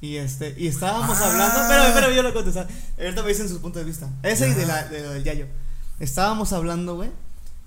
Y 0.00 0.16
este, 0.16 0.54
y 0.58 0.66
estábamos 0.66 1.16
Ah. 1.18 1.30
hablando, 1.30 1.60
pero, 1.68 1.94
pero 1.94 2.10
yo 2.14 2.22
lo 2.22 2.34
contesté. 2.34 2.66
Ahorita 3.02 3.22
me 3.22 3.28
dicen 3.28 3.48
sus 3.48 3.58
puntos 3.58 3.80
de 3.80 3.86
vista. 3.86 4.10
Ese 4.22 4.48
y 4.50 4.52
de 4.52 4.66
la, 4.66 4.84
de 4.88 5.02
lo 5.02 5.10
del 5.10 5.24
Yayo. 5.24 5.46
Estábamos 6.00 6.52
hablando, 6.52 6.96
güey, 6.96 7.10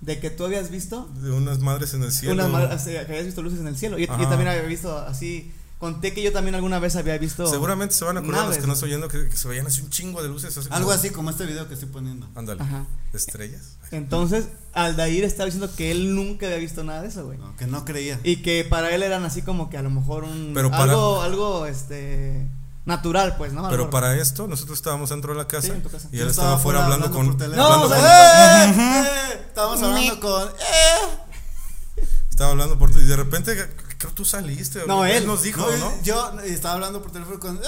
de 0.00 0.20
que 0.20 0.30
tú 0.30 0.44
habías 0.44 0.70
visto 0.70 1.08
De 1.20 1.30
unas 1.32 1.58
madres 1.58 1.92
en 1.94 2.02
el 2.02 2.12
cielo. 2.12 2.46
unas 2.46 2.82
sea, 2.82 3.04
que 3.06 3.12
habías 3.12 3.26
visto 3.26 3.42
luces 3.42 3.60
en 3.60 3.66
el 3.68 3.76
cielo. 3.76 3.98
Yo, 3.98 4.06
yo 4.06 4.28
también 4.28 4.48
había 4.48 4.62
visto 4.62 4.96
así. 4.98 5.52
Conté 5.78 6.12
que 6.12 6.22
yo 6.22 6.32
también 6.32 6.56
alguna 6.56 6.80
vez 6.80 6.96
había 6.96 7.16
visto. 7.18 7.46
Seguramente 7.46 7.94
se 7.94 8.04
van 8.04 8.16
a 8.16 8.20
acordar 8.20 8.40
los 8.40 8.48
naves, 8.48 8.60
que 8.60 8.66
no 8.66 8.72
estoy 8.72 8.88
oyendo 8.88 9.06
que, 9.06 9.28
que 9.28 9.36
se 9.36 9.46
veían 9.46 9.64
así 9.68 9.80
un 9.80 9.90
chingo 9.90 10.20
de 10.22 10.28
luces. 10.28 10.56
así 10.58 10.66
como- 10.68 10.76
Algo 10.76 10.90
así 10.90 11.10
como 11.10 11.30
este 11.30 11.46
video 11.46 11.68
que 11.68 11.74
estoy 11.74 11.88
poniendo. 11.88 12.28
Ándale. 12.34 12.60
Ajá. 12.62 12.84
Estrellas. 13.12 13.76
Entonces, 13.92 14.48
Aldair 14.72 15.22
estaba 15.22 15.44
diciendo 15.44 15.70
que 15.76 15.92
él 15.92 16.16
nunca 16.16 16.46
había 16.46 16.58
visto 16.58 16.82
nada 16.82 17.02
de 17.02 17.08
eso, 17.08 17.26
güey. 17.26 17.38
No, 17.38 17.56
que 17.56 17.68
no 17.68 17.84
creía. 17.84 18.18
Y 18.24 18.42
que 18.42 18.66
para 18.68 18.90
él 18.92 19.04
eran 19.04 19.24
así 19.24 19.42
como 19.42 19.70
que 19.70 19.78
a 19.78 19.82
lo 19.82 19.90
mejor 19.90 20.24
un 20.24 20.50
Pero 20.52 20.68
para- 20.70 20.82
algo, 20.84 21.22
algo 21.22 21.66
este 21.66 22.48
natural, 22.84 23.36
pues, 23.36 23.52
¿no? 23.52 23.68
Pero 23.68 23.88
para 23.90 24.16
esto, 24.16 24.48
nosotros 24.48 24.78
estábamos 24.78 25.10
dentro 25.10 25.32
de 25.32 25.38
la 25.38 25.46
casa 25.46 25.66
Sí, 25.68 25.72
en 25.74 25.82
tu 25.82 25.90
casa. 25.90 26.08
y 26.10 26.18
él 26.18 26.26
estaba 26.28 26.54
afuera 26.54 26.82
hablando, 26.84 27.10
con. 27.12 27.26
por 27.26 27.36
teléfono. 27.36 27.68
No, 27.68 27.74
hablando 27.74 27.86
o 27.86 27.90
con- 27.90 27.98
sea, 28.00 28.64
¡Eh! 28.64 28.74
¡Eh! 28.78 29.27
Estábamos 29.58 29.82
hablando 29.82 30.20
con. 30.20 30.48
¡Eh! 30.50 32.04
estaba 32.30 32.50
hablando 32.52 32.78
por. 32.78 32.90
Y 32.90 33.04
de 33.04 33.16
repente, 33.16 33.56
creo 33.98 34.10
que 34.10 34.14
tú 34.14 34.24
saliste. 34.24 34.86
No, 34.86 35.04
él. 35.04 35.26
nos 35.26 35.42
dijo, 35.42 35.60
No, 35.68 35.76
¿no? 35.78 36.02
Yo 36.04 36.40
estaba 36.42 36.74
hablando 36.74 37.02
por 37.02 37.10
teléfono 37.10 37.40
con. 37.40 37.56
¡Eh! 37.56 37.60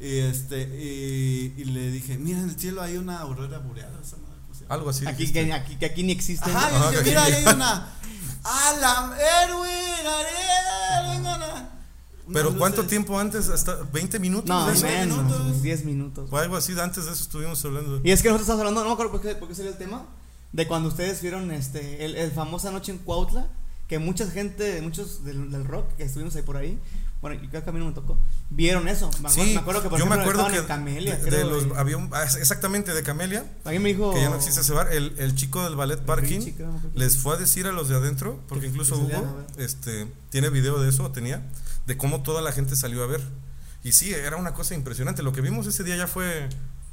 Y 0.00 0.18
este. 0.18 0.60
Y, 0.62 1.54
y 1.56 1.64
le 1.64 1.90
dije: 1.90 2.18
Mira, 2.18 2.40
en 2.40 2.50
el 2.50 2.58
cielo 2.60 2.82
hay 2.82 2.98
una 2.98 3.20
aurora 3.20 3.58
boreal. 3.58 3.90
esa 4.02 4.16
madre. 4.18 4.34
Algo 4.68 4.90
así. 4.90 5.06
aquí, 5.06 5.32
que, 5.32 5.50
aquí, 5.50 5.76
que 5.76 5.86
aquí 5.86 6.02
ni 6.02 6.12
existe. 6.12 6.50
Ajá, 6.50 6.66
Ajá, 6.66 6.90
dije: 6.90 7.02
que- 7.04 7.08
Mira, 7.08 7.24
ahí 7.24 7.32
hay 7.32 7.54
una. 7.54 7.88
¡Alan! 8.44 9.12
¡Erwin! 9.18 10.06
¡Ariel! 10.06 11.10
¡Vengan. 11.16 11.70
Pero 12.34 12.54
¿cuánto 12.58 12.82
luces. 12.82 12.90
tiempo 12.90 13.18
antes? 13.18 13.48
¿Hasta 13.48 13.76
20 13.76 14.18
minutos? 14.18 14.46
No, 14.48 14.66
menos, 14.66 15.18
minutos. 15.24 15.62
10 15.62 15.84
minutos. 15.86 16.28
O 16.30 16.36
algo 16.36 16.56
así, 16.58 16.78
antes 16.78 17.06
de 17.06 17.12
eso 17.12 17.22
estuvimos 17.22 17.64
hablando. 17.64 18.02
Y 18.04 18.10
es 18.10 18.20
que 18.20 18.28
nosotros 18.28 18.42
estamos 18.42 18.60
hablando, 18.60 18.82
no 18.82 18.88
me 18.88 18.92
acuerdo 18.92 19.12
por 19.12 19.22
qué, 19.22 19.34
por 19.34 19.48
qué 19.48 19.54
sería 19.54 19.70
el 19.70 19.78
tema, 19.78 20.04
de 20.54 20.66
cuando 20.66 20.88
ustedes 20.88 21.20
vieron 21.20 21.50
este 21.50 22.04
el, 22.06 22.14
el 22.16 22.30
famosa 22.30 22.70
noche 22.70 22.92
en 22.92 22.98
Cuautla, 22.98 23.48
que 23.88 23.98
mucha 23.98 24.26
gente, 24.30 24.80
muchos 24.80 25.24
del, 25.24 25.50
del 25.50 25.64
rock 25.66 25.94
que 25.96 26.04
estuvimos 26.04 26.34
ahí 26.36 26.42
por 26.42 26.56
ahí, 26.56 26.78
bueno, 27.20 27.42
y 27.42 27.48
creo 27.48 27.62
que 27.64 27.70
a 27.70 27.72
mí 27.72 27.78
no 27.78 27.86
me 27.86 27.92
tocó, 27.92 28.18
vieron 28.50 28.86
eso. 28.88 29.10
Me 29.20 29.28
acuerdo, 29.28 29.44
Sí, 29.44 29.52
me 29.54 29.60
acuerdo 29.60 29.82
que 29.82 29.88
por 29.90 29.98
yo 29.98 30.06
me 30.06 30.14
acuerdo 30.14 30.46
que 30.48 30.58
estaban 30.58 30.86
en 30.88 30.94
Camelia, 30.94 31.16
de, 31.16 31.44
los, 31.44 31.76
había 31.76 31.96
un- 31.96 32.08
ah, 32.12 32.22
exactamente 32.24 32.92
de 32.94 33.02
Camelia, 33.02 33.44
Alguien 33.64 33.82
me 33.82 33.88
dijo 33.90 34.12
que 34.14 34.20
ya 34.20 34.30
no 34.30 34.36
existe 34.36 34.60
ese 34.60 34.72
bar, 34.72 34.92
el, 34.92 35.14
el 35.18 35.34
chico 35.34 35.62
del 35.64 35.74
ballet 35.76 36.00
parking 36.00 36.40
les 36.94 37.16
fue 37.16 37.34
a 37.34 37.38
decir 37.38 37.66
a 37.66 37.72
los 37.72 37.88
de 37.88 37.96
adentro, 37.96 38.40
porque 38.48 38.62
Que- 38.66 38.68
incluso 38.68 38.94
que 39.08 39.16
Hugo 39.16 39.42
este, 39.58 40.06
tiene 40.30 40.50
video 40.50 40.80
de 40.80 40.88
eso, 40.90 41.10
tenía, 41.12 41.42
de 41.86 41.96
cómo 41.96 42.22
toda 42.22 42.40
la 42.42 42.52
gente 42.52 42.76
salió 42.76 43.02
a 43.02 43.06
ver. 43.06 43.20
Y 43.82 43.92
sí, 43.92 44.12
era 44.14 44.36
una 44.36 44.54
cosa 44.54 44.74
impresionante. 44.74 45.22
Lo 45.22 45.32
que 45.32 45.42
vimos 45.42 45.66
ese 45.66 45.84
día 45.84 45.94
ya 45.96 46.06
fue 46.06 46.48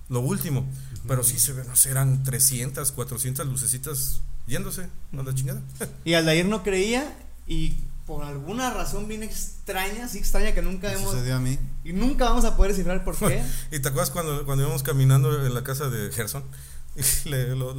lo 0.09 0.19
último. 0.19 0.65
Pero 1.07 1.23
sí, 1.23 1.39
se 1.39 1.53
ve, 1.53 1.63
no 1.65 1.75
sé, 1.75 1.89
eran 1.91 2.23
300, 2.23 2.91
400 2.91 3.45
lucecitas 3.47 4.21
yéndose 4.47 4.87
a 5.17 5.23
la 5.23 5.33
chingada. 5.33 5.61
Y 6.05 6.13
Aldair 6.13 6.45
no 6.45 6.63
creía 6.63 7.15
y 7.47 7.75
por 8.05 8.23
alguna 8.23 8.71
razón 8.73 9.07
bien 9.07 9.23
extraña, 9.23 10.07
sí 10.07 10.17
extraña 10.17 10.53
que 10.53 10.61
nunca 10.61 10.91
hemos 10.91 11.11
sucedió 11.11 11.35
a 11.35 11.39
mí. 11.39 11.57
y 11.83 11.93
nunca 11.93 12.25
vamos 12.25 12.43
a 12.45 12.57
poder 12.57 12.71
descifrar 12.73 13.03
por 13.03 13.15
qué. 13.17 13.43
¿Y 13.71 13.79
te 13.79 13.87
acuerdas 13.89 14.09
cuando, 14.11 14.45
cuando 14.45 14.63
íbamos 14.63 14.83
caminando 14.83 15.45
en 15.45 15.53
la 15.53 15.63
casa 15.63 15.89
de 15.89 16.11
Gerson? 16.11 16.43
Y 16.93 17.29
le, 17.29 17.55
lo- 17.55 17.73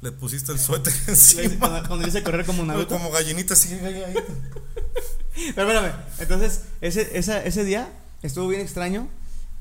le 0.00 0.10
pusiste 0.12 0.50
el 0.50 0.58
suéter 0.58 0.92
encima. 1.06 1.56
cuando, 1.68 1.86
cuando 1.88 2.04
dice 2.06 2.24
correr 2.24 2.44
como 2.44 2.64
Naruto. 2.64 2.88
Como 2.96 3.12
gallinita 3.12 3.54
así. 3.54 3.68
Pero 5.54 5.70
espérame, 5.70 5.92
entonces 6.18 6.62
ese, 6.80 7.16
esa, 7.18 7.42
ese 7.44 7.62
día 7.64 7.88
estuvo 8.22 8.48
bien 8.48 8.62
extraño 8.62 9.08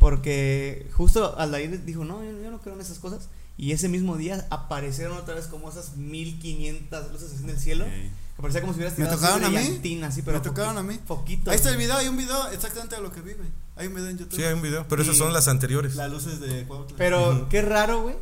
porque 0.05 0.87
justo 0.93 1.35
Aldair 1.35 1.83
dijo, 1.83 2.05
no, 2.05 2.23
yo, 2.23 2.39
yo 2.39 2.51
no 2.51 2.61
creo 2.61 2.75
en 2.75 2.81
esas 2.81 2.99
cosas. 2.99 3.27
Y 3.57 3.71
ese 3.71 3.89
mismo 3.89 4.17
día 4.17 4.45
aparecieron 4.51 5.17
otra 5.17 5.33
vez 5.33 5.47
como 5.47 5.67
esas 5.67 5.95
1500 5.97 7.11
luces 7.11 7.33
así 7.33 7.43
en 7.43 7.49
el 7.49 7.57
cielo. 7.59 7.85
Que 7.85 8.11
parecía 8.39 8.61
como 8.61 8.73
si 8.73 8.77
hubieras 8.77 8.95
¿Me 8.99 9.05
tirado 9.05 9.19
tocaron 9.19 9.43
así 9.45 9.55
a 9.55 9.59
mí? 9.59 10.03
así, 10.03 10.21
pero 10.21 10.37
Me 10.37 10.43
tocaron 10.43 10.77
a 10.77 10.83
mí. 10.83 10.99
Poquito. 11.07 11.49
Ahí 11.49 11.55
está 11.55 11.71
el 11.71 11.77
video, 11.77 11.97
hay 11.97 12.07
un 12.07 12.17
video 12.17 12.49
exactamente 12.49 12.97
de 12.97 13.01
lo 13.01 13.11
que 13.11 13.21
vi, 13.21 13.33
güey. 13.33 13.49
Hay 13.77 13.87
un 13.87 13.95
video 13.95 14.09
en 14.09 14.17
YouTube. 14.19 14.35
Sí, 14.35 14.43
hay 14.43 14.53
un 14.53 14.61
video. 14.61 14.85
Pero 14.87 15.01
esas 15.01 15.17
son 15.17 15.33
las 15.33 15.47
anteriores. 15.47 15.95
Las 15.95 16.11
luces 16.11 16.39
de 16.39 16.65
Cuautla. 16.65 16.95
Pero 16.97 17.49
qué 17.49 17.63
raro, 17.63 18.03
güey. 18.03 18.15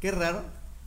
Qué 0.00 0.12
raro. 0.12 0.42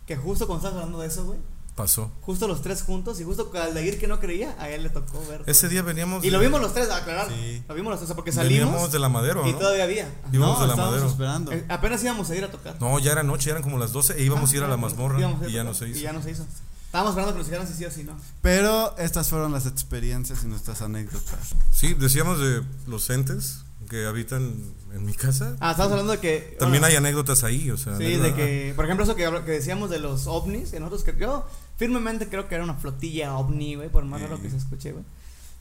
Que 0.08 0.16
justo 0.16 0.48
cuando 0.48 0.66
estabas 0.66 0.84
hablando 0.84 1.00
de 1.04 1.10
eso, 1.10 1.26
güey. 1.26 1.38
Pasó. 1.80 2.12
Justo 2.24 2.46
los 2.50 2.62
tres 2.62 2.82
juntos 2.84 3.22
y 3.22 3.24
justo 3.24 3.50
Aldair 3.56 3.98
que 3.98 4.06
no 4.06 4.20
creía, 4.20 4.54
a 4.60 4.70
él 4.70 4.84
le 4.84 4.90
tocó 4.90 5.26
ver. 5.30 5.44
Ese 5.46 5.70
día 5.70 5.82
veníamos. 5.82 6.26
Y 6.26 6.30
lo 6.30 6.38
vimos 6.38 6.60
los 6.60 6.74
tres, 6.74 6.90
a 6.90 6.98
aclarar. 6.98 7.30
Sí. 7.30 7.64
Lo 7.70 7.74
vimos 7.74 7.92
los 7.92 8.02
tres, 8.02 8.12
porque 8.14 8.34
salimos 8.34 8.66
Veníamos 8.68 8.92
de 8.92 9.00
la 9.00 9.08
madero, 9.08 9.48
y 9.48 9.54
¿no? 9.54 9.60
todavía 9.60 9.86
había. 9.86 10.14
Íbamos 10.34 10.58
no, 10.58 10.62
de 10.64 10.68
la 10.68 10.74
estábamos 10.74 10.92
Madero. 10.92 11.08
esperando. 11.10 11.52
Eh, 11.54 11.66
apenas 11.70 12.04
íbamos 12.04 12.30
a 12.30 12.36
ir 12.36 12.44
a 12.44 12.52
tocar. 12.52 12.76
No, 12.82 13.00
ya 13.00 13.14
era 13.14 13.24
noche, 13.24 13.50
eran 13.50 13.64
como 13.64 13.78
las 13.78 13.94
12 13.94 14.20
e 14.20 14.24
íbamos 14.24 14.52
a 14.52 14.56
ir 14.58 14.64
a 14.64 14.68
la 14.68 14.74
Ah, 14.74 14.78
mazmorra 14.78 15.26
a 15.26 15.48
y 15.48 15.54
ya 15.54 15.64
no 15.64 15.74
se 15.74 15.88
hizo. 15.88 16.00
Y 16.00 16.02
ya 16.02 16.12
no 16.12 16.22
se 16.22 16.32
hizo. 16.32 16.46
Estábamos 16.88 17.12
esperando 17.12 17.32
que 17.32 17.38
nos 17.38 17.48
dijeran 17.48 17.66
si 17.66 17.74
sí 17.76 17.86
o 17.86 17.92
si 17.92 18.04
no. 18.04 18.12
Pero 18.42 18.98
estas 18.98 19.30
fueron 19.30 19.54
las 19.54 19.66
experiencias 19.66 20.44
y 20.44 20.48
nuestras 20.48 20.82
anécdotas. 20.82 21.56
Sí, 21.72 21.94
decíamos 21.94 22.40
de 22.42 22.62
los 22.88 23.10
entes 23.10 23.60
que 23.90 24.06
habitan 24.06 24.54
en 24.94 25.06
mi 25.06 25.14
casa. 25.14 25.58
Ah, 25.60 25.72
estábamos 25.72 25.94
hablando 26.00 26.14
de 26.14 26.20
que. 26.20 26.56
También 26.60 26.82
bueno, 26.82 26.86
hay 26.94 26.96
anécdotas 26.98 27.44
ahí, 27.44 27.70
o 27.72 27.78
sea. 27.78 27.98
Sí, 27.98 28.06
anécdota- 28.06 28.24
de 28.28 28.36
que, 28.36 28.74
por 28.76 28.86
ejemplo, 28.86 29.04
eso 29.04 29.16
que, 29.16 29.30
decíamos 29.52 29.90
de 29.90 30.00
los 30.00 30.28
ovnis, 30.28 30.72
que 30.72 30.80
nosotros 30.80 31.04
que 31.04 31.16
yo 31.20 31.46
firmemente 31.78 32.30
creo 32.30 32.48
que 32.48 32.56
era 32.56 32.64
una 32.64 32.76
flotilla 32.76 33.36
ovni, 33.36 33.76
güey, 33.76 33.90
por 33.90 34.06
más 34.06 34.22
Sí. 34.22 34.28
raro 34.28 34.42
que 34.42 34.50
se 34.50 34.58
escuche, 34.58 34.92
güey. 34.94 35.04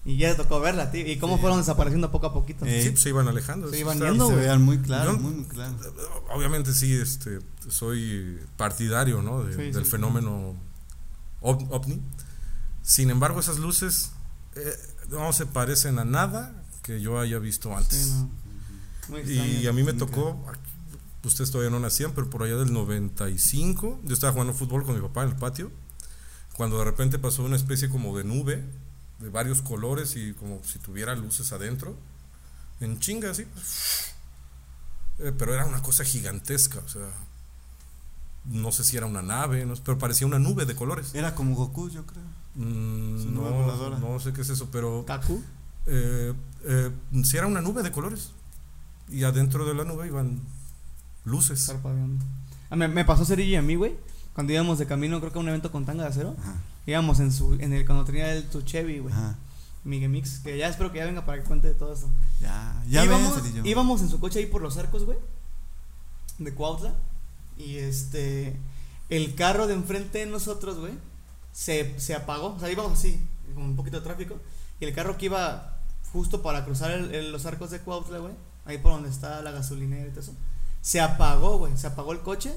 Y 0.04 0.16
ya 0.16 0.30
te 0.30 0.36
tocó 0.42 0.60
verla, 0.60 0.90
tío. 0.90 1.06
Y 1.06 1.18
cómo 1.18 1.34
Sí. 1.36 1.40
fueron 1.40 1.58
desapareciendo 1.58 2.10
poco 2.12 2.28
a 2.28 2.32
poquito. 2.32 2.64
Eh, 2.64 2.82
Sí, 2.82 2.90
pues 2.90 3.02
se 3.02 3.08
iban 3.08 3.26
alejando. 3.28 3.68
Se 3.68 3.80
iban 3.80 3.98
yendo. 4.00 4.28
Se 4.28 4.36
vean 4.36 4.62
muy 4.62 4.78
claro, 4.78 5.12
Yo- 5.12 5.18
muy, 5.18 5.32
muy 5.34 5.44
claro. 5.46 5.74
Obviamente 6.30 6.72
sí, 6.72 6.94
este, 6.94 7.40
soy 7.68 8.38
partidario, 8.56 9.20
¿no? 9.22 9.42
De- 9.44 9.54
Sí, 9.54 9.72
del 9.72 9.84
sí. 9.84 9.90
fenómeno 9.90 10.54
ov- 11.42 11.66
ovni. 11.70 12.00
Sin 12.82 13.10
embargo, 13.10 13.40
esas 13.40 13.58
luces 13.58 14.12
eh, 14.56 14.72
no 15.10 15.32
se 15.32 15.46
parecen 15.46 15.98
a 15.98 16.04
nada 16.04 16.57
que 16.88 17.02
yo 17.02 17.20
haya 17.20 17.38
visto 17.38 17.76
antes. 17.76 17.98
Sí, 17.98 18.12
no. 18.12 18.30
Muy 19.08 19.20
Y 19.20 19.66
a 19.66 19.72
mí 19.74 19.82
me 19.82 19.92
tocó, 19.92 20.42
ustedes 21.22 21.50
todavía 21.50 21.70
no 21.70 21.78
nacían, 21.78 22.12
pero 22.12 22.30
por 22.30 22.42
allá 22.42 22.56
del 22.56 22.72
95, 22.72 24.00
yo 24.04 24.14
estaba 24.14 24.32
jugando 24.32 24.54
fútbol 24.54 24.84
con 24.84 24.94
mi 24.94 25.02
papá 25.02 25.24
en 25.24 25.30
el 25.30 25.36
patio, 25.36 25.70
cuando 26.54 26.78
de 26.78 26.86
repente 26.86 27.18
pasó 27.18 27.44
una 27.44 27.56
especie 27.56 27.90
como 27.90 28.16
de 28.16 28.24
nube, 28.24 28.64
de 29.18 29.28
varios 29.28 29.60
colores 29.60 30.16
y 30.16 30.32
como 30.32 30.62
si 30.64 30.78
tuviera 30.78 31.14
luces 31.14 31.52
adentro, 31.52 31.94
en 32.80 32.98
chinga 33.00 33.32
así. 33.32 33.44
Eh, 35.18 35.32
pero 35.36 35.52
era 35.52 35.66
una 35.66 35.82
cosa 35.82 36.04
gigantesca, 36.04 36.78
o 36.78 36.88
sea, 36.88 37.10
no 38.46 38.72
sé 38.72 38.82
si 38.82 38.96
era 38.96 39.04
una 39.04 39.20
nave, 39.20 39.66
no 39.66 39.74
pero 39.84 39.98
parecía 39.98 40.26
una 40.26 40.38
nube 40.38 40.64
de 40.64 40.74
colores. 40.74 41.14
Era 41.14 41.34
como 41.34 41.54
Goku, 41.54 41.90
yo 41.90 42.06
creo. 42.06 42.24
Mm, 42.54 43.34
no, 43.34 43.98
no 43.98 44.20
sé 44.20 44.32
qué 44.32 44.40
es 44.40 44.48
eso, 44.48 44.70
pero 44.72 45.04
Kaku. 45.06 45.44
Eh, 45.88 46.34
eh, 46.64 46.90
sí 47.24 47.36
era 47.36 47.46
una 47.46 47.60
nube 47.60 47.82
de 47.82 47.90
colores. 47.90 48.32
Y 49.10 49.24
adentro 49.24 49.64
de 49.66 49.74
la 49.74 49.84
nube 49.84 50.06
iban 50.06 50.40
luces. 51.24 51.66
parpadeando. 51.66 52.24
Ah, 52.70 52.76
me, 52.76 52.88
me 52.88 53.04
pasó 53.04 53.24
Cerillo 53.24 53.50
y 53.52 53.56
a 53.56 53.62
mí, 53.62 53.74
güey. 53.74 53.96
Cuando 54.34 54.52
íbamos 54.52 54.78
de 54.78 54.86
camino, 54.86 55.18
creo 55.20 55.32
que 55.32 55.38
a 55.38 55.42
un 55.42 55.48
evento 55.48 55.72
con 55.72 55.84
tanga 55.84 56.04
de 56.04 56.10
acero. 56.10 56.36
Ajá. 56.38 56.56
Íbamos 56.86 57.20
en 57.20 57.32
su, 57.32 57.54
en 57.54 57.72
el, 57.72 57.84
cuando 57.84 58.04
tenía 58.04 58.32
el 58.34 58.44
tu 58.44 58.62
Chevy, 58.62 58.98
güey. 59.00 59.12
Ajá. 59.12 59.36
Miguel 59.84 60.10
Mix, 60.10 60.40
que 60.40 60.56
ya 60.58 60.68
espero 60.68 60.92
que 60.92 60.98
ya 60.98 61.06
venga 61.06 61.24
para 61.24 61.40
que 61.42 61.48
cuente 61.48 61.68
de 61.68 61.74
todo 61.74 61.94
eso. 61.94 62.10
Ya, 62.40 62.82
ya 62.88 63.04
íbamos, 63.04 63.42
ven, 63.42 63.66
íbamos 63.66 64.02
en 64.02 64.10
su 64.10 64.20
coche 64.20 64.40
ahí 64.40 64.46
por 64.46 64.60
los 64.60 64.76
arcos, 64.76 65.04
güey. 65.04 65.18
De 66.38 66.52
Cuautla. 66.52 66.94
Y 67.56 67.78
este. 67.78 68.56
El 69.08 69.34
carro 69.34 69.66
de 69.66 69.74
enfrente 69.74 70.18
de 70.18 70.26
nosotros, 70.26 70.78
güey. 70.78 70.92
Se, 71.52 71.98
se 71.98 72.14
apagó. 72.14 72.54
O 72.54 72.60
sea, 72.60 72.70
íbamos 72.70 72.92
así, 72.98 73.20
con 73.54 73.64
un 73.64 73.76
poquito 73.76 73.98
de 73.98 74.04
tráfico. 74.04 74.36
Y 74.80 74.84
el 74.84 74.94
carro 74.94 75.16
que 75.16 75.26
iba 75.26 75.77
justo 76.12 76.42
para 76.42 76.64
cruzar 76.64 76.90
el- 76.90 77.14
el- 77.14 77.32
los 77.32 77.46
arcos 77.46 77.70
de 77.70 77.80
Cuautla, 77.80 78.18
güey. 78.18 78.32
Ahí 78.64 78.78
por 78.78 78.92
donde 78.92 79.08
está 79.08 79.40
la 79.42 79.50
gasolinera 79.50 80.06
y 80.06 80.10
todo 80.10 80.20
eso. 80.20 80.34
Se 80.82 81.00
apagó, 81.00 81.58
güey. 81.58 81.76
Se 81.76 81.86
apagó 81.86 82.12
el 82.12 82.20
coche. 82.20 82.52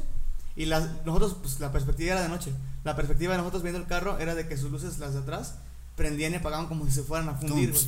Y 0.56 0.66
las, 0.66 0.88
nosotros, 1.06 1.38
pues 1.42 1.60
la 1.62 1.72
perspectiva 1.72 2.12
era 2.14 2.22
de 2.24 2.30
noche. 2.30 2.52
La 2.84 2.96
perspectiva 2.96 3.32
de 3.34 3.38
nosotros 3.38 3.64
viendo 3.64 3.80
el 3.80 3.88
carro 3.88 4.18
era 4.20 4.36
de 4.36 4.48
que 4.48 4.58
sus 4.58 4.70
luces, 4.72 5.00
las 5.00 5.14
de 5.14 5.20
atrás, 5.20 5.56
prendían 5.96 6.34
y 6.34 6.36
apagaban 6.38 6.68
como 6.68 6.86
si 6.86 6.92
se 6.92 7.04
fueran 7.04 7.30
a 7.30 7.36
fundir, 7.36 7.72
güey. 7.72 7.84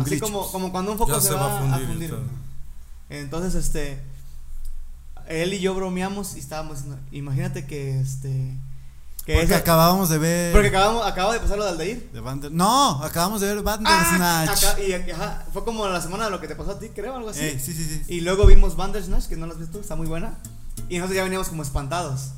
Así 0.00 0.10
glitch. 0.10 0.20
como, 0.20 0.50
como 0.50 0.72
cuando 0.72 0.92
un 0.92 0.98
foco 0.98 1.20
se, 1.20 1.28
se 1.28 1.34
va, 1.34 1.56
a 1.56 1.60
fundir, 1.60 1.84
a 1.84 1.88
fundir. 1.88 2.14
Entonces, 3.10 3.54
este. 3.54 4.00
él 5.28 5.52
y 5.54 5.60
yo 5.60 5.74
bromeamos 5.74 6.36
y 6.36 6.38
estábamos 6.38 6.78
diciendo, 6.78 7.00
imagínate 7.12 7.66
que 7.66 8.00
este. 8.00 8.56
Que 9.26 9.34
Porque 9.38 9.54
acabamos 9.56 10.08
de 10.08 10.18
ver. 10.18 10.52
porque 10.52 10.68
acabamos, 10.68 11.04
acaba 11.04 11.32
de 11.34 11.40
pasar 11.40 11.58
lo 11.58 11.64
de 11.64 11.70
Aldair. 11.70 12.10
de 12.12 12.20
Bander- 12.22 12.50
No, 12.52 13.02
acabamos 13.02 13.40
de 13.40 13.48
ver 13.48 13.58
Ah, 13.58 13.62
Bandersnatch. 13.62 14.64
acá- 14.64 14.80
y, 14.80 14.92
ajá, 15.10 15.44
fue 15.52 15.64
como 15.64 15.86
la 15.88 16.00
semana 16.00 16.26
de 16.26 16.30
lo 16.30 16.40
que 16.40 16.46
te 16.46 16.54
pasó 16.54 16.70
a 16.72 16.78
ti, 16.78 16.90
creo, 16.90 17.16
algo 17.16 17.30
así. 17.30 17.40
Eh, 17.40 17.58
sí, 17.62 17.72
sí, 17.74 17.84
sí. 17.84 18.02
Y 18.14 18.20
luego 18.20 18.46
vimos 18.46 18.76
Bandersnatch, 18.76 19.26
que 19.26 19.36
no 19.36 19.46
la 19.46 19.54
has 19.54 19.58
visto, 19.58 19.80
está 19.80 19.96
muy 19.96 20.06
buena. 20.06 20.38
Y 20.88 20.98
nosotros 20.98 21.16
ya 21.16 21.24
veníamos 21.24 21.48
como 21.48 21.62
espantados. 21.64 22.28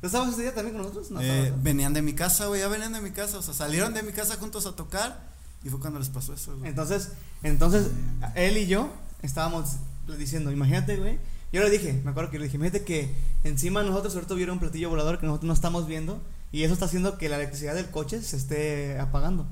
¿Tú 0.00 0.06
estabas 0.06 0.30
ese 0.32 0.42
día 0.42 0.54
también 0.54 0.74
con 0.76 0.82
nosotros? 0.86 1.10
No, 1.10 1.20
Eh, 1.20 1.50
¿no? 1.54 1.62
venían 1.62 1.92
de 1.92 2.00
mi 2.00 2.14
casa, 2.14 2.46
güey, 2.46 2.60
ya 2.60 2.68
venían 2.68 2.92
de 2.92 3.00
mi 3.02 3.10
casa, 3.10 3.36
o 3.38 3.42
sea, 3.42 3.52
salieron 3.52 3.92
de 3.92 4.02
mi 4.04 4.12
casa 4.12 4.36
juntos 4.36 4.64
a 4.66 4.72
tocar 4.76 5.20
y 5.64 5.68
fue 5.68 5.78
cuando 5.80 5.98
les 5.98 6.08
pasó 6.08 6.32
eso, 6.32 6.56
güey. 6.56 6.70
Entonces, 6.70 7.08
entonces, 7.42 7.88
él 8.36 8.56
y 8.56 8.66
yo 8.66 8.88
estábamos 9.20 9.72
diciendo, 10.16 10.52
imagínate, 10.52 10.96
güey. 10.96 11.18
Yo 11.52 11.62
le 11.62 11.70
dije, 11.70 11.92
me 12.04 12.10
acuerdo 12.10 12.30
que 12.30 12.38
le 12.38 12.44
dije, 12.44 12.56
imagínate 12.56 12.84
que 12.84 13.10
encima 13.44 13.82
nosotros 13.82 14.14
ahorita 14.14 14.34
hubiera 14.34 14.52
un 14.52 14.60
platillo 14.60 14.88
volador 14.88 15.18
que 15.18 15.26
nosotros 15.26 15.48
no 15.48 15.54
estamos 15.54 15.86
viendo 15.86 16.20
y 16.52 16.62
eso 16.62 16.74
está 16.74 16.84
haciendo 16.86 17.18
que 17.18 17.28
la 17.28 17.36
electricidad 17.36 17.74
del 17.74 17.90
coche 17.90 18.22
se 18.22 18.36
esté 18.36 18.98
apagando. 19.00 19.46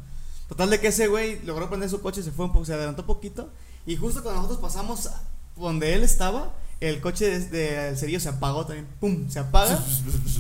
Total 0.49 0.71
de 0.71 0.81
que 0.81 0.89
ese 0.89 1.09
güey 1.09 1.41
logró 1.45 1.69
prender 1.69 1.91
su 1.91 2.01
coche, 2.01 2.23
se 2.23 2.31
fue 2.31 2.45
un 2.47 2.53
poco, 2.53 2.65
se 2.65 2.73
adelantó 2.75 3.05
poquito 3.05 3.51
y 3.87 3.97
justo 3.97 4.23
cuando 4.23 4.43
nosotros 4.43 4.61
pasamos 4.63 5.09
donde 5.57 5.95
él 5.95 6.05
estaba, 6.05 6.55
el 6.81 7.01
coche 7.01 7.41
de, 7.41 7.89
de 7.91 7.97
cerillo 7.97 8.21
se 8.21 8.29
apagó 8.29 8.65
también, 8.65 8.87
pum, 9.01 9.29
se 9.29 9.41
apaga 9.41 9.85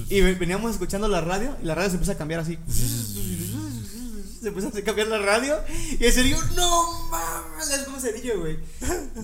y 0.09 0.21
ve- 0.21 0.35
veníamos 0.35 0.71
escuchando 0.71 1.09
la 1.09 1.21
radio 1.21 1.57
y 1.61 1.67
la 1.67 1.75
radio 1.75 1.91
se 1.91 1.97
empieza 1.97 2.13
a 2.13 2.19
cambiar 2.19 2.41
así. 2.41 2.57
Se 4.41 4.49
empieza 4.49 4.69
a 4.69 4.83
cambiar 4.83 5.09
la 5.09 5.19
radio 5.19 5.57
y 5.99 6.05
el 6.05 6.13
cerillo, 6.13 6.39
no 6.55 7.09
mames, 7.11 7.71
es 7.73 7.81
como 7.83 7.99
cerillo, 7.99 8.39
güey. 8.41 8.57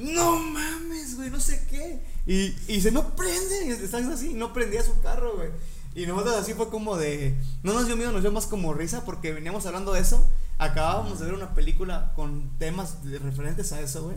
No 0.00 0.36
mames, 0.40 1.14
güey, 1.16 1.30
no 1.30 1.38
sé 1.38 1.64
qué. 1.70 2.02
Y, 2.26 2.50
dice, 2.66 2.90
no 2.90 3.14
prende. 3.14 3.66
Y 3.66 3.70
están 3.70 4.10
así, 4.12 4.34
no 4.34 4.52
prendía 4.52 4.82
su 4.82 4.98
carro, 5.00 5.36
güey. 5.36 5.50
Y 5.94 6.06
nosotros 6.06 6.36
así 6.36 6.54
fue 6.54 6.68
como 6.70 6.96
de. 6.96 7.36
No 7.62 7.72
nos 7.72 7.86
dio 7.86 7.96
miedo, 7.96 8.12
nos 8.12 8.22
dio 8.22 8.32
más 8.32 8.46
como 8.46 8.74
risa 8.74 9.04
porque 9.04 9.32
veníamos 9.32 9.66
hablando 9.66 9.92
de 9.92 10.00
eso. 10.00 10.26
Acabábamos 10.58 11.18
de 11.18 11.26
ver 11.26 11.34
una 11.34 11.54
película 11.54 12.12
con 12.16 12.50
temas 12.58 13.04
de- 13.04 13.18
referentes 13.18 13.72
a 13.72 13.80
eso, 13.80 14.04
güey. 14.04 14.16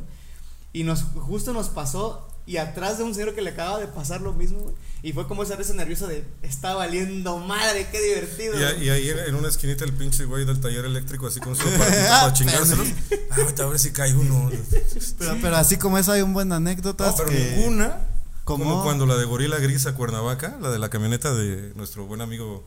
Y 0.74 0.84
nos, 0.84 1.04
justo 1.04 1.54
nos 1.54 1.70
pasó. 1.70 2.28
Y 2.48 2.58
atrás 2.58 2.98
de 2.98 3.04
un 3.04 3.14
señor 3.14 3.36
que 3.36 3.42
le 3.42 3.50
acaba 3.52 3.78
de 3.78 3.88
pasar 3.88 4.22
lo 4.22 4.34
mismo, 4.34 4.60
güey. 4.60 4.76
Y 5.04 5.14
fue 5.14 5.28
como 5.28 5.44
esa 5.44 5.56
risa 5.58 5.74
nerviosa 5.74 6.08
de. 6.08 6.26
Está 6.42 6.74
valiendo 6.76 7.38
madre, 7.40 7.88
qué 7.92 8.02
divertido. 8.02 8.58
Y, 8.60 8.64
a- 8.64 8.72
güey". 8.74 8.86
y 8.86 8.90
ahí 8.90 9.10
en 9.28 9.36
una 9.36 9.50
esquinita 9.50 9.84
el 9.84 9.94
pinche 9.94 10.24
güey 10.26 10.46
del 10.46 10.60
taller 10.62 10.86
eléctrico 10.86 11.28
así 11.28 11.40
con 11.42 11.56
su 11.56 11.62
aparatito 11.68 12.08
para 12.10 12.34
chingárselos. 12.34 12.88
Ah, 13.30 13.36
ahorita 13.42 13.64
a 13.64 13.66
ver 13.68 13.78
si 13.80 13.92
cae 13.92 14.16
uno. 14.16 14.50
Pero, 15.20 15.38
pero 15.42 15.58
así 15.58 15.78
como 15.78 15.98
esa 15.98 16.14
hay 16.14 16.22
un 16.22 16.34
buen 16.34 16.52
anécdotas 16.54 17.08
No, 17.12 17.16
pero 17.18 17.30
que 17.30 17.56
ninguna. 17.58 18.08
como, 18.46 18.64
Como 18.64 18.84
cuando 18.84 19.06
la 19.06 19.18
de 19.18 19.26
Gorila 19.26 19.58
Gris 19.60 19.86
a 19.86 19.94
Cuernavaca, 19.94 20.58
la 20.62 20.72
de 20.72 20.80
la 20.80 20.90
camioneta 20.90 21.34
de 21.36 21.74
nuestro 21.76 22.06
buen 22.06 22.22
amigo, 22.22 22.66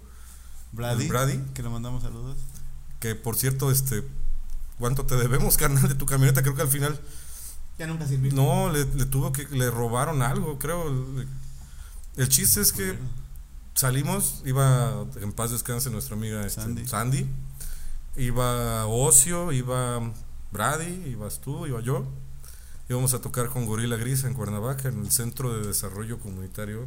Brady, 0.72 1.08
Brady. 1.08 1.40
que 1.54 1.62
le 1.62 1.70
mandamos 1.70 2.02
saludos. 2.02 2.36
que 3.00 3.14
por 3.16 3.36
cierto, 3.36 3.70
este, 3.72 4.04
¿cuánto 4.78 5.06
te 5.06 5.16
debemos, 5.16 5.56
carnal, 5.56 5.88
de 5.88 5.94
tu 5.94 6.04
camioneta? 6.06 6.42
Creo 6.42 6.54
que 6.54 6.62
al 6.62 6.68
final, 6.68 7.00
Ya 7.80 7.86
nunca 7.86 8.06
sirvió. 8.06 8.30
no, 8.34 8.70
le, 8.70 8.84
le 8.84 9.06
tuvo 9.06 9.32
que, 9.32 9.48
le 9.48 9.70
robaron 9.70 10.20
algo, 10.20 10.58
creo. 10.58 10.86
El, 12.14 12.28
chiste 12.28 12.60
es 12.60 12.74
que 12.74 12.98
salimos, 13.72 14.42
iba 14.44 15.06
en 15.18 15.32
paz 15.32 15.50
descanse 15.50 15.88
nuestra 15.88 16.14
amiga 16.14 16.44
este, 16.44 16.60
Sandy. 16.60 16.86
Sandy. 16.86 17.26
iba 18.16 18.86
Ocio, 18.86 19.50
iba 19.52 20.12
Brady, 20.52 21.08
ibas 21.08 21.40
tú, 21.40 21.66
iba 21.66 21.80
yo. 21.80 22.06
Íbamos 22.90 23.14
a 23.14 23.22
tocar 23.22 23.48
con 23.48 23.64
Gorila 23.64 23.96
Gris 23.96 24.24
en 24.24 24.34
Cuernavaca, 24.34 24.88
en 24.88 24.98
el 25.00 25.10
Centro 25.10 25.50
de 25.56 25.66
Desarrollo 25.66 26.18
Comunitario 26.18 26.86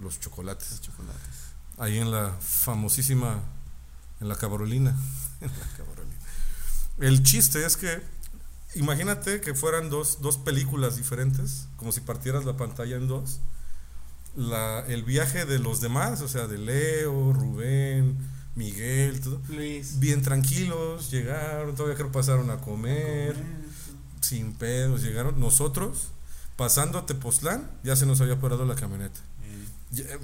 Los 0.00 0.18
Chocolates. 0.18 0.70
Los 0.70 0.80
chocolates. 0.80 1.20
ahí 1.76 1.98
en 1.98 2.10
la 2.10 2.32
famosísima, 2.40 3.38
en 4.22 4.28
la 4.30 4.36
Cabrolina. 4.36 4.96
En 5.42 5.48
la 5.48 5.76
Cabrolina. 5.76 6.16
El 7.00 7.22
chiste 7.22 7.66
es 7.66 7.76
que, 7.76 8.00
imagínate 8.74 9.40
que 9.40 9.54
fueran 9.54 9.90
dos, 9.90 10.20
dos 10.20 10.36
películas 10.38 10.96
diferentes, 10.96 11.68
como 11.76 11.92
si 11.92 12.00
partieras 12.00 12.44
la 12.44 12.56
pantalla 12.56 12.96
en 12.96 13.08
dos. 13.08 13.40
La, 14.34 14.80
el 14.88 15.02
viaje 15.02 15.44
de 15.44 15.58
los 15.58 15.80
demás, 15.80 16.22
o 16.22 16.28
sea, 16.28 16.46
de 16.46 16.58
Leo, 16.58 17.32
Rubén, 17.32 18.16
Miguel, 18.54 19.20
todo, 19.20 19.40
Luis. 19.48 19.98
bien 19.98 20.22
tranquilos, 20.22 21.10
llegaron, 21.10 21.74
todavía 21.74 21.96
creo 21.96 22.12
pasaron 22.12 22.50
a 22.50 22.58
comer, 22.58 23.36
sin 24.20 24.54
pedos, 24.54 25.02
llegaron. 25.02 25.38
Nosotros, 25.38 26.08
pasando 26.56 26.98
a 26.98 27.06
Tepoztlán, 27.06 27.70
ya 27.82 27.96
se 27.96 28.06
nos 28.06 28.20
había 28.20 28.40
parado 28.40 28.64
la 28.64 28.74
camioneta. 28.74 29.20
Eh, 29.96 30.18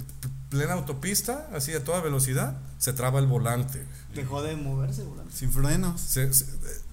plena 0.49 0.73
autopista, 0.73 1.47
así 1.53 1.73
a 1.73 1.83
toda 1.83 2.01
velocidad, 2.01 2.57
se 2.79 2.91
traba 2.93 3.19
el 3.19 3.27
volante. 3.27 3.85
Dejó 4.15 4.41
de 4.41 4.55
moverse, 4.55 5.03
güey. 5.03 5.19
sin 5.31 5.51
frenos, 5.51 6.01
Se- 6.01 6.33
se- 6.33 6.45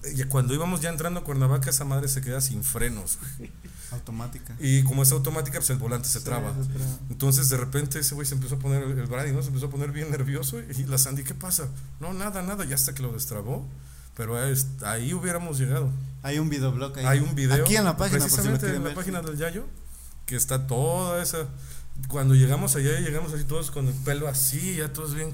eh, 0.03 0.13
y 0.15 0.23
cuando 0.25 0.53
íbamos 0.53 0.81
ya 0.81 0.89
entrando 0.89 1.19
a 1.21 1.23
Cuernavaca, 1.23 1.69
esa 1.71 1.85
madre 1.85 2.07
se 2.07 2.21
queda 2.21 2.39
sin 2.41 2.63
frenos. 2.63 3.17
güey. 3.39 3.51
automática. 3.91 4.53
Y 4.59 4.83
como 4.83 5.01
es 5.01 5.11
automática, 5.13 5.59
pues 5.59 5.69
el 5.69 5.77
volante 5.77 6.07
se 6.09 6.19
Sí, 6.19 6.25
traba. 6.25 6.53
se 6.61 6.69
traba. 6.69 6.97
Entonces 7.09 7.47
de 7.49 7.55
repente 7.57 7.99
ese 7.99 8.13
güey 8.15 8.27
se 8.27 8.35
empezó 8.35 8.55
a 8.55 8.59
poner, 8.59 8.83
el 8.83 8.99
el 8.99 9.07
Brady, 9.07 9.31
¿no? 9.31 9.41
Se 9.41 9.47
empezó 9.47 9.67
a 9.67 9.69
poner 9.69 9.91
bien 9.91 10.11
nervioso 10.11 10.59
y 10.59 10.83
la 10.83 10.97
Sandy, 10.97 11.23
¿qué 11.23 11.33
pasa? 11.33 11.67
No, 12.01 12.13
nada, 12.13 12.41
nada, 12.43 12.65
ya 12.65 12.75
hasta 12.75 12.93
que 12.93 13.01
lo 13.01 13.11
destrabó. 13.13 13.65
Pero 14.15 14.35
ahí 14.83 15.13
hubiéramos 15.13 15.57
llegado. 15.57 15.89
Hay 16.23 16.37
un 16.39 16.49
videoblog 16.49 16.97
ahí. 16.97 17.05
Hay 17.05 17.19
un 17.19 17.33
video. 17.33 17.63
Aquí 17.63 17.75
en 17.75 17.85
la 17.85 17.95
página, 17.97 18.19
por 18.19 18.29
si 18.29 18.35
precisamente 18.35 18.59
quieren 18.65 18.77
en 18.77 18.83
la 18.83 18.87
ver. 18.89 18.95
página 18.95 19.21
del 19.21 19.37
Yayo, 19.37 19.65
que 20.25 20.35
está 20.35 20.67
toda 20.67 21.21
esa. 21.23 21.47
Cuando 22.07 22.35
llegamos 22.35 22.75
allá, 22.75 22.99
llegamos 22.99 23.33
así 23.33 23.43
todos 23.43 23.69
con 23.71 23.87
el 23.87 23.93
pelo 23.93 24.27
así, 24.27 24.75
ya 24.75 24.93
todos 24.93 25.13
bien. 25.13 25.31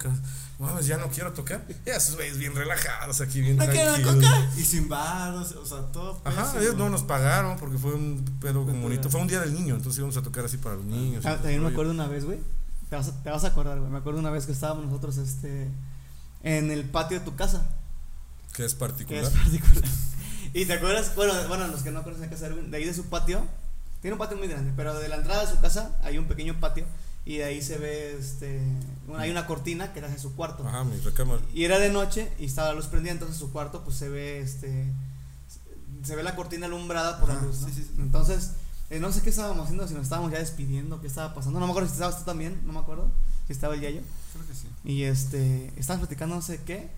Mames, 0.59 0.87
ya 0.87 0.97
no 0.97 1.07
quiero 1.09 1.33
tocar. 1.33 1.63
Ya 1.85 1.95
esos 1.95 2.15
güeyes 2.15 2.37
bien 2.37 2.55
relajados 2.55 3.21
aquí, 3.21 3.41
bien 3.41 3.57
No 3.57 3.65
tranquilos. 3.65 3.99
coca. 4.15 4.49
Y 4.57 4.63
sin 4.63 4.87
varos, 4.89 5.51
o 5.53 5.65
sea, 5.65 5.79
todo. 5.91 6.19
Ajá, 6.23 6.43
pésimo. 6.45 6.61
ellos 6.61 6.75
no 6.75 6.89
nos 6.89 7.03
pagaron 7.03 7.57
porque 7.57 7.77
fue 7.77 7.93
un 7.93 8.23
pedo 8.39 8.65
como 8.65 8.81
bonito. 8.81 9.09
Fue 9.09 9.21
un 9.21 9.27
día 9.27 9.39
del 9.41 9.53
niño, 9.53 9.75
entonces 9.75 9.99
íbamos 9.99 10.17
a 10.17 10.21
tocar 10.23 10.45
así 10.45 10.57
para 10.57 10.75
los 10.75 10.85
niños. 10.85 11.25
Ah, 11.25 11.35
también 11.35 11.61
me 11.61 11.69
acuerdo 11.69 11.91
una 11.91 12.07
vez, 12.07 12.25
güey. 12.25 12.39
Te 12.89 12.95
vas, 12.95 13.07
a, 13.07 13.23
te 13.23 13.29
vas 13.29 13.43
a 13.43 13.47
acordar, 13.47 13.79
güey. 13.79 13.91
Me 13.91 13.97
acuerdo 13.99 14.19
una 14.19 14.31
vez 14.31 14.45
que 14.45 14.51
estábamos 14.51 14.85
nosotros, 14.85 15.17
este. 15.17 15.69
En 16.43 16.71
el 16.71 16.85
patio 16.85 17.19
de 17.19 17.25
tu 17.25 17.35
casa. 17.35 17.69
Que 18.55 18.65
es 18.65 18.73
Que 18.73 18.79
particular. 18.79 19.23
es 19.23 19.29
particular. 19.29 19.83
Y 20.55 20.65
te 20.65 20.73
acuerdas, 20.73 21.15
bueno, 21.15 21.33
bueno, 21.47 21.67
los 21.67 21.81
que 21.81 21.89
no 21.89 22.03
conocen 22.03 22.25
la 22.25 22.29
casa 22.29 22.47
de 22.47 22.77
ahí 22.77 22.85
de 22.85 22.93
su 22.93 23.05
patio. 23.05 23.43
Tiene 24.03 24.15
un 24.15 24.19
patio 24.19 24.37
muy 24.37 24.49
grande, 24.49 24.73
pero 24.75 24.93
de 24.99 25.07
la 25.07 25.15
entrada 25.15 25.45
de 25.45 25.51
su 25.51 25.61
casa 25.61 25.97
hay 26.03 26.17
un 26.17 26.25
pequeño 26.25 26.59
patio. 26.59 26.85
Y 27.25 27.37
de 27.37 27.45
ahí 27.45 27.61
se 27.61 27.77
ve, 27.77 28.17
este. 28.19 28.61
bueno, 29.07 29.23
hay 29.23 29.31
una 29.31 29.47
cortina 29.47 29.93
que 29.93 30.01
da 30.01 30.07
hacia 30.07 30.19
su 30.19 30.35
cuarto. 30.35 30.67
Ajá, 30.67 30.83
mi 30.83 30.99
recámara. 30.99 31.41
Y 31.53 31.63
era 31.63 31.79
de 31.79 31.89
noche 31.89 32.29
y 32.37 32.45
estaba 32.45 32.67
la 32.67 32.73
luz 32.73 32.87
prendida, 32.87 33.13
entonces 33.13 33.37
su 33.37 33.53
cuarto 33.53 33.85
pues 33.85 33.95
se 33.95 34.09
ve 34.09 34.41
este 34.41 34.91
se 36.03 36.17
ve 36.17 36.23
la 36.23 36.35
cortina 36.35 36.65
alumbrada 36.65 37.17
por 37.17 37.29
la 37.29 37.41
luz, 37.41 37.61
¿no? 37.61 37.67
sí, 37.69 37.73
sí, 37.73 37.83
sí. 37.83 37.93
Entonces, 37.97 38.51
eh, 38.89 38.99
no 38.99 39.09
sé 39.13 39.21
qué 39.21 39.29
estábamos 39.29 39.63
haciendo, 39.63 39.87
si 39.87 39.93
nos 39.93 40.03
estábamos 40.03 40.33
ya 40.33 40.39
despidiendo, 40.39 40.99
qué 40.99 41.07
estaba 41.07 41.33
pasando. 41.33 41.61
No 41.61 41.65
me 41.65 41.71
acuerdo 41.71 41.87
si 41.87 41.93
estabas 41.93 42.19
tú 42.19 42.25
también, 42.25 42.61
no 42.65 42.73
me 42.73 42.79
acuerdo. 42.79 43.09
Si 43.47 43.53
estaba 43.53 43.75
el 43.75 43.79
Yayo. 43.79 44.01
Creo 44.33 44.45
que 44.45 44.53
sí. 44.53 44.67
Y 44.83 45.03
este, 45.03 45.71
estábamos 45.77 46.07
platicando 46.07 46.35
no 46.35 46.41
sé 46.41 46.61
qué. 46.65 46.89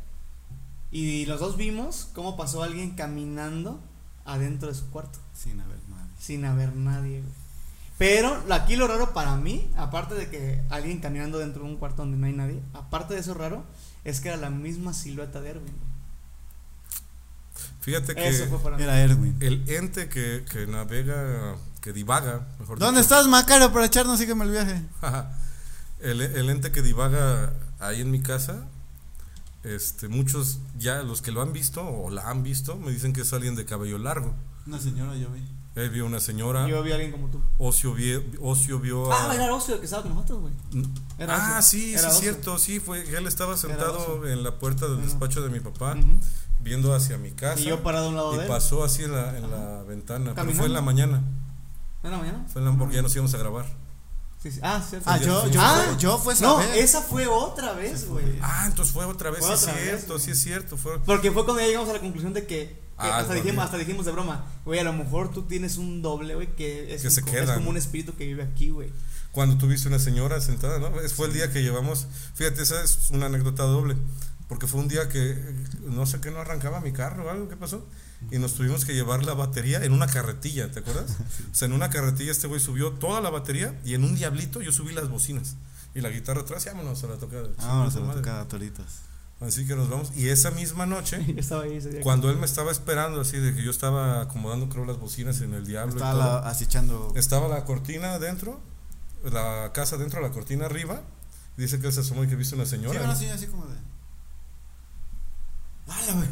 Y 0.91 1.27
los 1.27 1.39
dos 1.39 1.55
vimos 1.55 2.09
cómo 2.15 2.35
pasó 2.35 2.63
alguien 2.63 2.95
caminando 2.95 3.79
adentro 4.25 4.69
de 4.69 4.73
su 4.73 4.89
cuarto, 4.89 5.19
Sin 5.35 5.61
haber 5.61 5.77
nadie. 5.77 5.84
Sin 6.25 6.45
haber 6.45 6.75
nadie, 6.75 7.21
güey. 7.21 7.33
Pero 7.97 8.43
lo- 8.47 8.53
aquí 8.55 8.75
lo 8.75 8.87
raro 8.87 9.13
para 9.13 9.35
mí, 9.37 9.71
aparte 9.77 10.15
de 10.15 10.29
que 10.29 10.61
alguien 10.69 10.99
caminando 10.99 11.39
dentro 11.39 11.63
de 11.63 11.69
un 11.69 11.77
cuarto 11.77 12.01
donde 12.01 12.17
no 12.17 12.25
hay 12.25 12.33
nadie, 12.33 12.61
aparte 12.73 13.13
de 13.13 13.21
eso 13.21 13.33
raro, 13.33 13.63
es 14.03 14.19
que 14.19 14.27
era 14.29 14.37
la 14.37 14.49
misma 14.49 14.93
silueta 14.93 15.39
de 15.41 15.49
Erwin. 15.51 15.65
güey. 15.65 15.95
Fíjate 17.81 18.15
que 18.15 18.27
Eso 18.27 18.47
fue 18.47 18.59
para 18.59 18.77
mí. 18.77 18.83
Era 18.83 18.99
Erwin. 18.99 19.37
el 19.39 19.63
ente 19.69 20.09
que, 20.09 20.43
que 20.51 20.65
navega, 20.67 21.55
que 21.81 21.93
divaga, 21.93 22.47
mejor 22.59 22.79
¿Dónde 22.79 23.01
dicho, 23.01 23.13
estás, 23.15 23.27
Macario, 23.27 23.71
para 23.71 23.85
echarnos? 23.85 24.17
Sígueme 24.19 24.43
el 24.45 24.51
viaje. 24.51 24.81
el, 26.01 26.21
el 26.21 26.49
ente 26.49 26.71
que 26.71 26.81
divaga 26.81 27.53
ahí 27.79 28.01
en 28.01 28.09
mi 28.11 28.21
casa, 28.21 28.65
este, 29.63 30.07
muchos 30.07 30.59
ya 30.77 31.03
los 31.03 31.21
que 31.21 31.31
lo 31.31 31.41
han 31.41 31.53
visto 31.53 31.87
o 31.87 32.09
la 32.09 32.29
han 32.29 32.43
visto 32.43 32.75
me 32.75 32.91
dicen 32.91 33.13
que 33.13 33.21
es 33.21 33.31
alguien 33.33 33.55
de 33.55 33.65
cabello 33.65 33.99
largo. 33.99 34.33
Una 34.65 34.79
señora 34.79 35.15
yo 35.15 35.29
vi. 35.29 35.43
Él 35.75 35.89
vio 35.89 36.05
una 36.05 36.21
señora, 36.21 36.67
Yo 36.67 36.81
vi 36.83 36.91
a 36.91 36.95
alguien 36.95 37.11
como 37.11 37.27
tú. 37.27 37.41
Ocio, 37.57 37.93
vie- 37.93 38.23
Ocio 38.41 38.79
vio 38.79 39.11
a... 39.11 39.29
Ah, 39.31 39.35
era 39.35 39.53
Ocio 39.53 39.73
el 39.73 39.79
que 39.81 39.85
estaba 39.85 40.03
con 40.03 40.13
nosotros, 40.13 40.39
güey. 40.39 40.53
Era 41.19 41.35
ah, 41.35 41.59
Ocio. 41.59 41.79
sí, 41.79 41.93
Era 41.93 41.99
sí, 42.01 42.05
es 42.07 42.13
Ocio. 42.15 42.21
cierto, 42.21 42.59
sí, 42.59 42.79
fue, 42.79 43.01
él 43.17 43.27
estaba 43.27 43.57
sentado 43.57 44.25
en 44.25 44.41
la 44.43 44.57
puerta 44.57 44.87
del 44.87 45.01
despacho 45.01 45.41
de 45.41 45.49
mi 45.49 45.59
papá, 45.59 45.97
viendo 46.61 46.95
hacia 46.95 47.17
mi 47.17 47.31
casa. 47.31 47.59
Y 47.59 47.65
yo 47.65 47.83
parado 47.83 48.05
a 48.05 48.09
un 48.09 48.15
lado 48.15 48.33
y 48.33 48.37
de 48.37 48.43
él. 48.43 48.47
pasó 48.49 48.83
así 48.85 49.03
en 49.03 49.11
la, 49.11 49.37
en 49.37 49.51
la 49.51 49.83
ventana, 49.83 50.31
pero 50.33 50.51
fue 50.53 50.67
en 50.67 50.73
la 50.73 50.81
mañana, 50.81 51.21
¿En 52.03 52.11
la 52.11 52.17
mañana? 52.19 52.45
fue 52.51 52.61
en 52.61 52.69
la, 52.69 52.77
porque 52.77 52.95
ya 52.95 53.01
nos 53.01 53.13
íbamos 53.13 53.33
a 53.33 53.37
grabar. 53.37 53.65
Sí, 54.41 54.51
sí. 54.51 54.59
Ah, 54.63 54.81
cierto. 54.87 55.09
Ah, 55.09 55.17
yo, 55.17 55.47
yo, 55.49 55.59
Ah, 55.61 55.83
fue, 55.89 55.97
yo 55.97 56.17
fue 56.19 56.33
esa 56.35 56.45
No, 56.45 56.57
vez. 56.57 56.69
esa 56.77 57.01
fue 57.01 57.25
otra 57.27 57.73
vez, 57.73 58.07
güey. 58.07 58.25
Ah, 58.41 58.65
entonces 58.67 58.93
fue 58.93 59.03
otra 59.05 59.29
vez, 59.31 59.39
Fue 59.45 59.49
sí 59.49 59.53
es 59.55 59.63
otra 59.63 59.73
vez, 59.73 59.83
cierto, 59.89 60.19
sí 60.19 60.31
es 60.31 60.39
cierto, 60.39 60.77
fue... 60.77 60.99
Porque 61.03 61.31
fue 61.31 61.43
cuando 61.43 61.61
ya 61.61 61.67
llegamos 61.67 61.89
a 61.89 61.93
la 61.93 61.99
conclusión 61.99 62.31
de 62.31 62.45
que 62.45 62.84
Ah, 62.97 63.17
hasta, 63.19 63.33
el 63.35 63.43
dijimos, 63.43 63.65
hasta 63.65 63.77
dijimos 63.77 64.05
de 64.05 64.11
broma, 64.13 64.45
güey, 64.63 64.79
a 64.79 64.83
lo 64.83 64.93
mejor 64.93 65.29
tú 65.31 65.43
tienes 65.43 65.77
un 65.77 66.01
doble, 66.01 66.35
güey, 66.35 66.55
que 66.55 66.93
es, 66.95 67.01
Que 67.01 67.07
un- 67.09 67.13
se 67.13 67.19
es 67.21 67.25
queda. 67.25 67.55
como 67.55 67.69
un 67.69 67.77
espíritu 67.77 68.15
que 68.15 68.25
vive 68.25 68.43
aquí, 68.43 68.69
güey. 68.69 68.91
cuando 69.31 69.57
tuviste 69.57 69.89
una 69.89 69.99
señora 69.99 70.39
sentada, 70.39 70.79
¿no? 70.79 70.97
Es- 71.01 71.13
Fue 71.13 71.27
el 71.27 71.33
día 71.33 71.51
que 71.51 71.61
llevamos, 71.61 72.07
fíjate, 72.35 72.61
esa 72.63 72.81
es 72.81 73.09
una 73.11 73.25
anécdota 73.25 73.63
doble, 73.63 73.97
porque 74.47 74.65
fue 74.65 74.79
un 74.79 74.87
día 74.87 75.09
que 75.09 75.37
no 75.81 76.05
sé 76.05 76.21
qué 76.21 76.31
no 76.31 76.39
arrancaba 76.39 76.79
mi 76.79 76.93
carro 76.93 77.25
o 77.25 77.29
algo, 77.29 77.49
¿qué 77.49 77.57
pasó? 77.57 77.85
Y 78.31 78.39
nos 78.39 78.53
tuvimos 78.53 78.85
que 78.85 78.93
llevar 78.93 79.25
la 79.25 79.33
batería 79.33 79.83
en 79.83 79.91
una 79.91 80.07
carretilla, 80.07 80.71
¿te 80.71 80.79
acuerdas? 80.79 81.17
O 81.51 81.55
sea, 81.55 81.65
en 81.67 81.73
una 81.73 81.89
carretilla 81.89 82.31
este 82.31 82.47
güey 82.47 82.61
subió 82.61 82.91
toda 82.91 83.19
la 83.19 83.29
batería 83.29 83.77
y 83.83 83.93
en 83.93 84.05
un 84.05 84.15
diablito 84.15 84.61
yo 84.61 84.71
subí 84.71 84.93
las 84.93 85.09
bocinas 85.09 85.55
y 85.93 85.99
la 85.99 86.09
guitarra 86.09 86.41
atrás, 86.41 86.65
y 86.65 86.69
vámonos 86.69 87.03
a 87.03 87.07
la 87.07 87.17
tocada. 87.17 87.49
Vámonos 87.57 87.95
a 87.97 87.99
la 87.99 88.13
tocada 88.13 88.47
toritas. 88.47 89.01
Así 89.41 89.67
que 89.67 89.75
nos 89.75 89.89
vamos. 89.89 90.11
Y 90.15 90.29
esa 90.29 90.51
misma 90.51 90.85
noche, 90.85 91.23
Yo 91.27 91.39
estaba 91.39 91.63
ahí 91.63 91.75
ese 91.75 91.89
día. 91.89 92.01
cuando 92.01 92.29
él 92.29 92.37
me 92.37 92.45
estaba 92.45 92.71
esperando, 92.71 93.19
así 93.21 93.37
de 93.37 93.53
que 93.53 93.63
yo 93.63 93.69
estaba 93.71 94.21
acomodando, 94.21 94.69
creo, 94.69 94.85
las 94.85 94.97
bocinas 94.97 95.41
en 95.41 95.53
el 95.53 95.65
diablo. 95.67 95.93
y 95.93 95.97
Estaba 95.97 96.11
todo. 96.13 96.41
la- 96.41 96.49
acechando. 96.49 97.13
Estaba 97.15 97.47
la 97.49 97.65
cortina 97.65 98.13
adentro, 98.13 98.61
la 99.23 99.71
casa 99.73 99.95
adentro, 99.97 100.21
la 100.21 100.31
cortina 100.31 100.65
arriba. 100.65 101.01
Dice 101.57 101.79
que 101.79 101.87
él 101.87 101.93
se 101.93 101.99
asomó 102.01 102.23
y 102.23 102.27
que 102.27 102.35
viste 102.35 102.55
una 102.55 102.65
Sí, 102.65 102.71
señora. 102.71 102.99
una 103.01 103.09
¿no? 103.13 103.15
señora 103.15 103.35
así 103.35 103.47
como 103.47 103.65
de. 103.67 103.75
¡Hala, 105.87 106.13
güey! 106.13 106.27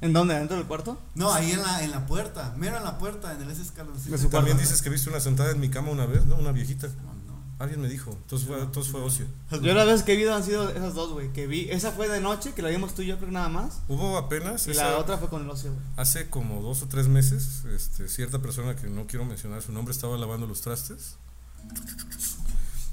¿En 0.00 0.12
dónde? 0.12 0.34
¿Dentro 0.34 0.56
del 0.56 0.66
cuarto? 0.66 0.98
No, 1.14 1.32
ahí 1.32 1.52
en 1.52 1.62
la, 1.62 1.82
en 1.84 1.90
la 1.90 2.06
puerta, 2.06 2.54
mero 2.56 2.76
en 2.76 2.84
la 2.84 2.98
puerta, 2.98 3.32
en 3.34 3.42
el 3.42 3.50
ese 3.50 3.62
escaloncito. 3.62 4.16
También 4.16 4.56
cuarto. 4.56 4.60
dices 4.60 4.82
que 4.82 4.90
viste 4.90 5.08
una 5.10 5.20
sentada 5.20 5.50
en 5.52 5.60
mi 5.60 5.70
cama 5.70 5.90
una 5.90 6.06
vez, 6.06 6.26
¿no? 6.26 6.36
Una 6.36 6.50
viejita. 6.52 6.88
No, 6.88 7.14
no. 7.14 7.21
Alguien 7.62 7.80
me 7.80 7.88
dijo. 7.88 8.10
Entonces 8.10 8.48
fue, 8.48 8.60
entonces 8.60 8.90
fue 8.90 9.00
ocio. 9.00 9.24
Yo 9.62 9.72
las 9.72 9.86
veces 9.86 10.02
que 10.02 10.14
he 10.14 10.16
visto 10.16 10.34
han 10.34 10.42
sido 10.42 10.68
esas 10.70 10.94
dos, 10.94 11.12
güey. 11.12 11.32
Que 11.32 11.46
vi. 11.46 11.68
Esa 11.70 11.92
fue 11.92 12.08
de 12.08 12.20
noche, 12.20 12.52
que 12.54 12.60
la 12.62 12.70
vimos 12.70 12.92
tú 12.92 13.02
y 13.02 13.06
yo, 13.06 13.16
creo 13.18 13.28
que 13.28 13.34
nada 13.34 13.48
más. 13.48 13.82
Hubo 13.86 14.18
apenas. 14.18 14.66
Y 14.66 14.72
esa- 14.72 14.90
la 14.90 14.98
otra 14.98 15.16
fue 15.18 15.28
con 15.28 15.42
el 15.42 15.48
ocio, 15.50 15.70
güey. 15.72 15.84
Hace 15.96 16.28
como 16.28 16.60
dos 16.60 16.82
o 16.82 16.88
tres 16.88 17.06
meses, 17.06 17.64
este, 17.72 18.08
cierta 18.08 18.40
persona 18.40 18.74
que 18.74 18.88
no 18.88 19.06
quiero 19.06 19.24
mencionar 19.24 19.62
su 19.62 19.70
nombre 19.72 19.92
estaba 19.94 20.16
lavando 20.18 20.46
los 20.48 20.60
trastes 20.60 21.14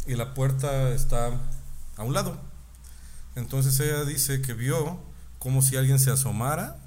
y 0.05 0.15
la 0.15 0.33
puerta 0.33 0.89
está 0.91 1.31
a 1.97 2.03
un 2.03 2.13
lado. 2.13 2.37
Entonces 3.35 3.79
ella 3.79 4.05
dice 4.05 4.41
que 4.41 4.53
vio 4.53 4.99
como 5.39 5.61
si 5.61 5.77
alguien 5.77 5.97
se 5.99 6.11
asomara 6.11 6.77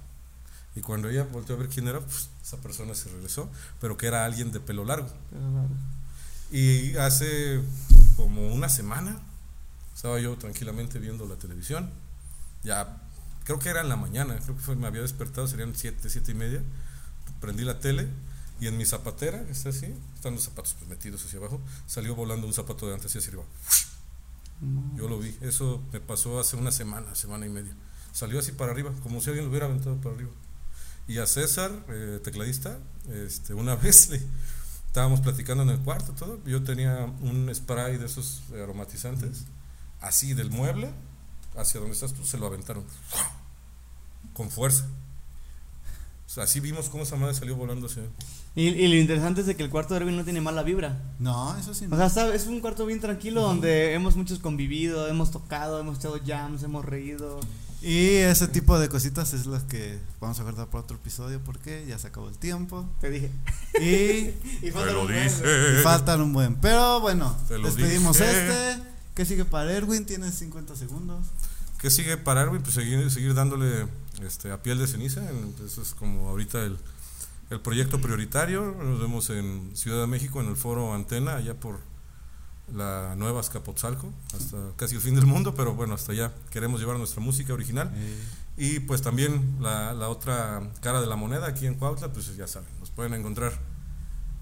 y 0.76 0.80
cuando 0.82 1.08
ella 1.08 1.24
volteó 1.30 1.56
a 1.56 1.58
ver 1.58 1.68
quién 1.68 1.88
era, 1.88 2.00
pues, 2.00 2.28
esa 2.42 2.56
persona 2.58 2.94
se 2.94 3.08
regresó, 3.10 3.48
pero 3.80 3.96
que 3.96 4.06
era 4.06 4.24
alguien 4.24 4.52
de 4.52 4.60
pelo 4.60 4.84
largo. 4.84 5.08
Pero 5.30 5.52
raro. 5.52 5.68
Y 6.52 6.94
hace 6.98 7.62
como 8.14 8.52
una 8.52 8.68
semana 8.68 9.18
estaba 9.94 10.20
yo 10.20 10.36
tranquilamente 10.36 10.98
viendo 10.98 11.26
la 11.26 11.36
televisión. 11.36 11.90
Ya, 12.62 13.02
creo 13.44 13.58
que 13.58 13.70
era 13.70 13.80
en 13.80 13.88
la 13.88 13.96
mañana, 13.96 14.38
creo 14.38 14.54
que 14.54 14.62
fue, 14.62 14.76
me 14.76 14.86
había 14.86 15.00
despertado, 15.00 15.48
serían 15.48 15.74
siete, 15.74 16.10
siete 16.10 16.32
y 16.32 16.34
media. 16.34 16.62
Prendí 17.40 17.64
la 17.64 17.80
tele 17.80 18.06
y 18.60 18.66
en 18.66 18.76
mi 18.76 18.84
zapatera, 18.84 19.40
está 19.50 19.70
así, 19.70 19.92
están 20.14 20.34
los 20.34 20.44
zapatos 20.44 20.76
pues, 20.78 20.90
metidos 20.90 21.24
hacia 21.24 21.38
abajo, 21.38 21.60
salió 21.86 22.14
volando 22.14 22.46
un 22.46 22.52
zapato 22.52 22.86
de 22.86 22.94
antes 22.94 23.16
hacia 23.16 23.28
arriba. 23.28 23.44
Yo 24.94 25.08
lo 25.08 25.18
vi, 25.18 25.36
eso 25.40 25.82
me 25.90 26.00
pasó 26.00 26.38
hace 26.38 26.54
una 26.56 26.70
semana, 26.70 27.14
semana 27.14 27.46
y 27.46 27.48
media. 27.48 27.74
Salió 28.12 28.38
así 28.38 28.52
para 28.52 28.70
arriba, 28.70 28.92
como 29.02 29.20
si 29.20 29.30
alguien 29.30 29.46
lo 29.46 29.50
hubiera 29.50 29.66
aventado 29.66 29.96
para 29.96 30.14
arriba. 30.14 30.30
Y 31.08 31.18
a 31.18 31.26
César, 31.26 31.72
eh, 31.88 32.20
tecladista, 32.22 32.78
este, 33.10 33.54
una 33.54 33.74
vez 33.76 34.10
le, 34.10 34.20
estábamos 34.92 35.22
platicando 35.22 35.62
en 35.62 35.70
el 35.70 35.78
cuarto, 35.78 36.12
todo. 36.12 36.38
Yo 36.44 36.62
tenía 36.62 37.10
un 37.22 37.50
spray 37.54 37.96
de 37.96 38.04
esos 38.04 38.42
aromatizantes, 38.52 39.46
así 40.02 40.34
del 40.34 40.50
mueble 40.50 40.90
hacia 41.56 41.80
donde 41.80 41.94
estás 41.94 42.12
tú, 42.12 42.26
se 42.26 42.36
lo 42.36 42.46
aventaron 42.46 42.84
con 44.34 44.50
fuerza. 44.50 44.84
O 46.26 46.30
sea, 46.34 46.44
así 46.44 46.60
vimos 46.60 46.90
cómo 46.90 47.04
esa 47.04 47.16
madre 47.16 47.34
salió 47.34 47.56
volando 47.56 47.86
hacia. 47.86 48.02
Y, 48.54 48.68
y 48.68 48.88
lo 48.88 48.96
interesante 48.96 49.40
es 49.40 49.46
de 49.46 49.56
que 49.56 49.62
el 49.62 49.70
cuarto 49.70 49.94
de 49.94 50.00
Erwin 50.00 50.16
no 50.16 50.24
tiene 50.24 50.42
mala 50.42 50.62
vibra. 50.62 51.00
No, 51.18 51.56
eso 51.56 51.72
sí. 51.72 51.86
no. 51.86 51.94
O 51.94 51.98
sea, 51.98 52.06
está- 52.06 52.34
es 52.34 52.46
un 52.46 52.60
cuarto 52.60 52.84
bien 52.84 53.00
tranquilo 53.00 53.40
donde 53.40 53.94
hemos 53.94 54.14
muchos 54.16 54.40
convivido, 54.40 55.08
hemos 55.08 55.30
tocado, 55.30 55.80
hemos 55.80 55.98
echado 55.98 56.18
jams, 56.24 56.62
hemos 56.62 56.84
reído. 56.84 57.40
Y 57.82 58.16
ese 58.16 58.46
tipo 58.48 58.78
de 58.78 58.88
cositas 58.88 59.32
es 59.34 59.46
las 59.46 59.64
que 59.64 59.98
vamos 60.20 60.38
a 60.38 60.42
guardar 60.44 60.68
para 60.68 60.84
otro 60.84 60.96
episodio 60.96 61.40
porque 61.44 61.84
ya 61.88 61.98
se 61.98 62.06
acabó 62.06 62.28
el 62.28 62.38
tiempo. 62.38 62.88
Te 63.00 63.10
dije. 63.10 63.30
Y, 63.80 64.30
Y 64.66 64.70
Te 64.70 64.72
falta 64.72 64.92
lo 64.92 65.00
un 65.02 65.06
buen, 65.08 65.26
y 65.28 65.82
faltan 65.82 66.20
un 66.20 66.32
buen. 66.32 66.54
Pero 66.56 67.00
bueno, 67.00 67.36
despedimos 67.48 68.16
dije. 68.18 68.48
este. 68.74 68.82
¿Qué 69.14 69.24
sigue 69.26 69.44
para 69.44 69.72
Erwin? 69.72 70.06
Tienes 70.06 70.34
50 70.36 70.76
segundos. 70.76 71.26
¿Qué 71.78 71.90
sigue 71.90 72.16
para 72.16 72.42
Erwin? 72.42 72.62
Pues 72.62 72.74
seguir, 72.74 73.10
seguir 73.10 73.34
dándole 73.34 73.86
este, 74.24 74.52
a 74.52 74.62
piel 74.62 74.78
de 74.78 74.86
ceniza. 74.86 75.20
en- 75.28 75.54
Eso 75.66 75.82
es 75.82 75.92
como 75.94 76.28
ahorita 76.28 76.62
el, 76.62 76.78
el 77.50 77.60
proyecto 77.60 78.00
prioritario. 78.00 78.74
Nos 78.80 79.00
vemos 79.00 79.28
en 79.30 79.72
Ciudad 79.74 80.00
de 80.00 80.06
México, 80.06 80.40
en 80.40 80.46
el 80.48 80.56
foro 80.56 80.94
Antena, 80.94 81.34
allá 81.36 81.54
por 81.58 81.80
la 82.74 83.14
Nueva 83.16 83.40
Azcapotzalco, 83.40 84.12
hasta 84.34 84.56
casi 84.76 84.94
el 84.94 85.00
fin 85.00 85.14
del 85.14 85.26
mundo, 85.26 85.54
pero 85.54 85.74
bueno, 85.74 85.94
hasta 85.94 86.12
allá 86.12 86.32
queremos 86.50 86.80
llevar 86.80 86.96
nuestra 86.98 87.20
música 87.20 87.52
original. 87.52 87.90
Y 88.56 88.80
pues 88.80 89.02
también 89.02 89.56
la, 89.60 89.94
la 89.94 90.08
otra 90.08 90.62
cara 90.80 91.00
de 91.00 91.06
la 91.06 91.16
moneda 91.16 91.46
aquí 91.46 91.66
en 91.66 91.74
Cuautla, 91.74 92.12
pues 92.12 92.36
ya 92.36 92.46
saben, 92.46 92.68
nos 92.80 92.90
pueden 92.90 93.14
encontrar 93.14 93.58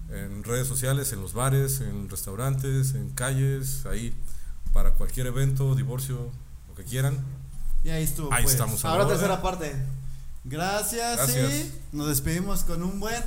en 0.09 0.43
redes 0.43 0.67
sociales, 0.67 1.13
en 1.13 1.21
los 1.21 1.33
bares, 1.33 1.79
en 1.81 2.09
restaurantes, 2.09 2.93
en 2.95 3.09
calles, 3.11 3.85
ahí 3.85 4.13
para 4.73 4.91
cualquier 4.91 5.27
evento, 5.27 5.75
divorcio, 5.75 6.29
lo 6.67 6.75
que 6.75 6.83
quieran. 6.83 7.17
Y 7.83 7.89
ahí 7.89 8.03
estuvo. 8.03 8.31
Ahí 8.33 8.43
pues. 8.43 8.53
estamos. 8.53 8.83
Ahora 8.85 9.03
Ahora. 9.03 9.15
tercera 9.15 9.41
parte. 9.41 9.73
Gracias, 10.43 11.17
Gracias. 11.17 11.53
y 11.53 11.71
nos 11.91 12.07
despedimos 12.07 12.63
con 12.63 12.83
un 12.83 12.99
buen. 12.99 13.23